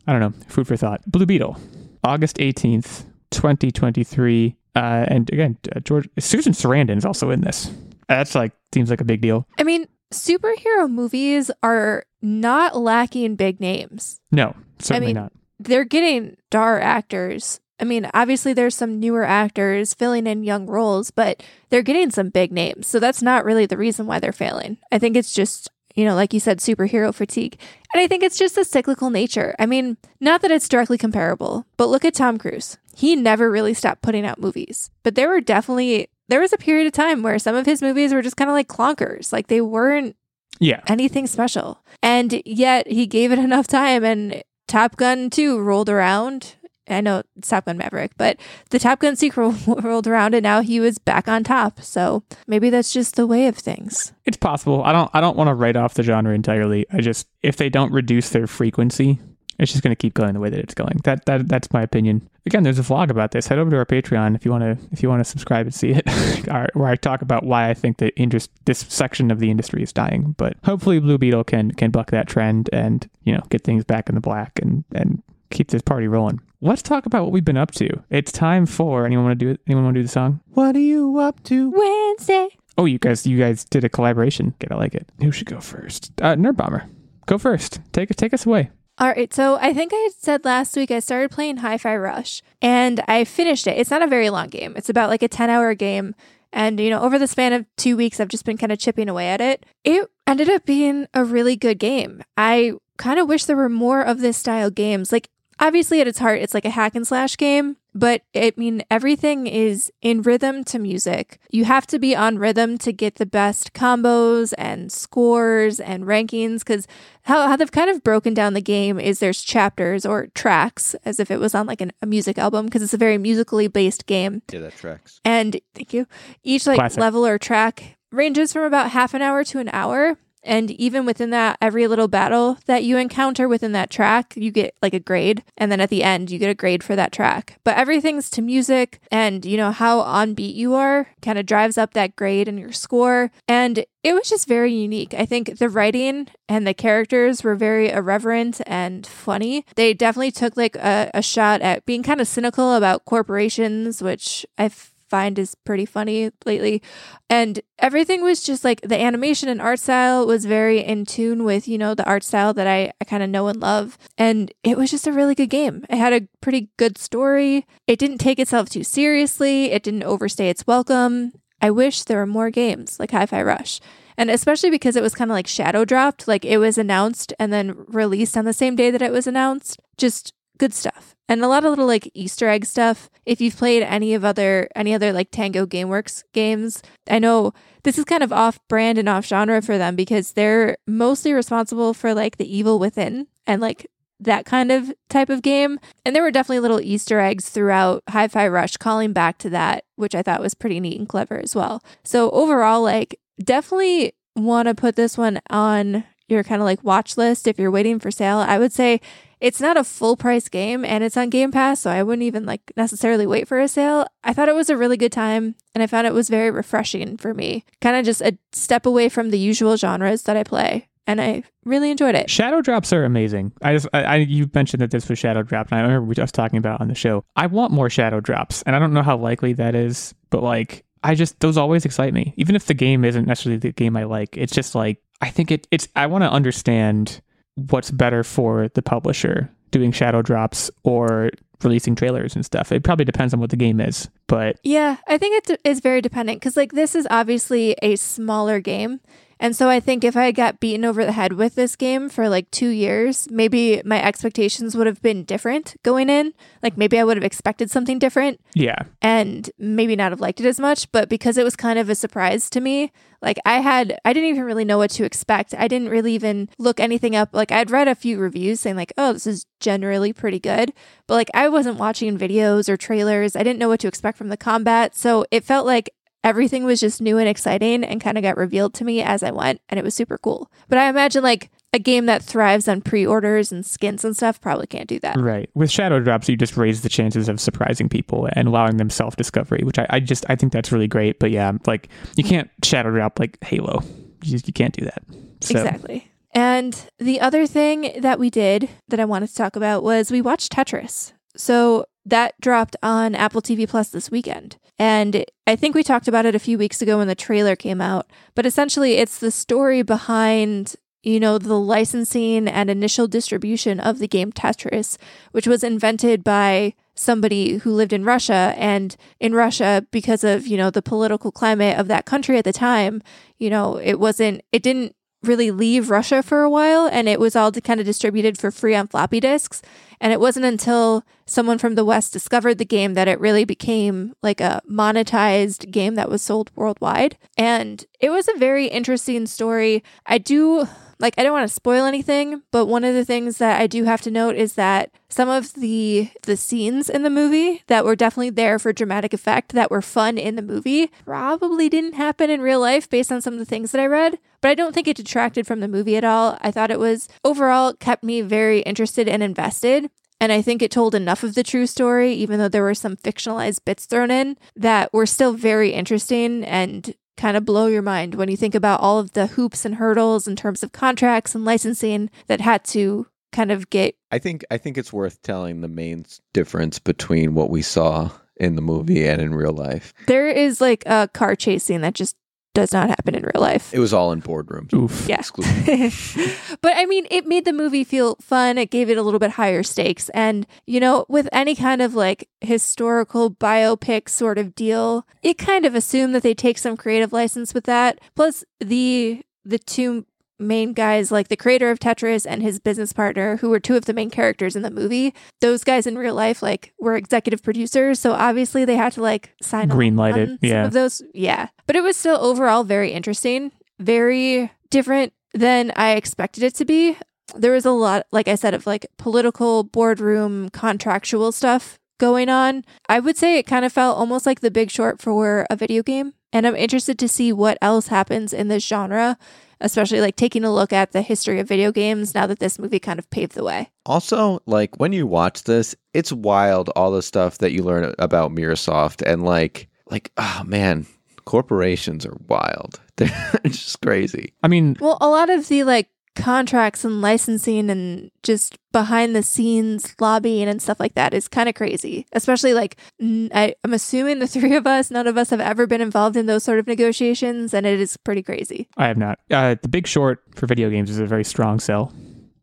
I 0.06 0.12
don't 0.12 0.22
know. 0.22 0.34
Food 0.48 0.68
for 0.68 0.78
thought. 0.78 1.02
Blue 1.08 1.26
Beetle, 1.26 1.58
August 2.04 2.38
18th, 2.38 3.06
2023. 3.32 4.56
Uh, 4.76 5.06
and 5.08 5.30
again, 5.32 5.58
uh, 5.76 5.80
George 5.80 6.10
Susan 6.20 6.54
Sarandon's 6.54 7.06
also 7.06 7.30
in 7.32 7.42
this. 7.42 7.72
That's 8.10 8.36
like 8.36 8.52
seems 8.74 8.90
like 8.90 9.02
a 9.02 9.06
big 9.06 9.22
deal. 9.22 9.48
I 9.58 9.64
mean, 9.64 9.88
superhero 10.14 10.90
movies 10.90 11.50
are 11.64 12.06
not 12.22 12.76
lacking 12.76 13.36
big 13.36 13.60
names. 13.60 14.20
No, 14.32 14.56
certainly 14.80 15.08
mean, 15.08 15.16
not. 15.16 15.32
They're 15.60 15.86
getting 15.86 16.38
star 16.50 16.80
actors. 16.80 17.60
I 17.80 17.84
mean, 17.84 18.10
obviously 18.14 18.54
there's 18.54 18.76
some 18.76 19.00
newer 19.00 19.26
actors 19.26 19.94
filling 19.94 20.28
in 20.28 20.44
young 20.44 20.66
roles, 20.66 21.12
but 21.12 21.44
they're 21.70 21.82
getting 21.82 22.10
some 22.10 22.30
big 22.30 22.52
names. 22.52 22.88
So 22.88 23.00
that's 23.00 23.22
not 23.22 23.44
really 23.44 23.66
the 23.66 23.78
reason 23.78 24.06
why 24.06 24.20
they're 24.20 24.32
failing. 24.32 24.78
I 24.92 25.00
think 25.00 25.18
it's 25.18 25.34
just, 25.34 25.70
you 25.96 26.06
know, 26.06 26.14
like 26.16 26.34
you 26.34 26.40
said, 26.40 26.60
superhero 26.60 27.14
fatigue. 27.14 27.58
And 27.94 28.02
I 28.02 28.08
think 28.08 28.22
it's 28.24 28.38
just 28.38 28.56
the 28.56 28.66
cyclical 28.66 29.10
nature. 29.10 29.56
I 29.58 29.66
mean, 29.66 29.98
not 30.20 30.42
that 30.42 30.52
it's 30.52 30.68
directly 30.70 30.98
comparable, 30.98 31.66
but 31.78 31.88
look 31.90 32.04
at 32.06 32.14
Tom 32.14 32.38
Cruise. 32.38 32.78
He 32.96 33.16
never 33.16 33.50
really 33.50 33.74
stopped 33.74 34.02
putting 34.02 34.26
out 34.26 34.40
movies. 34.40 34.90
But 35.04 35.16
there 35.16 35.30
were 35.30 35.42
definitely 35.42 36.10
there 36.28 36.40
was 36.42 36.54
a 36.54 36.58
period 36.58 36.88
of 36.88 36.94
time 36.94 37.22
where 37.24 37.38
some 37.40 37.56
of 37.56 37.66
his 37.68 37.82
movies 37.82 38.12
were 38.14 38.22
just 38.22 38.36
kind 38.38 38.50
of 38.50 38.56
like 38.56 38.68
clonkers. 38.68 39.32
Like 39.32 39.48
they 39.48 39.62
weren't 39.62 40.16
Yeah. 40.60 40.82
anything 40.88 41.28
special. 41.28 41.84
And 42.02 42.42
yet 42.46 42.88
he 42.88 43.06
gave 43.06 43.32
it 43.32 43.40
enough 43.48 43.68
time 43.68 44.04
and 44.04 44.42
Top 44.68 44.96
Gun 44.98 45.30
2 45.30 45.60
rolled 45.60 45.90
around. 45.90 46.55
I 46.88 47.02
know 47.02 47.24
it's 47.38 47.50
Top 47.50 47.66
Gun 47.66 47.78
Maverick, 47.78 48.12
but 48.18 48.38
the 48.70 48.80
Top 48.80 49.00
Gun 49.00 49.16
sequel 49.16 49.52
rolled 49.68 50.08
around 50.08 50.34
and 50.34 50.44
now 50.44 50.62
he 50.62 50.80
was 50.80 50.98
back 50.98 51.28
on 51.28 51.44
top. 51.44 51.82
So 51.82 52.24
maybe 52.48 52.70
that's 52.70 52.94
just 52.94 53.16
the 53.16 53.28
way 53.28 53.48
of 53.48 53.58
things. 53.58 54.14
It's 54.26 54.38
possible. 54.38 54.84
I 54.84 54.92
don't 54.92 55.10
I 55.14 55.22
don't 55.22 55.38
want 55.38 55.48
to 55.50 55.54
write 55.54 55.76
off 55.76 55.94
the 55.94 56.04
genre 56.04 56.34
entirely. 56.34 56.86
I 56.92 57.02
just 57.02 57.28
if 57.42 57.58
they 57.58 57.70
don't 57.70 57.92
reduce 57.92 58.30
their 58.30 58.48
frequency, 58.48 59.20
it's 59.58 59.72
just 59.72 59.84
going 59.84 59.92
to 59.92 59.96
keep 59.96 60.14
going 60.14 60.34
the 60.34 60.40
way 60.40 60.50
that 60.50 60.60
it's 60.60 60.74
going. 60.74 61.00
That 61.04 61.26
that 61.26 61.48
that's 61.48 61.72
my 61.72 61.82
opinion. 61.82 62.28
Again, 62.46 62.64
there's 62.64 62.80
a 62.80 62.84
vlog 62.84 63.10
about 63.10 63.32
this. 63.32 63.48
Head 63.48 63.58
over 63.58 63.72
to 63.72 63.78
our 63.78 63.86
Patreon 63.86 64.36
if 64.36 64.46
you 64.46 64.52
want 64.52 64.64
to 64.64 64.78
if 64.92 65.02
you 65.02 65.10
want 65.10 65.22
to 65.22 65.30
subscribe 65.30 65.66
and 65.66 65.74
see 65.74 65.92
it, 65.92 66.08
where 66.76 66.90
I 66.90 66.96
talk 66.96 67.22
about 67.22 67.44
why 67.46 67.70
I 67.70 67.74
think 67.74 67.98
that 67.98 68.14
interest 68.20 68.52
this 68.66 68.80
section 68.80 69.32
of 69.32 69.40
the 69.40 69.50
industry 69.50 69.82
is 69.82 69.94
dying. 69.94 70.36
But 70.38 70.58
hopefully, 70.64 71.00
Blue 71.00 71.18
Beetle 71.18 71.46
can 71.46 71.72
can 71.72 71.92
buck 71.92 72.12
that 72.12 72.28
trend 72.28 72.70
and 72.74 73.10
you 73.24 73.34
know 73.34 73.44
get 73.50 73.64
things 73.64 73.86
back 73.86 74.10
in 74.10 74.16
the 74.16 74.22
black 74.22 74.60
and 74.62 74.84
and 74.94 75.24
keep 75.56 75.70
this 75.70 75.82
party 75.82 76.08
rolling. 76.08 76.40
Let's 76.62 76.82
talk 76.82 77.06
about 77.06 77.24
what 77.24 77.32
we've 77.32 77.46
been 77.46 77.58
up 77.58 77.72
to. 77.72 77.90
It's 78.10 78.32
time 78.32 78.66
for 78.66 79.06
anyone 79.06 79.26
want 79.26 79.40
to 79.40 79.46
do 79.46 79.52
it? 79.52 79.62
Anyone 79.68 79.86
want 79.86 79.96
to 79.96 80.02
do 80.02 80.04
the 80.04 80.12
song? 80.12 80.42
What 80.54 80.76
are 80.76 80.80
you 80.80 81.20
up 81.20 81.42
to? 81.44 81.70
Wednesday. 81.72 82.50
Oh, 82.78 82.86
you 82.86 83.00
guys, 83.00 83.26
you 83.26 83.38
guys 83.40 83.64
did 83.64 83.84
a 83.84 83.90
collaboration. 83.90 84.54
Get 84.60 84.72
I 84.72 84.76
like 84.76 84.96
it. 84.96 85.10
Who 85.22 85.32
should 85.32 85.48
go 85.48 85.62
first? 85.62 86.12
Uh, 86.22 86.36
Nerdbomber, 86.36 86.90
go 87.26 87.38
first. 87.38 87.80
Take 87.94 88.14
take 88.16 88.34
us 88.34 88.46
away. 88.46 88.72
All 88.98 89.10
right, 89.10 89.34
so 89.34 89.58
I 89.60 89.74
think 89.74 89.92
I 89.94 90.10
said 90.18 90.46
last 90.46 90.76
week 90.78 90.90
I 90.90 91.00
started 91.00 91.30
playing 91.30 91.58
Hi 91.58 91.78
Fi 91.78 91.96
Rush 91.98 92.42
and 92.62 93.02
I 93.08 93.26
finished 93.26 93.68
it. 93.68 93.78
It's 93.78 93.92
not 93.92 94.02
a 94.02 94.08
very 94.08 94.30
long 94.30 94.48
game, 94.50 94.74
it's 94.76 94.90
about 94.90 95.10
like 95.10 95.24
a 95.24 95.28
10 95.28 95.50
hour 95.50 95.74
game. 95.74 96.16
And, 96.54 96.80
you 96.80 96.90
know, 96.90 97.02
over 97.02 97.20
the 97.20 97.28
span 97.28 97.52
of 97.52 97.66
two 97.76 97.98
weeks, 97.98 98.22
I've 98.22 98.30
just 98.30 98.46
been 98.46 98.58
kind 98.58 98.72
of 98.72 98.80
chipping 98.80 99.10
away 99.10 99.28
at 99.28 99.42
it. 99.42 99.66
It 99.84 100.10
ended 100.26 100.50
up 100.50 100.66
being 100.66 101.06
a 101.14 101.26
really 101.26 101.58
good 101.58 101.80
game. 101.80 102.24
I 102.38 102.76
kind 102.98 103.20
of 103.20 103.28
wish 103.28 103.44
there 103.44 103.58
were 103.58 103.68
more 103.68 104.02
of 104.02 104.22
this 104.22 104.38
style 104.38 104.70
games. 104.70 105.12
Like, 105.12 105.28
obviously, 105.60 106.02
at 106.02 106.08
its 106.08 106.20
heart, 106.20 106.40
it's 106.42 106.54
like 106.54 106.66
a 106.66 106.70
hack 106.70 106.96
and 106.96 107.06
slash 107.08 107.38
game, 107.38 107.78
but 107.94 108.24
I 108.36 108.52
mean, 108.58 108.84
everything 108.92 109.48
is 109.48 109.92
in 110.02 110.22
rhythm 110.22 110.64
to 110.66 110.80
music. 110.80 111.40
You 111.50 111.66
have 111.66 111.88
to 111.88 112.00
be 112.00 112.16
on 112.16 112.38
rhythm 112.38 112.78
to 112.80 112.92
get 112.92 113.16
the 113.16 113.26
best 113.26 113.74
combos 113.74 114.54
and 114.58 114.92
scores 114.92 115.80
and 115.80 116.04
rankings 116.04 116.60
because 116.60 116.88
how, 117.24 117.48
how 117.48 117.56
they've 117.56 117.72
kind 117.72 117.90
of 117.90 118.04
broken 118.04 118.34
down 118.34 118.54
the 118.54 118.62
game 118.62 119.00
is 119.00 119.20
there's 119.20 119.42
chapters 119.42 120.06
or 120.06 120.28
tracks 120.36 120.94
as 121.06 121.20
if 121.20 121.32
it 121.32 121.40
was 121.40 121.56
on 121.56 121.68
like 121.68 121.82
an, 121.82 121.92
a 122.02 122.06
music 122.06 122.38
album 122.38 122.66
because 122.66 122.82
it's 122.82 122.94
a 122.94 122.98
very 122.98 123.18
musically 123.18 123.68
based 123.68 124.06
game. 124.06 124.42
Yeah, 124.52 124.60
that 124.60 124.76
tracks. 124.76 125.22
And 125.24 125.60
thank 125.74 125.94
you. 125.94 126.06
Each 126.44 126.68
like 126.68 126.78
Classic. 126.78 127.00
level 127.00 127.26
or 127.26 127.38
track 127.38 127.98
ranges 128.12 128.52
from 128.54 128.64
about 128.64 128.92
half 128.92 129.14
an 129.14 129.22
hour 129.22 129.44
to 129.46 129.60
an 129.60 129.70
hour. 129.70 130.18
And 130.46 130.72
even 130.72 131.06
within 131.06 131.32
that, 131.32 131.58
every 131.62 131.88
little 131.88 132.08
battle 132.08 132.58
that 132.68 132.84
you 132.84 132.98
encounter 132.98 133.48
within 133.48 133.72
that 133.74 133.90
track, 133.90 134.34
you 134.38 134.52
get 134.52 134.76
like 134.82 134.94
a 134.94 135.00
grade. 135.00 135.44
And 135.58 135.72
then 135.72 135.82
at 135.82 135.90
the 135.90 136.04
end, 136.04 136.32
you 136.32 136.40
get 136.40 136.50
a 136.50 136.56
grade 136.56 136.84
for 136.84 136.96
that 136.96 137.12
track. 137.12 137.60
But 137.64 137.78
everything's 137.78 138.30
to 138.32 138.42
music 138.42 139.00
and, 139.12 139.44
you 139.44 139.58
know, 139.58 139.72
how 139.72 140.00
on 140.00 140.34
beat 140.34 140.56
you 140.56 140.76
are 140.76 141.08
kind 141.22 141.40
of 141.40 141.46
drives 141.46 141.78
up 141.78 141.94
that 141.94 142.16
grade 142.16 142.48
and 142.48 142.60
your 142.60 142.72
score. 142.72 143.32
And 143.48 143.86
it 144.04 144.14
was 144.14 144.30
just 144.30 144.48
very 144.48 144.72
unique. 144.72 145.16
I 145.16 145.26
think 145.26 145.58
the 145.58 145.68
writing 145.68 146.28
and 146.48 146.68
the 146.68 146.76
characters 146.76 147.44
were 147.44 147.56
very 147.56 147.90
irreverent 147.90 148.62
and 148.68 149.06
funny. 149.06 149.66
They 149.76 149.96
definitely 149.96 150.32
took 150.32 150.56
like 150.56 150.76
a, 150.76 151.10
a 151.14 151.24
shot 151.24 151.62
at 151.62 151.86
being 151.86 152.04
kind 152.04 152.22
of 152.22 152.28
cynical 152.28 152.76
about 152.76 153.06
corporations, 153.06 154.04
which 154.04 154.46
I 154.60 154.70
find 155.16 155.40
is 155.40 155.56
pretty 155.56 155.86
funny 155.86 156.30
lately. 156.46 156.82
And 157.30 157.62
everything 157.80 158.22
was 158.22 158.44
just 158.44 158.66
like 158.66 158.82
the 158.82 159.00
animation 159.00 159.48
and 159.48 159.62
art 159.62 159.80
style 159.80 160.28
was 160.28 160.44
very 160.44 160.80
in 160.80 161.06
tune 161.06 161.46
with, 161.46 161.70
you 161.70 161.78
know, 161.78 161.96
the 161.96 162.06
art 162.06 162.24
style 162.24 162.54
that 162.54 162.68
I, 162.68 162.92
I 163.00 163.06
kind 163.06 163.24
of 163.24 163.30
know 163.30 163.48
and 163.48 163.62
love. 163.62 163.98
And 164.18 164.54
it 164.62 164.78
was 164.78 164.92
just 164.92 165.08
a 165.08 165.14
really 165.14 165.34
good 165.34 165.50
game. 165.50 165.86
It 165.90 165.98
had 165.98 166.12
a 166.12 166.28
pretty 166.42 166.70
good 166.76 166.98
story. 166.98 167.66
It 167.88 167.98
didn't 167.98 168.18
take 168.18 168.40
itself 168.40 168.70
too 168.70 168.84
seriously, 168.84 169.72
it 169.72 169.84
didn't 169.84 170.04
overstay 170.04 170.50
its 170.50 170.68
welcome. 170.68 171.32
I 171.62 171.72
wish 171.72 172.04
there 172.04 172.18
were 172.18 172.28
more 172.28 172.52
games 172.52 173.00
like 173.00 173.12
Hi 173.12 173.26
Fi 173.26 173.42
Rush. 173.42 173.80
And 174.18 174.30
especially 174.30 174.70
because 174.70 174.98
it 174.98 175.04
was 175.04 175.16
kind 175.16 175.32
of 175.32 175.36
like 175.36 175.48
shadow 175.48 175.86
dropped, 175.86 176.28
like 176.28 176.44
it 176.44 176.58
was 176.58 176.78
announced 176.78 177.34
and 177.40 177.54
then 177.54 177.86
released 177.88 178.36
on 178.38 178.46
the 178.46 178.54
same 178.54 178.76
day 178.76 178.92
that 178.92 179.02
it 179.02 179.14
was 179.14 179.28
announced. 179.28 179.80
Just 179.98 180.34
good 180.58 180.74
stuff. 180.74 181.16
And 181.28 181.44
a 181.44 181.48
lot 181.48 181.66
of 181.66 181.72
little 181.72 181.88
like 181.88 182.10
Easter 182.14 182.48
egg 182.48 182.66
stuff. 182.66 183.10
If 183.26 183.42
you've 183.42 183.58
played 183.58 183.84
any 183.84 184.14
of 184.14 184.24
other 184.24 184.70
any 184.76 184.94
other 184.94 185.12
like 185.12 185.32
Tango 185.32 185.66
Gameworks 185.66 186.24
games, 186.34 186.84
I 187.10 187.20
know 187.20 187.54
this 187.84 187.98
is 187.98 188.06
kind 188.06 188.24
of 188.24 188.32
off 188.32 188.60
brand 188.68 188.98
and 188.98 189.10
off 189.10 189.26
genre 189.26 189.62
for 189.62 189.78
them 189.78 189.96
because 189.96 190.34
they're 190.34 190.78
mostly 190.88 191.34
responsible 191.34 191.94
for 191.94 192.14
like 192.14 192.38
the 192.38 192.56
evil 192.58 192.78
within 192.80 193.28
and 193.48 193.62
like 193.62 193.88
that 194.20 194.46
kind 194.46 194.72
of 194.72 194.94
type 195.10 195.30
of 195.30 195.42
game. 195.42 195.80
And 196.06 196.16
there 196.16 196.24
were 196.24 196.32
definitely 196.32 196.62
little 196.62 196.80
Easter 196.80 197.20
eggs 197.20 197.50
throughout 197.50 198.04
Hi 198.10 198.28
Fi 198.28 198.48
Rush 198.48 198.78
calling 198.78 199.14
back 199.14 199.38
to 199.40 199.50
that, 199.50 199.86
which 199.96 200.16
I 200.16 200.22
thought 200.22 200.42
was 200.42 200.54
pretty 200.54 200.80
neat 200.80 201.00
and 201.00 201.10
clever 201.10 201.38
as 201.38 201.56
well. 201.56 201.84
So 202.04 202.30
overall, 202.32 202.82
like, 202.82 203.20
definitely 203.44 204.14
want 204.36 204.68
to 204.68 204.76
put 204.76 204.96
this 204.96 205.18
one 205.18 205.40
on 205.50 206.04
your 206.28 206.44
kind 206.44 206.62
of 206.62 206.66
like 206.66 206.84
watch 206.84 207.18
list 207.18 207.48
if 207.48 207.60
you're 207.60 207.72
waiting 207.72 208.00
for 208.00 208.12
sale. 208.12 208.38
I 208.38 208.58
would 208.58 208.74
say 208.74 209.02
it's 209.40 209.62
not 209.62 209.78
a 209.78 209.84
full 209.84 210.18
price 210.18 210.50
game 210.50 210.84
and 210.86 211.04
it's 211.04 211.18
on 211.18 211.30
Game 211.30 211.52
Pass, 211.52 211.82
so 211.82 211.92
I 211.92 212.04
wouldn't 212.04 212.24
even 212.24 212.46
like 212.46 212.72
necessarily 212.76 213.28
wait 213.28 213.48
for 213.48 213.60
a 213.60 213.68
sale. 213.68 214.08
I 214.24 214.34
thought 214.34 214.50
it 214.50 214.56
was 214.56 214.70
a 214.70 214.78
really 214.78 214.98
good 214.98 215.12
time 215.12 215.56
and 215.74 215.84
I 215.84 215.88
found 215.88 216.08
it 216.08 216.14
was 216.14 216.30
very 216.30 216.52
refreshing 216.52 217.18
for 217.18 217.34
me. 217.34 217.64
Kind 217.82 217.98
of 217.98 218.06
just 218.06 218.22
a 218.22 218.38
step 218.54 218.86
away 218.86 219.10
from 219.10 219.30
the 219.30 219.40
usual 219.40 219.78
genres 219.78 220.24
that 220.24 220.38
I 220.38 220.44
play 220.44 220.88
and 221.08 221.22
I 221.22 221.44
really 221.64 221.92
enjoyed 221.92 222.16
it. 222.16 222.30
Shadow 222.30 222.62
drops 222.62 222.92
are 222.94 223.04
amazing. 223.04 223.52
I 223.62 223.74
just, 223.74 223.88
I, 223.94 224.04
I 224.04 224.16
you 224.18 224.50
mentioned 224.54 224.82
that 224.82 224.92
this 224.92 225.08
was 225.08 225.20
shadow 225.20 225.44
drop, 225.44 225.68
and 225.72 225.80
I 225.80 225.84
remember 225.84 226.06
we 226.06 226.16
just 226.16 226.34
talking 226.34 226.58
about 226.58 226.82
on 226.82 226.88
the 226.88 226.96
show. 226.96 227.24
I 227.36 227.48
want 227.48 227.72
more 227.72 227.90
shadow 227.90 228.20
drops, 228.20 228.62
and 228.64 228.76
I 228.76 228.80
don't 228.80 228.94
know 228.94 229.04
how 229.04 229.18
likely 229.18 229.54
that 229.54 229.76
is, 229.76 230.14
but 230.30 230.44
like, 230.44 230.84
I 231.04 231.14
just 231.16 231.40
those 231.40 231.58
always 231.58 231.86
excite 231.86 232.14
me. 232.14 232.34
Even 232.38 232.56
if 232.56 232.66
the 232.66 232.74
game 232.74 233.06
isn't 233.06 233.28
necessarily 233.28 233.60
the 233.60 233.72
game 233.72 233.96
I 233.96 234.06
like, 234.06 234.36
it's 234.38 234.54
just 234.54 234.74
like 234.74 235.02
I 235.22 235.30
think 235.30 235.52
it, 235.52 235.68
it's. 235.72 235.88
I 235.96 236.08
want 236.08 236.24
to 236.24 236.30
understand 236.30 237.22
what's 237.56 237.92
better 237.92 238.24
for 238.24 238.70
the 238.70 238.82
publisher 238.82 239.50
doing 239.72 239.92
shadow 239.92 240.22
drops 240.22 240.70
or 240.84 241.32
releasing 241.64 241.96
trailers 241.96 242.36
and 242.36 242.46
stuff. 242.46 242.72
It 242.72 242.84
probably 242.84 243.06
depends 243.06 243.34
on 243.34 243.40
what 243.40 243.50
the 243.50 243.58
game 243.58 243.80
is, 243.80 244.10
but 244.28 244.58
Yeah, 244.64 244.98
I 245.08 245.18
think 245.18 245.38
it's 245.38 245.62
it's 245.64 245.80
very 245.80 246.02
dependent 246.02 246.40
because 246.40 246.58
like 246.58 246.74
this 246.74 246.96
is 246.96 247.08
obviously 247.10 247.76
a 247.82 247.96
smaller 247.96 248.60
game. 248.60 249.00
And 249.40 249.56
so 249.56 249.70
I 249.70 249.80
think 249.80 250.04
if 250.04 250.16
I 250.16 250.32
got 250.32 250.60
beaten 250.60 250.86
over 250.86 251.06
the 251.06 251.12
head 251.12 251.34
with 251.34 251.56
this 251.56 251.76
game 251.76 252.10
for 252.10 252.30
like 252.30 252.50
two 252.52 252.70
years, 252.70 253.30
maybe 253.30 253.82
my 253.84 254.02
expectations 254.02 254.76
would 254.76 254.88
have 254.88 255.02
been 255.02 255.24
different 255.24 255.76
going 255.84 256.10
in. 256.10 256.34
Like 256.64 256.78
maybe 256.78 256.98
I 256.98 257.04
would 257.04 257.18
have 257.18 257.24
expected 257.24 257.70
something 257.70 258.00
different 258.00 258.40
yeah, 258.54 258.84
and 259.02 259.50
maybe 259.58 259.96
not 259.96 260.12
have 260.12 260.22
liked 260.22 260.40
it 260.40 260.46
as 260.46 260.60
much. 260.60 260.92
But 260.92 261.10
because 261.10 261.38
it 261.38 261.44
was 261.44 261.56
kind 261.56 261.78
of 261.78 261.90
a 261.90 261.96
surprise 261.96 262.50
to 262.52 262.62
me, 262.62 262.92
like 263.22 263.40
I 263.46 263.60
had, 263.60 264.00
I 264.06 264.14
didn't 264.14 264.30
even 264.30 264.44
really 264.44 264.66
know 264.66 264.78
what 264.78 264.92
to 264.92 265.04
expect. 265.04 265.54
I 265.58 265.68
didn't 265.68 265.90
really 265.90 266.14
even 266.14 266.50
look 266.58 266.80
anything 266.80 267.16
up. 267.16 267.30
Like 267.34 267.52
I'd 267.52 267.72
read 267.72 267.88
a 267.88 267.96
few 267.96 268.20
reviews 268.20 268.60
saying, 268.60 268.76
like, 268.76 268.94
oh, 268.98 269.14
this 269.14 269.26
is 269.26 269.46
generally 269.60 270.14
pretty 270.14 270.40
good. 270.40 270.74
But 271.08 271.16
like 271.16 271.32
I 271.34 271.50
wasn't 271.50 271.80
watching 271.80 272.18
videos 272.18 272.70
or 272.70 272.78
trailers. 272.78 273.36
I 273.36 273.44
didn't 273.44 273.60
know 273.60 273.70
what 273.70 273.80
to 273.82 273.88
expect 273.88 274.18
from 274.18 274.30
the 274.30 274.38
combat. 274.38 274.96
So 274.96 275.26
it 275.32 275.44
felt 275.44 275.66
like 275.66 275.90
everything 276.26 276.66
was 276.66 276.80
just 276.80 277.02
new 277.02 277.20
and 277.20 277.30
exciting 277.30 277.84
and 277.84 278.02
kind 278.02 278.18
of 278.18 278.24
got 278.24 278.36
revealed 278.36 278.74
to 278.74 278.84
me 278.84 279.02
as 279.02 279.24
I 279.24 279.32
went. 279.32 279.62
And 279.70 279.80
it 279.80 279.84
was 279.84 279.94
super 279.94 280.18
cool. 280.18 280.52
But 280.68 280.80
I 280.80 280.90
imagine 280.90 281.24
like 281.24 281.52
a 281.72 281.78
game 281.80 282.08
that 282.08 282.24
thrives 282.24 282.68
on 282.68 282.82
pre 282.82 283.06
orders 283.06 283.52
and 283.52 283.64
skins 283.66 284.04
and 284.04 284.16
stuff 284.18 284.42
probably 284.42 284.66
can't 284.66 284.90
do 284.90 285.00
that. 285.00 285.18
right. 285.18 285.50
With 285.54 285.70
shadow 285.70 286.00
drops, 286.00 286.28
you 286.28 286.36
just 286.36 286.58
raise 286.58 286.82
the 286.82 286.90
chances 286.90 287.30
of 287.30 287.40
surprising 287.40 287.88
people 287.88 288.28
and 288.34 288.48
allowing 288.48 288.78
them 288.78 288.90
self 288.90 289.16
discovery, 289.16 289.62
which 289.64 289.78
I, 289.78 289.86
I 289.92 290.00
just 290.00 290.26
I 290.28 290.36
think 290.36 290.52
that's 290.52 290.72
really 290.72 290.88
great. 290.88 291.20
But 291.20 291.30
yeah, 291.32 291.52
like 291.68 291.90
you 292.16 292.24
can't 292.24 292.50
shadow 292.64 292.92
drop 292.92 293.20
like 293.20 293.38
Halo. 293.44 293.84
You, 294.24 294.32
just, 294.32 294.48
you 294.48 294.54
can't 294.54 294.74
do 294.74 294.86
that. 294.86 295.04
So, 295.42 295.60
Exactly. 295.60 296.12
And 296.34 296.90
the 296.98 297.22
other 297.22 297.46
thing 297.46 298.02
that 298.02 298.20
we 298.20 298.30
did 298.30 298.70
that 298.88 299.00
I 299.00 299.06
wanted 299.06 299.28
to 299.28 299.36
talk 299.36 299.56
about 299.56 299.84
was 299.84 300.12
we 300.12 300.22
watched 300.22 300.52
Tetris. 300.52 301.14
So 301.38 301.86
that 302.06 302.40
dropped 302.40 302.76
on 302.84 303.16
Apple 303.16 303.42
TV 303.42 303.68
Plus 303.68 303.90
this 303.90 304.12
weekend. 304.12 304.58
And 304.78 305.26
I 305.48 305.56
think 305.56 305.74
we 305.74 305.84
talked 305.84 306.08
about 306.08 306.26
it 306.26 306.36
a 306.36 306.40
few 306.40 306.58
weeks 306.58 306.82
ago 306.82 306.98
when 306.98 307.08
the 307.08 307.16
trailer 307.16 307.56
came 307.56 307.82
out. 307.82 308.08
But 308.36 308.46
essentially, 308.46 308.94
it's 308.94 309.18
the 309.18 309.32
story 309.32 309.82
behind, 309.82 310.76
you 311.02 311.20
know, 311.20 311.38
the 311.38 311.60
licensing 311.60 312.48
and 312.48 312.70
initial 312.70 313.08
distribution 313.08 313.80
of 313.80 314.00
the 314.00 314.08
game 314.08 314.32
Tetris, 314.32 314.98
which 315.32 315.48
was 315.48 315.64
invented 315.64 316.24
by 316.24 316.74
somebody 316.94 317.58
who 317.58 317.72
lived 317.72 317.94
in 317.94 318.04
Russia. 318.04 318.54
And 318.58 318.96
in 319.20 319.34
Russia, 319.34 319.86
because 319.92 320.24
of, 320.24 320.46
you 320.46 320.58
know, 320.58 320.70
the 320.70 320.82
political 320.82 321.32
climate 321.32 321.78
of 321.78 321.88
that 321.88 322.06
country 322.06 322.38
at 322.38 322.46
the 322.46 322.54
time, 322.54 323.02
you 323.38 323.50
know, 323.50 323.78
it 323.78 324.00
wasn't, 324.00 324.42
it 324.52 324.62
didn't 324.62 324.96
really 325.24 325.52
leave 325.52 325.90
Russia 325.90 326.22
for 326.22 326.44
a 326.44 326.50
while 326.50 326.88
and 326.88 327.10
it 327.10 327.20
was 327.20 327.36
all 327.36 327.52
kind 327.52 327.80
of 327.80 327.86
distributed 327.86 328.38
for 328.38 328.52
free 328.52 328.76
on 328.76 328.88
floppy 328.88 329.20
disks. 329.20 329.62
And 330.00 330.14
it 330.14 330.20
wasn't 330.20 330.46
until 330.46 331.04
someone 331.26 331.58
from 331.58 331.76
the 331.76 331.86
West 331.86 332.14
discovered 332.14 332.58
the 332.58 332.66
game 332.66 332.94
that 332.94 333.08
it 333.08 333.20
really 333.20 333.46
became 333.46 334.14
like 334.22 334.42
a 334.42 334.62
monetized 334.70 335.72
game 335.72 335.96
that 335.96 336.10
was 336.10 336.22
sold 336.22 336.52
worldwide. 336.56 337.18
And 337.38 337.86
it 338.00 338.10
was 338.10 338.28
a 338.28 338.38
very 338.38 338.68
interesting 338.68 339.26
story. 339.26 339.84
I 340.06 340.18
do 340.18 340.68
like 341.00 341.16
I 341.18 341.24
don't 341.24 341.34
want 341.34 341.48
to 341.48 341.54
spoil 341.54 341.86
anything, 341.86 342.42
but 342.52 342.68
one 342.68 342.84
of 342.84 342.94
the 342.94 343.06
things 343.06 343.38
that 343.38 343.60
I 343.60 343.68
do 343.68 343.84
have 343.84 344.02
to 344.04 344.12
note 344.12 344.36
is 344.36 344.54
that 344.54 344.92
some 345.10 345.30
of 345.30 345.54
the 345.54 346.10
the 346.24 346.38
scenes 346.38 346.90
in 346.90 347.04
the 347.04 347.10
movie 347.10 347.64
that 347.68 347.86
were 347.86 347.96
definitely 347.96 348.30
there 348.30 348.60
for 348.60 348.74
dramatic 348.74 349.14
effect 349.14 349.54
that 349.54 349.72
were 349.72 349.82
fun 349.82 350.18
in 350.18 350.36
the 350.36 350.42
movie 350.42 350.92
probably 351.06 351.70
didn't 351.70 351.94
happen 351.94 352.30
in 352.30 352.42
real 352.42 352.60
life 352.60 352.90
based 352.90 353.12
on 353.12 353.22
some 353.22 353.34
of 353.34 353.40
the 353.40 353.46
things 353.46 353.72
that 353.72 353.82
I 353.82 353.86
read, 353.86 354.20
but 354.42 354.50
I 354.50 354.56
don't 354.56 354.74
think 354.74 354.88
it 354.88 354.98
detracted 354.98 355.46
from 355.46 355.60
the 355.60 355.68
movie 355.68 355.98
at 355.98 356.04
all. 356.04 356.38
I 356.42 356.52
thought 356.52 356.72
it 356.72 356.80
was 356.80 357.10
overall 357.24 357.74
kept 357.74 358.04
me 358.04 358.22
very 358.22 358.60
interested 358.62 359.08
and 359.08 359.22
invested. 359.24 359.90
And 360.22 360.32
I 360.32 360.42
think 360.42 360.62
it 360.62 360.72
told 360.72 360.96
enough 360.96 361.24
of 361.24 361.36
the 361.36 361.44
true 361.44 361.68
story, 361.68 362.14
even 362.14 362.40
though 362.40 362.48
there 362.48 362.64
were 362.64 362.74
some 362.74 362.96
fictionalized 362.96 363.66
bits 363.66 363.86
thrown 363.86 364.10
in, 364.10 364.38
that 364.56 364.94
were 364.94 365.06
still 365.06 365.34
very 365.34 365.72
interesting 365.72 366.44
and 366.46 366.96
kind 367.18 367.38
of 367.38 367.46
blow 367.46 367.68
your 367.68 367.82
mind 367.82 368.16
when 368.16 368.30
you 368.30 368.38
think 368.38 368.56
about 368.56 368.82
all 368.82 369.00
of 369.00 369.14
the 369.14 369.28
hoops 369.28 369.66
and 369.66 369.76
hurdles 369.76 370.28
in 370.28 370.36
terms 370.36 370.64
of 370.64 370.72
contracts 370.72 371.34
and 371.36 371.46
licensing 371.46 372.10
that 372.28 372.42
had 372.42 372.64
to 372.66 373.08
kind 373.32 373.52
of 373.52 373.70
get 373.70 373.96
I 374.12 374.20
think 374.20 374.46
I 374.50 374.58
think 374.58 374.78
it's 374.78 374.94
worth 374.94 375.22
telling 375.22 375.62
the 375.62 375.68
main 375.68 376.06
difference 376.34 376.80
between 376.80 377.34
what 377.36 377.50
we 377.50 377.62
saw 377.62 378.10
in 378.38 378.56
the 378.56 378.62
movie 378.62 379.08
and 379.08 379.22
in 379.22 379.34
real 379.34 379.54
life. 379.54 379.94
there 380.08 380.28
is 380.28 380.60
like 380.60 380.84
a 380.86 381.10
car 381.14 381.36
chasing 381.36 381.82
that 381.82 381.94
just 381.94 382.16
does 382.56 382.72
not 382.74 382.90
happen 382.90 383.14
in 383.14 383.22
real 383.22 383.42
life. 383.42 383.72
It 383.74 383.80
was 383.80 383.94
all 383.94 384.12
in 384.12 384.22
boardrooms. 384.22 384.74
oof. 384.74 385.06
Yeah. 385.08 385.22
But 386.62 386.74
I 386.76 386.86
mean, 386.86 387.06
it 387.12 387.28
made 387.28 387.46
the 387.46 387.54
movie 387.54 387.84
feel 387.84 388.16
fun. 388.22 388.58
It 388.58 388.72
gave 388.72 388.90
it 388.90 388.98
a 388.98 389.04
little 389.04 389.20
bit 389.20 389.32
higher 389.32 389.62
stakes. 389.62 390.10
And, 390.10 390.48
you 390.66 390.80
know, 390.80 391.06
with 391.08 391.30
any 391.32 391.56
kind 391.56 391.82
of 391.82 391.94
like 391.94 392.28
historical 392.42 393.30
biopic 393.30 394.10
sort 394.10 394.38
of 394.40 394.56
deal, 394.56 395.06
it 395.22 395.38
kind 395.38 395.66
of 395.66 395.76
assumed 395.76 396.16
that 396.16 396.24
they 396.24 396.34
take 396.34 396.58
some 396.58 396.76
creative 396.76 397.14
license 397.14 397.54
with 397.54 397.66
that. 397.66 398.00
Plus, 398.16 398.44
the 398.60 399.22
the 399.44 399.60
two 399.60 400.06
main 400.40 400.74
guys, 400.74 401.12
like 401.12 401.28
the 401.28 401.38
creator 401.38 401.72
of 401.72 401.80
Tetris 401.80 402.26
and 402.28 402.42
his 402.42 402.60
business 402.60 402.94
partner, 402.94 403.38
who 403.38 403.50
were 403.50 403.60
two 403.60 403.76
of 403.76 403.86
the 403.86 403.94
main 403.94 404.10
characters 404.10 404.56
in 404.56 404.62
the 404.62 404.72
movie, 404.72 405.14
those 405.42 405.64
guys 405.64 405.88
in 405.88 405.98
real 405.98 406.16
life, 406.16 406.42
like, 406.42 406.74
were 406.80 406.96
executive 406.96 407.42
producers. 407.42 408.00
So 408.00 408.12
obviously 408.12 408.66
they 408.66 408.76
had 408.76 408.94
to 408.94 409.02
like 409.02 409.34
sign 409.42 409.70
green 409.70 409.96
Greenlight 409.96 410.18
it, 410.18 410.40
yeah. 410.42 410.66
of 410.66 410.74
those. 410.74 411.02
Yeah. 411.14 411.50
But 411.68 411.76
it 411.76 411.84
was 411.84 411.98
still 411.98 412.18
overall 412.18 412.64
very 412.64 412.92
interesting, 412.92 413.52
very 413.80 414.52
different 414.70 415.14
than 415.34 415.72
I 415.76 415.92
expected 415.92 416.44
it 416.44 416.56
to 416.56 416.66
be. 416.66 416.98
There 417.36 417.52
was 417.52 417.66
a 417.66 417.72
lot, 417.72 418.06
like 418.12 418.28
I 418.28 418.36
said, 418.36 418.54
of 418.54 418.68
like 418.68 418.86
political 418.98 419.64
boardroom 419.64 420.50
contractual 420.50 421.32
stuff 421.32 421.80
going 421.98 422.30
on. 422.30 422.64
I 422.88 423.00
would 423.00 423.18
say 423.18 423.38
it 423.38 423.48
kind 423.48 423.66
of 423.66 423.74
felt 423.74 423.98
almost 423.98 424.26
like 424.26 424.42
the 424.42 424.52
big 424.52 424.70
short 424.70 425.02
for 425.02 425.48
a 425.50 425.56
video 425.56 425.82
game. 425.82 426.14
And 426.32 426.46
I'm 426.46 426.56
interested 426.56 427.00
to 427.00 427.08
see 427.08 427.32
what 427.32 427.58
else 427.62 427.88
happens 427.88 428.34
in 428.34 428.50
this 428.50 428.66
genre, 428.66 429.18
especially 429.62 430.02
like 430.02 430.16
taking 430.16 430.44
a 430.44 430.54
look 430.54 430.74
at 430.74 430.92
the 430.92 431.02
history 431.02 431.40
of 431.40 431.48
video 431.48 431.72
games 431.72 432.14
now 432.14 432.28
that 432.28 432.40
this 432.40 432.60
movie 432.60 432.80
kind 432.80 433.00
of 433.00 433.10
paved 433.10 433.34
the 433.34 433.44
way. 433.44 433.70
Also, 433.86 434.40
like 434.46 434.80
when 434.80 434.94
you 434.94 435.08
watch 435.08 435.44
this, 435.44 435.76
it's 435.94 436.12
wild 436.12 436.70
all 436.70 436.92
the 436.92 437.02
stuff 437.02 437.38
that 437.40 437.52
you 437.52 437.64
learn 437.64 437.94
about 438.00 438.32
Microsoft 438.32 439.02
and 439.06 439.24
like 439.24 439.68
like 439.90 440.12
oh 440.18 440.42
man, 440.46 440.86
corporations 441.26 442.06
are 442.06 442.18
wild. 442.28 442.80
They're 442.98 443.10
just 443.46 443.82
crazy. 443.82 444.34
I 444.42 444.48
mean, 444.48 444.78
Well, 444.80 444.98
a 445.02 445.10
lot 445.10 445.30
of 445.30 445.48
the 445.48 445.64
like 445.64 445.90
contracts 446.16 446.84
and 446.84 447.02
licensing 447.02 447.70
and 447.70 448.12
just 448.24 448.58
behind 448.72 449.16
the 449.16 449.24
scenes 449.24 449.96
lobbying 450.00 450.48
and 450.48 450.62
stuff 450.62 450.80
like 450.80 450.96
that 450.96 451.14
is 451.14 451.28
kind 451.28 451.48
of 451.48 451.56
crazy. 451.56 452.06
Especially 452.14 452.54
like 452.54 452.78
n- 453.00 453.30
I, 453.34 453.56
am 453.64 453.74
assuming 453.74 454.20
the 454.20 454.28
three 454.36 454.56
of 454.56 454.66
us, 454.66 454.90
none 454.90 455.08
of 455.08 455.18
us 455.18 455.30
have 455.30 455.40
ever 455.40 455.68
been 455.68 455.82
involved 455.82 456.18
in 456.18 456.26
those 456.26 456.44
sort 456.44 456.60
of 456.60 456.68
negotiations, 456.68 457.54
and 457.54 457.66
it 457.66 457.80
is 457.80 457.98
pretty 457.98 458.24
crazy. 458.24 458.68
I 458.78 458.88
have 458.88 458.98
not. 458.98 459.20
Uh, 459.30 459.56
the 459.62 459.70
Big 459.70 459.88
Short 459.88 460.24
for 460.36 460.48
video 460.48 460.70
games 460.70 460.90
is 460.90 461.00
a 461.00 461.06
very 461.06 461.24
strong 461.24 461.60
sell, 461.60 461.94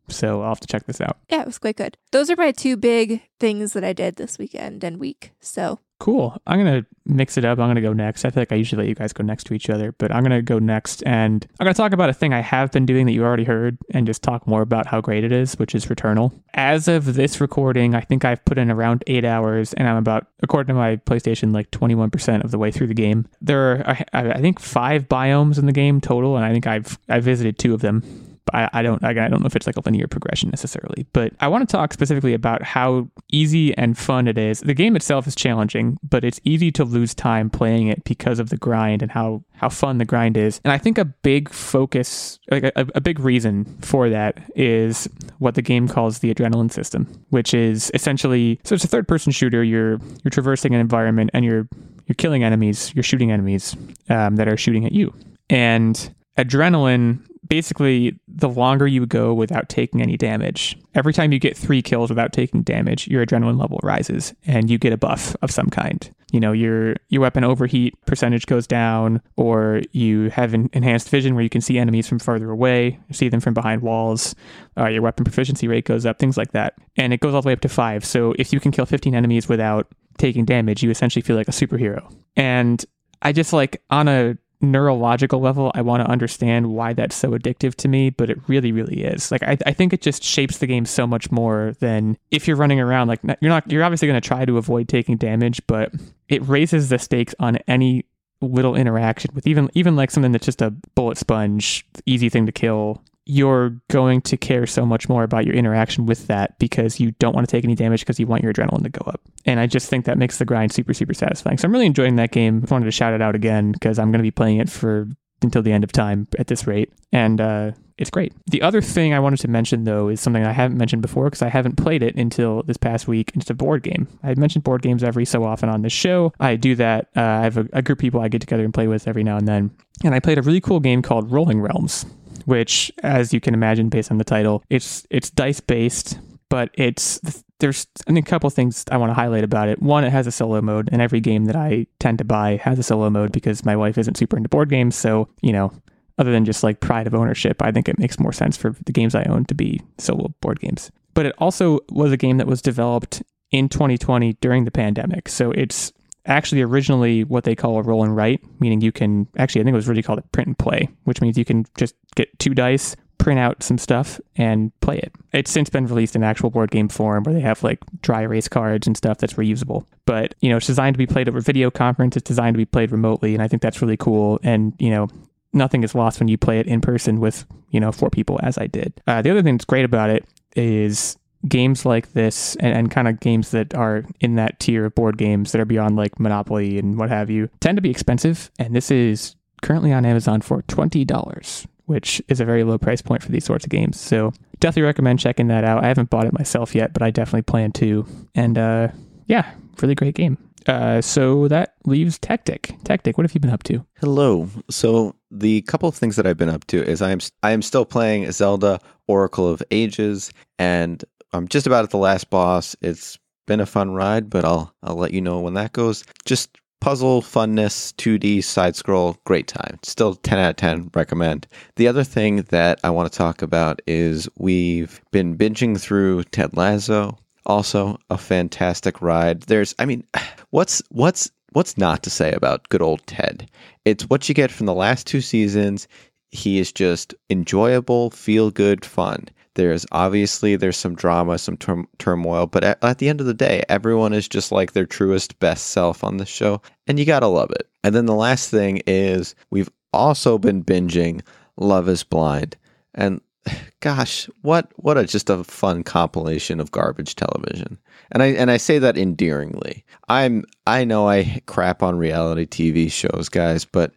so 0.07 0.41
I'll 0.41 0.49
have 0.49 0.59
to 0.61 0.67
check 0.67 0.85
this 0.85 1.01
out. 1.01 1.17
Yeah, 1.29 1.41
it 1.41 1.47
was 1.47 1.59
quite 1.59 1.75
good. 1.75 1.97
Those 2.11 2.29
are 2.29 2.35
my 2.35 2.51
two 2.51 2.77
big 2.77 3.21
things 3.39 3.73
that 3.73 3.83
I 3.83 3.93
did 3.93 4.15
this 4.15 4.37
weekend 4.37 4.83
and 4.83 4.99
week. 4.99 5.31
So 5.39 5.79
Cool. 6.03 6.35
I'm 6.45 6.59
gonna 6.59 6.85
mix 7.05 7.37
it 7.37 7.45
up. 7.45 7.59
I'm 7.59 7.69
gonna 7.69 7.79
go 7.79 7.93
next. 7.93 8.25
I 8.25 8.29
feel 8.29 8.41
like 8.41 8.51
I 8.51 8.55
usually 8.55 8.83
let 8.83 8.89
you 8.89 8.95
guys 8.95 9.13
go 9.13 9.23
next 9.23 9.45
to 9.45 9.53
each 9.53 9.69
other, 9.69 9.93
but 9.93 10.13
I'm 10.13 10.21
gonna 10.21 10.41
go 10.41 10.59
next, 10.59 11.01
and 11.05 11.47
I'm 11.61 11.63
gonna 11.63 11.73
talk 11.73 11.93
about 11.93 12.09
a 12.09 12.13
thing 12.13 12.33
I 12.33 12.41
have 12.41 12.73
been 12.73 12.85
doing 12.85 13.05
that 13.05 13.13
you 13.13 13.23
already 13.23 13.45
heard, 13.45 13.77
and 13.91 14.05
just 14.05 14.21
talk 14.21 14.45
more 14.45 14.61
about 14.61 14.85
how 14.85 14.99
great 14.99 15.23
it 15.23 15.31
is, 15.31 15.57
which 15.57 15.73
is 15.73 15.85
Returnal. 15.85 16.33
As 16.55 16.89
of 16.89 17.13
this 17.13 17.39
recording, 17.39 17.95
I 17.95 18.01
think 18.01 18.25
I've 18.25 18.43
put 18.43 18.57
in 18.57 18.69
around 18.69 19.05
eight 19.07 19.23
hours, 19.23 19.71
and 19.71 19.87
I'm 19.87 19.95
about, 19.95 20.27
according 20.41 20.75
to 20.75 20.77
my 20.77 20.97
PlayStation, 20.97 21.53
like 21.53 21.71
21% 21.71 22.43
of 22.43 22.51
the 22.51 22.57
way 22.57 22.69
through 22.69 22.87
the 22.87 22.93
game. 22.93 23.25
There 23.39 23.71
are, 23.71 23.97
I, 24.11 24.31
I 24.31 24.41
think, 24.41 24.59
five 24.59 25.07
biomes 25.07 25.57
in 25.57 25.67
the 25.67 25.71
game 25.71 26.01
total, 26.01 26.35
and 26.35 26.43
I 26.43 26.51
think 26.51 26.67
I've 26.67 26.99
I 27.07 27.21
visited 27.21 27.57
two 27.57 27.73
of 27.73 27.79
them. 27.79 28.32
I, 28.53 28.69
I 28.71 28.81
don't 28.81 29.03
I 29.03 29.13
don't 29.13 29.41
know 29.41 29.47
if 29.47 29.55
it's 29.55 29.65
like 29.65 29.77
a 29.77 29.81
linear 29.81 30.07
progression 30.07 30.49
necessarily, 30.49 31.05
but 31.11 31.33
I 31.39 31.47
want 31.47 31.67
to 31.67 31.71
talk 31.71 31.91
specifically 31.91 32.33
about 32.33 32.61
how 32.61 33.09
easy 33.31 33.75
and 33.77 33.97
fun 33.97 34.27
it 34.27 34.37
is. 34.37 34.59
The 34.59 34.73
game 34.73 34.95
itself 34.95 35.27
is 35.27 35.35
challenging, 35.35 35.97
but 36.07 36.23
it's 36.23 36.39
easy 36.43 36.71
to 36.73 36.85
lose 36.85 37.15
time 37.15 37.49
playing 37.49 37.87
it 37.87 38.03
because 38.03 38.39
of 38.39 38.49
the 38.49 38.57
grind 38.57 39.01
and 39.01 39.11
how 39.11 39.43
how 39.53 39.69
fun 39.69 39.97
the 39.97 40.05
grind 40.05 40.37
is. 40.37 40.61
And 40.63 40.71
I 40.71 40.77
think 40.77 40.97
a 40.97 41.05
big 41.05 41.49
focus, 41.49 42.39
like 42.51 42.63
a, 42.63 42.87
a 42.93 43.01
big 43.01 43.19
reason 43.19 43.65
for 43.81 44.09
that, 44.09 44.39
is 44.55 45.07
what 45.39 45.55
the 45.55 45.61
game 45.61 45.87
calls 45.87 46.19
the 46.19 46.33
adrenaline 46.33 46.71
system, 46.71 47.07
which 47.29 47.53
is 47.53 47.91
essentially 47.93 48.59
so 48.63 48.75
it's 48.75 48.83
a 48.83 48.87
third 48.87 49.07
person 49.07 49.31
shooter. 49.31 49.63
You're 49.63 49.99
you're 50.23 50.31
traversing 50.31 50.75
an 50.75 50.81
environment 50.81 51.31
and 51.33 51.43
you're 51.43 51.67
you're 52.05 52.15
killing 52.15 52.43
enemies, 52.43 52.93
you're 52.93 53.03
shooting 53.03 53.31
enemies 53.31 53.75
um, 54.09 54.35
that 54.35 54.47
are 54.47 54.57
shooting 54.57 54.85
at 54.85 54.91
you, 54.91 55.13
and 55.49 56.13
adrenaline 56.37 57.19
basically 57.53 58.19
the 58.27 58.49
longer 58.49 58.87
you 58.87 59.05
go 59.05 59.31
without 59.31 59.69
taking 59.69 60.01
any 60.01 60.17
damage 60.17 60.75
every 60.95 61.13
time 61.13 61.31
you 61.31 61.37
get 61.37 61.55
three 61.55 61.83
kills 61.83 62.09
without 62.09 62.33
taking 62.33 62.63
damage 62.63 63.07
your 63.07 63.23
adrenaline 63.23 63.59
level 63.59 63.79
rises 63.83 64.33
and 64.47 64.71
you 64.71 64.79
get 64.79 64.91
a 64.91 64.97
buff 64.97 65.35
of 65.43 65.51
some 65.51 65.69
kind. 65.69 66.11
You 66.31 66.39
know 66.39 66.51
your 66.51 66.95
your 67.09 67.21
weapon 67.21 67.43
overheat 67.43 67.93
percentage 68.07 68.47
goes 68.47 68.65
down 68.65 69.21
or 69.37 69.83
you 69.91 70.31
have 70.31 70.55
an 70.55 70.67
enhanced 70.73 71.09
vision 71.09 71.35
where 71.35 71.43
you 71.43 71.49
can 71.49 71.61
see 71.61 71.77
enemies 71.77 72.07
from 72.07 72.17
farther 72.17 72.49
away 72.49 72.99
see 73.11 73.29
them 73.29 73.39
from 73.39 73.53
behind 73.53 73.83
walls 73.83 74.33
uh, 74.75 74.87
your 74.87 75.03
weapon 75.03 75.23
proficiency 75.23 75.67
rate 75.67 75.85
goes 75.85 76.07
up 76.07 76.17
things 76.17 76.37
like 76.37 76.53
that. 76.53 76.73
And 76.97 77.13
it 77.13 77.19
goes 77.19 77.35
all 77.35 77.43
the 77.43 77.47
way 77.49 77.53
up 77.53 77.61
to 77.61 77.69
five. 77.69 78.03
So 78.03 78.33
if 78.39 78.51
you 78.51 78.59
can 78.59 78.71
kill 78.71 78.87
15 78.87 79.13
enemies 79.13 79.47
without 79.47 79.93
taking 80.17 80.43
damage 80.43 80.81
you 80.81 80.89
essentially 80.89 81.21
feel 81.21 81.35
like 81.35 81.47
a 81.47 81.51
superhero. 81.51 82.11
And 82.35 82.83
i 83.21 83.31
just 83.31 83.53
like 83.53 83.83
on 83.91 84.07
a 84.07 84.37
neurological 84.63 85.39
level, 85.39 85.71
I 85.75 85.81
want 85.81 86.03
to 86.03 86.09
understand 86.09 86.67
why 86.67 86.93
that's 86.93 87.15
so 87.15 87.31
addictive 87.31 87.75
to 87.75 87.87
me, 87.87 88.09
but 88.09 88.29
it 88.29 88.39
really, 88.47 88.71
really 88.71 89.03
is. 89.03 89.31
Like, 89.31 89.43
I, 89.43 89.57
I 89.65 89.73
think 89.73 89.93
it 89.93 90.01
just 90.01 90.23
shapes 90.23 90.57
the 90.57 90.67
game 90.67 90.85
so 90.85 91.05
much 91.05 91.31
more 91.31 91.75
than 91.79 92.17
if 92.31 92.47
you're 92.47 92.57
running 92.57 92.79
around. 92.79 93.07
Like, 93.07 93.19
you're 93.23 93.49
not, 93.49 93.69
you're 93.71 93.83
obviously 93.83 94.07
going 94.07 94.19
to 94.19 94.27
try 94.27 94.45
to 94.45 94.57
avoid 94.57 94.87
taking 94.87 95.17
damage, 95.17 95.61
but 95.67 95.91
it 96.29 96.47
raises 96.47 96.89
the 96.89 96.97
stakes 96.97 97.35
on 97.39 97.57
any 97.67 98.05
little 98.41 98.75
interaction 98.75 99.31
with 99.33 99.47
even, 99.47 99.69
even 99.73 99.95
like 99.95 100.11
something 100.11 100.31
that's 100.31 100.45
just 100.45 100.61
a 100.61 100.71
bullet 100.95 101.17
sponge, 101.17 101.85
easy 102.05 102.29
thing 102.29 102.45
to 102.45 102.51
kill 102.51 103.01
you're 103.25 103.77
going 103.89 104.21
to 104.21 104.37
care 104.37 104.65
so 104.65 104.85
much 104.85 105.07
more 105.07 105.23
about 105.23 105.45
your 105.45 105.55
interaction 105.55 106.05
with 106.05 106.27
that 106.27 106.57
because 106.59 106.99
you 106.99 107.11
don't 107.19 107.33
want 107.33 107.47
to 107.47 107.51
take 107.51 107.63
any 107.63 107.75
damage 107.75 108.01
because 108.01 108.19
you 108.19 108.27
want 108.27 108.43
your 108.43 108.53
adrenaline 108.53 108.83
to 108.83 108.89
go 108.89 109.03
up. 109.05 109.21
And 109.45 109.59
I 109.59 109.67
just 109.67 109.89
think 109.89 110.05
that 110.05 110.17
makes 110.17 110.37
the 110.37 110.45
grind 110.45 110.71
super, 110.71 110.93
super 110.93 111.13
satisfying. 111.13 111.57
So 111.57 111.65
I'm 111.65 111.71
really 111.71 111.85
enjoying 111.85 112.17
that 112.17 112.31
game. 112.31 112.63
I 112.67 112.73
wanted 112.73 112.85
to 112.85 112.91
shout 112.91 113.13
it 113.13 113.21
out 113.21 113.35
again 113.35 113.71
because 113.71 113.97
I'm 113.97 114.11
going 114.11 114.19
to 114.19 114.23
be 114.23 114.31
playing 114.31 114.57
it 114.57 114.69
for 114.69 115.07
until 115.41 115.61
the 115.61 115.71
end 115.71 115.83
of 115.83 115.91
time 115.91 116.27
at 116.39 116.47
this 116.47 116.65
rate. 116.67 116.93
And 117.11 117.39
uh, 117.39 117.71
it's 117.97 118.09
great. 118.09 118.33
The 118.47 118.61
other 118.61 118.81
thing 118.81 119.13
I 119.13 119.19
wanted 119.19 119.39
to 119.41 119.47
mention, 119.47 119.83
though, 119.83 120.07
is 120.07 120.19
something 120.19 120.43
I 120.43 120.51
haven't 120.51 120.77
mentioned 120.77 121.01
before 121.01 121.25
because 121.25 121.41
I 121.41 121.49
haven't 121.49 121.75
played 121.75 122.01
it 122.01 122.15
until 122.15 122.63
this 122.63 122.77
past 122.77 123.07
week. 123.07 123.31
It's 123.35 123.49
a 123.49 123.53
board 123.53 123.83
game. 123.83 124.07
I 124.23 124.33
mentioned 124.35 124.63
board 124.63 124.81
games 124.81 125.03
every 125.03 125.25
so 125.25 125.43
often 125.43 125.69
on 125.69 125.81
this 125.81 125.93
show. 125.93 126.33
I 126.39 126.55
do 126.55 126.75
that. 126.75 127.09
Uh, 127.15 127.21
I 127.21 127.41
have 127.41 127.57
a, 127.57 127.67
a 127.73 127.81
group 127.81 127.99
of 127.99 128.01
people 128.01 128.21
I 128.21 128.29
get 128.29 128.41
together 128.41 128.63
and 128.63 128.73
play 128.73 128.87
with 128.87 129.07
every 129.07 129.23
now 129.23 129.37
and 129.37 129.47
then. 129.47 129.71
And 130.03 130.15
I 130.15 130.19
played 130.19 130.37
a 130.37 130.41
really 130.41 130.61
cool 130.61 130.79
game 130.79 131.01
called 131.01 131.31
Rolling 131.31 131.61
Realms 131.61 132.05
which, 132.45 132.91
as 133.03 133.33
you 133.33 133.39
can 133.39 133.53
imagine, 133.53 133.89
based 133.89 134.11
on 134.11 134.17
the 134.17 134.23
title, 134.23 134.63
it's 134.69 135.05
it's 135.09 135.29
dice 135.29 135.59
based, 135.59 136.19
but 136.49 136.69
it's 136.73 137.19
there's 137.59 137.87
a 138.07 138.21
couple 138.21 138.49
things 138.49 138.83
I 138.91 138.97
want 138.97 139.09
to 139.11 139.13
highlight 139.13 139.43
about 139.43 139.69
it. 139.69 139.81
One, 139.81 140.03
it 140.03 140.11
has 140.11 140.27
a 140.27 140.31
solo 140.31 140.61
mode, 140.61 140.89
and 140.91 141.01
every 141.01 141.19
game 141.19 141.45
that 141.45 141.55
I 141.55 141.87
tend 141.99 142.17
to 142.17 142.25
buy 142.25 142.57
has 142.57 142.77
a 142.77 142.83
solo 142.83 143.09
mode 143.09 143.31
because 143.31 143.63
my 143.63 143.75
wife 143.75 143.97
isn't 143.97 144.17
super 144.17 144.37
into 144.37 144.49
board 144.49 144.69
games. 144.69 144.95
So 144.95 145.29
you 145.41 145.53
know, 145.53 145.71
other 146.17 146.31
than 146.31 146.45
just 146.45 146.63
like 146.63 146.79
pride 146.79 147.07
of 147.07 147.15
ownership, 147.15 147.61
I 147.61 147.71
think 147.71 147.87
it 147.87 147.99
makes 147.99 148.19
more 148.19 148.33
sense 148.33 148.57
for 148.57 148.75
the 148.85 148.91
games 148.91 149.15
I 149.15 149.23
own 149.23 149.45
to 149.45 149.55
be 149.55 149.81
solo 149.97 150.33
board 150.41 150.59
games. 150.59 150.91
But 151.13 151.25
it 151.25 151.35
also 151.37 151.79
was 151.89 152.11
a 152.11 152.17
game 152.17 152.37
that 152.37 152.47
was 152.47 152.61
developed 152.61 153.23
in 153.51 153.69
2020 153.69 154.33
during 154.41 154.65
the 154.65 154.71
pandemic. 154.71 155.29
So 155.29 155.51
it's 155.51 155.93
actually 156.25 156.61
originally 156.61 157.23
what 157.23 157.43
they 157.43 157.55
call 157.55 157.77
a 157.77 157.81
roll 157.81 158.03
and 158.03 158.15
write, 158.15 158.41
meaning 158.59 158.81
you 158.81 158.91
can 158.91 159.27
actually, 159.37 159.61
I 159.61 159.63
think 159.63 159.73
it 159.73 159.77
was 159.77 159.87
really 159.87 160.03
called 160.03 160.19
a 160.19 160.23
print 160.23 160.47
and 160.47 160.57
play, 160.57 160.89
which 161.03 161.21
means 161.21 161.37
you 161.37 161.45
can 161.45 161.65
just 161.77 161.95
get 162.15 162.37
two 162.39 162.53
dice, 162.53 162.95
print 163.17 163.39
out 163.39 163.63
some 163.63 163.77
stuff, 163.77 164.19
and 164.35 164.77
play 164.81 164.97
it. 164.97 165.13
It's 165.31 165.51
since 165.51 165.69
been 165.69 165.87
released 165.87 166.15
in 166.15 166.23
actual 166.23 166.49
board 166.49 166.71
game 166.71 166.89
form 166.89 167.23
where 167.23 167.33
they 167.33 167.41
have 167.41 167.63
like 167.63 167.79
dry 168.01 168.21
erase 168.21 168.47
cards 168.47 168.87
and 168.87 168.97
stuff 168.97 169.17
that's 169.17 169.33
reusable. 169.33 169.85
But, 170.05 170.35
you 170.41 170.49
know, 170.49 170.57
it's 170.57 170.67
designed 170.67 170.95
to 170.95 170.97
be 170.97 171.07
played 171.07 171.29
over 171.29 171.41
video 171.41 171.69
conference, 171.71 172.17
it's 172.17 172.27
designed 172.27 172.55
to 172.55 172.57
be 172.57 172.65
played 172.65 172.91
remotely, 172.91 173.33
and 173.33 173.41
I 173.41 173.47
think 173.47 173.61
that's 173.61 173.81
really 173.81 173.97
cool. 173.97 174.39
And, 174.43 174.73
you 174.79 174.89
know, 174.89 175.07
nothing 175.53 175.83
is 175.83 175.95
lost 175.95 176.19
when 176.19 176.27
you 176.27 176.37
play 176.37 176.59
it 176.59 176.67
in 176.67 176.81
person 176.81 177.19
with, 177.19 177.45
you 177.69 177.79
know, 177.79 177.91
four 177.91 178.09
people 178.09 178.39
as 178.43 178.57
I 178.57 178.67
did. 178.67 179.01
Uh, 179.07 179.21
the 179.21 179.31
other 179.31 179.41
thing 179.41 179.55
that's 179.55 179.65
great 179.65 179.85
about 179.85 180.09
it 180.09 180.25
is 180.55 181.17
games 181.47 181.85
like 181.85 182.13
this 182.13 182.55
and, 182.57 182.75
and 182.75 182.91
kind 182.91 183.07
of 183.07 183.19
games 183.19 183.51
that 183.51 183.73
are 183.75 184.03
in 184.19 184.35
that 184.35 184.59
tier 184.59 184.85
of 184.85 184.95
board 184.95 185.17
games 185.17 185.51
that 185.51 185.61
are 185.61 185.65
beyond 185.65 185.95
like 185.95 186.19
Monopoly 186.19 186.79
and 186.79 186.97
what 186.97 187.09
have 187.09 187.29
you 187.29 187.49
tend 187.59 187.77
to 187.77 187.81
be 187.81 187.89
expensive. 187.89 188.49
And 188.59 188.75
this 188.75 188.91
is 188.91 189.35
currently 189.61 189.91
on 189.91 190.05
Amazon 190.05 190.41
for 190.41 190.61
$20, 190.63 191.67
which 191.85 192.21
is 192.27 192.39
a 192.39 192.45
very 192.45 192.63
low 192.63 192.77
price 192.77 193.01
point 193.01 193.23
for 193.23 193.31
these 193.31 193.45
sorts 193.45 193.65
of 193.65 193.69
games. 193.69 193.99
So 193.99 194.31
definitely 194.59 194.83
recommend 194.83 195.19
checking 195.19 195.47
that 195.47 195.63
out. 195.63 195.83
I 195.83 195.87
haven't 195.87 196.09
bought 196.09 196.27
it 196.27 196.37
myself 196.37 196.75
yet, 196.75 196.93
but 196.93 197.01
I 197.01 197.11
definitely 197.11 197.43
plan 197.43 197.71
to. 197.73 198.05
And 198.35 198.57
uh, 198.57 198.89
yeah, 199.25 199.51
really 199.81 199.95
great 199.95 200.15
game. 200.15 200.37
Uh, 200.67 201.01
so 201.01 201.47
that 201.49 201.75
leaves 201.85 202.17
Techtic. 202.19 202.81
Techtic, 202.83 203.17
what 203.17 203.25
have 203.25 203.33
you 203.33 203.41
been 203.41 203.51
up 203.51 203.63
to? 203.63 203.85
Hello. 203.99 204.47
So 204.69 205.15
the 205.29 205.61
couple 205.63 205.89
of 205.89 205.95
things 205.95 206.15
that 206.15 206.25
I've 206.25 206.37
been 206.37 206.49
up 206.49 206.65
to 206.67 206.81
is 206.81 207.01
I 207.01 207.11
am 207.11 207.19
I 207.41 207.51
am 207.51 207.61
still 207.61 207.85
playing 207.85 208.31
Zelda 208.31 208.79
Oracle 209.07 209.49
of 209.49 209.61
Ages, 209.71 210.31
and 210.57 211.03
I'm 211.33 211.47
just 211.47 211.67
about 211.67 211.83
at 211.83 211.89
the 211.89 211.97
last 211.97 212.29
boss. 212.29 212.75
It's 212.81 213.17
been 213.47 213.59
a 213.59 213.65
fun 213.65 213.93
ride, 213.93 214.29
but 214.29 214.45
I'll 214.45 214.73
I'll 214.83 214.95
let 214.95 215.13
you 215.13 215.21
know 215.21 215.39
when 215.39 215.55
that 215.55 215.73
goes. 215.73 216.03
Just 216.25 216.57
puzzle 216.79 217.21
funness, 217.21 217.93
2D 217.95 218.43
side 218.43 218.75
scroll, 218.75 219.17
great 219.25 219.47
time. 219.47 219.79
Still 219.83 220.15
10 220.15 220.37
out 220.37 220.49
of 220.51 220.55
10 220.57 220.91
recommend. 220.93 221.47
The 221.77 221.87
other 221.87 222.03
thing 222.03 222.41
that 222.49 222.79
I 222.83 222.89
want 222.89 223.11
to 223.11 223.17
talk 223.17 223.41
about 223.41 223.81
is 223.87 224.27
we've 224.37 225.01
been 225.11 225.37
binging 225.37 225.79
through 225.79 226.25
Ted 226.25 226.55
Lasso. 226.55 227.17
Also 227.45 227.97
a 228.09 228.17
fantastic 228.17 229.01
ride. 229.01 229.43
There's 229.43 229.73
I 229.79 229.85
mean, 229.85 230.03
what's 230.51 230.81
what's 230.89 231.31
what's 231.53 231.77
not 231.77 232.03
to 232.03 232.09
say 232.09 232.31
about 232.33 232.69
good 232.69 232.81
old 232.81 233.05
Ted? 233.07 233.49
It's 233.85 234.03
what 234.09 234.27
you 234.29 234.35
get 234.35 234.51
from 234.51 234.65
the 234.65 234.73
last 234.73 235.07
two 235.07 235.21
seasons. 235.21 235.87
He 236.33 236.57
is 236.57 236.71
just 236.71 237.13
enjoyable, 237.29 238.09
feel 238.09 238.49
good 238.49 238.83
fun. 238.83 239.29
There's 239.53 239.85
obviously 239.91 240.55
there's 240.55 240.77
some 240.77 240.95
drama, 240.95 241.37
some 241.37 241.57
turmoil, 241.99 242.47
but 242.47 242.63
at, 242.63 242.83
at, 242.83 242.97
the 242.97 243.07
end 243.07 243.21
of 243.21 243.27
the 243.27 243.35
day, 243.35 243.63
everyone 243.69 244.13
is 244.13 244.27
just 244.27 244.51
like 244.51 244.71
their 244.71 244.87
truest 244.87 245.37
best 245.39 245.67
self 245.67 246.03
on 246.03 246.17
the 246.17 246.25
show, 246.25 246.59
and 246.87 246.97
you 246.97 247.05
gotta 247.05 247.27
love 247.27 247.51
it. 247.51 247.69
And 247.83 247.93
then 247.93 248.07
the 248.07 248.15
last 248.15 248.49
thing 248.49 248.81
is 248.87 249.35
we've 249.51 249.69
also 249.93 250.39
been 250.39 250.63
binging 250.63 251.21
Love 251.55 251.87
Is 251.87 252.03
Blind, 252.03 252.57
and 252.95 253.21
gosh, 253.79 254.27
what 254.41 254.71
what 254.77 254.97
a 254.97 255.05
just 255.05 255.29
a 255.29 255.43
fun 255.43 255.83
compilation 255.83 256.59
of 256.59 256.71
garbage 256.71 257.15
television. 257.15 257.77
And 258.11 258.23
I 258.23 258.27
and 258.27 258.49
I 258.49 258.57
say 258.57 258.79
that 258.79 258.97
endearingly. 258.97 259.85
I'm 260.09 260.45
I 260.65 260.83
know 260.83 261.07
I 261.07 261.41
crap 261.45 261.83
on 261.83 261.95
reality 261.95 262.47
TV 262.47 262.91
shows, 262.91 263.29
guys, 263.29 263.65
but 263.65 263.93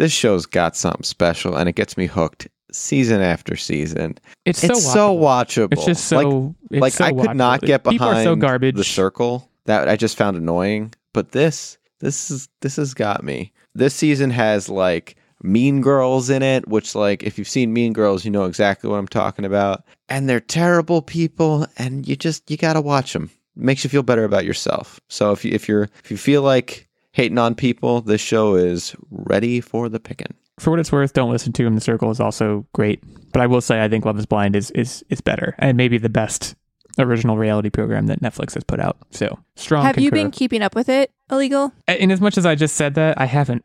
this 0.00 0.12
show's 0.12 0.46
got 0.46 0.74
something 0.74 1.02
special 1.02 1.54
and 1.56 1.68
it 1.68 1.74
gets 1.74 1.98
me 1.98 2.06
hooked 2.06 2.48
season 2.72 3.20
after 3.20 3.54
season. 3.54 4.16
It's, 4.46 4.64
it's 4.64 4.82
so, 4.82 4.94
so 4.94 5.14
watchable. 5.14 5.68
watchable. 5.68 5.72
It's 5.74 5.84
just 5.84 6.04
so 6.06 6.54
like, 6.70 6.80
like 6.80 6.92
so 6.94 7.04
I 7.04 7.10
could 7.10 7.18
watchable. 7.18 7.36
not 7.36 7.60
get 7.60 7.84
behind 7.84 8.24
so 8.24 8.34
garbage. 8.34 8.76
the 8.76 8.84
circle 8.84 9.50
that 9.66 9.90
I 9.90 9.96
just 9.96 10.16
found 10.16 10.38
annoying. 10.38 10.94
But 11.12 11.32
this 11.32 11.76
this 11.98 12.30
is 12.30 12.48
this 12.62 12.76
has 12.76 12.94
got 12.94 13.22
me. 13.22 13.52
This 13.74 13.94
season 13.94 14.30
has 14.30 14.70
like 14.70 15.16
Mean 15.42 15.82
Girls 15.82 16.30
in 16.30 16.42
it, 16.42 16.66
which 16.66 16.94
like 16.94 17.22
if 17.22 17.36
you've 17.36 17.46
seen 17.46 17.74
Mean 17.74 17.92
Girls, 17.92 18.24
you 18.24 18.30
know 18.30 18.46
exactly 18.46 18.88
what 18.88 18.96
I'm 18.96 19.06
talking 19.06 19.44
about. 19.44 19.84
And 20.08 20.30
they're 20.30 20.40
terrible 20.40 21.02
people, 21.02 21.66
and 21.76 22.08
you 22.08 22.16
just 22.16 22.50
you 22.50 22.56
gotta 22.56 22.80
watch 22.80 23.12
them. 23.12 23.30
It 23.54 23.62
makes 23.62 23.84
you 23.84 23.90
feel 23.90 24.02
better 24.02 24.24
about 24.24 24.46
yourself. 24.46 24.98
So 25.10 25.32
if 25.32 25.44
you 25.44 25.52
if 25.52 25.68
you're 25.68 25.90
if 26.02 26.10
you 26.10 26.16
feel 26.16 26.40
like 26.40 26.88
hating 27.12 27.38
on 27.38 27.54
people, 27.54 28.00
this 28.00 28.20
show 28.20 28.54
is 28.54 28.94
ready 29.10 29.60
for 29.60 29.88
the 29.88 30.00
picking 30.00 30.34
for 30.60 30.70
what 30.70 30.78
it's 30.78 30.92
worth, 30.92 31.14
don't 31.14 31.30
listen 31.30 31.52
to 31.54 31.66
him. 31.66 31.74
The 31.74 31.80
Circle 31.80 32.10
is 32.10 32.20
also 32.20 32.66
great, 32.74 33.02
but 33.32 33.40
I 33.40 33.46
will 33.46 33.62
say 33.62 33.82
I 33.82 33.88
think 33.88 34.04
Love 34.04 34.18
Is 34.18 34.26
Blind 34.26 34.54
is 34.54 34.70
is 34.72 35.02
is 35.08 35.20
better 35.20 35.54
and 35.58 35.76
maybe 35.76 35.98
the 35.98 36.10
best 36.10 36.54
original 36.98 37.38
reality 37.38 37.70
program 37.70 38.06
that 38.08 38.20
Netflix 38.20 38.54
has 38.54 38.64
put 38.64 38.78
out. 38.78 38.98
So 39.10 39.38
strong. 39.56 39.84
Have 39.84 39.98
you 39.98 40.10
been 40.10 40.30
keeping 40.30 40.62
up 40.62 40.74
with 40.74 40.88
it, 40.88 41.12
Illeagle? 41.30 41.72
In 41.88 42.10
as 42.10 42.20
much 42.20 42.36
as 42.36 42.44
I 42.44 42.54
just 42.54 42.76
said 42.76 42.94
that, 42.94 43.18
I 43.18 43.24
haven't 43.24 43.62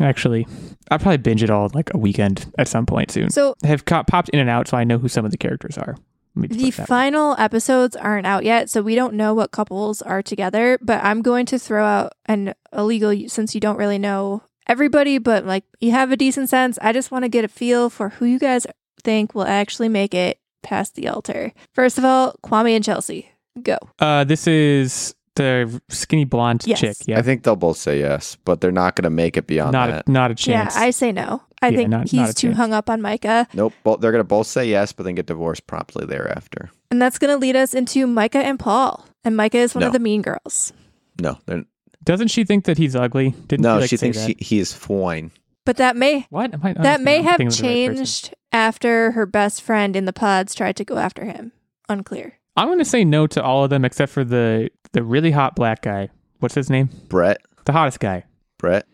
actually. 0.00 0.46
I'll 0.92 0.98
probably 0.98 1.18
binge 1.18 1.42
it 1.42 1.50
all 1.50 1.70
like 1.72 1.92
a 1.94 1.98
weekend 1.98 2.52
at 2.58 2.66
some 2.66 2.84
point 2.84 3.12
soon. 3.12 3.30
So 3.30 3.54
I 3.62 3.68
have 3.68 3.84
co- 3.84 4.02
popped 4.02 4.28
in 4.30 4.40
and 4.40 4.50
out, 4.50 4.66
so 4.66 4.76
I 4.76 4.82
know 4.82 4.98
who 4.98 5.06
some 5.06 5.24
of 5.24 5.30
the 5.30 5.36
characters 5.36 5.78
are. 5.78 5.96
Let 6.36 6.42
me 6.42 6.48
just 6.48 6.58
the 6.60 6.64
put 6.66 6.74
it 6.74 6.76
that 6.76 6.82
way. 6.82 6.86
final 6.86 7.34
episodes 7.38 7.96
aren't 7.96 8.26
out 8.26 8.44
yet, 8.44 8.70
so 8.70 8.82
we 8.82 8.94
don't 8.94 9.14
know 9.14 9.34
what 9.34 9.50
couples 9.50 10.00
are 10.02 10.22
together. 10.22 10.78
But 10.80 11.02
I'm 11.04 11.22
going 11.22 11.46
to 11.46 11.58
throw 11.58 11.84
out 11.84 12.12
an 12.26 12.54
Illeagle 12.72 13.28
since 13.28 13.54
you 13.54 13.60
don't 13.60 13.76
really 13.78 13.98
know 13.98 14.42
everybody, 14.66 15.18
but 15.18 15.44
like 15.44 15.64
you 15.80 15.90
have 15.90 16.12
a 16.12 16.16
decent 16.16 16.48
sense. 16.48 16.78
I 16.80 16.92
just 16.92 17.10
want 17.10 17.24
to 17.24 17.28
get 17.28 17.44
a 17.44 17.48
feel 17.48 17.90
for 17.90 18.10
who 18.10 18.26
you 18.26 18.38
guys 18.38 18.66
think 19.02 19.34
will 19.34 19.44
actually 19.46 19.88
make 19.88 20.14
it 20.14 20.38
past 20.62 20.94
the 20.94 21.08
altar. 21.08 21.52
First 21.74 21.98
of 21.98 22.04
all, 22.04 22.34
Kwame 22.44 22.76
and 22.76 22.84
Chelsea, 22.84 23.30
go. 23.62 23.78
Uh, 23.98 24.24
this 24.24 24.46
is 24.46 25.14
the 25.36 25.80
skinny 25.88 26.24
blonde 26.24 26.62
Yes. 26.66 26.80
chick. 26.80 26.96
Yeah, 27.06 27.18
I 27.18 27.22
think 27.22 27.42
they'll 27.44 27.56
both 27.56 27.78
say 27.78 27.98
yes, 27.98 28.36
but 28.44 28.60
they're 28.60 28.70
not 28.72 28.94
going 28.94 29.04
to 29.04 29.10
make 29.10 29.36
it 29.36 29.46
beyond 29.46 29.72
not 29.72 29.88
that. 29.88 30.06
a, 30.06 30.10
not 30.10 30.30
a 30.30 30.34
chance. 30.34 30.76
Yeah, 30.76 30.82
I 30.82 30.90
say 30.90 31.12
no. 31.12 31.42
I 31.62 31.68
Yeah, 31.68 31.76
think 31.76 31.90
not- 31.90 32.02
he's 32.08 32.12
not 32.14 32.36
too 32.36 32.48
chance. 32.48 32.56
hung 32.56 32.72
up 32.72 32.88
on 32.88 33.02
Micah. 33.02 33.46
Nope. 33.54 33.74
Both, 33.82 34.00
they're 34.00 34.12
going 34.12 34.20
to 34.20 34.28
both 34.28 34.46
say 34.46 34.66
yes, 34.68 34.92
but 34.92 35.02
then 35.04 35.14
get 35.14 35.26
divorced 35.26 35.66
promptly 35.66 36.06
thereafter. 36.06 36.70
And 36.90 37.00
that's 37.00 37.18
going 37.18 37.30
to 37.32 37.36
lead 37.36 37.54
us 37.56 37.74
into 37.74 38.06
Micah 38.06 38.38
and 38.38 38.58
Paul. 38.58 39.06
And 39.24 39.36
Micah 39.36 39.58
is 39.58 39.74
one 39.74 39.80
No. 39.82 39.86
of 39.88 39.92
the 39.92 39.98
mean 39.98 40.22
girls. 40.22 40.72
No, 41.20 41.38
they're, 41.46 41.64
Doesn't 42.02 42.28
she 42.28 42.44
think 42.44 42.64
that 42.64 42.78
he's 42.78 42.96
ugly? 42.96 43.34
Didn't 43.46 43.62
no. 43.62 43.76
she, 43.76 43.80
like, 43.82 43.90
she 43.90 43.96
thinks 43.98 44.18
that? 44.18 44.28
he, 44.28 44.36
he 44.38 44.58
is 44.58 44.72
fine. 44.72 45.30
But 45.66 45.76
that 45.76 45.94
may 45.96 46.26
What? 46.30 46.54
Am 46.54 46.60
I, 46.64 46.72
that 46.72 47.02
may 47.02 47.20
have 47.20 47.34
of 47.34 47.38
the 47.38 47.44
right 47.44 47.52
changed 47.52 48.34
after 48.52 49.10
her 49.12 49.26
best 49.26 49.60
friend 49.60 49.94
in 49.94 50.06
the 50.06 50.12
pods 50.14 50.54
tried 50.54 50.76
to 50.76 50.84
go 50.84 50.96
after 50.96 51.26
him. 51.26 51.52
Unclear. 51.90 52.38
I'm 52.56 52.68
going 52.68 52.78
to 52.78 52.84
say 52.86 53.04
no 53.04 53.26
to 53.28 53.42
all 53.42 53.64
of 53.64 53.70
them 53.70 53.84
except 53.84 54.10
for 54.12 54.24
the 54.24 54.70
the 54.92 55.02
really 55.02 55.30
hot 55.30 55.54
black 55.54 55.82
guy. 55.82 56.08
What's 56.40 56.54
his 56.54 56.70
name? 56.70 56.88
Brett, 57.08 57.42
The 57.66 57.72
hottest 57.72 58.00
guy. 58.00 58.24
Brett. 58.58 58.86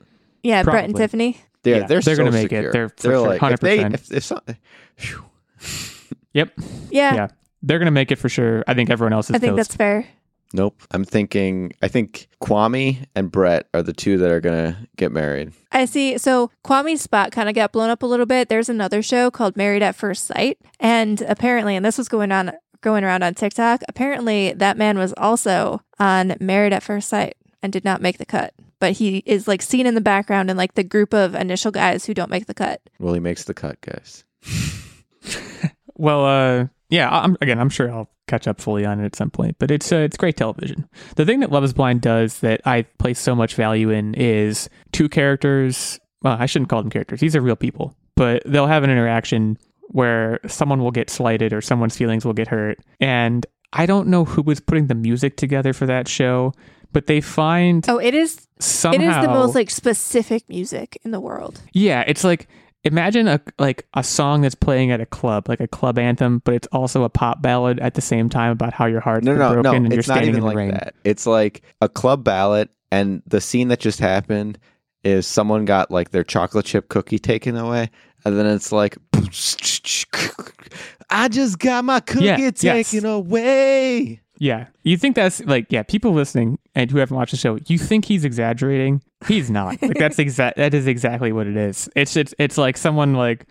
Yeah, 0.42 0.62
Brett 0.64 0.84
and 0.84 0.96
Tiffany. 0.96 1.38
They're 1.66 1.80
Yeah, 1.80 1.86
they're, 1.86 2.00
they're 2.00 2.14
so 2.14 2.22
gonna 2.22 2.30
make 2.32 2.52
it. 2.52 2.56
secure. 2.56 2.72
They're 2.72 2.88
for 2.90 3.02
sure, 3.02 3.20
like 3.28 3.60
they 3.60 3.78
100%. 3.78 3.94
if, 3.94 4.12
if 4.12 4.24
some, 4.24 4.40
phew. 4.96 5.24
Yep. 6.32 6.52
Yeah, 6.90 7.14
Yeah. 7.14 7.28
They're 7.62 7.78
going 7.80 7.86
to 7.86 7.90
make 7.92 8.12
it 8.12 8.16
for 8.16 8.28
sure. 8.28 8.62
I 8.68 8.74
think 8.74 8.90
everyone 8.90 9.12
else 9.12 9.28
is 9.30 9.34
I 9.34 9.38
think 9.40 9.56
toast. 9.56 9.70
that's 9.70 9.76
fair. 9.76 10.06
Nope. 10.52 10.80
I'm 10.92 11.02
thinking. 11.02 11.72
I 11.82 11.88
think 11.88 12.28
Kwame 12.40 13.04
and 13.16 13.32
Brett 13.32 13.66
are 13.74 13.82
the 13.82 13.92
two 13.92 14.16
that 14.18 14.30
are 14.30 14.40
gonna 14.40 14.86
get 14.96 15.10
married. 15.10 15.52
I 15.72 15.86
see. 15.86 16.18
So 16.18 16.52
Kwame's 16.64 17.00
spot 17.00 17.32
kind 17.32 17.48
of 17.48 17.56
got 17.56 17.72
blown 17.72 17.90
up 17.90 18.04
a 18.04 18.06
little 18.06 18.26
bit. 18.26 18.48
There's 18.48 18.68
another 18.68 19.02
show 19.02 19.28
called 19.32 19.56
Married 19.56 19.82
at 19.82 19.96
First 19.96 20.24
Sight, 20.26 20.58
and 20.78 21.20
apparently, 21.22 21.74
and 21.74 21.84
this 21.84 21.98
was 21.98 22.08
going 22.08 22.30
on 22.30 22.52
going 22.80 23.02
around 23.02 23.24
on 23.24 23.34
TikTok. 23.34 23.82
Apparently, 23.88 24.52
that 24.52 24.76
man 24.78 24.96
was 24.98 25.12
also 25.16 25.80
on 25.98 26.36
Married 26.38 26.72
at 26.72 26.84
First 26.84 27.08
Sight 27.08 27.34
and 27.60 27.72
did 27.72 27.84
not 27.84 28.00
make 28.00 28.18
the 28.18 28.26
cut. 28.26 28.54
But 28.78 28.92
he 28.92 29.18
is 29.26 29.48
like 29.48 29.62
seen 29.62 29.86
in 29.86 29.94
the 29.94 30.00
background 30.00 30.50
in 30.50 30.56
like 30.56 30.74
the 30.74 30.84
group 30.84 31.14
of 31.14 31.34
initial 31.34 31.70
guys 31.70 32.04
who 32.04 32.12
don't 32.14 32.30
make 32.30 32.46
the 32.46 32.54
cut. 32.54 32.80
Well, 32.98 33.14
he 33.14 33.20
makes 33.20 33.44
the 33.44 33.54
cut, 33.54 33.80
guys. 33.80 34.24
Well, 35.98 36.26
uh, 36.26 36.66
yeah. 36.90 37.08
I- 37.08 37.22
I'm 37.24 37.36
again. 37.40 37.58
I'm 37.58 37.70
sure 37.70 37.90
I'll 37.90 38.10
catch 38.28 38.46
up 38.46 38.60
fully 38.60 38.84
on 38.84 39.00
it 39.00 39.06
at 39.06 39.16
some 39.16 39.30
point. 39.30 39.56
But 39.58 39.70
it's 39.70 39.90
uh, 39.90 39.96
it's 39.96 40.16
great 40.18 40.36
television. 40.36 40.86
The 41.16 41.24
thing 41.24 41.40
that 41.40 41.50
Love 41.50 41.64
Is 41.64 41.72
Blind 41.72 42.02
does 42.02 42.40
that 42.40 42.60
I 42.66 42.82
place 42.98 43.18
so 43.18 43.34
much 43.34 43.54
value 43.54 43.90
in 43.90 44.14
is 44.14 44.68
two 44.92 45.08
characters. 45.08 45.98
Well, 46.22 46.36
I 46.38 46.44
shouldn't 46.46 46.68
call 46.68 46.82
them 46.82 46.90
characters. 46.90 47.20
These 47.20 47.34
are 47.34 47.40
real 47.40 47.56
people, 47.56 47.96
but 48.14 48.42
they'll 48.44 48.66
have 48.66 48.84
an 48.84 48.90
interaction 48.90 49.56
where 49.88 50.40
someone 50.46 50.82
will 50.82 50.90
get 50.90 51.08
slighted 51.08 51.52
or 51.54 51.60
someone's 51.62 51.96
feelings 51.96 52.24
will 52.26 52.32
get 52.34 52.48
hurt. 52.48 52.78
And 53.00 53.46
I 53.72 53.86
don't 53.86 54.08
know 54.08 54.24
who 54.26 54.42
was 54.42 54.60
putting 54.60 54.88
the 54.88 54.94
music 54.94 55.36
together 55.36 55.72
for 55.72 55.86
that 55.86 56.08
show, 56.08 56.52
but 56.96 57.08
they 57.08 57.20
find 57.20 57.84
Oh, 57.90 57.98
it 57.98 58.14
is. 58.14 58.48
somehow 58.58 58.98
It 58.98 59.04
is 59.06 59.26
the 59.26 59.30
most 59.30 59.54
like 59.54 59.68
specific 59.68 60.48
music 60.48 60.96
in 61.04 61.10
the 61.10 61.20
world. 61.20 61.60
Yeah, 61.74 62.02
it's 62.06 62.24
like 62.24 62.48
imagine 62.84 63.28
a 63.28 63.38
like 63.58 63.86
a 63.92 64.02
song 64.02 64.40
that's 64.40 64.54
playing 64.54 64.92
at 64.92 65.00
a 65.02 65.04
club, 65.04 65.46
like 65.46 65.60
a 65.60 65.68
club 65.68 65.98
anthem, 65.98 66.40
but 66.46 66.54
it's 66.54 66.68
also 66.72 67.02
a 67.04 67.10
pop 67.10 67.42
ballad 67.42 67.78
at 67.80 67.92
the 67.94 68.00
same 68.00 68.30
time 68.30 68.50
about 68.50 68.72
how 68.72 68.86
your 68.86 69.00
heart's 69.00 69.26
No, 69.26 69.32
been 69.32 69.38
no, 69.40 69.54
no. 69.56 69.62
broken 69.62 69.84
and 69.84 69.92
you're 69.92 69.98
It's 70.00 70.08
not 70.08 70.14
standing 70.14 70.30
even 70.30 70.38
in 70.38 70.40
the 70.40 70.46
like 70.46 70.56
rain. 70.56 70.70
that. 70.70 70.94
It's 71.04 71.26
like 71.26 71.60
a 71.82 71.88
club 71.90 72.24
ballot, 72.24 72.70
and 72.90 73.22
the 73.26 73.42
scene 73.42 73.68
that 73.68 73.78
just 73.80 73.98
happened 74.00 74.58
is 75.04 75.26
someone 75.26 75.66
got 75.66 75.90
like 75.90 76.12
their 76.12 76.24
chocolate 76.24 76.64
chip 76.64 76.88
cookie 76.88 77.18
taken 77.18 77.58
away, 77.58 77.90
and 78.24 78.38
then 78.38 78.46
it's 78.46 78.72
like, 78.72 78.96
I 81.10 81.28
just 81.28 81.58
got 81.58 81.84
my 81.84 82.00
cookie 82.00 82.24
Yeah, 82.24 82.38
yes. 82.38 82.90
taken 82.90 83.04
away. 83.04 84.22
Yeah, 84.38 84.66
you 84.82 84.96
think 84.98 85.16
that's 85.16 85.40
like 85.44 85.66
yeah, 85.70 85.82
people 85.82 86.12
listening 86.12 86.58
and 86.76 86.90
who 86.90 86.98
haven't 86.98 87.16
watched 87.16 87.32
the 87.32 87.38
show, 87.38 87.58
you 87.66 87.78
think 87.78 88.04
he's 88.04 88.24
exaggerating. 88.24 89.02
He's 89.26 89.50
not. 89.50 89.82
Like 89.82 89.94
that's 89.98 90.20
exact. 90.20 90.58
That 90.58 90.74
is 90.74 90.86
exactly 90.86 91.32
what 91.32 91.48
it 91.48 91.56
is. 91.56 91.88
It's 91.96 92.16
it's 92.16 92.34
it's 92.38 92.58
like 92.58 92.76
someone 92.76 93.14
like 93.14 93.46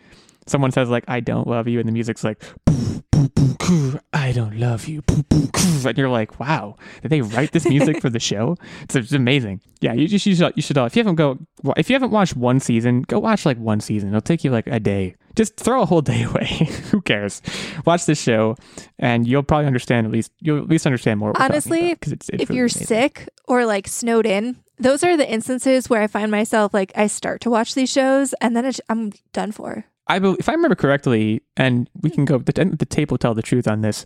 someone 0.47 0.71
says 0.71 0.89
like 0.89 1.03
I 1.09 1.19
don't 1.19 1.47
love 1.47 1.67
you, 1.67 1.79
and 1.79 1.89
the 1.89 1.93
music's 1.93 2.23
like. 2.23 2.41
"Boo, 2.65 2.84
boo, 3.15 3.29
boo, 3.29 3.55
coo, 3.59 3.99
I 4.13 4.31
don't 4.33 4.59
love 4.59 4.87
you, 4.87 5.01
boo, 5.03 5.23
boo, 5.29 5.47
coo," 5.53 5.87
and 5.87 5.97
you're 5.97 6.09
like, 6.09 6.39
"Wow, 6.39 6.75
did 7.01 7.09
they 7.09 7.21
write 7.21 7.51
this 7.53 7.65
music 7.65 8.01
for 8.01 8.09
the 8.09 8.19
show?" 8.19 8.57
It's, 8.83 8.95
it's 8.95 9.13
amazing. 9.13 9.61
Yeah, 9.79 9.93
you 9.93 10.07
just 10.07 10.25
you 10.25 10.35
should 10.35 10.53
you 10.55 10.61
should 10.61 10.77
uh, 10.77 10.83
if 10.85 10.95
you 10.95 10.99
haven't 10.99 11.15
go 11.15 11.37
if 11.77 11.89
you 11.89 11.95
haven't 11.95 12.11
watched 12.11 12.35
one 12.35 12.59
season, 12.59 13.03
go 13.03 13.19
watch 13.19 13.45
like 13.45 13.57
one 13.57 13.79
season. 13.79 14.09
It'll 14.09 14.21
take 14.21 14.43
you 14.43 14.51
like 14.51 14.67
a 14.67 14.79
day. 14.79 15.15
Just 15.35 15.57
throw 15.57 15.81
a 15.81 15.85
whole 15.85 16.01
day 16.01 16.23
away. 16.23 16.45
Who 16.91 17.01
cares? 17.01 17.41
Watch 17.85 18.05
this 18.05 18.21
show, 18.21 18.55
and 18.99 19.25
you'll 19.27 19.43
probably 19.43 19.67
understand 19.67 20.05
at 20.07 20.11
least 20.13 20.31
you'll 20.41 20.59
at 20.59 20.67
least 20.67 20.85
understand 20.85 21.19
more. 21.19 21.29
what 21.29 21.39
we're 21.39 21.43
talking 21.47 21.53
Honestly, 21.53 21.91
about, 21.91 22.07
it's, 22.13 22.29
it's 22.29 22.43
if 22.43 22.49
really 22.49 22.57
you're 22.57 22.65
amazing. 22.65 22.87
sick 22.87 23.29
or 23.47 23.65
like 23.65 23.87
snowed 23.87 24.25
in, 24.25 24.57
those 24.77 25.03
are 25.03 25.15
the 25.17 25.29
instances 25.29 25.89
where 25.89 26.01
I 26.01 26.07
find 26.07 26.31
myself 26.31 26.73
like 26.73 26.91
I 26.95 27.07
start 27.07 27.41
to 27.41 27.49
watch 27.49 27.75
these 27.75 27.91
shows 27.91 28.33
and 28.41 28.55
then 28.55 28.65
it's, 28.65 28.81
I'm 28.89 29.11
done 29.33 29.51
for. 29.51 29.85
I 30.07 30.19
bel 30.19 30.35
if 30.39 30.47
I 30.49 30.53
remember 30.53 30.75
correctly, 30.75 31.41
and 31.57 31.89
we 32.01 32.09
can 32.09 32.25
go. 32.25 32.37
The, 32.37 32.51
the 32.77 32.85
tape 32.85 33.11
will 33.11 33.17
tell 33.17 33.33
the 33.33 33.41
truth 33.41 33.67
on 33.67 33.81
this. 33.81 34.05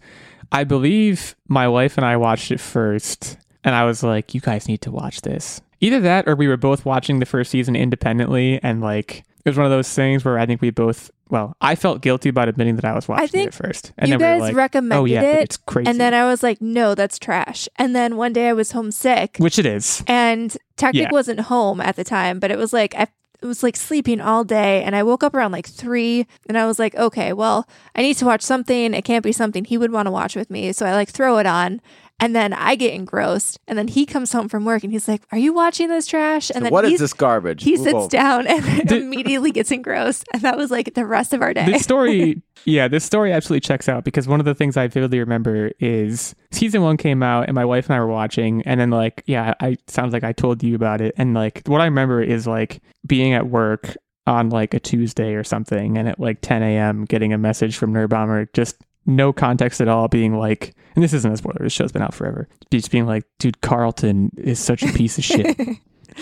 I 0.51 0.63
believe 0.63 1.35
my 1.47 1.67
wife 1.67 1.97
and 1.97 2.05
I 2.05 2.17
watched 2.17 2.51
it 2.51 2.59
first, 2.59 3.37
and 3.63 3.75
I 3.75 3.83
was 3.85 4.01
like, 4.03 4.33
"You 4.33 4.41
guys 4.41 4.67
need 4.67 4.81
to 4.81 4.91
watch 4.91 5.21
this." 5.21 5.61
Either 5.81 5.99
that, 6.01 6.27
or 6.27 6.35
we 6.35 6.47
were 6.47 6.57
both 6.57 6.85
watching 6.85 7.19
the 7.19 7.25
first 7.25 7.51
season 7.51 7.75
independently, 7.75 8.59
and 8.63 8.81
like 8.81 9.23
it 9.45 9.49
was 9.49 9.57
one 9.57 9.65
of 9.65 9.71
those 9.71 9.93
things 9.93 10.23
where 10.23 10.39
I 10.39 10.45
think 10.45 10.61
we 10.61 10.69
both. 10.69 11.11
Well, 11.29 11.55
I 11.61 11.75
felt 11.75 12.01
guilty 12.01 12.29
about 12.29 12.47
admitting 12.49 12.75
that 12.77 12.85
I 12.85 12.93
was 12.95 13.07
watching 13.07 13.27
think 13.27 13.47
it 13.49 13.53
first, 13.53 13.91
and 13.97 14.09
you 14.09 14.17
then 14.17 14.19
we 14.19 14.23
guys 14.23 14.39
were 14.41 14.47
like, 14.47 14.55
recommended 14.55 15.01
"Oh 15.01 15.05
yeah, 15.05 15.21
it, 15.21 15.39
it's 15.43 15.57
crazy," 15.57 15.87
And 15.89 15.99
then 15.99 16.13
I 16.13 16.25
was 16.25 16.41
like, 16.41 16.59
no, 16.59 16.95
that's 16.95 17.19
trash. 17.19 17.69
And 17.75 17.95
then 17.95 18.15
one 18.15 18.33
day 18.33 18.49
I 18.49 18.53
was 18.53 18.71
homesick 18.71 19.35
which 19.37 19.59
it 19.59 19.65
is. 19.65 20.03
and 20.07 20.57
Techtic 20.75 20.93
Yeah. 20.95 21.11
wasn't 21.11 21.41
home 21.41 21.81
at 21.81 21.97
the 21.97 22.03
time, 22.03 22.39
but 22.39 22.49
it 22.51 22.57
was 22.57 22.73
like, 22.73 22.95
I 22.95 23.07
was 23.47 23.63
like 23.63 23.75
sleeping 23.75 24.19
all 24.19 24.43
day 24.43 24.83
and 24.83 24.95
I 24.95 25.03
woke 25.03 25.23
up 25.23 25.33
around 25.33 25.51
like 25.51 25.67
three 25.67 26.27
and 26.47 26.57
I 26.57 26.65
was 26.65 26.79
like, 26.79 26.95
okay, 26.95 27.33
well, 27.33 27.67
I 27.95 28.01
need 28.01 28.17
to 28.17 28.25
watch 28.25 28.41
something. 28.41 28.93
It 28.93 29.03
can't 29.03 29.23
be 29.23 29.31
something 29.31 29.65
he 29.65 29.77
would 29.77 29.91
want 29.91 30.07
to 30.07 30.11
watch 30.11 30.35
with 30.35 30.49
me. 30.49 30.71
So 30.73 30.85
I 30.85 30.93
like 30.93 31.09
throw 31.09 31.37
it 31.37 31.45
on 31.45 31.81
and 32.19 32.35
then 32.35 32.53
I 32.53 32.75
get 32.75 32.93
engrossed 32.93 33.59
and 33.67 33.77
then 33.77 33.87
he 33.87 34.05
comes 34.05 34.31
home 34.31 34.49
from 34.49 34.65
work 34.65 34.83
and 34.83 34.91
he's 34.91 35.07
like, 35.07 35.23
are 35.31 35.37
you 35.37 35.53
watching 35.53 35.87
this 35.87 36.05
trash? 36.07 36.51
And 36.53 36.65
then 36.65 36.71
what 36.71 36.85
is 36.85 36.99
this 36.99 37.13
garbage? 37.13 37.63
He 37.63 37.77
sits 37.77 37.93
over. 37.93 38.07
down 38.09 38.47
and 38.47 38.63
Did- 38.87 39.01
immediately 39.03 39.51
gets 39.51 39.71
engrossed. 39.71 40.25
And 40.33 40.41
that 40.43 40.57
was 40.57 40.71
like 40.71 40.93
the 40.93 41.05
rest 41.05 41.33
of 41.33 41.41
our 41.41 41.53
day. 41.53 41.65
this 41.65 41.83
story 41.83 42.41
yeah 42.65 42.89
this 42.89 43.05
story 43.05 43.31
absolutely 43.31 43.61
checks 43.61 43.87
out 43.87 44.03
because 44.03 44.27
one 44.27 44.41
of 44.41 44.45
the 44.45 44.53
things 44.53 44.75
i 44.75 44.85
vividly 44.85 45.17
remember 45.17 45.71
is 45.79 46.35
season 46.51 46.81
one 46.81 46.97
came 46.97 47.23
out 47.23 47.45
and 47.47 47.55
my 47.55 47.63
wife 47.63 47.85
and 47.85 47.95
i 47.95 47.99
were 48.01 48.07
watching 48.07 48.61
and 48.63 48.81
then 48.81 48.89
like 48.89 49.23
yeah 49.27 49.53
i 49.61 49.77
sounds 49.87 50.11
like 50.11 50.25
i 50.25 50.33
told 50.33 50.61
you 50.61 50.75
about 50.75 50.99
it 50.99 51.15
and 51.17 51.33
like 51.33 51.61
what 51.67 51.79
i 51.79 51.85
remember 51.85 52.21
is 52.21 52.45
like 52.45 52.81
being 53.07 53.31
at 53.31 53.47
work 53.47 53.95
on 54.27 54.49
like 54.49 54.73
a 54.73 54.79
tuesday 54.79 55.35
or 55.35 55.43
something 55.43 55.97
and 55.97 56.09
at 56.09 56.19
like 56.19 56.39
10 56.41 56.61
a.m 56.61 57.05
getting 57.05 57.31
a 57.31 57.37
message 57.37 57.77
from 57.77 57.93
nerd 57.93 58.09
bomber 58.09 58.45
just 58.53 58.75
no 59.09 59.33
context 59.33 59.81
at 59.81 59.87
all 59.87 60.07
being 60.07 60.37
like 60.37 60.73
and 60.95 61.03
this 61.03 61.13
isn't 61.13 61.33
a 61.33 61.37
spoiler 61.37 61.59
this 61.61 61.73
show's 61.73 61.91
been 61.91 62.01
out 62.01 62.13
forever 62.13 62.47
just 62.71 62.91
being 62.91 63.05
like 63.05 63.23
dude 63.39 63.61
carlton 63.61 64.31
is 64.37 64.59
such 64.59 64.83
a 64.83 64.91
piece 64.93 65.17
of 65.17 65.23
shit 65.23 65.57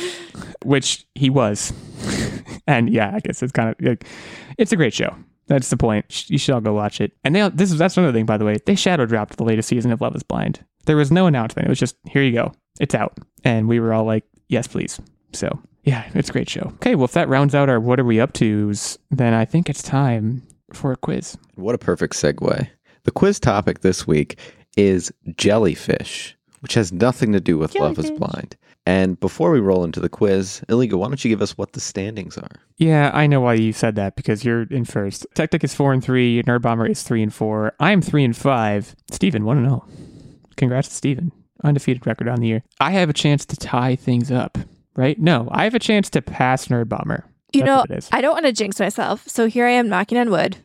which 0.65 1.05
he 1.15 1.29
was 1.29 1.73
and 2.67 2.89
yeah 2.89 3.11
i 3.13 3.19
guess 3.19 3.43
it's 3.43 3.51
kind 3.51 3.69
of 3.69 3.75
like 3.81 4.05
it's 4.57 4.71
a 4.71 4.75
great 4.75 4.93
show 4.93 5.15
that's 5.47 5.69
the 5.69 5.77
point. 5.77 6.29
You 6.29 6.38
should 6.38 6.53
all 6.53 6.61
go 6.61 6.73
watch 6.73 7.01
it. 7.01 7.13
And 7.23 7.33
they, 7.33 7.47
this 7.49 7.71
is 7.71 7.77
that's 7.77 7.97
another 7.97 8.13
thing, 8.13 8.25
by 8.25 8.38
the 8.38 8.45
way. 8.45 8.57
They 8.65 8.75
shadow 8.75 9.05
dropped 9.05 9.38
the 9.38 9.43
latest 9.43 9.69
season 9.69 9.91
of 9.91 10.01
Love 10.01 10.15
Is 10.15 10.23
Blind. 10.23 10.63
There 10.85 10.97
was 10.97 11.11
no 11.11 11.25
announcement. 11.25 11.67
It 11.67 11.69
was 11.69 11.79
just 11.79 11.95
here 12.05 12.21
you 12.21 12.33
go. 12.33 12.53
It's 12.79 12.93
out, 12.93 13.17
and 13.43 13.67
we 13.67 13.79
were 13.79 13.93
all 13.93 14.03
like, 14.03 14.23
yes, 14.49 14.67
please. 14.67 14.99
So 15.33 15.59
yeah, 15.83 16.09
it's 16.13 16.29
a 16.29 16.33
great 16.33 16.49
show. 16.49 16.71
Okay, 16.75 16.95
well 16.95 17.05
if 17.05 17.13
that 17.13 17.29
rounds 17.29 17.55
out 17.55 17.69
our 17.69 17.79
what 17.79 17.99
are 17.99 18.05
we 18.05 18.19
up 18.19 18.33
to's, 18.33 18.99
then 19.09 19.33
I 19.33 19.45
think 19.45 19.69
it's 19.69 19.81
time 19.81 20.43
for 20.73 20.91
a 20.91 20.97
quiz. 20.97 21.38
What 21.55 21.75
a 21.75 21.77
perfect 21.77 22.13
segue. 22.13 22.67
The 23.08 23.14
quiz 23.14 23.39
topic 23.39 23.80
this 23.80 24.05
week 24.05 24.38
is 24.76 25.14
jellyfish, 25.38 26.38
which 26.60 26.74
has 26.74 26.91
nothing 26.91 27.32
to 27.32 27.39
do 27.39 27.58
with 27.58 27.74
Love 27.80 27.97
is 27.97 28.12
Blind. 28.12 28.58
And 28.86 29.18
before 29.22 29.51
we 29.51 29.62
roll 29.62 29.86
into 29.86 30.01
the 30.01 30.10
quiz, 30.10 30.62
Illeagle, 30.68 30.95
why 30.99 31.08
don't 31.08 31.24
you 31.24 31.30
give 31.30 31.41
us 31.41 31.58
what 31.58 31.72
the 31.72 31.80
standings 31.80 32.38
are? 32.38 32.51
Yeah, 32.76 33.10
I 33.14 33.26
know 33.26 33.39
why 33.39 33.53
you 33.53 33.72
said 33.72 33.95
that 33.95 34.18
because 34.18 34.43
you're 34.43 34.64
in 34.64 34.84
first. 34.84 35.26
Techtic 35.36 35.64
is 35.64 35.74
four 35.74 35.93
and 35.93 36.03
three. 36.03 36.43
Nerdbomber 36.43 36.89
is 36.89 37.01
three 37.01 37.24
and 37.24 37.34
four. 37.34 37.74
I 37.80 37.93
am 37.93 38.01
three 38.01 38.26
and 38.26 38.36
five. 38.36 38.93
Steven, 39.10 39.45
one 39.45 39.58
and 39.58 39.68
zero. 39.68 39.88
Congrats 40.58 40.89
to 40.89 40.95
Steven. 40.95 41.32
Undefeated 41.64 42.05
record 42.05 42.28
on 42.28 42.41
the 42.41 42.47
year. 42.47 42.64
I 42.82 42.91
have 42.91 43.10
a 43.10 43.14
chance 43.14 43.45
to 43.45 43.55
tie 43.55 43.95
things 43.95 44.32
up, 44.32 44.58
right? 44.97 45.18
No, 45.18 45.47
I 45.49 45.64
have 45.64 45.76
a 45.76 45.80
chance 45.80 46.10
to 46.10 46.22
pass 46.22 46.68
Nerdbomber. 46.68 47.24
You 47.53 47.62
That's 47.62 47.66
know, 47.68 47.78
what 47.78 47.91
it 47.91 47.97
is. 47.99 48.10
I 48.12 48.20
don't 48.20 48.34
want 48.34 48.47
to 48.47 48.51
jinx 48.51 48.82
myself. 48.82 49.26
So 49.30 49.45
here 49.47 49.66
I 49.66 49.72
am 49.72 49.88
knocking 49.88 50.18
on 50.18 50.30
wood. 50.30 50.58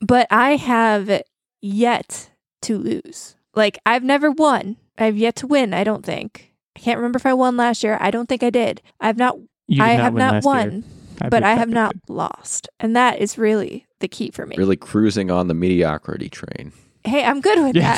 But 0.00 0.28
I 0.30 0.54
have 0.56 1.22
yet 1.60 2.30
to 2.62 2.78
lose. 2.78 3.36
Like 3.54 3.78
I've 3.86 4.04
never 4.04 4.30
won. 4.30 4.76
I've 4.98 5.16
yet 5.16 5.36
to 5.36 5.46
win, 5.46 5.72
I 5.74 5.84
don't 5.84 6.04
think. 6.04 6.52
I 6.76 6.80
can't 6.80 6.98
remember 6.98 7.16
if 7.18 7.26
I 7.26 7.34
won 7.34 7.56
last 7.56 7.82
year. 7.82 7.96
I 8.00 8.10
don't 8.10 8.28
think 8.28 8.42
I 8.42 8.50
did. 8.50 8.80
I've 9.00 9.16
not 9.16 9.36
You 9.66 9.76
did 9.76 9.82
I 9.82 9.96
not 9.96 10.02
have 10.02 10.14
not 10.14 10.44
won, 10.44 10.72
year. 10.72 10.82
But 11.30 11.42
I 11.42 11.52
have 11.54 11.68
not 11.68 11.94
lost. 12.08 12.68
And 12.78 12.96
that 12.96 13.18
is 13.20 13.36
really 13.36 13.86
the 13.98 14.08
key 14.08 14.30
for 14.30 14.46
me. 14.46 14.56
Really 14.56 14.76
cruising 14.76 15.30
on 15.30 15.48
the 15.48 15.54
mediocrity 15.54 16.30
train. 16.30 16.72
Hey, 17.04 17.24
I'm 17.24 17.40
good 17.42 17.58
with 17.62 17.76
Yeah. 17.76 17.96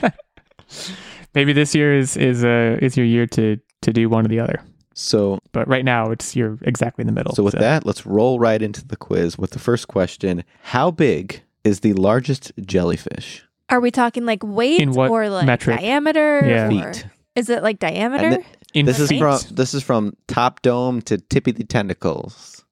that. 0.00 0.14
Maybe 1.34 1.52
this 1.52 1.74
year 1.74 1.96
is 1.96 2.16
is 2.16 2.44
uh 2.44 2.78
is 2.80 2.96
your 2.96 3.06
year 3.06 3.26
to 3.28 3.58
to 3.82 3.92
do 3.92 4.08
one 4.08 4.24
or 4.24 4.28
the 4.28 4.40
other. 4.40 4.60
So, 4.94 5.38
But 5.52 5.68
right 5.68 5.84
now, 5.84 6.10
it's 6.10 6.34
you're 6.34 6.58
exactly 6.62 7.02
in 7.02 7.06
the 7.06 7.12
middle. 7.12 7.34
so 7.34 7.42
with 7.42 7.52
that, 7.54 7.84
let's 7.84 8.06
roll 8.06 8.38
right 8.40 8.62
into 8.62 8.86
the 8.86 8.96
quiz 8.96 9.36
with 9.36 9.50
the 9.50 9.58
first 9.58 9.88
question. 9.88 10.42
How 10.62 10.90
big 10.90 11.42
is 11.66 11.80
the 11.80 11.92
largest 11.94 12.52
jellyfish? 12.64 13.44
Are 13.68 13.80
we 13.80 13.90
talking 13.90 14.24
like 14.24 14.42
weight 14.44 14.80
In 14.80 14.92
what 14.92 15.10
or 15.10 15.28
like 15.28 15.44
metric? 15.46 15.80
diameter? 15.80 16.42
Yeah. 16.46 16.66
or- 16.68 16.92
Feet. 16.94 17.06
Is 17.34 17.50
it 17.50 17.62
like 17.62 17.78
diameter? 17.78 18.38
in 18.72 18.86
This 18.86 18.98
is 18.98 19.08
feet? 19.10 19.18
from 19.18 19.38
this 19.50 19.74
is 19.74 19.82
from 19.82 20.16
top 20.28 20.62
dome 20.62 21.02
to 21.02 21.18
tippy 21.18 21.50
the 21.52 21.64
tentacles. 21.64 22.64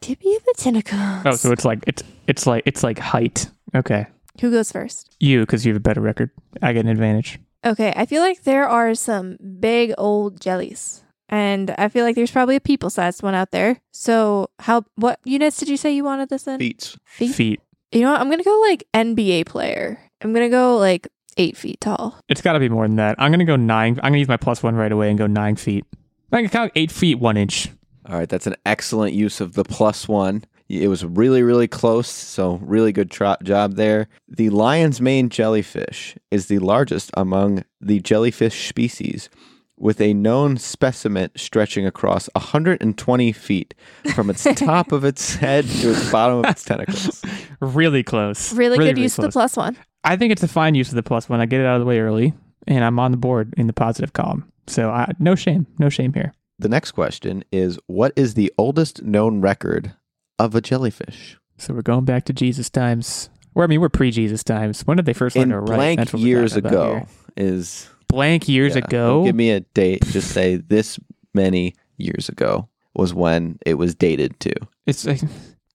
Tippy 0.00 0.34
of 0.36 0.44
the 0.44 0.54
tentacles. 0.56 1.22
Oh, 1.26 1.32
so 1.36 1.50
it's 1.52 1.64
like 1.64 1.80
it's 1.86 2.02
it's 2.26 2.46
like 2.46 2.62
it's 2.66 2.82
like 2.82 2.98
height. 2.98 3.50
Okay, 3.74 4.06
Who 4.40 4.50
goes 4.52 4.70
first? 4.70 5.16
you 5.18 5.40
because 5.40 5.64
you 5.66 5.72
have 5.72 5.76
a 5.78 5.80
better 5.80 6.00
record. 6.00 6.30
I 6.62 6.72
get 6.72 6.84
an 6.84 6.90
advantage. 6.90 7.40
Okay, 7.66 7.92
I 7.96 8.06
feel 8.06 8.22
like 8.22 8.44
there 8.44 8.68
are 8.68 8.94
some 8.94 9.36
big 9.58 9.92
old 9.98 10.40
jellies. 10.40 11.00
And 11.28 11.74
I 11.78 11.88
feel 11.88 12.04
like 12.04 12.14
there's 12.16 12.30
probably 12.30 12.54
a 12.56 12.60
people 12.60 12.90
sized 12.90 13.22
one 13.22 13.34
out 13.34 13.50
there. 13.50 13.80
So 13.92 14.50
how 14.60 14.84
what 14.96 15.18
units 15.24 15.56
did 15.58 15.68
you 15.68 15.76
say 15.76 15.90
you 15.92 16.04
wanted 16.04 16.28
this 16.28 16.46
in? 16.46 16.58
Feet. 16.58 16.94
Feet? 17.04 17.34
Feet. 17.34 17.60
You 17.94 18.00
know 18.00 18.10
what? 18.10 18.20
I'm 18.20 18.28
gonna 18.28 18.42
go 18.42 18.60
like 18.68 18.84
NBA 18.92 19.46
player. 19.46 20.00
I'm 20.20 20.32
gonna 20.32 20.50
go 20.50 20.76
like 20.76 21.06
eight 21.36 21.56
feet 21.56 21.80
tall. 21.80 22.18
It's 22.28 22.42
got 22.42 22.54
to 22.54 22.60
be 22.60 22.68
more 22.68 22.84
than 22.86 22.96
that. 22.96 23.14
I'm 23.18 23.30
gonna 23.30 23.44
go 23.44 23.56
nine. 23.56 24.00
I'm 24.02 24.10
gonna 24.10 24.18
use 24.18 24.28
my 24.28 24.36
plus 24.36 24.62
one 24.62 24.74
right 24.74 24.90
away 24.90 25.10
and 25.10 25.18
go 25.18 25.28
nine 25.28 25.54
feet. 25.56 25.84
I 26.32 26.40
can 26.40 26.50
count 26.50 26.72
eight 26.74 26.90
feet 26.90 27.20
one 27.20 27.36
inch. 27.36 27.68
All 28.06 28.16
right, 28.18 28.28
that's 28.28 28.48
an 28.48 28.56
excellent 28.66 29.14
use 29.14 29.40
of 29.40 29.54
the 29.54 29.64
plus 29.64 30.08
one. 30.08 30.44
It 30.68 30.88
was 30.88 31.04
really, 31.04 31.42
really 31.42 31.68
close, 31.68 32.08
so 32.08 32.56
really 32.62 32.90
good 32.90 33.10
tro- 33.10 33.36
job 33.42 33.76
there. 33.76 34.08
The 34.28 34.50
lion's 34.50 35.00
mane 35.00 35.28
jellyfish 35.28 36.16
is 36.30 36.46
the 36.46 36.58
largest 36.58 37.10
among 37.14 37.64
the 37.80 38.00
jellyfish 38.00 38.68
species, 38.68 39.28
with 39.76 40.00
a 40.00 40.14
known 40.14 40.56
specimen 40.56 41.30
stretching 41.36 41.86
across 41.86 42.28
120 42.34 43.32
feet 43.32 43.74
from 44.14 44.30
its 44.30 44.44
top 44.54 44.92
of 44.92 45.04
its 45.04 45.34
head 45.36 45.64
to 45.66 45.90
its 45.90 46.10
bottom 46.10 46.38
of 46.38 46.46
its 46.46 46.62
tentacles. 46.64 47.22
Really 47.60 48.02
close. 48.02 48.52
Really, 48.52 48.78
good 48.78 48.84
really 48.84 49.02
use 49.02 49.18
of 49.18 49.22
the 49.24 49.30
plus 49.30 49.56
one. 49.56 49.76
I 50.04 50.16
think 50.16 50.32
it's 50.32 50.42
a 50.42 50.48
fine 50.48 50.74
use 50.74 50.90
of 50.90 50.96
the 50.96 51.02
plus 51.02 51.28
one. 51.28 51.40
I 51.40 51.46
get 51.46 51.60
it 51.60 51.66
out 51.66 51.74
of 51.76 51.80
the 51.80 51.86
way 51.86 51.98
early, 51.98 52.34
and 52.66 52.84
I'm 52.84 52.98
on 52.98 53.10
the 53.10 53.16
board 53.16 53.54
in 53.56 53.66
the 53.66 53.72
positive 53.72 54.12
column. 54.12 54.50
So 54.66 54.90
I, 54.90 55.12
no 55.18 55.34
shame, 55.34 55.66
no 55.78 55.88
shame 55.88 56.12
here. 56.12 56.32
The 56.58 56.68
next 56.68 56.92
question 56.92 57.44
is 57.50 57.78
What 57.86 58.12
is 58.16 58.34
the 58.34 58.52
oldest 58.56 59.02
known 59.02 59.40
record 59.40 59.92
of 60.38 60.54
a 60.54 60.60
jellyfish? 60.60 61.36
So 61.58 61.74
we're 61.74 61.82
going 61.82 62.04
back 62.04 62.24
to 62.26 62.32
Jesus 62.32 62.70
times. 62.70 63.30
Or 63.54 63.62
I 63.62 63.66
mean, 63.68 63.80
we're 63.80 63.88
pre-Jesus 63.88 64.42
times. 64.42 64.82
When 64.82 64.96
did 64.96 65.06
they 65.06 65.12
first 65.12 65.36
learn 65.36 65.44
In 65.44 65.48
to 65.50 65.60
write? 65.60 65.76
blank 65.76 65.98
That's 65.98 66.14
years 66.14 66.56
ago 66.56 66.94
here. 66.94 67.06
is 67.36 67.88
Blank 68.14 68.48
years 68.48 68.74
Yeah, 68.76 68.84
ago. 68.84 69.06
don't 69.18 69.24
Give 69.26 69.34
me 69.34 69.50
a 69.50 69.60
date. 69.60 70.04
Just 70.06 70.30
say 70.30 70.56
this 70.56 70.98
many 71.34 71.74
years 71.98 72.28
ago 72.28 72.68
was 72.94 73.12
when 73.12 73.58
it 73.66 73.74
was 73.74 73.94
dated 73.94 74.38
to. 74.40 74.52
It's 74.86 75.04
like 75.04 75.20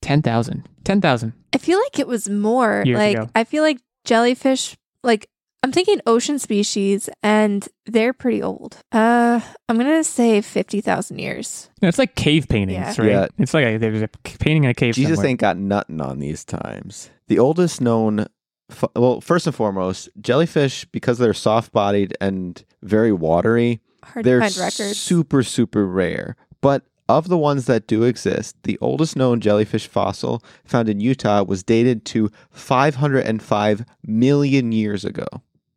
10,000. 0.02 0.68
10,000. 0.84 1.34
I 1.54 1.58
feel 1.58 1.78
like 1.80 2.00
it 2.00 2.08
was 2.08 2.30
more 2.30 2.84
Years 2.86 2.98
like 2.98 3.18
ago. 3.18 3.30
I 3.36 3.44
feel 3.44 3.64
like 3.64 3.80
jellyfish 4.06 4.78
like 5.04 5.28
I'm 5.62 5.74
thinking 5.74 6.00
ocean 6.08 6.40
species 6.40 7.10
and 7.22 7.68
they're 7.86 8.14
pretty 8.14 8.42
old. 8.42 8.78
Uh 8.94 9.42
I'm 9.68 9.78
gonna 9.78 10.04
say 10.06 10.40
fifty 10.42 10.80
thousand 10.80 11.20
years. 11.20 11.70
You 11.82 11.86
know, 11.86 11.90
it's 11.90 12.00
like 12.00 12.16
cave 12.16 12.48
paintings, 12.48 12.98
Yeah. 12.98 13.02
right? 13.04 13.12
Yeah. 13.12 13.28
It's 13.38 13.54
like 13.54 13.66
a, 13.66 13.78
there's 13.78 14.02
a 14.02 14.08
painting 14.24 14.64
in 14.64 14.70
a 14.70 14.74
cave 14.74 14.96
Jesus 14.96 15.16
somewhere. 15.18 15.30
ain't 15.32 15.40
got 15.42 15.58
nothing 15.58 16.00
on 16.00 16.20
these 16.20 16.46
times. 16.46 17.10
The 17.28 17.40
oldest 17.40 17.82
known, 17.82 18.22
f- 18.22 18.28
well, 18.96 19.22
first 19.22 19.48
and 19.48 19.56
foremost, 19.56 20.10
jellyfish, 20.20 20.86
because 20.86 21.18
they're 21.18 21.34
soft 21.34 21.72
bodied 21.72 22.16
and 22.22 22.64
very 22.82 23.12
watery, 23.12 23.82
Hard 24.04 24.26
they're 24.26 24.42
find 24.42 24.58
records. 24.58 24.98
super, 24.98 25.44
super 25.44 25.86
rare. 25.86 26.36
But 26.62 26.84
of 27.08 27.28
the 27.28 27.38
ones 27.38 27.66
that 27.66 27.88
do 27.88 28.04
exist, 28.04 28.56
the 28.64 28.78
oldest 28.82 29.16
known 29.16 29.40
jellyfish 29.40 29.88
fossil 29.88 30.44
found 30.64 30.88
in 30.88 31.00
Utah 31.00 31.44
was 31.44 31.64
dated 31.64 32.06
to 32.06 32.30
505 32.52 33.86
million 34.06 34.72
years 34.72 35.04
ago. 35.04 35.26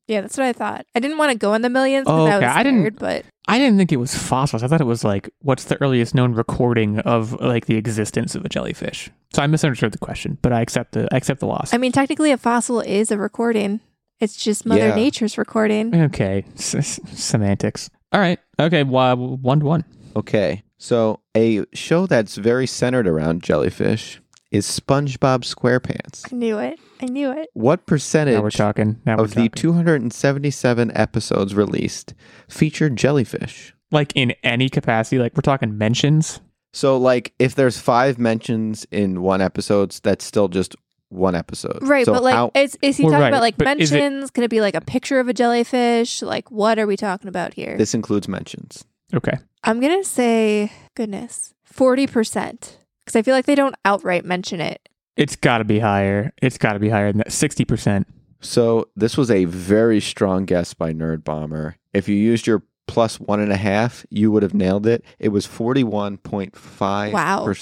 Yeah, 0.09 0.21
that's 0.21 0.37
what 0.37 0.47
I 0.47 0.53
thought. 0.53 0.87
I 0.95 1.01
didn't 1.01 1.19
want 1.19 1.33
to 1.33 1.39
go 1.39 1.55
in 1.55 1.63
the 1.63 1.71
millions 1.71 2.07
Oh, 2.09 2.23
okay. 2.25 2.33
I 2.33 2.39
was 2.39 2.45
I 2.57 2.63
didn't- 2.63 2.81
scared, 2.81 2.99
but 2.99 3.25
I 3.49 3.59
didn't 3.59 3.77
think 3.77 3.91
it 3.93 3.97
was 3.97 4.15
fossils. 4.15 4.63
I 4.63 4.69
thought 4.69 4.81
it 4.81 4.85
was 4.87 5.03
like, 5.05 5.29
what's 5.41 5.65
the 5.65 5.81
earliest 5.83 6.15
known 6.15 6.33
recording 6.33 7.01
of 7.01 7.33
like 7.41 7.67
the 7.67 7.77
existence 7.77 8.35
of 8.35 8.45
a 8.45 8.49
jellyfish? 8.49 9.11
So 9.35 9.43
I 9.43 9.47
misunderstood 9.49 9.93
the 9.93 9.99
question, 9.99 10.39
but 10.43 10.53
I 10.53 10.61
accept 10.61 10.93
the 10.93 11.09
I 11.13 11.17
accept 11.17 11.41
the 11.41 11.47
loss. 11.47 11.75
I 11.75 11.79
mean 11.79 11.93
technically 11.93 12.31
a 12.31 12.37
fossil 12.39 12.81
is 12.81 13.11
a 13.11 13.19
recording. 13.19 13.81
It's 14.21 14.37
just 14.37 14.65
Mother 14.65 14.89
Yeah. 14.89 14.95
Nature's 14.95 15.37
recording. 15.37 15.93
okay, 16.03 16.45
S- 16.55 16.77
s- 16.77 17.01
semantics. 17.13 17.91
All 18.13 18.21
right. 18.21 18.39
Okay. 18.61 18.85
Well, 18.85 19.17
one 19.17 19.59
to 19.61 19.67
one. 19.67 19.85
Okay, 20.15 20.63
so 20.79 21.19
a 21.37 21.65
show 21.75 22.07
that's 22.07 22.37
very 22.37 22.67
centered 22.69 23.09
around 23.09 23.43
jellyfish 23.43 24.21
is 24.53 24.67
SpongeBob 24.67 25.43
SquarePants. 25.43 26.33
I 26.33 26.37
knew 26.37 26.59
it. 26.59 26.79
I 27.01 27.07
knew 27.07 27.33
it. 27.33 27.49
What 27.55 27.87
percentage 27.87 28.35
Now 28.37 28.43
we're 28.43 28.51
talking. 28.51 29.01
Now 29.05 29.17
we're 29.17 29.25
of 29.25 29.35
the 29.35 29.49
277 29.49 30.93
episodes 30.95 31.55
released 31.55 32.15
featured 32.49 32.97
jellyfish? 32.97 33.75
like 33.91 34.13
in 34.15 34.33
any 34.43 34.69
capacity, 34.71 35.19
like 35.19 35.35
we're 35.37 35.43
talking 35.43 35.77
mentions. 35.77 36.41
So, 36.73 36.97
like, 36.97 37.35
if 37.39 37.55
there's 37.55 37.79
five 37.79 38.19
mentions 38.19 38.87
in 38.91 39.21
one 39.21 39.43
episode, 39.43 39.91
that's 40.03 40.25
still 40.25 40.49
just 40.49 40.75
one 41.11 41.35
episode. 41.35 41.81
Right, 41.83 42.07
So 42.07 42.15
but 42.15 42.23
like 42.23 42.35
how- 42.35 42.51
is 42.55 42.79
is 42.81 42.97
he 42.97 43.03
talking 43.03 43.19
right, 43.19 43.29
about 43.29 43.43
like 43.43 43.59
but 43.59 43.79
is 43.79 43.93
it- 43.93 44.01
mentions? 44.01 44.31
Can 44.31 44.45
it 44.45 44.49
be 44.51 44.63
like 44.63 44.75
a 44.75 44.81
picture 44.81 45.21
of 45.21 45.29
a 45.29 45.35
jellyfish? 45.35 46.23
Like 46.23 46.51
what 46.51 46.79
are 46.79 46.87
we 46.87 46.97
talking 46.97 47.29
about 47.29 47.53
here? 47.55 47.77
this 47.77 47.93
includes 47.95 48.29
mentions. 48.29 48.85
Okay. 49.15 49.37
I'm 49.65 49.79
gonna 49.81 50.05
say 50.05 50.73
goodness. 50.95 51.53
Forty 51.65 52.07
percent. 52.07 52.79
Because 53.05 53.17
I 53.17 53.23
feel 53.23 53.35
like 53.35 53.47
they 53.47 53.55
don't 53.55 53.75
outright 53.85 54.25
mention 54.25 54.61
it. 54.61 54.89
It's 55.17 55.37
got 55.37 55.59
to 55.59 55.65
be 55.65 55.79
higher. 55.79 56.33
It's 56.41 56.57
got 56.59 56.73
to 56.75 56.79
be 56.79 56.89
higher 56.89 57.11
than 57.13 57.19
that. 57.19 57.33
Sixty 57.33 57.65
percent. 57.65 58.07
So, 58.41 58.89
this 58.97 59.17
was 59.17 59.31
a 59.31 59.45
very 59.45 60.01
strong 60.01 60.47
guess 60.47 60.75
by 60.75 60.93
Nerdbomber. 60.93 61.75
If 61.93 62.09
you 62.09 62.17
used 62.17 62.47
your 62.47 62.63
plus 62.89 63.21
one 63.21 63.39
and 63.39 63.53
a 63.53 63.57
half, 63.57 64.05
you 64.11 64.33
would 64.33 64.43
have 64.43 64.53
nailed 64.55 64.85
it. 64.87 65.05
It 65.21 65.29
was 65.29 65.47
41.5%. 65.47 67.13
Wow. 67.13 67.53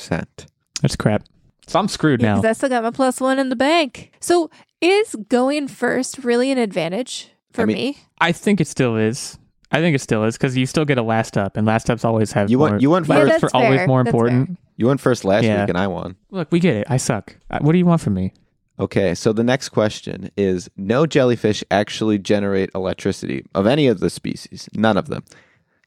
That's 0.81 0.97
crap. 0.97 1.25
So 1.67 1.79
I'm 1.79 1.89
screwed 1.89 2.21
Yeah, 2.23 2.29
now. 2.29 2.37
because 2.41 2.49
I 2.49 2.53
still 2.55 2.69
got 2.71 2.83
my 2.83 2.91
plus 2.91 3.21
one 3.21 3.39
in 3.39 3.49
the 3.51 3.57
bank. 3.57 4.13
So 4.21 4.51
is 4.81 5.15
going 5.29 5.69
first 5.69 6.19
really 6.25 6.51
an 6.51 6.59
advantage 6.59 7.29
for 7.53 7.63
I 7.63 7.65
mean, 7.67 7.77
me? 7.77 7.99
I 8.21 8.33
think 8.33 8.61
it 8.61 8.67
still 8.67 8.97
is. 8.97 9.39
I 9.71 9.81
think 9.81 9.95
it 9.95 10.01
still 10.01 10.25
is 10.25 10.37
because 10.37 10.57
you 10.57 10.67
still 10.67 10.85
get 10.85 10.99
a 10.99 11.03
last 11.03 11.37
up, 11.37 11.57
and 11.57 11.65
last 11.67 11.89
ups 11.91 12.05
always 12.05 12.33
have 12.33 12.51
You 12.51 12.59
more. 12.59 12.71
went- 12.71 12.83
you 12.83 12.91
went 12.91 13.07
Yeah, 13.07 13.15
first. 13.17 13.29
last 13.29 13.41
that's 13.43 13.45
ups 13.45 13.55
are 13.55 13.65
always 13.65 13.87
more 13.87 14.03
That's 14.03 14.13
important. 14.15 14.59
You 14.81 14.87
went 14.87 14.99
first 14.99 15.27
last 15.27 15.45
Yeah. 15.45 15.61
week, 15.61 15.69
and 15.69 15.77
I 15.77 15.87
won. 15.89 16.17
Look, 16.31 16.51
we 16.51 16.59
get 16.59 16.75
it. 16.75 16.87
I 16.89 16.97
suck. 16.97 17.37
Uh, 17.51 17.59
What 17.61 17.73
do 17.73 17.79
you 17.79 17.85
want 17.85 18.01
from 18.01 18.15
me? 18.15 18.33
Okay, 18.79 19.15
so 19.15 19.31
the 19.31 19.45
next 19.45 19.69
question 19.69 20.31
is 20.39 20.71
No 20.75 21.05
jellyfish 21.05 21.63
actually 21.71 22.19
generate 22.19 22.71
electricity 22.75 23.45
of 23.55 23.67
any 23.67 23.89
of 23.89 24.01
the 24.01 24.09
species. 24.09 24.71
None 24.73 24.97
of 24.97 25.09
them. 25.09 25.23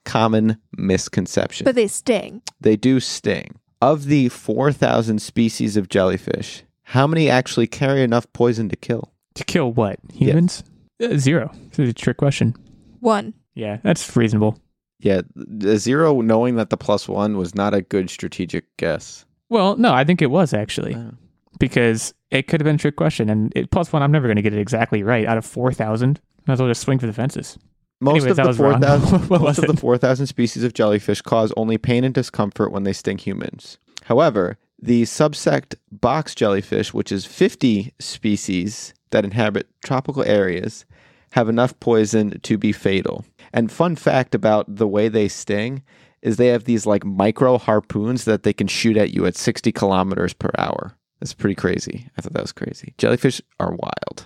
Common 0.06 0.58
misconception. 0.78 1.66
But 1.66 1.74
they 1.74 1.88
sting. 1.88 2.44
they 2.62 2.76
do 2.76 3.00
sting. 3.00 3.56
Of 3.82 4.06
the 4.06 4.30
4,000 4.30 5.20
species 5.24 5.76
of 5.76 5.90
jellyfish, 5.90 6.62
how 6.84 7.08
many 7.08 7.32
actually 7.32 7.66
carry 7.66 8.04
enough 8.04 8.32
poison 8.32 8.70
to 8.70 8.76
kill? 8.76 9.12
To 9.34 9.44
kill 9.44 9.74
what? 9.74 9.98
Humans? 10.14 10.64
Uh, 11.02 11.18
zero. 11.18 11.52
This 11.72 11.80
is 11.80 11.90
a 11.90 11.94
trick 11.94 12.18
question. 12.18 12.54
One. 13.00 13.34
Yeah, 13.56 13.80
that's 13.82 14.16
reasonable. 14.16 14.60
Yeah, 15.04 15.22
the 15.36 15.78
zero 15.78 16.22
knowing 16.22 16.56
that 16.56 16.70
the 16.70 16.78
plus 16.78 17.08
one 17.10 17.38
was 17.38 17.54
not 17.54 17.74
a 17.74 17.82
good 17.82 18.10
strategic 18.10 18.66
guess. 18.78 19.26
Well, 19.50 19.76
no, 19.76 19.94
I 19.94 20.04
think 20.06 20.22
it 20.22 20.32
was 20.32 20.54
actually 20.54 20.96
Oh. 20.96 21.12
because 21.60 22.14
it 22.32 22.48
could 22.48 22.62
have 22.62 22.66
been 22.66 22.76
a 22.76 22.80
trick 22.80 22.96
question, 22.96 23.30
and 23.30 23.52
it, 23.56 23.70
plus 23.70 23.92
one, 23.92 24.02
I'm 24.02 24.12
never 24.12 24.28
going 24.28 24.38
to 24.38 24.42
get 24.42 24.54
it 24.54 24.60
exactly 24.60 25.04
right 25.04 25.26
out 25.28 25.38
of 25.38 25.46
four 25.46 25.74
thousand. 25.74 26.20
Might 26.48 26.54
as 26.54 26.60
well 26.60 26.70
just 26.70 26.82
swing 26.82 27.00
for 27.00 27.06
the 27.08 27.14
fences. 27.14 27.58
Most 28.02 28.24
Anyways, 28.24 28.40
of 28.40 28.48
the 28.48 28.54
4,000 28.54 29.20
What 29.30 29.42
most 29.42 29.60
of 29.60 29.68
the 29.68 29.78
4,000 29.78 30.28
species 30.28 30.64
of 30.64 30.74
jellyfish 30.74 31.22
cause 31.22 31.54
only 31.56 31.78
pain 31.78 32.04
and 32.04 32.14
discomfort 32.14 32.72
when 32.74 32.84
they 32.84 32.92
sting 32.92 33.18
humans. 33.18 33.78
However, 34.04 34.58
the 34.82 35.04
subsect 35.04 35.76
box 35.90 36.36
jellyfish, 36.36 36.94
which 36.94 37.14
is 37.14 37.26
50 37.26 37.94
species 38.00 38.94
that 39.12 39.24
inhabit 39.24 39.68
tropical 39.86 40.24
areas, 40.24 40.86
have 41.32 41.48
enough 41.48 41.80
poison 41.80 42.40
to 42.42 42.58
be 42.58 42.74
fatal. 42.74 43.24
And 43.54 43.72
fun 43.72 43.96
fact 43.96 44.34
about 44.34 44.66
the 44.68 44.88
way 44.88 45.08
they 45.08 45.28
sting 45.28 45.84
is 46.22 46.38
they 46.38 46.48
have 46.48 46.64
these 46.64 46.86
like 46.86 47.06
micro 47.06 47.58
harpoons 47.58 48.26
that 48.26 48.44
they 48.44 48.54
can 48.54 48.68
shoot 48.68 48.98
at 48.98 49.14
you 49.14 49.26
at 49.26 49.36
60 49.36 49.72
kilometers 49.72 50.34
per 50.34 50.50
hour. 50.58 50.96
That's 51.20 51.34
pretty 51.34 51.56
crazy. 51.56 52.10
I 52.18 52.22
thought 52.22 52.34
that 52.34 52.42
was 52.42 52.52
crazy. 52.52 52.94
Jellyfish 52.98 53.42
are 53.60 53.76
wild. 53.76 54.26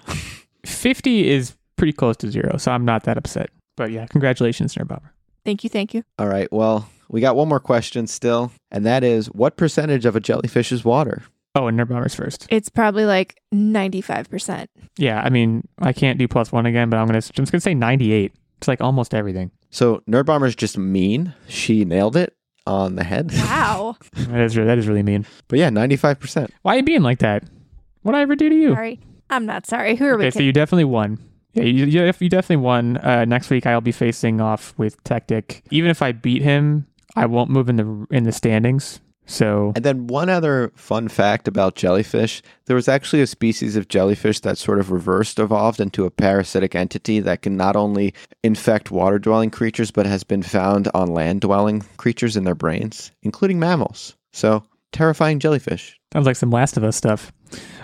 50 0.66 1.30
is 1.30 1.56
pretty 1.76 1.94
close 1.94 2.18
to 2.18 2.32
zero, 2.32 2.58
so 2.58 2.72
I'm 2.72 2.86
not 2.86 3.04
that 3.04 3.18
upset. 3.18 3.50
But 3.76 3.92
yeah, 3.92 4.08
congratulations, 4.08 4.74
Nerdbomber. 4.76 5.10
Thank 5.46 5.64
you, 5.64 5.70
thank 5.70 5.94
you. 5.94 6.04
All 6.18 6.28
right. 6.28 6.52
Well, 6.52 6.90
we 7.10 7.22
got 7.22 7.36
one 7.36 7.48
more 7.48 7.60
question 7.60 8.08
still, 8.08 8.52
and 8.72 8.86
that 8.86 9.04
is 9.04 9.28
what 9.28 9.58
percentage 9.58 10.06
of 10.06 10.16
a 10.16 10.20
jellyfish 10.20 10.72
is 10.72 10.84
water? 10.84 11.24
Oh, 11.56 11.68
and 11.68 11.80
Nerdbomber's 11.80 12.16
first. 12.16 12.48
It's 12.50 12.70
probably 12.70 13.06
like 13.06 13.42
95%. 13.54 14.68
Yeah, 14.98 15.22
I 15.22 15.30
mean, 15.30 15.68
I 15.80 15.94
can't 15.94 16.20
do 16.20 16.28
plus 16.28 16.52
one 16.52 16.66
again, 16.66 16.90
but 16.90 16.98
I'm 16.98 17.08
gonna 17.08 17.18
I'm 17.18 17.22
just 17.22 17.52
gonna 17.52 17.62
say 17.62 17.74
98. 17.74 18.34
It's 18.58 18.68
like 18.68 18.82
almost 18.82 19.14
everything. 19.14 19.52
So 19.70 20.02
Nerdbomber's 20.10 20.56
just 20.56 20.78
mean. 20.78 21.34
She 21.48 21.86
nailed 21.86 22.16
it 22.16 22.36
on 22.66 22.96
the 22.96 23.04
head. 23.04 23.32
Wow. 23.34 23.96
that 24.14 24.42
is 24.42 24.56
that 24.56 24.78
is 24.78 24.88
really 24.88 25.04
mean. 25.04 25.26
but 25.48 25.60
yeah, 25.60 25.70
95%. 25.70 26.50
Why 26.64 26.74
are 26.74 26.78
you 26.78 26.84
being 26.84 27.04
like 27.04 27.20
that? 27.20 27.44
What 28.02 28.14
did 28.14 28.20
I 28.20 28.22
ever 28.22 28.36
do 28.36 28.50
to 28.50 28.56
you? 28.56 28.74
Sorry. 28.74 29.00
I'm 29.30 29.46
not 29.46 29.66
sorry. 29.66 29.96
Who 29.96 30.06
are 30.06 30.18
we 30.18 30.28
Okay, 30.28 30.38
so 30.38 30.44
you 30.44 30.54
definitely 30.54 30.86
won. 30.86 31.20
Yeah, 31.54 31.64
you, 31.64 31.86
you, 31.86 32.14
you 32.20 32.30
definitely 32.30 32.64
won. 32.64 32.98
Uh, 32.98 33.26
next 33.26 33.50
week 33.50 33.66
I'll 33.66 33.82
be 33.82 33.92
facing 33.92 34.40
off 34.40 34.74
with 34.78 35.04
Techtic. 35.04 35.62
Even 35.72 35.90
if 35.90 36.02
I 36.02 36.12
beat 36.12 36.42
him, 36.42 36.88
I 37.16 37.26
won't 37.26 37.50
move 37.50 37.68
in 37.68 37.76
the 37.78 38.08
in 38.12 38.24
the 38.24 38.32
standings. 38.32 39.00
So 39.28 39.74
And 39.76 39.86
then 39.86 40.08
one 40.08 40.30
other 40.30 40.72
fun 40.76 41.10
fact 41.10 41.48
about 41.48 41.76
jellyfish 41.76 42.42
there 42.66 42.76
was 42.76 42.88
actually 42.88 43.22
a 43.22 43.28
species 43.28 43.76
of 43.76 43.88
jellyfish 43.88 44.42
that 44.42 44.58
sort 44.58 44.80
of 44.80 44.92
reversed 44.92 45.40
evolved 45.40 45.80
into 45.80 46.06
a 46.06 46.12
parasitic 46.12 46.76
entity 46.76 47.20
that 47.22 47.42
can 47.42 47.56
not 47.56 47.76
only 47.76 48.14
infect 48.44 48.92
water 48.92 49.20
dwelling 49.20 49.50
creatures, 49.50 49.90
but 49.90 50.06
has 50.06 50.24
been 50.24 50.44
found 50.44 50.90
on 50.94 51.08
land 51.08 51.42
dwelling 51.42 51.84
creatures 51.98 52.36
in 52.36 52.44
their 52.44 52.56
brains, 52.56 53.12
including 53.24 53.60
mammals. 53.60 54.16
So, 54.34 54.64
terrifying 54.92 55.40
jellyfish. 55.40 55.98
sounds 56.14 56.26
like 56.26 56.36
some 56.36 56.52
Last 56.52 56.78
of 56.78 56.84
Us 56.84 56.96
stuff. 56.96 57.32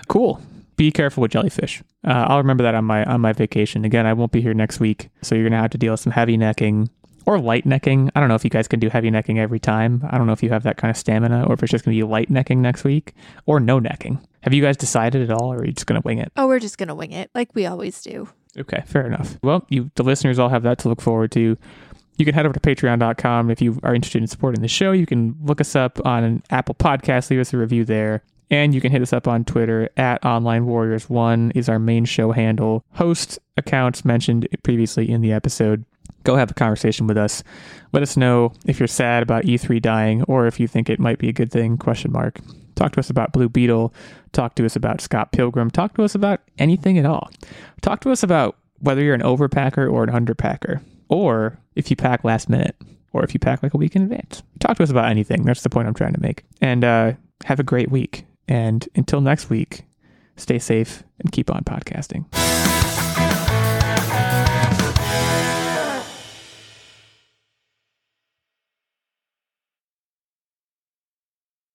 Cool. 0.09 0.41
Be 0.75 0.91
careful 0.91 1.21
with 1.21 1.31
jellyfish. 1.31 1.81
Uh, 2.05 2.25
I'll 2.27 2.39
remember 2.39 2.63
that 2.63 2.75
on 2.75 2.83
my 2.83 3.05
on 3.05 3.21
my 3.21 3.31
vacation. 3.31 3.85
Again, 3.85 4.05
I 4.05 4.13
won't 4.13 4.31
be 4.31 4.41
here 4.41 4.53
next 4.53 4.79
week, 4.79 5.09
so 5.21 5.35
you're 5.35 5.47
gonna 5.47 5.61
have 5.61 5.71
to 5.71 5.77
deal 5.77 5.93
with 5.93 6.01
some 6.01 6.11
heavy 6.11 6.35
necking 6.35 6.89
or 7.25 7.39
light 7.39 7.65
necking. 7.65 8.09
I 8.15 8.19
don't 8.19 8.29
know 8.29 8.35
if 8.35 8.43
you 8.43 8.49
guys 8.49 8.67
can 8.67 8.79
do 8.79 8.89
heavy 8.89 9.09
necking 9.11 9.39
every 9.39 9.59
time. 9.59 10.07
I 10.09 10.17
don't 10.17 10.27
know 10.27 10.33
if 10.33 10.43
you 10.43 10.49
have 10.49 10.63
that 10.63 10.77
kind 10.77 10.89
of 10.89 10.97
stamina, 10.97 11.45
or 11.47 11.53
if 11.53 11.63
it's 11.63 11.71
just 11.71 11.85
gonna 11.85 11.95
be 11.95 12.03
light 12.03 12.29
necking 12.29 12.61
next 12.61 12.83
week, 12.83 13.13
or 13.45 13.59
no 13.59 13.79
necking. 13.79 14.19
Have 14.41 14.53
you 14.53 14.61
guys 14.61 14.75
decided 14.77 15.21
at 15.29 15.31
all, 15.31 15.53
or 15.53 15.57
are 15.57 15.65
you 15.65 15.71
just 15.71 15.87
gonna 15.87 16.01
wing 16.01 16.17
it? 16.17 16.31
oh, 16.35 16.47
we're 16.47 16.59
just 16.59 16.77
going 16.77 16.89
to 16.89 16.95
wing 16.95 17.11
it 17.11 17.29
like 17.33 17.49
we 17.53 17.65
always 17.65 18.01
do. 18.01 18.27
Okay, 18.57 18.83
fair 18.85 19.05
enough. 19.07 19.37
Well, 19.41 19.65
you 19.69 19.89
the 19.95 20.03
listeners 20.03 20.37
all 20.37 20.49
have 20.49 20.63
that 20.63 20.77
to 20.79 20.89
look 20.89 21.01
forward 21.01 21.31
to. 21.31 21.57
You 22.17 22.25
can 22.25 22.35
head 22.35 22.45
over 22.45 22.53
to 22.53 22.59
patreon.com 22.59 23.49
if 23.49 23.61
you 23.61 23.79
are 23.83 23.95
interested 23.95 24.21
in 24.21 24.27
supporting 24.27 24.61
the 24.61 24.67
show. 24.67 24.91
You 24.91 25.05
can 25.05 25.35
look 25.41 25.59
us 25.59 25.75
up 25.75 25.99
on 26.05 26.23
an 26.23 26.43
Apple 26.51 26.75
Podcast, 26.75 27.29
leave 27.31 27.39
us 27.39 27.53
a 27.53 27.57
review 27.57 27.85
there. 27.85 28.21
And 28.51 28.75
you 28.75 28.81
can 28.81 28.91
hit 28.91 29.01
us 29.01 29.13
up 29.13 29.27
on 29.27 29.45
Twitter 29.45 29.89
at 29.97 30.23
Online 30.23 30.65
Warriors 30.67 31.09
One 31.09 31.51
is 31.55 31.69
our 31.69 31.79
main 31.79 32.05
show 32.05 32.31
handle. 32.33 32.83
Host 32.93 33.39
accounts 33.57 34.05
mentioned 34.05 34.47
previously 34.61 35.09
in 35.09 35.21
the 35.21 35.31
episode. 35.31 35.85
Go 36.23 36.35
have 36.35 36.51
a 36.51 36.53
conversation 36.55 37.07
with 37.07 37.17
us. 37.17 37.43
Let 37.91 38.03
us 38.03 38.17
know 38.17 38.53
if 38.65 38.79
you're 38.79 38.87
sad 38.87 39.23
about 39.23 39.43
E3 39.43 39.81
dying 39.81 40.23
or 40.23 40.47
if 40.47 40.59
you 40.59 40.67
think 40.67 40.89
it 40.89 40.99
might 40.99 41.19
be 41.19 41.29
a 41.29 41.33
good 41.33 41.51
thing. 41.51 41.77
Question 41.77 42.11
mark. 42.11 42.39
Talk 42.75 42.93
to 42.93 42.99
us 42.99 43.09
about 43.09 43.33
Blue 43.33 43.49
Beetle. 43.49 43.93
Talk 44.31 44.55
to 44.55 44.65
us 44.65 44.75
about 44.75 45.01
Scott 45.01 45.31
Pilgrim. 45.31 45.69
Talk 45.69 45.95
to 45.95 46.03
us 46.03 46.15
about 46.15 46.41
anything 46.57 46.97
at 46.97 47.05
all. 47.05 47.29
Talk 47.81 48.01
to 48.01 48.11
us 48.11 48.23
about 48.23 48.57
whether 48.79 49.01
you're 49.01 49.15
an 49.15 49.21
overpacker 49.21 49.91
or 49.91 50.03
an 50.03 50.09
underpacker, 50.09 50.81
or 51.07 51.57
if 51.75 51.89
you 51.89 51.95
pack 51.95 52.23
last 52.23 52.49
minute, 52.49 52.75
or 53.13 53.23
if 53.23 53.33
you 53.33 53.39
pack 53.39 53.63
like 53.63 53.73
a 53.73 53.77
week 53.77 53.95
in 53.95 54.01
advance. 54.01 54.43
Talk 54.59 54.77
to 54.77 54.83
us 54.83 54.89
about 54.89 55.09
anything. 55.09 55.43
That's 55.43 55.61
the 55.61 55.69
point 55.69 55.87
I'm 55.87 55.93
trying 55.93 56.13
to 56.13 56.21
make. 56.21 56.43
And 56.61 56.83
uh, 56.83 57.13
have 57.45 57.59
a 57.59 57.63
great 57.63 57.91
week. 57.91 58.25
And 58.47 58.87
until 58.95 59.21
next 59.21 59.49
week, 59.49 59.83
stay 60.35 60.59
safe 60.59 61.03
and 61.19 61.31
keep 61.31 61.49
on 61.51 61.63
podcasting. 61.63 62.25